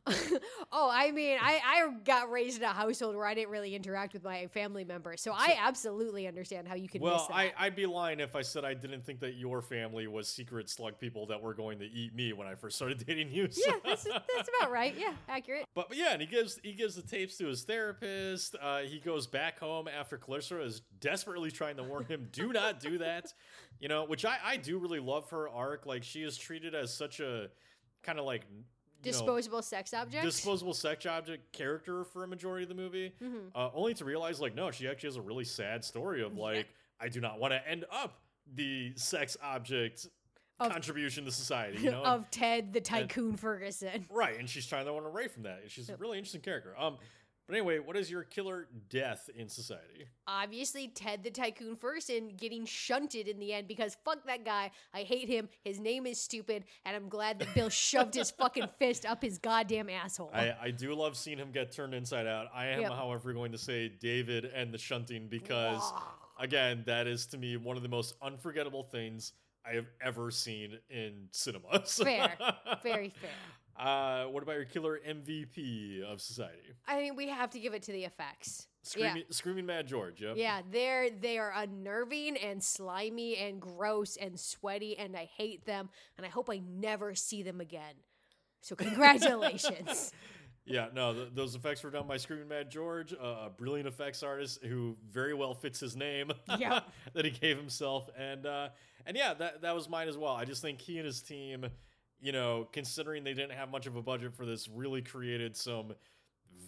oh, 0.72 0.90
I 0.92 1.12
mean, 1.12 1.38
I, 1.42 1.60
I 1.66 1.90
got 2.04 2.32
raised 2.32 2.58
in 2.58 2.64
a 2.64 2.74
household 2.74 3.16
where 3.16 3.26
I 3.26 3.34
didn't 3.34 3.50
really 3.50 3.76
interact 3.76 4.14
with 4.14 4.24
my 4.24 4.48
family 4.48 4.84
members, 4.84 5.22
so, 5.22 5.34
I 5.36 5.58
absolutely 5.60 6.28
understand 6.28 6.68
how 6.68 6.76
you 6.76 6.88
can 6.88 7.02
miss 7.02 7.10
Well, 7.12 7.28
that. 7.30 7.36
I, 7.36 7.54
I'd 7.58 7.76
be 7.76 7.86
lying 7.86 8.20
if 8.20 8.36
I 8.36 8.42
said 8.42 8.66
I 8.66 8.74
didn't 8.74 9.06
think 9.06 9.20
that 9.20 9.36
your 9.36 9.62
family 9.62 10.08
was 10.08 10.28
secret 10.28 10.70
slug 10.70 11.00
people 11.00 11.28
that 11.28 11.42
were 11.42 11.54
going 11.54 11.80
to 11.80 11.86
eat 11.86 12.16
me 12.16 12.34
when 12.34 12.48
I 12.48 12.56
first 12.56 12.76
started 12.78 13.04
dating 13.08 13.32
you. 13.32 13.50
so- 13.52 13.62
yeah, 13.66 13.74
that's, 13.84 14.04
that's 14.04 14.50
about 14.60 14.72
right. 14.72 14.96
Yeah, 14.98 15.14
accurate. 15.30 15.66
But, 15.76 15.90
but 15.90 15.98
yeah, 15.98 16.12
and 16.14 16.22
he 16.22 16.28
gives 16.28 16.60
he 16.64 16.74
gives 16.74 16.96
the 16.96 17.02
tapes 17.02 17.38
to 17.38 17.48
his 17.48 17.64
therapist. 17.64 18.56
Uh, 18.62 18.80
he 18.80 19.00
goes 19.00 19.28
back 19.28 19.60
home 19.60 19.88
after 19.88 20.18
Clarissa 20.18 20.62
is 20.62 20.82
desperately 21.00 21.52
trying 21.52 21.78
to 21.78 21.84
warn 21.84 22.06
him, 22.06 22.28
"Do 22.32 22.52
not 22.54 22.80
do 22.80 22.98
that." 23.00 23.34
You 23.80 23.88
know, 23.90 24.06
which 24.06 24.26
I 24.26 24.38
I 24.44 24.58
do 24.58 24.80
really 24.80 25.00
love 25.00 25.30
her 25.30 25.48
arc. 25.50 25.86
Like 25.86 26.04
she 26.04 26.24
is 26.24 26.38
treated 26.38 26.74
as 26.76 26.94
such 26.94 27.20
a 27.20 27.50
kind 28.04 28.20
of 28.20 28.26
like 28.26 28.44
you 29.04 29.12
know, 29.12 29.18
Disposable 29.18 29.62
sex 29.62 29.94
object. 29.94 30.24
disposable 30.26 30.74
sex 30.74 31.06
object 31.06 31.52
character 31.54 32.04
for 32.04 32.24
a 32.24 32.28
majority 32.28 32.64
of 32.64 32.70
the 32.70 32.76
movie. 32.76 33.14
Mhm. 33.22 33.52
Uh, 33.56 33.70
only 33.74 33.94
to 33.96 34.06
realize, 34.06 34.40
like, 34.40 34.56
no, 34.56 34.72
she 34.72 34.88
actually 34.88 35.08
has 35.10 35.16
a 35.18 35.22
really 35.22 35.46
sad 35.46 35.84
story 35.86 36.22
of 36.24 36.34
Yeah. 36.36 36.42
like, 36.44 36.68
I 37.00 37.10
do 37.10 37.22
not 37.22 37.40
want 37.40 37.54
to 37.54 37.68
end 37.68 37.86
up 37.92 38.20
the 38.54 38.94
sex 38.96 39.38
object 39.42 40.08
Of- 40.60 40.72
contribution 40.72 41.26
to 41.26 41.32
society. 41.32 41.80
You 41.84 41.92
know, 41.92 42.04
of 42.04 42.32
Ted 42.32 42.74
the 42.74 42.82
Tycoon 42.82 43.38
Ferguson. 43.38 44.08
right? 44.10 44.38
And 44.40 44.50
she's 44.50 44.66
trying 44.66 44.86
to 44.86 44.92
run 44.92 45.06
away 45.06 45.28
from 45.28 45.44
that. 45.44 45.62
And 45.62 45.72
she's 45.72 45.90
a 45.90 45.98
really 45.98 46.18
interesting 46.18 46.42
character. 46.42 46.76
Um, 46.78 46.98
but 47.48 47.56
anyway, 47.56 47.80
what 47.80 47.96
is 47.96 48.12
your 48.12 48.24
killer 48.24 48.68
death 48.90 49.30
in 49.36 49.48
society? 49.48 50.06
Obviously, 50.28 50.90
Ted 50.90 51.24
the 51.24 51.32
Tycoon 51.32 51.78
first 51.78 52.10
and 52.10 52.38
getting 52.38 52.66
shunted 52.66 53.28
in 53.28 53.40
the 53.40 53.54
end 53.54 53.68
because 53.68 53.96
fuck 54.04 54.26
that 54.26 54.44
guy. 54.44 54.72
I 54.94 55.04
hate 55.04 55.30
him. 55.30 55.48
His 55.64 55.80
name 55.80 56.06
is 56.06 56.20
stupid, 56.20 56.66
and 56.86 56.96
I'm 56.96 57.08
glad 57.08 57.40
that 57.40 57.54
Bill 57.56 57.70
shoved 57.72 58.16
his 58.16 58.32
fucking 58.32 58.68
fist 58.80 59.06
up 59.06 59.22
his 59.24 59.38
goddamn 59.38 59.90
asshole. 59.90 60.32
I, 60.34 60.54
I 60.62 60.72
do 60.72 60.94
love 60.94 61.16
seeing 61.16 61.38
him 61.38 61.52
get 61.52 61.72
turned 61.72 61.94
inside 61.94 62.28
out. 62.28 62.48
I 62.54 62.68
am, 62.68 62.82
Yep. 62.82 62.92
however, 62.92 63.32
going 63.34 63.54
to 63.54 63.58
say 63.58 63.88
David 63.88 64.46
and 64.46 64.74
the 64.74 64.78
shunting 64.78 65.28
because, 65.30 65.82
again, 66.40 66.84
that 66.86 67.08
is 67.08 67.28
to 67.28 67.38
me 67.38 67.56
one 67.56 67.78
of 67.78 67.84
the 67.84 67.90
most 67.90 68.16
unforgettable 68.22 68.84
things 68.84 69.32
I 69.66 69.74
have 69.76 69.88
ever 70.02 70.32
seen 70.32 70.78
in 70.90 71.28
cinema. 71.32 71.84
Fair. 71.86 72.38
Very 72.84 73.10
fair. 73.10 73.30
Uh, 73.80 74.26
what 74.26 74.42
about 74.44 74.56
your 74.56 74.66
killer 74.66 75.00
MVP 75.08 76.02
of 76.02 76.20
society? 76.22 76.74
I 76.88 77.00
mean, 77.02 77.16
we 77.16 77.28
have 77.30 77.52
to 77.52 77.60
give 77.60 77.74
it 77.74 77.84
to 77.84 77.92
the 77.92 78.06
effects. 78.06 78.68
Screaming, 78.82 79.24
Screaming 79.30 79.66
Mad 79.66 79.86
George. 79.88 80.22
Yep. 80.22 80.38
Yeah, 80.38 80.62
they're 80.72 81.10
they 81.10 81.38
are 81.38 81.52
unnerving 81.56 82.38
and 82.38 82.64
slimy 82.64 83.38
and 83.38 83.62
gross 83.62 84.16
and 84.16 84.40
sweaty, 84.40 84.98
and 84.98 85.16
I 85.16 85.30
hate 85.38 85.66
them, 85.66 85.90
and 86.18 86.26
I 86.26 86.30
hope 86.30 86.50
I 86.50 86.62
never 86.66 87.14
see 87.14 87.44
them 87.44 87.60
again. 87.60 87.96
So 88.62 88.76
congratulations. 89.28 90.12
Yeah, 90.66 90.88
no, 90.94 91.14
th- 91.14 91.30
those 91.34 91.56
effects 91.56 91.84
were 91.84 91.92
done 91.92 92.08
by 92.08 92.18
Screaming 92.18 92.48
Mad 92.50 92.70
George, 92.70 93.14
uh, 93.14 93.46
a 93.46 93.50
brilliant 93.50 93.88
effects 93.88 94.22
artist 94.22 94.64
who 94.64 94.98
very 95.10 95.34
well 95.34 95.54
fits 95.54 95.80
his 95.80 95.96
name 95.96 96.32
Yep. 96.60 96.84
that 97.14 97.24
he 97.26 97.32
gave 97.32 97.58
himself, 97.58 98.10
and 98.18 98.46
uh, 98.46 98.70
and 99.06 99.16
yeah, 99.16 99.34
that 99.36 99.62
that 99.62 99.76
was 99.76 99.88
mine 99.90 100.08
as 100.08 100.18
well. 100.18 100.34
I 100.34 100.46
just 100.46 100.62
think 100.62 100.82
he 100.82 100.98
and 100.98 101.06
his 101.06 101.22
team, 101.22 101.66
you 102.22 102.32
know, 102.32 102.68
considering 102.72 103.24
they 103.24 103.34
didn't 103.34 103.54
have 103.54 103.70
much 103.70 103.88
of 103.88 103.96
a 103.96 104.02
budget 104.02 104.34
for 104.36 104.46
this, 104.46 104.68
really 104.68 105.02
created 105.02 105.56
some 105.56 105.94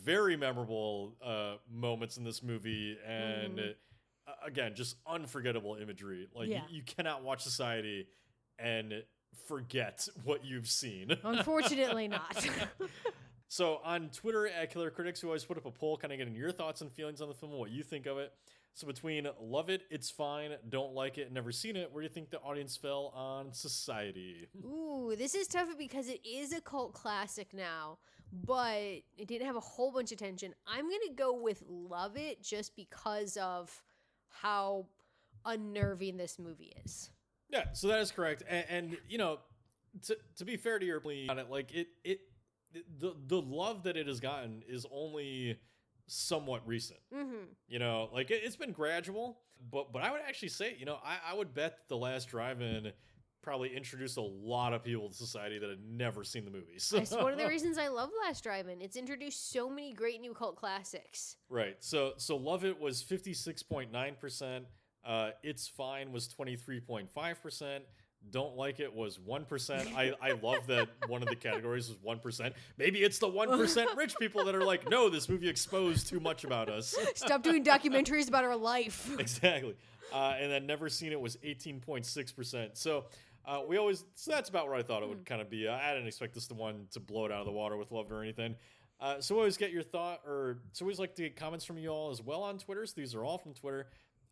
very 0.04 0.38
memorable 0.38 1.16
uh, 1.24 1.56
moments 1.72 2.18
in 2.18 2.24
this 2.24 2.44
movie, 2.44 2.98
and 3.08 3.60
uh, 3.60 4.32
again, 4.46 4.74
just 4.76 4.96
unforgettable 5.08 5.76
imagery. 5.76 6.28
Like 6.36 6.50
Yeah. 6.50 6.62
you, 6.70 6.78
you 6.78 6.84
cannot 6.84 7.24
watch 7.24 7.42
Society 7.42 8.08
and 8.60 9.04
forget 9.48 10.08
what 10.24 10.46
you've 10.46 10.68
seen. 10.68 11.16
Unfortunately, 11.24 12.08
not. 12.08 12.46
So 13.52 13.80
on 13.84 14.10
Twitter 14.10 14.48
at 14.48 14.72
Killer 14.72 14.92
Critics, 14.92 15.24
we 15.24 15.28
always 15.28 15.44
put 15.44 15.58
up 15.58 15.66
a 15.66 15.72
poll, 15.72 15.98
kind 15.98 16.14
of 16.14 16.20
getting 16.20 16.36
your 16.36 16.52
thoughts 16.52 16.82
and 16.82 16.92
feelings 16.92 17.20
on 17.20 17.30
the 17.30 17.34
film, 17.34 17.52
what 17.54 17.72
you 17.72 17.82
think 17.82 18.06
of 18.06 18.20
it. 18.20 18.32
So 18.74 18.88
between 18.88 19.28
love 19.42 19.70
it, 19.70 19.82
it's 19.90 20.10
fine, 20.10 20.52
don't 20.70 20.94
like 20.94 21.18
it, 21.18 21.32
never 21.34 21.52
seen 21.52 21.76
it, 21.76 21.92
where 21.92 22.02
do 22.02 22.08
you 22.08 22.14
think 22.14 22.30
the 22.30 22.40
audience 22.40 22.78
fell 22.78 23.12
on 23.16 23.52
Society? 23.52 24.48
Ooh, 24.64 25.16
this 25.18 25.36
is 25.36 25.48
tough 25.48 25.70
because 25.78 26.08
it 26.08 26.22
is 26.26 26.54
a 26.54 26.62
cult 26.62 26.94
classic 26.94 27.54
now, 27.54 27.98
but 28.32 28.78
it 29.18 29.28
didn't 29.28 29.48
have 29.48 29.58
a 29.58 29.62
whole 29.62 29.92
bunch 29.92 30.12
of 30.12 30.18
attention. 30.18 30.54
I'm 30.66 30.86
gonna 30.86 31.14
go 31.16 31.34
with 31.34 31.64
Love 31.68 32.16
It 32.16 32.42
just 32.42 32.76
because 32.76 33.38
of 33.38 33.84
how 34.30 34.86
unnerving 35.46 36.18
this 36.18 36.40
movie 36.40 36.74
is. 36.86 37.10
Yeah, 37.50 37.66
so 37.74 37.88
that 37.88 38.00
is 38.00 38.12
correct, 38.12 38.44
and, 38.48 38.66
and 38.70 38.98
you 39.10 39.18
know, 39.18 39.40
to 40.06 40.18
to 40.38 40.46
be 40.46 40.56
fair 40.56 40.80
to 40.80 40.86
your 40.86 41.00
plea 41.00 41.28
on 41.28 41.40
it, 41.40 41.50
like 41.50 41.74
it 41.74 41.88
it 42.04 42.20
the 43.00 43.16
the 43.28 43.42
love 43.42 43.84
that 43.84 43.98
it 43.98 44.08
has 44.08 44.20
gotten 44.20 44.64
is 44.68 44.86
only 44.92 45.58
somewhat 46.10 46.62
recent. 46.66 47.00
Mm-hmm. 47.14 47.46
You 47.68 47.80
know, 47.80 48.10
like 48.14 48.32
it, 48.32 48.42
it's 48.44 48.56
been 48.56 48.72
gradual, 48.72 49.40
but 49.72 49.92
but 49.94 50.04
I 50.04 50.12
would 50.12 50.22
actually 50.28 50.50
say, 50.50 50.76
you 50.78 50.86
know, 50.86 50.98
I, 51.04 51.32
I 51.32 51.34
would 51.34 51.54
bet 51.54 51.80
the 51.88 51.98
last 51.98 52.30
drive-in 52.30 52.92
probably 53.42 53.76
introduced 53.76 54.18
a 54.18 54.22
lot 54.22 54.74
of 54.74 54.84
people 54.84 55.08
to 55.08 55.16
society 55.16 55.60
that 55.60 55.70
had 55.70 55.84
never 55.90 56.24
seen 56.24 56.44
the 56.44 56.52
movies. 56.52 56.92
That's 56.94 57.12
one 57.12 57.32
of 57.32 57.38
the 57.38 57.48
reasons 57.56 57.78
I 57.78 57.88
love 57.88 58.10
Last 58.26 58.44
Drive-In. 58.44 58.82
It's 58.82 58.98
introduced 58.98 59.52
so 59.52 59.70
many 59.70 59.94
great 59.94 60.20
new 60.20 60.34
cult 60.34 60.56
classics. 60.58 61.38
right. 61.50 61.78
So 61.80 62.14
so 62.18 62.36
love 62.36 62.66
it 62.66 62.80
was 62.80 63.04
56.9%. 63.04 64.62
Uh 65.06 65.30
it's 65.44 65.68
fine 65.68 66.12
was 66.12 66.28
23.5%. 66.28 67.80
Don't 68.32 68.56
like 68.56 68.80
it 68.80 68.94
was 68.94 69.18
1%. 69.18 69.96
I, 69.96 70.14
I 70.22 70.34
love 70.34 70.68
that 70.68 70.90
one 71.08 71.24
of 71.24 71.30
the 71.30 71.36
categories 71.36 71.90
was 71.90 71.98
1%. 71.98 72.54
Maybe 72.78 73.00
it's 73.00 73.18
the 73.18 73.28
1% 73.28 73.96
rich 73.96 74.16
people 74.20 74.46
that 74.46 74.54
are 74.54 74.64
like, 74.64 74.88
no, 74.90 75.10
this 75.10 75.28
movie 75.28 75.50
exposed 75.50 76.08
too 76.08 76.20
much 76.20 76.44
about 76.44 76.70
us. 76.70 76.96
Stop 77.16 77.42
doing 77.42 77.64
documentaries 77.64 78.28
about 78.28 78.44
our 78.44 78.56
life. 78.56 79.10
exactly. 79.20 79.76
Uh, 80.14 80.36
and 80.40 80.52
then 80.52 80.68
never 80.68 80.90
seen 80.90 81.12
it 81.12 81.20
was 81.20 81.38
18.6%. 81.38 82.78
So 82.78 83.06
uh, 83.46 83.62
we 83.68 83.78
always, 83.78 84.06
so 84.14 84.32
that's 84.32 84.50
about 84.50 84.68
where 84.68 84.76
I 84.76 84.84
thought 84.84 85.02
it 85.02 85.10
would 85.10 85.26
kind 85.26 85.42
of 85.42 85.50
be. 85.50 85.68
I 85.68 85.94
didn't 85.94 86.08
expect 86.08 86.36
this 86.36 86.48
the 86.48 86.54
one 86.54 86.86
to 86.92 87.00
blow 87.00 87.26
it 87.26 87.32
out 87.32 87.40
of 87.40 87.46
the 87.46 87.52
water 87.52 87.78
with 87.78 87.92
love 87.92 88.12
or 88.12 88.22
anything. 88.22 88.56
Uh, 89.02 89.22
so 89.22 89.36
we 89.36 89.40
always 89.40 89.58
get 89.58 89.72
your 89.72 89.82
thought, 89.82 90.20
or 90.26 90.58
so 90.74 90.84
we 90.84 90.90
always 90.90 91.00
like 91.00 91.16
to 91.16 91.24
get 91.24 91.36
comments 91.36 91.64
from 91.64 91.78
you 91.78 91.90
all 91.90 92.12
as 92.12 92.22
well 92.22 92.44
on 92.44 92.58
Twitter. 92.58 92.86
So 92.86 92.94
these 92.98 93.16
are 93.16 93.24
all 93.24 93.38
from 93.38 93.54
Twitter. 93.54 93.88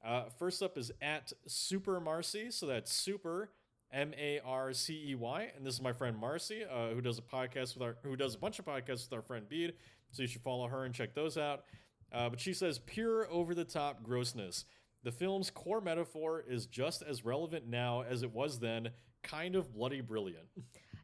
Uh, 0.06 0.26
first 0.38 0.62
up 0.62 0.78
is 0.78 0.92
at 1.02 1.32
Super 1.48 2.00
Marcey. 2.00 2.52
So 2.52 2.66
that's 2.66 2.92
Super 2.92 3.50
M 3.92 4.14
A 4.18 4.40
R 4.46 4.74
C 4.74 5.10
E 5.10 5.16
Y, 5.16 5.52
and 5.56 5.66
this 5.66 5.76
is 5.76 5.82
my 5.82 5.94
friend 5.94 6.18
Marcey, 6.18 6.64
uh, 6.64 6.90
who 6.90 7.02
does 7.02 7.18
a 7.18 7.22
podcast 7.22 7.74
with 7.74 7.84
our, 7.84 7.98
who 8.04 8.16
does 8.16 8.36
a 8.36 8.38
bunch 8.38 8.60
of 8.60 8.66
podcasts 8.66 9.10
with 9.10 9.14
our 9.14 9.22
friend 9.22 9.48
Bede. 9.48 9.74
So 10.12 10.22
you 10.22 10.28
should 10.28 10.42
follow 10.42 10.68
her 10.68 10.86
and 10.86 10.94
check 10.94 11.14
those 11.14 11.38
out. 11.38 11.64
Uh, 12.12 12.30
but 12.30 12.40
she 12.40 12.54
says 12.54 12.80
pure 12.80 13.30
over 13.30 13.54
the 13.54 13.66
top 13.66 14.04
grossness. 14.04 14.66
The 15.04 15.12
film's 15.12 15.50
core 15.50 15.82
metaphor 15.82 16.44
is 16.48 16.66
just 16.66 17.02
as 17.02 17.24
relevant 17.24 17.68
now 17.68 18.02
as 18.02 18.24
it 18.24 18.34
was 18.34 18.60
then, 18.60 18.90
kind 19.24 19.56
of 19.56 19.74
bloody 19.74 20.02
brilliant. 20.02 20.48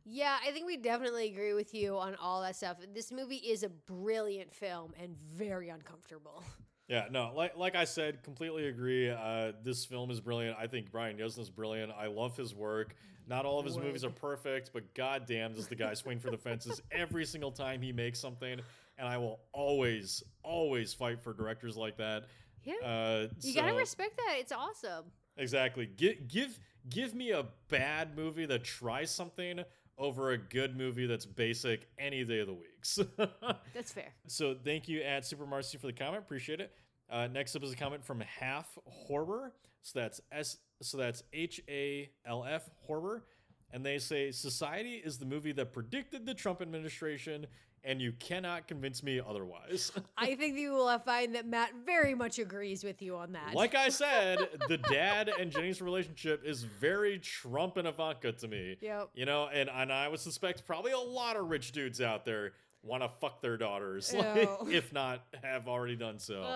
Yeah, 0.05 0.37
I 0.45 0.51
think 0.51 0.65
we 0.65 0.75
definitely 0.75 1.29
agree 1.31 1.53
with 1.53 1.73
you 1.73 1.97
on 1.97 2.15
all 2.15 2.41
that 2.41 2.57
stuff. 2.57 2.75
This 2.93 3.09
movie 3.09 3.37
is 3.37 3.63
a 3.63 3.69
brilliant 3.69 4.53
film 4.53 4.93
and 5.01 5.15
very 5.17 5.69
uncomfortable. 5.69 6.43
Yeah, 6.87 7.05
no, 7.09 7.31
like 7.33 7.57
like 7.57 7.75
I 7.75 7.85
said, 7.85 8.23
completely 8.23 8.67
agree. 8.67 9.09
Uh, 9.09 9.53
this 9.63 9.85
film 9.85 10.11
is 10.11 10.19
brilliant. 10.19 10.57
I 10.59 10.67
think 10.67 10.91
Brian 10.91 11.17
Yuzna's 11.17 11.49
brilliant. 11.49 11.91
I 11.97 12.07
love 12.07 12.35
his 12.35 12.53
work. 12.53 12.95
Not 13.25 13.45
all 13.45 13.57
of 13.57 13.65
his 13.65 13.77
movies 13.77 14.03
are 14.03 14.09
perfect, 14.09 14.71
but 14.73 14.93
goddamn, 14.93 15.53
does 15.53 15.67
the 15.67 15.75
guy 15.75 15.93
swing 15.93 16.19
for 16.19 16.29
the 16.29 16.37
fences 16.37 16.81
every 16.91 17.25
single 17.25 17.51
time 17.51 17.81
he 17.81 17.93
makes 17.93 18.19
something. 18.19 18.59
And 18.97 19.07
I 19.07 19.17
will 19.17 19.39
always, 19.53 20.23
always 20.43 20.93
fight 20.93 21.21
for 21.21 21.33
directors 21.33 21.77
like 21.77 21.97
that. 21.97 22.25
Yeah. 22.63 22.73
Uh, 22.83 23.27
you 23.41 23.53
gotta 23.53 23.73
respect 23.73 24.17
that. 24.17 24.35
It's 24.39 24.51
awesome. 24.51 25.05
Exactly. 25.37 25.85
Give 25.85 26.27
give 26.27 26.59
give 26.89 27.15
me 27.15 27.31
a 27.31 27.45
bad 27.69 28.15
movie 28.15 28.45
that 28.45 28.63
tries 28.63 29.09
something 29.09 29.61
over 29.97 30.31
a 30.31 30.37
good 30.37 30.77
movie 30.77 31.05
that's 31.05 31.25
basic 31.25 31.87
any 31.97 32.23
day 32.23 32.39
of 32.39 32.47
the 32.47 32.53
weeks. 32.83 32.99
That's 33.73 33.91
fair. 33.93 34.13
so 34.27 34.55
thank 34.63 34.87
you 34.87 35.01
at 35.01 35.25
Super 35.25 35.45
Marcey 35.45 35.77
for 35.77 35.87
the 35.87 35.93
comment. 35.93 36.23
Appreciate 36.23 36.59
it. 36.59 36.71
Uh, 37.09 37.27
next 37.27 37.55
up 37.55 37.63
is 37.63 37.71
a 37.71 37.75
comment 37.75 38.03
from 38.03 38.21
Half 38.21 38.77
Horror. 38.85 39.53
So 39.81 39.99
that's 39.99 40.21
S. 40.31 40.57
So 40.81 40.97
that's 40.97 41.23
H 41.33 41.61
A 41.67 42.09
L 42.25 42.45
F 42.45 42.69
Horror, 42.87 43.25
and 43.71 43.85
they 43.85 43.97
say 43.99 44.31
society 44.31 45.01
is 45.03 45.17
the 45.17 45.25
movie 45.25 45.51
that 45.51 45.73
predicted 45.73 46.25
the 46.25 46.33
Trump 46.33 46.61
administration, 46.61 47.45
and 47.83 48.01
you 48.01 48.13
cannot 48.13 48.65
convince 48.69 49.03
me 49.03 49.19
otherwise. 49.19 49.91
I 50.17 50.35
think 50.35 50.57
you 50.57 50.71
will 50.71 50.97
find 50.99 51.35
that 51.35 51.45
Matt 51.45 51.71
very 51.85 52.15
much 52.15 52.39
agrees 52.39 52.81
with 52.85 53.01
you 53.01 53.17
on 53.17 53.33
that. 53.33 53.53
like 53.53 53.75
I 53.75 53.89
said, 54.03 54.39
the 54.69 54.77
dad 54.77 55.29
and 55.37 55.51
Jenny's 55.51 55.81
relationship 55.81 56.43
is 56.45 56.63
very 56.63 57.19
Trump 57.19 57.75
and 57.75 57.85
Ivanka 57.87 58.31
to 58.31 58.47
me. 58.47 58.77
Yep. 58.79 59.09
You 59.15 59.25
know, 59.25 59.49
and, 59.53 59.69
and 59.69 59.91
I 59.91 60.07
would 60.07 60.21
suspect 60.21 60.65
probably 60.65 60.93
a 60.93 60.97
lot 60.97 61.35
of 61.35 61.49
rich 61.49 61.73
dudes 61.73 61.99
out 61.99 62.23
there 62.23 62.53
want 62.83 63.01
to 63.01 63.09
fuck 63.09 63.41
their 63.41 63.55
daughters, 63.57 64.13
like, 64.17 64.49
if 64.69 64.91
not 64.93 65.23
have 65.41 65.67
already 65.67 65.95
done 65.95 66.19
so. 66.19 66.41
Uh, 66.43 66.47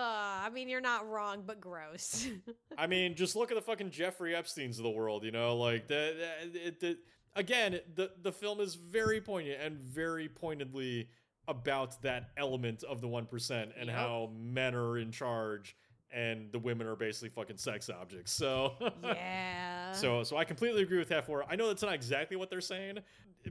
I 0.44 0.50
mean, 0.52 0.68
you're 0.68 0.80
not 0.80 1.08
wrong, 1.08 1.42
but 1.46 1.60
gross. 1.60 2.28
I 2.78 2.86
mean, 2.86 3.14
just 3.14 3.34
look 3.34 3.50
at 3.50 3.54
the 3.56 3.62
fucking 3.62 3.90
Jeffrey 3.90 4.34
Epstein's 4.36 4.78
of 4.78 4.84
the 4.84 4.90
world, 4.90 5.24
you 5.24 5.30
know, 5.32 5.56
like 5.56 5.88
the, 5.88 6.14
the, 6.52 6.86
it- 6.88 6.98
again, 7.34 7.80
the 7.94 8.10
the 8.22 8.32
film 8.32 8.60
is 8.60 8.74
very 8.74 9.20
poignant 9.20 9.60
and 9.62 9.78
very 9.80 10.28
pointedly 10.28 11.08
about 11.46 12.00
that 12.02 12.30
element 12.36 12.82
of 12.84 13.00
the 13.00 13.08
1% 13.08 13.50
and 13.78 13.86
Yep. 13.86 13.96
how 13.96 14.30
men 14.38 14.74
are 14.74 14.98
in 14.98 15.10
charge 15.10 15.74
and 16.12 16.52
the 16.52 16.58
women 16.58 16.86
are 16.86 16.96
basically 16.96 17.30
fucking 17.30 17.56
sex 17.56 17.88
objects. 17.88 18.32
So 18.32 18.72
yeah. 19.02 19.92
So, 19.92 20.22
so 20.24 20.36
I 20.36 20.44
completely 20.44 20.82
agree 20.82 20.98
with 20.98 21.08
that. 21.08 21.24
For 21.26 21.44
I 21.50 21.56
know 21.56 21.68
that's 21.68 21.82
not 21.82 21.94
exactly 21.94 22.36
what 22.36 22.50
they're 22.50 22.60
saying 22.60 22.98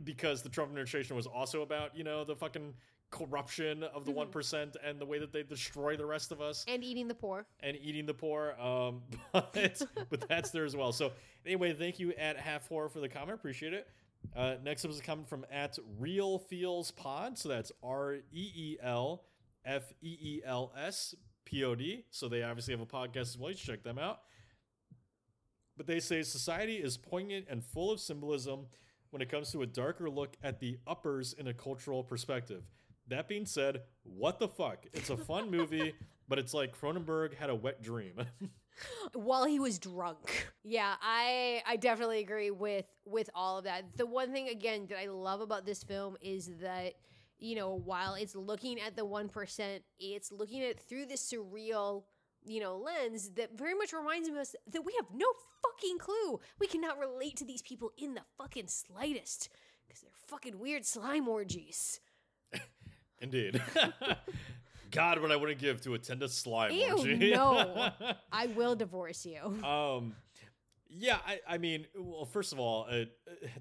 because 0.06 0.42
the 0.42 0.50
Trump 0.50 0.70
administration 0.70 1.16
was 1.16 1.28
also 1.28 1.62
about 1.62 1.96
you 1.96 2.04
know 2.04 2.24
the 2.24 2.36
fucking 2.36 2.74
corruption 3.10 3.84
of 3.84 4.04
the 4.04 4.12
one 4.12 4.28
Mhm. 4.28 4.76
and 4.84 5.00
the 5.00 5.06
way 5.06 5.18
that 5.20 5.32
they 5.32 5.42
destroy 5.42 5.96
the 5.96 6.06
rest 6.06 6.32
of 6.34 6.42
us 6.42 6.66
and 6.68 6.84
eating 6.84 7.08
the 7.08 7.16
poor. 7.16 7.46
and 7.62 7.78
eating 7.78 8.06
the 8.06 8.14
poor. 8.14 8.52
Um, 8.60 9.02
but 9.32 9.82
but 10.10 10.28
that's 10.28 10.52
there 10.52 10.66
as 10.66 10.76
well. 10.76 10.92
So 10.92 11.12
anyway, 11.46 11.74
thank 11.74 12.00
you 12.00 12.12
at 12.14 12.38
Half 12.38 12.68
Horror 12.68 12.90
for 12.90 13.00
the 13.00 13.08
comment. 13.10 13.36
Appreciate 13.36 13.74
it. 13.74 13.88
Uh, 14.36 14.56
next 14.62 14.84
up 14.84 14.92
is 14.92 15.00
a 15.00 15.04
comment 15.04 15.30
from 15.30 15.46
at 15.52 15.78
Reel 16.00 16.38
Feels 16.40 16.92
Pod. 16.92 17.38
So 17.38 17.48
that's 17.50 17.72
R 17.82 18.16
E 18.16 18.22
E 18.34 18.78
L 18.82 19.24
F 19.64 19.94
E 20.02 20.18
E 20.22 20.42
L 20.46 20.74
S 20.78 21.16
P 21.46 21.64
O 21.64 21.76
D. 21.76 22.04
So 22.10 22.28
they 22.28 22.44
obviously 22.44 22.74
have 22.74 22.82
a 22.82 22.86
podcast 22.86 23.18
as 23.22 23.38
well. 23.38 23.52
You 23.52 23.56
should 23.58 23.68
check 23.70 23.84
them 23.84 23.98
out. 23.98 24.20
But 25.78 25.86
they 25.88 26.00
say 26.00 26.24
society 26.24 26.78
is 26.78 26.98
poignant 26.98 27.46
and 27.50 27.64
full 27.64 27.92
of 27.92 28.00
symbolism 28.00 28.66
when 29.12 29.22
it 29.22 29.30
comes 29.30 29.52
to 29.52 29.62
a 29.62 29.66
darker 29.66 30.10
look 30.10 30.36
at 30.44 30.60
the 30.60 30.78
uppers 30.86 31.34
in 31.34 31.48
a 31.48 31.54
cultural 31.54 32.04
perspective. 32.04 32.64
That 33.08 33.28
being 33.28 33.46
said, 33.46 33.84
what 34.04 34.40
the 34.40 34.48
fuck? 34.48 34.86
It's 34.94 35.10
a 35.10 35.18
fun 35.18 35.50
movie, 35.56 35.94
but 36.28 36.40
it's 36.40 36.54
like 36.54 36.78
Cronenberg 36.80 37.36
had 37.36 37.50
a 37.50 37.56
wet 37.56 37.82
dream. 37.82 38.14
while 39.14 39.46
he 39.46 39.60
was 39.60 39.80
drunk. 39.80 40.48
Yeah, 40.64 40.96
I 41.02 41.62
I 41.66 41.78
definitely 41.78 42.20
agree 42.20 42.52
with 42.52 42.86
with 43.06 43.30
all 43.34 43.58
of 43.60 43.64
that. 43.64 43.86
The 43.96 44.06
one 44.06 44.32
thing 44.32 44.50
again 44.50 44.88
that 44.90 45.00
I 45.00 45.08
love 45.08 45.42
about 45.42 45.66
this 45.66 45.84
film 45.84 46.18
is 46.22 46.52
that 46.62 46.94
you 47.40 47.56
know, 47.56 47.74
while 47.74 48.16
it's 48.16 48.36
looking 48.36 48.80
at 48.82 48.96
the 48.96 49.06
1%, 49.06 49.80
it's 50.00 50.32
looking 50.32 50.62
at 50.64 50.70
it 50.70 50.80
through 50.80 51.06
this 51.06 51.32
surreal, 51.32 52.04
you 52.48 52.60
know, 52.62 52.78
lens 52.78 53.32
that 53.32 53.58
very 53.58 53.74
much 53.74 53.94
reminds 53.94 54.30
us 54.30 54.56
that 54.72 54.86
we 54.86 54.94
have 54.98 55.08
no 55.14 55.28
fucking 55.62 55.98
clue. 56.00 56.40
We 56.60 56.68
cannot 56.68 57.00
relate 57.00 57.36
to 57.38 57.46
these 57.46 57.62
people 57.62 57.92
in 57.98 58.14
the 58.14 58.22
fucking 58.38 58.68
slightest 58.68 59.50
because 59.88 60.02
they're 60.02 60.12
fucking 60.28 60.60
weird 60.60 60.86
slime 60.86 61.28
orgies. 61.28 62.00
Indeed. 63.22 63.62
God, 64.92 65.22
what 65.22 65.32
I 65.32 65.36
wouldn't 65.36 65.60
give 65.60 65.82
to 65.82 65.96
attend 65.96 66.24
a 66.24 66.30
slime 66.30 66.72
Ew, 66.72 66.98
orgy. 66.98 67.32
no. 67.32 67.90
I 68.32 68.48
will 68.48 68.76
divorce 68.76 69.26
you. 69.26 69.42
um, 69.64 70.16
yeah, 70.90 71.18
I, 71.28 71.40
I 71.48 71.58
mean, 71.58 71.86
well, 71.98 72.24
first 72.24 72.54
of 72.54 72.60
all, 72.60 72.88
uh, 72.90 73.04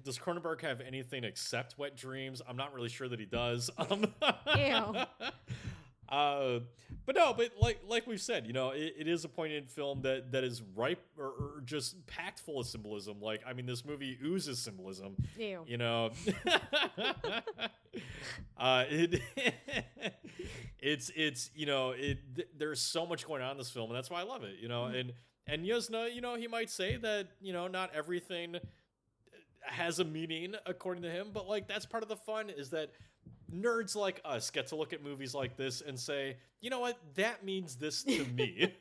does 0.05 0.17
Cronenberg 0.17 0.61
have 0.61 0.79
anything 0.79 1.25
except 1.25 1.77
wet 1.77 1.97
dreams? 1.97 2.41
I'm 2.47 2.55
not 2.55 2.73
really 2.73 2.87
sure 2.87 3.09
that 3.09 3.19
he 3.19 3.25
does. 3.25 3.69
Um, 3.77 4.13
Ew. 4.55 4.95
Uh, 6.09 6.59
but 7.05 7.15
no, 7.15 7.33
but 7.33 7.51
like 7.59 7.79
like 7.87 8.07
we've 8.07 8.21
said, 8.21 8.45
you 8.47 8.53
know, 8.53 8.71
it, 8.71 8.95
it 8.97 9.07
is 9.07 9.25
a 9.25 9.29
poignant 9.29 9.69
film 9.69 10.01
that 10.01 10.31
that 10.31 10.43
is 10.43 10.61
ripe 10.75 11.03
or, 11.17 11.25
or 11.25 11.61
just 11.65 12.05
packed 12.07 12.39
full 12.39 12.59
of 12.59 12.67
symbolism. 12.67 13.21
Like, 13.21 13.41
I 13.45 13.53
mean, 13.53 13.65
this 13.65 13.85
movie 13.85 14.17
oozes 14.23 14.59
symbolism. 14.59 15.15
Ew. 15.37 15.63
You 15.67 15.77
know, 15.77 16.11
uh, 18.57 18.85
it 18.89 19.21
it's 20.79 21.11
it's 21.15 21.49
you 21.55 21.65
know 21.65 21.91
it. 21.91 22.19
Th- 22.35 22.47
there's 22.57 22.81
so 22.81 23.05
much 23.05 23.27
going 23.27 23.41
on 23.41 23.51
in 23.51 23.57
this 23.57 23.69
film, 23.69 23.89
and 23.89 23.97
that's 23.97 24.09
why 24.09 24.21
I 24.21 24.23
love 24.23 24.43
it. 24.43 24.55
You 24.61 24.67
know, 24.67 24.85
and 24.85 25.13
and 25.45 25.65
Yuzna, 25.65 26.13
you 26.13 26.21
know, 26.21 26.35
he 26.35 26.47
might 26.47 26.69
say 26.69 26.97
that 26.97 27.27
you 27.41 27.53
know 27.53 27.67
not 27.67 27.91
everything 27.93 28.57
has 29.61 29.99
a 29.99 30.05
meaning 30.05 30.55
according 30.65 31.03
to 31.03 31.09
him, 31.09 31.27
but 31.33 31.47
like 31.47 31.67
that's 31.67 31.85
part 31.85 32.03
of 32.03 32.09
the 32.09 32.15
fun 32.15 32.49
is 32.49 32.69
that 32.69 32.91
nerds 33.53 33.95
like 33.95 34.21
us 34.25 34.49
get 34.49 34.67
to 34.67 34.75
look 34.75 34.93
at 34.93 35.03
movies 35.03 35.33
like 35.33 35.57
this 35.57 35.81
and 35.81 35.99
say, 35.99 36.37
you 36.59 36.69
know 36.69 36.79
what, 36.79 36.97
that 37.15 37.43
means 37.43 37.75
this 37.75 38.03
to 38.03 38.25
me. 38.35 38.73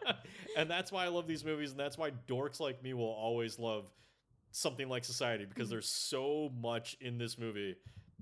and 0.56 0.70
that's 0.70 0.92
why 0.92 1.04
I 1.04 1.08
love 1.08 1.26
these 1.26 1.44
movies, 1.44 1.70
and 1.70 1.80
that's 1.80 1.98
why 1.98 2.10
dorks 2.28 2.60
like 2.60 2.82
me 2.82 2.94
will 2.94 3.04
always 3.04 3.58
love 3.58 3.90
something 4.52 4.88
like 4.88 5.04
Society 5.04 5.44
because 5.44 5.66
mm-hmm. 5.66 5.74
there's 5.74 5.88
so 5.88 6.50
much 6.60 6.96
in 7.00 7.18
this 7.18 7.38
movie 7.38 7.76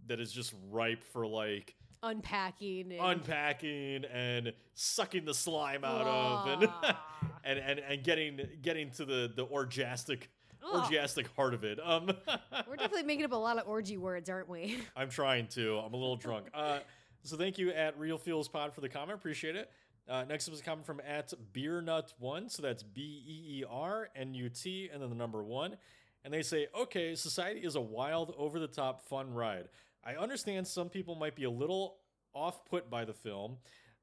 that 0.07 0.21
is 0.21 0.33
just 0.33 0.55
ripe 0.71 1.05
for 1.05 1.27
like 1.27 1.75
Unpacking 2.01 2.93
and 2.93 3.01
unpacking 3.01 4.05
and 4.05 4.53
sucking 4.75 5.25
the 5.25 5.35
slime 5.35 5.83
out 5.83 6.07
of 6.07 6.47
and 6.47 6.71
and, 7.45 7.59
and 7.59 7.81
and 7.81 8.05
getting 8.05 8.41
getting 8.63 8.89
to 8.93 9.05
the 9.05 9.33
the 9.35 9.43
orgastic 9.43 10.31
Ugh. 10.75 10.85
orgastic 10.85 11.29
heart 11.37 11.55
of 11.55 11.65
it. 11.65 11.79
Um 11.83 12.07
We're 12.69 12.77
definitely 12.77 13.05
making 13.05 13.25
up 13.25 13.33
a 13.33 13.37
lot 13.37 13.59
of 13.59 13.67
orgy 13.67 13.97
words, 13.97 14.29
aren't 14.29 14.49
we? 14.49 14.79
I'm 14.97 15.11
trying 15.11 15.47
to. 15.49 15.79
I'm 15.79 15.95
a 15.95 15.97
little 15.97 16.17
drunk. 16.17 16.47
Uh, 16.53 16.81
so 17.23 17.37
thank 17.37 17.59
you 17.59 17.71
at 17.71 17.99
Reel 17.99 18.19
Feels 18.19 18.49
Pod 18.49 18.73
for 18.75 18.81
the 18.81 18.89
comment. 18.89 19.19
Appreciate 19.19 19.57
it. 19.57 19.71
Uh, 20.09 20.25
next 20.27 20.49
up 20.49 20.55
is 20.55 20.61
a 20.61 20.63
comment 20.63 20.87
from 20.87 21.01
at 21.07 21.33
Beer 21.53 21.81
Nut 21.83 22.13
One. 22.19 22.49
So 22.49 22.63
that's 22.63 22.83
B 22.83 23.01
E 23.03 23.61
E 23.61 23.65
R 23.69 24.09
N 24.17 24.35
U 24.35 24.49
T 24.49 24.89
and 24.93 25.03
then 25.03 25.11
the 25.11 25.17
number 25.17 25.43
one. 25.45 25.77
And 26.25 26.33
they 26.33 26.43
say, 26.43 26.67
okay, 26.79 27.15
Society 27.15 27.61
is 27.61 27.77
a 27.77 27.81
wild, 27.81 28.35
over 28.37 28.59
the 28.59 28.67
top, 28.67 29.07
fun 29.09 29.33
ride. 29.33 29.69
I 30.05 30.15
understand 30.15 30.67
some 30.67 30.89
people 30.89 31.15
might 31.15 31.37
be 31.37 31.45
a 31.45 31.51
little 31.51 31.97
off 32.35 32.65
put 32.65 32.91
by 32.91 33.05
the 33.05 33.13
film, 33.13 33.57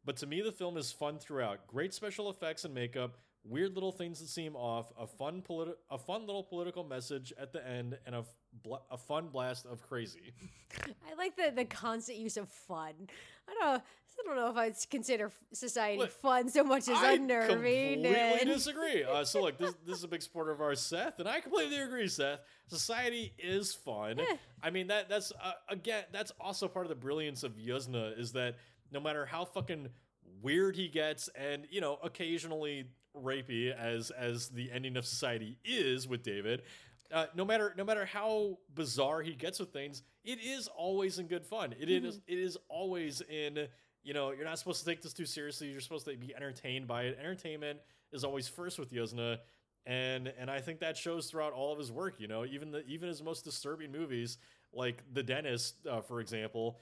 but 0.03 0.17
to 0.17 0.27
me, 0.27 0.41
the 0.41 0.51
film 0.51 0.77
is 0.77 0.91
fun 0.91 1.17
throughout. 1.19 1.67
Great 1.67 1.93
special 1.93 2.29
effects 2.29 2.63
and 2.65 2.73
makeup, 2.73 3.17
weird 3.47 3.73
little 3.75 3.91
things 3.91 4.19
that 4.19 4.27
seem 4.27 4.55
off, 4.55 4.91
a 4.99 5.05
fun 5.07 5.41
politi- 5.47 5.75
a 5.89 5.97
fun 5.97 6.25
little 6.25 6.43
political 6.43 6.83
message 6.83 7.31
at 7.39 7.53
the 7.53 7.65
end, 7.67 7.97
and 8.05 8.15
a, 8.15 8.19
f- 8.19 8.35
bla- 8.63 8.81
a 8.91 8.97
fun 8.97 9.27
blast 9.29 9.65
of 9.65 9.81
crazy. 9.81 10.33
I 10.83 11.13
like 11.17 11.35
the 11.35 11.51
the 11.55 11.65
constant 11.65 12.17
use 12.17 12.37
of 12.37 12.49
fun. 12.49 12.93
I 13.47 13.53
don't. 13.59 13.83
I 14.17 14.23
don't 14.27 14.37
know 14.37 14.49
if 14.49 14.55
I'd 14.55 14.89
consider 14.89 15.29
society 15.51 15.97
Look, 15.99 16.09
fun 16.09 16.47
so 16.47 16.63
much 16.63 16.87
as 16.87 16.97
I 16.97 17.15
unnerving. 17.15 17.49
completely 18.01 18.15
and- 18.15 18.47
disagree. 18.49 19.03
Uh, 19.03 19.25
so 19.25 19.41
look, 19.41 19.57
this, 19.57 19.73
this 19.85 19.97
is 19.97 20.05
a 20.05 20.07
big 20.07 20.21
supporter 20.21 20.51
of 20.51 20.61
ours, 20.61 20.79
Seth, 20.79 21.19
and 21.19 21.27
I 21.27 21.41
completely 21.41 21.79
agree, 21.79 22.07
Seth. 22.07 22.39
Society 22.67 23.33
is 23.37 23.73
fun. 23.73 24.21
Eh. 24.21 24.37
I 24.63 24.69
mean 24.69 24.87
that 24.87 25.09
that's 25.09 25.33
uh, 25.43 25.51
again 25.67 26.05
that's 26.13 26.31
also 26.39 26.69
part 26.69 26.85
of 26.85 26.89
the 26.89 26.95
brilliance 26.95 27.43
of 27.43 27.57
Yuzna 27.57 28.17
is 28.17 28.31
that 28.31 28.55
no 28.89 29.01
matter 29.01 29.25
how 29.25 29.43
fucking 29.43 29.89
weird 30.41 30.77
he 30.77 30.87
gets, 30.87 31.27
and 31.35 31.67
you 31.69 31.81
know 31.81 31.99
occasionally 32.01 32.85
rapey 33.23 33.75
as 33.75 34.11
as 34.11 34.49
the 34.49 34.71
ending 34.71 34.97
of 34.97 35.05
Society 35.05 35.57
is 35.63 36.07
with 36.07 36.23
David. 36.23 36.63
Uh, 37.11 37.25
no 37.35 37.45
matter 37.45 37.73
no 37.77 37.83
matter 37.83 38.05
how 38.05 38.57
bizarre 38.73 39.21
he 39.21 39.33
gets 39.33 39.59
with 39.59 39.71
things, 39.71 40.01
it 40.23 40.39
is 40.43 40.67
always 40.75 41.19
in 41.19 41.27
good 41.27 41.45
fun. 41.45 41.73
It 41.79 41.89
is 41.89 42.19
it 42.27 42.39
is 42.39 42.57
always 42.67 43.21
in 43.21 43.67
you 44.03 44.13
know 44.13 44.31
you're 44.31 44.45
not 44.45 44.57
supposed 44.59 44.79
to 44.79 44.85
take 44.85 45.01
this 45.01 45.13
too 45.13 45.25
seriously. 45.25 45.67
You're 45.67 45.81
supposed 45.81 46.05
to 46.05 46.15
be 46.17 46.35
entertained 46.35 46.87
by 46.87 47.03
it. 47.03 47.17
Entertainment 47.19 47.79
is 48.11 48.23
always 48.23 48.47
first 48.47 48.79
with 48.79 48.91
Yuzna, 48.91 49.37
and 49.85 50.33
and 50.39 50.49
I 50.49 50.61
think 50.61 50.79
that 50.79 50.97
shows 50.97 51.27
throughout 51.27 51.53
all 51.53 51.71
of 51.71 51.77
his 51.79 51.91
work. 51.91 52.19
You 52.19 52.27
know, 52.27 52.43
even 52.43 52.71
the 52.71 52.83
even 52.85 53.07
his 53.07 53.21
most 53.21 53.43
disturbing 53.43 53.91
movies, 53.91 54.37
like 54.73 55.03
The 55.13 55.21
Dentist, 55.23 55.85
uh, 55.87 56.01
for 56.01 56.21
example, 56.21 56.79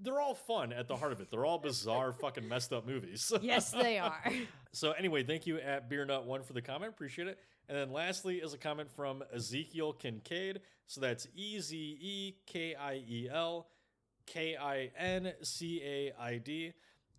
they're 0.00 0.20
all 0.20 0.34
fun 0.34 0.72
at 0.72 0.86
the 0.86 0.96
heart 0.96 1.12
of 1.12 1.20
it. 1.20 1.30
They're 1.30 1.44
all 1.44 1.58
bizarre, 1.70 2.12
fucking 2.12 2.46
messed 2.48 2.72
up 2.72 2.86
movies. 2.86 3.32
yes, 3.42 3.72
they 3.72 3.98
are. 3.98 4.22
So 4.76 4.92
anyway, 4.92 5.22
thank 5.22 5.46
you 5.46 5.58
at 5.58 5.88
Beer 5.88 6.04
Nut 6.04 6.26
One 6.26 6.42
for 6.42 6.52
the 6.52 6.60
comment. 6.60 6.92
Appreciate 6.92 7.28
it. 7.28 7.38
And 7.66 7.78
then 7.78 7.92
lastly 7.92 8.36
is 8.36 8.52
a 8.52 8.58
comment 8.58 8.90
from 8.90 9.24
Ezekiel 9.34 9.94
Kincaid. 9.94 10.60
So 10.86 11.00
that's 11.00 11.26
E 11.34 11.58
Z 11.60 12.36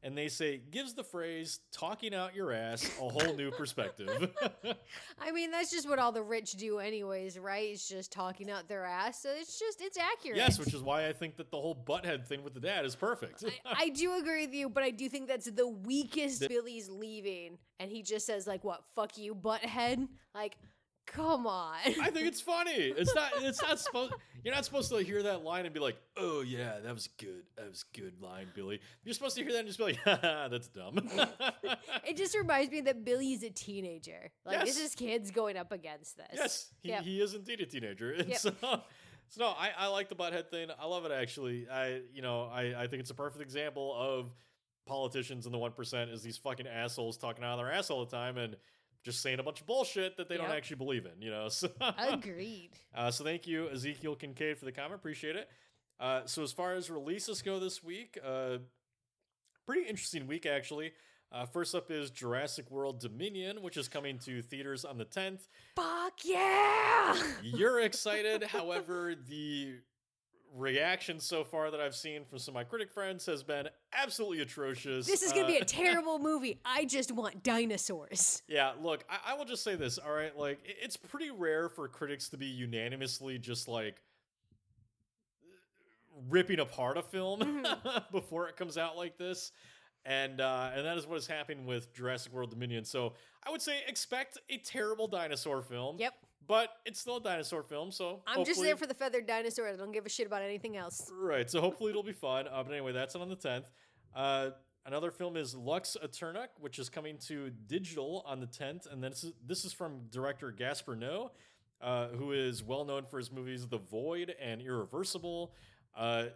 K 0.02 0.08
I 0.08 0.12
L 0.12 0.16
K 0.16 0.22
I 0.22 0.26
N 0.26 0.30
C 0.30 0.46
A 0.46 0.48
I 0.48 0.52
D. 0.52 0.62
And 0.62 0.62
they 0.62 0.62
say 0.62 0.62
gives 0.72 0.94
the 0.94 1.04
phrase 1.04 1.60
talking 1.72 2.14
out 2.14 2.36
your 2.36 2.52
ass 2.52 2.90
a 3.00 3.10
whole 3.10 3.36
new 3.36 3.52
perspective. 3.52 4.32
I 5.20 5.32
mean, 5.32 5.52
that's 5.52 5.72
just 5.72 5.88
what 5.90 6.00
all 6.00 6.12
the 6.12 6.24
rich 6.24 6.54
do, 6.54 6.80
anyways, 6.80 7.40
right? 7.40 7.70
It's 7.70 7.88
just 7.88 8.12
talking 8.12 8.50
out 8.50 8.68
their 8.68 8.86
ass. 8.86 9.22
So 9.22 9.30
it's 9.32 9.60
just, 9.60 9.82
it's 9.82 9.98
accurate. 9.98 10.38
yes, 10.38 10.60
which 10.60 10.74
is 10.74 10.82
why 10.82 11.08
I 11.08 11.14
think 11.14 11.38
that 11.38 11.52
the 11.52 11.58
whole 11.58 11.76
butthead 11.76 12.26
thing 12.26 12.44
with 12.44 12.54
the 12.54 12.60
dad 12.60 12.86
is 12.86 12.96
perfect. 12.96 13.44
I, 13.66 13.84
I 13.86 13.90
do 13.90 14.18
agree 14.18 14.46
with 14.46 14.54
you, 14.54 14.70
but 14.70 14.84
I 14.84 14.92
do 14.92 15.10
think 15.10 15.28
that's 15.28 15.50
the 15.50 15.68
weakest 15.68 16.48
Billy's 16.48 16.90
leaving. 16.90 17.58
And 17.80 17.92
he 17.92 18.02
just 18.02 18.26
says, 18.26 18.48
like, 18.48 18.64
what, 18.64 18.84
fuck 18.96 19.18
you, 19.18 19.36
butthead? 19.36 20.08
Like, 20.34 20.58
come 21.08 21.48
on. 21.48 21.76
I 21.86 22.10
think 22.12 22.28
it's 22.28 22.42
funny. 22.42 22.72
It's 22.72 23.14
not. 23.16 23.32
It's 23.42 23.62
not 23.62 23.80
supposed. 23.80 24.14
You're 24.44 24.54
not 24.56 24.64
supposed 24.64 24.90
to 24.92 24.98
hear 25.00 25.24
that 25.24 25.44
line 25.44 25.66
and 25.66 25.74
be 25.74 25.80
like, 25.80 25.98
"Oh 26.16 26.42
yeah, 26.42 26.80
that 26.84 26.94
was 26.94 27.08
good. 27.18 27.44
That 27.58 27.68
was 27.68 27.84
good 27.94 28.22
line, 28.22 28.48
Billy." 28.56 28.80
You're 29.04 29.14
supposed 29.14 29.36
to 29.36 29.44
hear 29.44 29.52
that 29.54 29.60
and 29.60 29.68
just 29.68 29.80
be 29.80 29.86
like, 29.86 29.98
Haha, 30.06 30.48
"That's 30.48 30.68
dumb." 30.68 31.00
it 32.06 32.16
just 32.16 32.38
reminds 32.38 32.72
me 32.72 32.82
that 32.82 33.04
Billy's 33.04 33.44
a 33.44 33.50
teenager. 33.50 34.32
Like, 34.46 34.64
this 34.64 34.80
is 34.80 34.96
kids 34.96 35.32
going 35.32 35.58
up 35.58 35.72
against 35.72 36.16
this. 36.18 36.28
yes, 36.34 36.70
he, 36.82 36.90
Yep. 36.90 37.04
he 37.04 37.22
is 37.22 37.34
indeed 37.34 37.60
a 37.62 37.66
teenager. 37.66 38.12
And 38.12 38.28
Yep. 38.30 38.38
so, 38.38 38.52
so 38.62 38.80
no, 39.40 39.48
I, 39.48 39.72
I 39.78 39.88
like 39.88 40.08
the 40.08 40.16
butthead 40.16 40.50
thing. 40.50 40.70
I 40.80 40.86
love 40.86 41.04
it 41.06 41.12
actually. 41.12 41.68
I 41.70 42.02
you 42.14 42.22
know 42.22 42.44
I 42.44 42.84
I 42.84 42.88
think 42.88 43.02
it's 43.02 43.12
a 43.12 43.16
perfect 43.16 43.42
example 43.42 43.94
of 43.98 44.32
politicians 44.86 45.46
in 45.46 45.52
the 45.52 45.58
one 45.58 45.72
percent 45.74 46.10
is 46.12 46.22
these 46.24 46.38
fucking 46.38 46.68
assholes 46.68 47.18
talking 47.18 47.44
out 47.44 47.60
of 47.60 47.66
their 47.66 47.74
ass 47.74 47.90
all 47.90 48.06
the 48.06 48.12
time 48.16 48.38
and 48.38 48.56
just 49.08 49.22
saying 49.22 49.40
a 49.40 49.44
bunch 49.44 49.62
of 49.62 49.68
bullshit 49.68 50.18
that 50.18 50.28
they 50.28 50.36
don't 50.36 50.52
actually 50.52 50.76
believe 50.76 51.06
in. 51.06 51.22
You 51.22 51.32
know. 51.32 51.48
So 51.58 51.70
Agreed. 51.98 52.72
Uh, 52.94 53.10
so 53.10 53.24
thank 53.24 53.48
you, 53.48 53.70
Ezekiel 53.70 54.16
Kincaid, 54.16 54.58
for 54.58 54.66
the 54.66 54.72
comment. 54.72 54.96
Appreciate 54.96 55.38
it. 55.38 55.50
Uh, 55.98 56.22
so 56.26 56.44
as 56.44 56.52
far 56.52 56.74
as 56.74 56.90
releases 56.90 57.42
go 57.42 57.58
this 57.58 57.82
week, 57.82 58.20
uh, 58.24 58.58
pretty 59.66 59.88
interesting 59.88 60.28
week 60.28 60.46
actually. 60.46 60.92
Uh, 61.32 61.46
first 61.46 61.74
up 61.74 61.90
is 61.90 62.10
Jurassic 62.10 62.70
World 62.70 63.00
Dominion, 63.00 63.62
which 63.62 63.78
is 63.78 63.88
coming 63.88 64.20
to 64.20 64.42
theaters 64.42 64.86
on 64.86 64.98
the 64.98 65.06
10th. 65.06 65.48
Fuck 65.76 66.24
yeah! 66.24 67.16
You're 67.42 67.82
excited, 67.82 68.44
however, 68.48 69.14
the 69.28 69.76
reaction 70.56 71.20
so 71.20 71.44
far 71.44 71.70
that 71.72 71.80
I've 71.80 71.96
seen 71.96 72.24
from 72.26 72.40
some 72.40 72.54
of 72.54 72.56
my 72.56 72.64
critic 72.64 72.92
friends 72.92 73.26
has 73.28 73.44
been 73.44 73.68
absolutely 73.94 74.40
atrocious. 74.42 75.06
This 75.06 75.22
is 75.22 75.32
gonna 75.34 75.48
be 75.48 75.58
Uh, 75.58 75.62
a 75.62 75.66
terrible 75.66 76.20
movie. 76.20 76.60
I 76.66 76.86
just 76.86 77.12
want 77.12 77.44
dinosaurs. 77.44 78.42
Yeah, 78.48 78.74
look, 78.82 79.04
I, 79.10 79.34
I 79.34 79.38
will 79.38 79.46
just 79.46 79.64
say 79.64 79.76
this, 79.76 79.98
all 79.98 80.12
right? 80.14 80.36
Like, 80.38 80.60
it's 80.64 80.98
pretty 80.98 81.30
rare 81.32 81.70
for 81.70 81.88
critics 81.88 82.30
to 82.30 82.38
be 82.38 82.48
unanimously 82.48 83.38
just 83.38 83.68
like 83.68 84.02
ripping 86.30 86.60
apart 86.60 86.98
a 86.98 87.04
film 87.04 87.42
Mhm. 87.42 88.04
before 88.12 88.48
it 88.50 88.56
comes 88.58 88.78
out 88.78 88.98
like 88.98 89.18
this. 89.18 89.52
And 90.06 90.40
uh, 90.40 90.72
and 90.74 90.86
that 90.86 90.98
is 90.98 91.06
what 91.06 91.18
is 91.18 91.28
happening 91.28 91.66
with 91.66 91.94
Jurassic 91.94 92.32
World 92.32 92.50
Dominion. 92.50 92.86
So 92.86 93.14
I 93.46 93.52
would 93.52 93.62
say 93.62 93.84
expect 93.88 94.38
a 94.50 94.58
terrible 94.58 95.08
dinosaur 95.08 95.62
film. 95.62 95.98
Yep. 96.00 96.14
But 96.48 96.70
it's 96.86 97.00
still 97.00 97.18
a 97.18 97.22
dinosaur 97.22 97.62
film, 97.62 97.92
so 97.92 98.22
I'm 98.26 98.46
just 98.46 98.62
there 98.62 98.78
for 98.78 98.88
the 98.88 98.94
feathered 98.94 99.28
dinosaur. 99.28 99.68
I 99.68 99.76
don't 99.76 99.92
give 99.92 100.06
a 100.06 100.10
shit 100.10 100.28
about 100.28 100.42
anything 100.42 100.78
else. 100.78 101.12
Right. 101.14 101.50
So 101.50 101.60
hopefully 101.60 101.90
it'll 101.90 102.04
be 102.04 102.14
fun. 102.14 102.48
Uh, 102.48 102.64
but 102.64 102.72
anyway, 102.72 102.94
that's 102.94 103.16
on 103.16 103.28
the 103.28 103.36
10th. 103.36 103.66
Uh, 104.16 104.52
another 104.86 105.12
film 105.12 105.36
is 105.36 105.54
Lux 105.54 105.98
Eterna, 106.02 106.48
which 106.60 106.80
is 106.80 106.90
coming 106.90 107.18
to 107.28 107.50
digital 107.68 108.24
on 108.26 108.40
the 108.40 108.48
10th. 108.48 108.92
And 108.92 109.04
then 109.04 109.12
this 109.12 109.26
is, 109.26 109.34
this 109.46 109.66
is 109.66 109.74
from 109.74 110.04
director 110.10 110.52
Gaspar 110.52 110.96
Noé, 110.96 111.32
uh, 111.82 112.08
who 112.10 112.32
is 112.32 112.64
well 112.64 112.86
known 112.86 113.06
for 113.06 113.18
his 113.18 113.30
movies 113.30 113.68
The 113.68 113.80
Void 113.80 114.34
and 114.42 114.62
Irreversible. 114.62 115.54
Uh, 115.96 116.28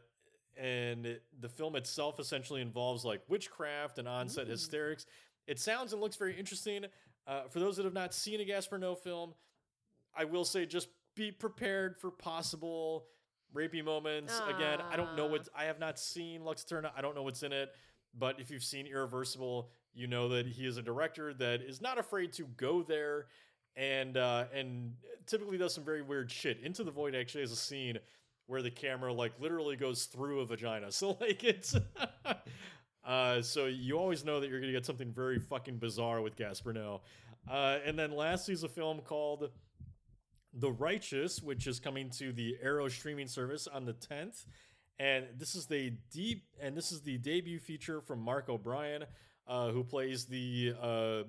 and 0.57 1.17
the 1.39 1.49
film 1.49 1.77
itself 1.77 2.19
essentially 2.19 2.61
involves 2.61 3.05
like 3.05 3.21
witchcraft 3.29 3.97
and 3.97 4.09
on-set 4.09 4.47
Ooh. 4.47 4.51
hysterics. 4.51 5.05
It 5.47 5.57
sounds 5.57 5.93
and 5.93 6.01
looks 6.01 6.17
very 6.17 6.37
interesting. 6.37 6.85
Uh, 7.25 7.43
for 7.49 7.61
those 7.61 7.77
that 7.77 7.85
have 7.85 7.93
not 7.93 8.13
seen 8.13 8.41
a 8.41 8.45
Gaspar 8.45 8.77
Noé 8.77 8.97
film, 8.97 9.33
I 10.15 10.25
will 10.25 10.45
say 10.45 10.65
just 10.65 10.89
be 11.15 11.31
prepared 11.31 11.97
for 11.97 12.11
possible 12.11 13.05
rapey 13.55 13.83
moments. 13.83 14.39
Again, 14.55 14.79
I 14.89 14.95
don't 14.95 15.15
know 15.15 15.27
what 15.27 15.47
I 15.55 15.65
have 15.65 15.79
not 15.79 15.99
seen 15.99 16.43
Lux 16.43 16.63
Eterna. 16.63 16.91
I 16.95 17.01
don't 17.01 17.15
know 17.15 17.23
what's 17.23 17.43
in 17.43 17.51
it, 17.51 17.73
but 18.17 18.39
if 18.39 18.49
you've 18.49 18.63
seen 18.63 18.87
Irreversible, 18.87 19.69
you 19.93 20.07
know 20.07 20.29
that 20.29 20.47
he 20.47 20.65
is 20.65 20.77
a 20.77 20.81
director 20.81 21.33
that 21.35 21.61
is 21.61 21.81
not 21.81 21.97
afraid 21.97 22.31
to 22.33 22.43
go 22.57 22.81
there 22.81 23.27
and 23.75 24.17
uh, 24.17 24.45
and 24.53 24.93
typically 25.25 25.57
does 25.57 25.73
some 25.73 25.83
very 25.83 26.01
weird 26.01 26.31
shit. 26.31 26.59
Into 26.61 26.83
the 26.83 26.91
Void 26.91 27.15
actually 27.15 27.41
has 27.41 27.51
a 27.51 27.57
scene 27.57 27.97
where 28.47 28.61
the 28.61 28.71
camera 28.71 29.13
like 29.13 29.33
literally 29.39 29.75
goes 29.75 30.05
through 30.05 30.41
a 30.41 30.45
vagina. 30.45 30.87
So 30.91 31.17
like 31.19 31.43
it's 31.43 31.75
uh 33.05 33.41
so 33.41 33.65
you 33.65 33.97
always 33.97 34.23
know 34.23 34.39
that 34.39 34.49
you're 34.49 34.59
gonna 34.59 34.71
get 34.71 34.85
something 34.85 35.11
very 35.11 35.39
fucking 35.39 35.77
bizarre 35.77 36.21
with 36.21 36.35
Gaspar 36.35 36.73
Noé. 36.73 36.99
Uh, 37.49 37.79
and 37.85 37.97
then 37.97 38.11
lastly 38.11 38.53
is 38.53 38.63
a 38.63 38.69
film 38.69 38.99
called 38.99 39.49
The 40.53 40.71
Righteous, 40.71 41.41
which 41.41 41.67
is 41.67 41.79
coming 41.79 42.09
to 42.11 42.33
the 42.33 42.57
Arrow 42.61 42.87
streaming 42.89 43.27
service 43.27 43.67
on 43.67 43.85
the 43.85 43.93
10th. 43.93 44.45
And 44.99 45.25
this 45.37 45.55
is 45.55 45.65
the 45.65 45.93
deep 46.11 46.43
and 46.61 46.77
this 46.77 46.91
is 46.91 47.01
the 47.01 47.17
debut 47.17 47.59
feature 47.59 48.01
from 48.01 48.19
Mark 48.19 48.49
O'Brien, 48.49 49.05
uh, 49.47 49.71
who 49.71 49.83
plays 49.83 50.25
the 50.25 50.73
uh, 50.79 51.23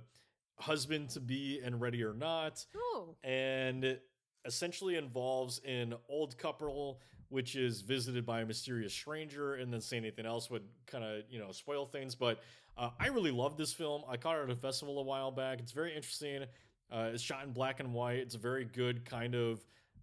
husband 0.59 1.11
to 1.11 1.21
be 1.21 1.61
in 1.65 1.79
Ready 1.79 2.03
or 2.05 2.13
Not. 2.13 2.65
Oh, 2.77 3.17
and 3.25 3.85
it 3.85 4.03
essentially 4.45 4.97
involves 4.97 5.61
an 5.65 5.95
old 6.09 6.37
couple 6.37 7.01
which 7.29 7.57
is 7.57 7.81
visited 7.81 8.27
by 8.27 8.43
a 8.43 8.47
mysterious 8.47 8.93
stranger 8.93 9.55
and 9.55 9.73
then 9.73 9.81
say 9.81 9.97
anything 9.97 10.27
else 10.27 10.51
would 10.51 10.65
kind 10.87 11.03
of 11.03 11.23
you 11.31 11.39
know 11.39 11.51
spoil 11.51 11.87
things. 11.87 12.15
But 12.15 12.41
uh, 12.77 12.91
i 13.01 13.09
really 13.09 13.31
love 13.31 13.57
this 13.57 13.73
film. 13.73 14.03
I 14.09 14.19
caught 14.19 14.37
it 14.37 14.43
at 14.43 14.51
a 14.51 14.57
festival 14.57 14.99
a 14.99 15.03
while 15.03 15.31
back. 15.31 15.61
It's 15.61 15.73
very 15.73 15.95
interesting 15.97 16.45
uh, 16.93 17.11
it's 17.13 17.23
shot 17.23 17.45
in 17.45 17.53
black 17.53 17.81
and 17.81 17.93
white 17.93 18.19
it's 18.19 18.35
a 18.35 18.39
very 18.39 18.65
good 18.65 19.05
kind 19.05 19.35
of 19.35 19.61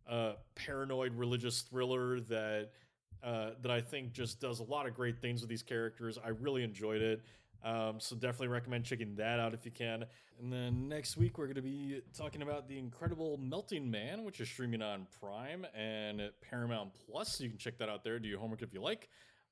uh, 0.09 0.33
paranoid 0.55 1.13
religious 1.15 1.61
thriller 1.61 2.19
that 2.19 2.69
uh, 3.23 3.51
that 3.61 3.71
i 3.71 3.79
think 3.79 4.11
just 4.11 4.39
does 4.39 4.59
a 4.59 4.63
lot 4.63 4.87
of 4.87 4.93
great 4.93 5.19
things 5.19 5.41
with 5.41 5.49
these 5.49 5.63
characters 5.63 6.17
i 6.23 6.29
really 6.29 6.63
enjoyed 6.63 7.01
it 7.01 7.21
um, 7.63 7.99
so 7.99 8.15
definitely 8.15 8.47
recommend 8.47 8.85
checking 8.85 9.15
that 9.15 9.39
out 9.39 9.53
if 9.53 9.65
you 9.65 9.71
can. 9.71 10.05
And 10.39 10.51
then 10.51 10.87
next 10.87 11.17
week 11.17 11.37
we're 11.37 11.45
going 11.45 11.55
to 11.55 11.61
be 11.61 12.01
talking 12.17 12.41
about 12.41 12.67
the 12.67 12.77
incredible 12.77 13.37
Melting 13.37 13.89
Man, 13.89 14.23
which 14.23 14.39
is 14.39 14.47
streaming 14.47 14.81
on 14.81 15.07
Prime 15.19 15.65
and 15.75 16.21
Paramount 16.49 16.91
Plus. 17.05 17.37
So 17.37 17.43
you 17.43 17.49
can 17.49 17.59
check 17.59 17.77
that 17.79 17.89
out 17.89 18.03
there. 18.03 18.19
Do 18.19 18.29
your 18.29 18.39
homework 18.39 18.61
if 18.61 18.73
you 18.73 18.81
like. 18.81 19.09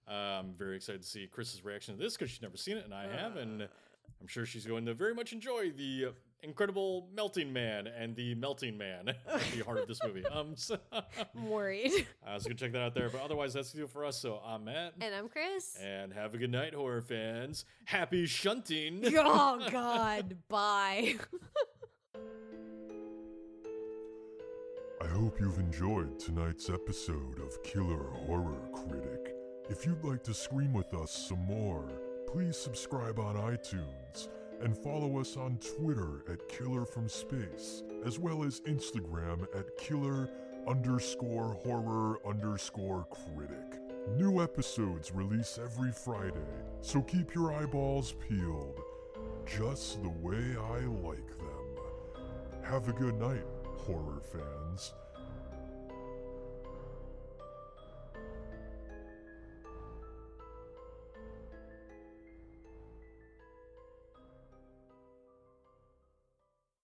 Uh, 0.09 0.39
I'm 0.39 0.53
very 0.57 0.77
excited 0.77 1.01
to 1.01 1.07
see 1.07 1.27
Chris's 1.27 1.65
reaction 1.65 1.97
to 1.97 2.01
this 2.01 2.15
because 2.15 2.31
she's 2.31 2.41
never 2.41 2.55
seen 2.55 2.77
it 2.77 2.85
and 2.85 2.93
I 2.93 3.07
have, 3.07 3.35
and 3.35 3.63
I'm 3.63 4.27
sure 4.27 4.45
she's 4.45 4.65
going 4.65 4.85
to 4.85 4.93
very 4.93 5.13
much 5.13 5.33
enjoy 5.33 5.71
the 5.71 6.13
incredible 6.43 7.07
Melting 7.13 7.51
Man 7.51 7.87
and 7.87 8.15
the 8.15 8.35
Melting 8.35 8.77
Man 8.77 9.09
at 9.09 9.41
the 9.55 9.63
heart 9.63 9.79
of 9.79 9.87
this 9.87 9.99
movie. 10.05 10.23
Um, 10.37 10.55
so, 10.55 10.77
I'm 10.91 11.49
worried. 11.49 11.91
uh, 12.27 12.37
so 12.37 12.43
you 12.43 12.49
can 12.49 12.57
check 12.57 12.71
that 12.73 12.81
out 12.81 12.93
there. 12.93 13.09
But 13.09 13.21
otherwise, 13.21 13.53
that's 13.53 13.71
the 13.71 13.79
deal 13.79 13.87
for 13.87 14.05
us. 14.05 14.19
So 14.19 14.39
I'm 14.45 14.65
Matt. 14.65 14.93
and 14.99 15.15
I'm 15.15 15.29
Chris. 15.29 15.77
And 15.81 16.13
have 16.13 16.35
a 16.35 16.37
good 16.37 16.51
night, 16.51 16.73
horror 16.73 17.01
fans. 17.01 17.65
Happy 17.85 18.25
shunting. 18.25 19.03
oh 19.15 19.67
God, 19.71 20.37
bye. 20.49 21.15
I 25.01 25.07
hope 25.07 25.39
you've 25.39 25.59
enjoyed 25.59 26.19
tonight's 26.19 26.69
episode 26.69 27.39
of 27.39 27.63
Killer 27.63 28.03
Horror 28.25 28.59
Critic. 28.73 29.33
If 29.69 29.85
you'd 29.85 30.03
like 30.03 30.23
to 30.25 30.33
scream 30.33 30.73
with 30.73 30.93
us 30.93 31.11
some 31.11 31.45
more, 31.45 31.87
please 32.27 32.57
subscribe 32.57 33.17
on 33.17 33.35
iTunes 33.35 34.27
and 34.61 34.77
follow 34.77 35.19
us 35.19 35.37
on 35.37 35.57
Twitter 35.57 36.23
at 36.31 36.47
Killer 36.49 36.85
from 36.85 37.07
Space, 37.07 37.83
as 38.05 38.19
well 38.19 38.43
as 38.43 38.61
Instagram 38.61 39.43
at 39.57 39.77
Killer 39.77 40.29
underscore 40.67 41.53
horror 41.63 42.19
underscore 42.27 43.05
critic. 43.09 43.79
New 44.15 44.41
episodes 44.41 45.11
release 45.13 45.59
every 45.61 45.91
Friday, 45.91 46.33
so 46.81 47.01
keep 47.01 47.33
your 47.35 47.53
eyeballs 47.53 48.13
peeled, 48.27 48.79
just 49.45 50.01
the 50.01 50.09
way 50.09 50.55
I 50.57 50.79
like 51.07 51.37
them. 51.37 52.23
Have 52.63 52.89
a 52.89 52.93
good 52.93 53.19
night, 53.19 53.45
horror 53.77 54.21
fans, 54.21 54.93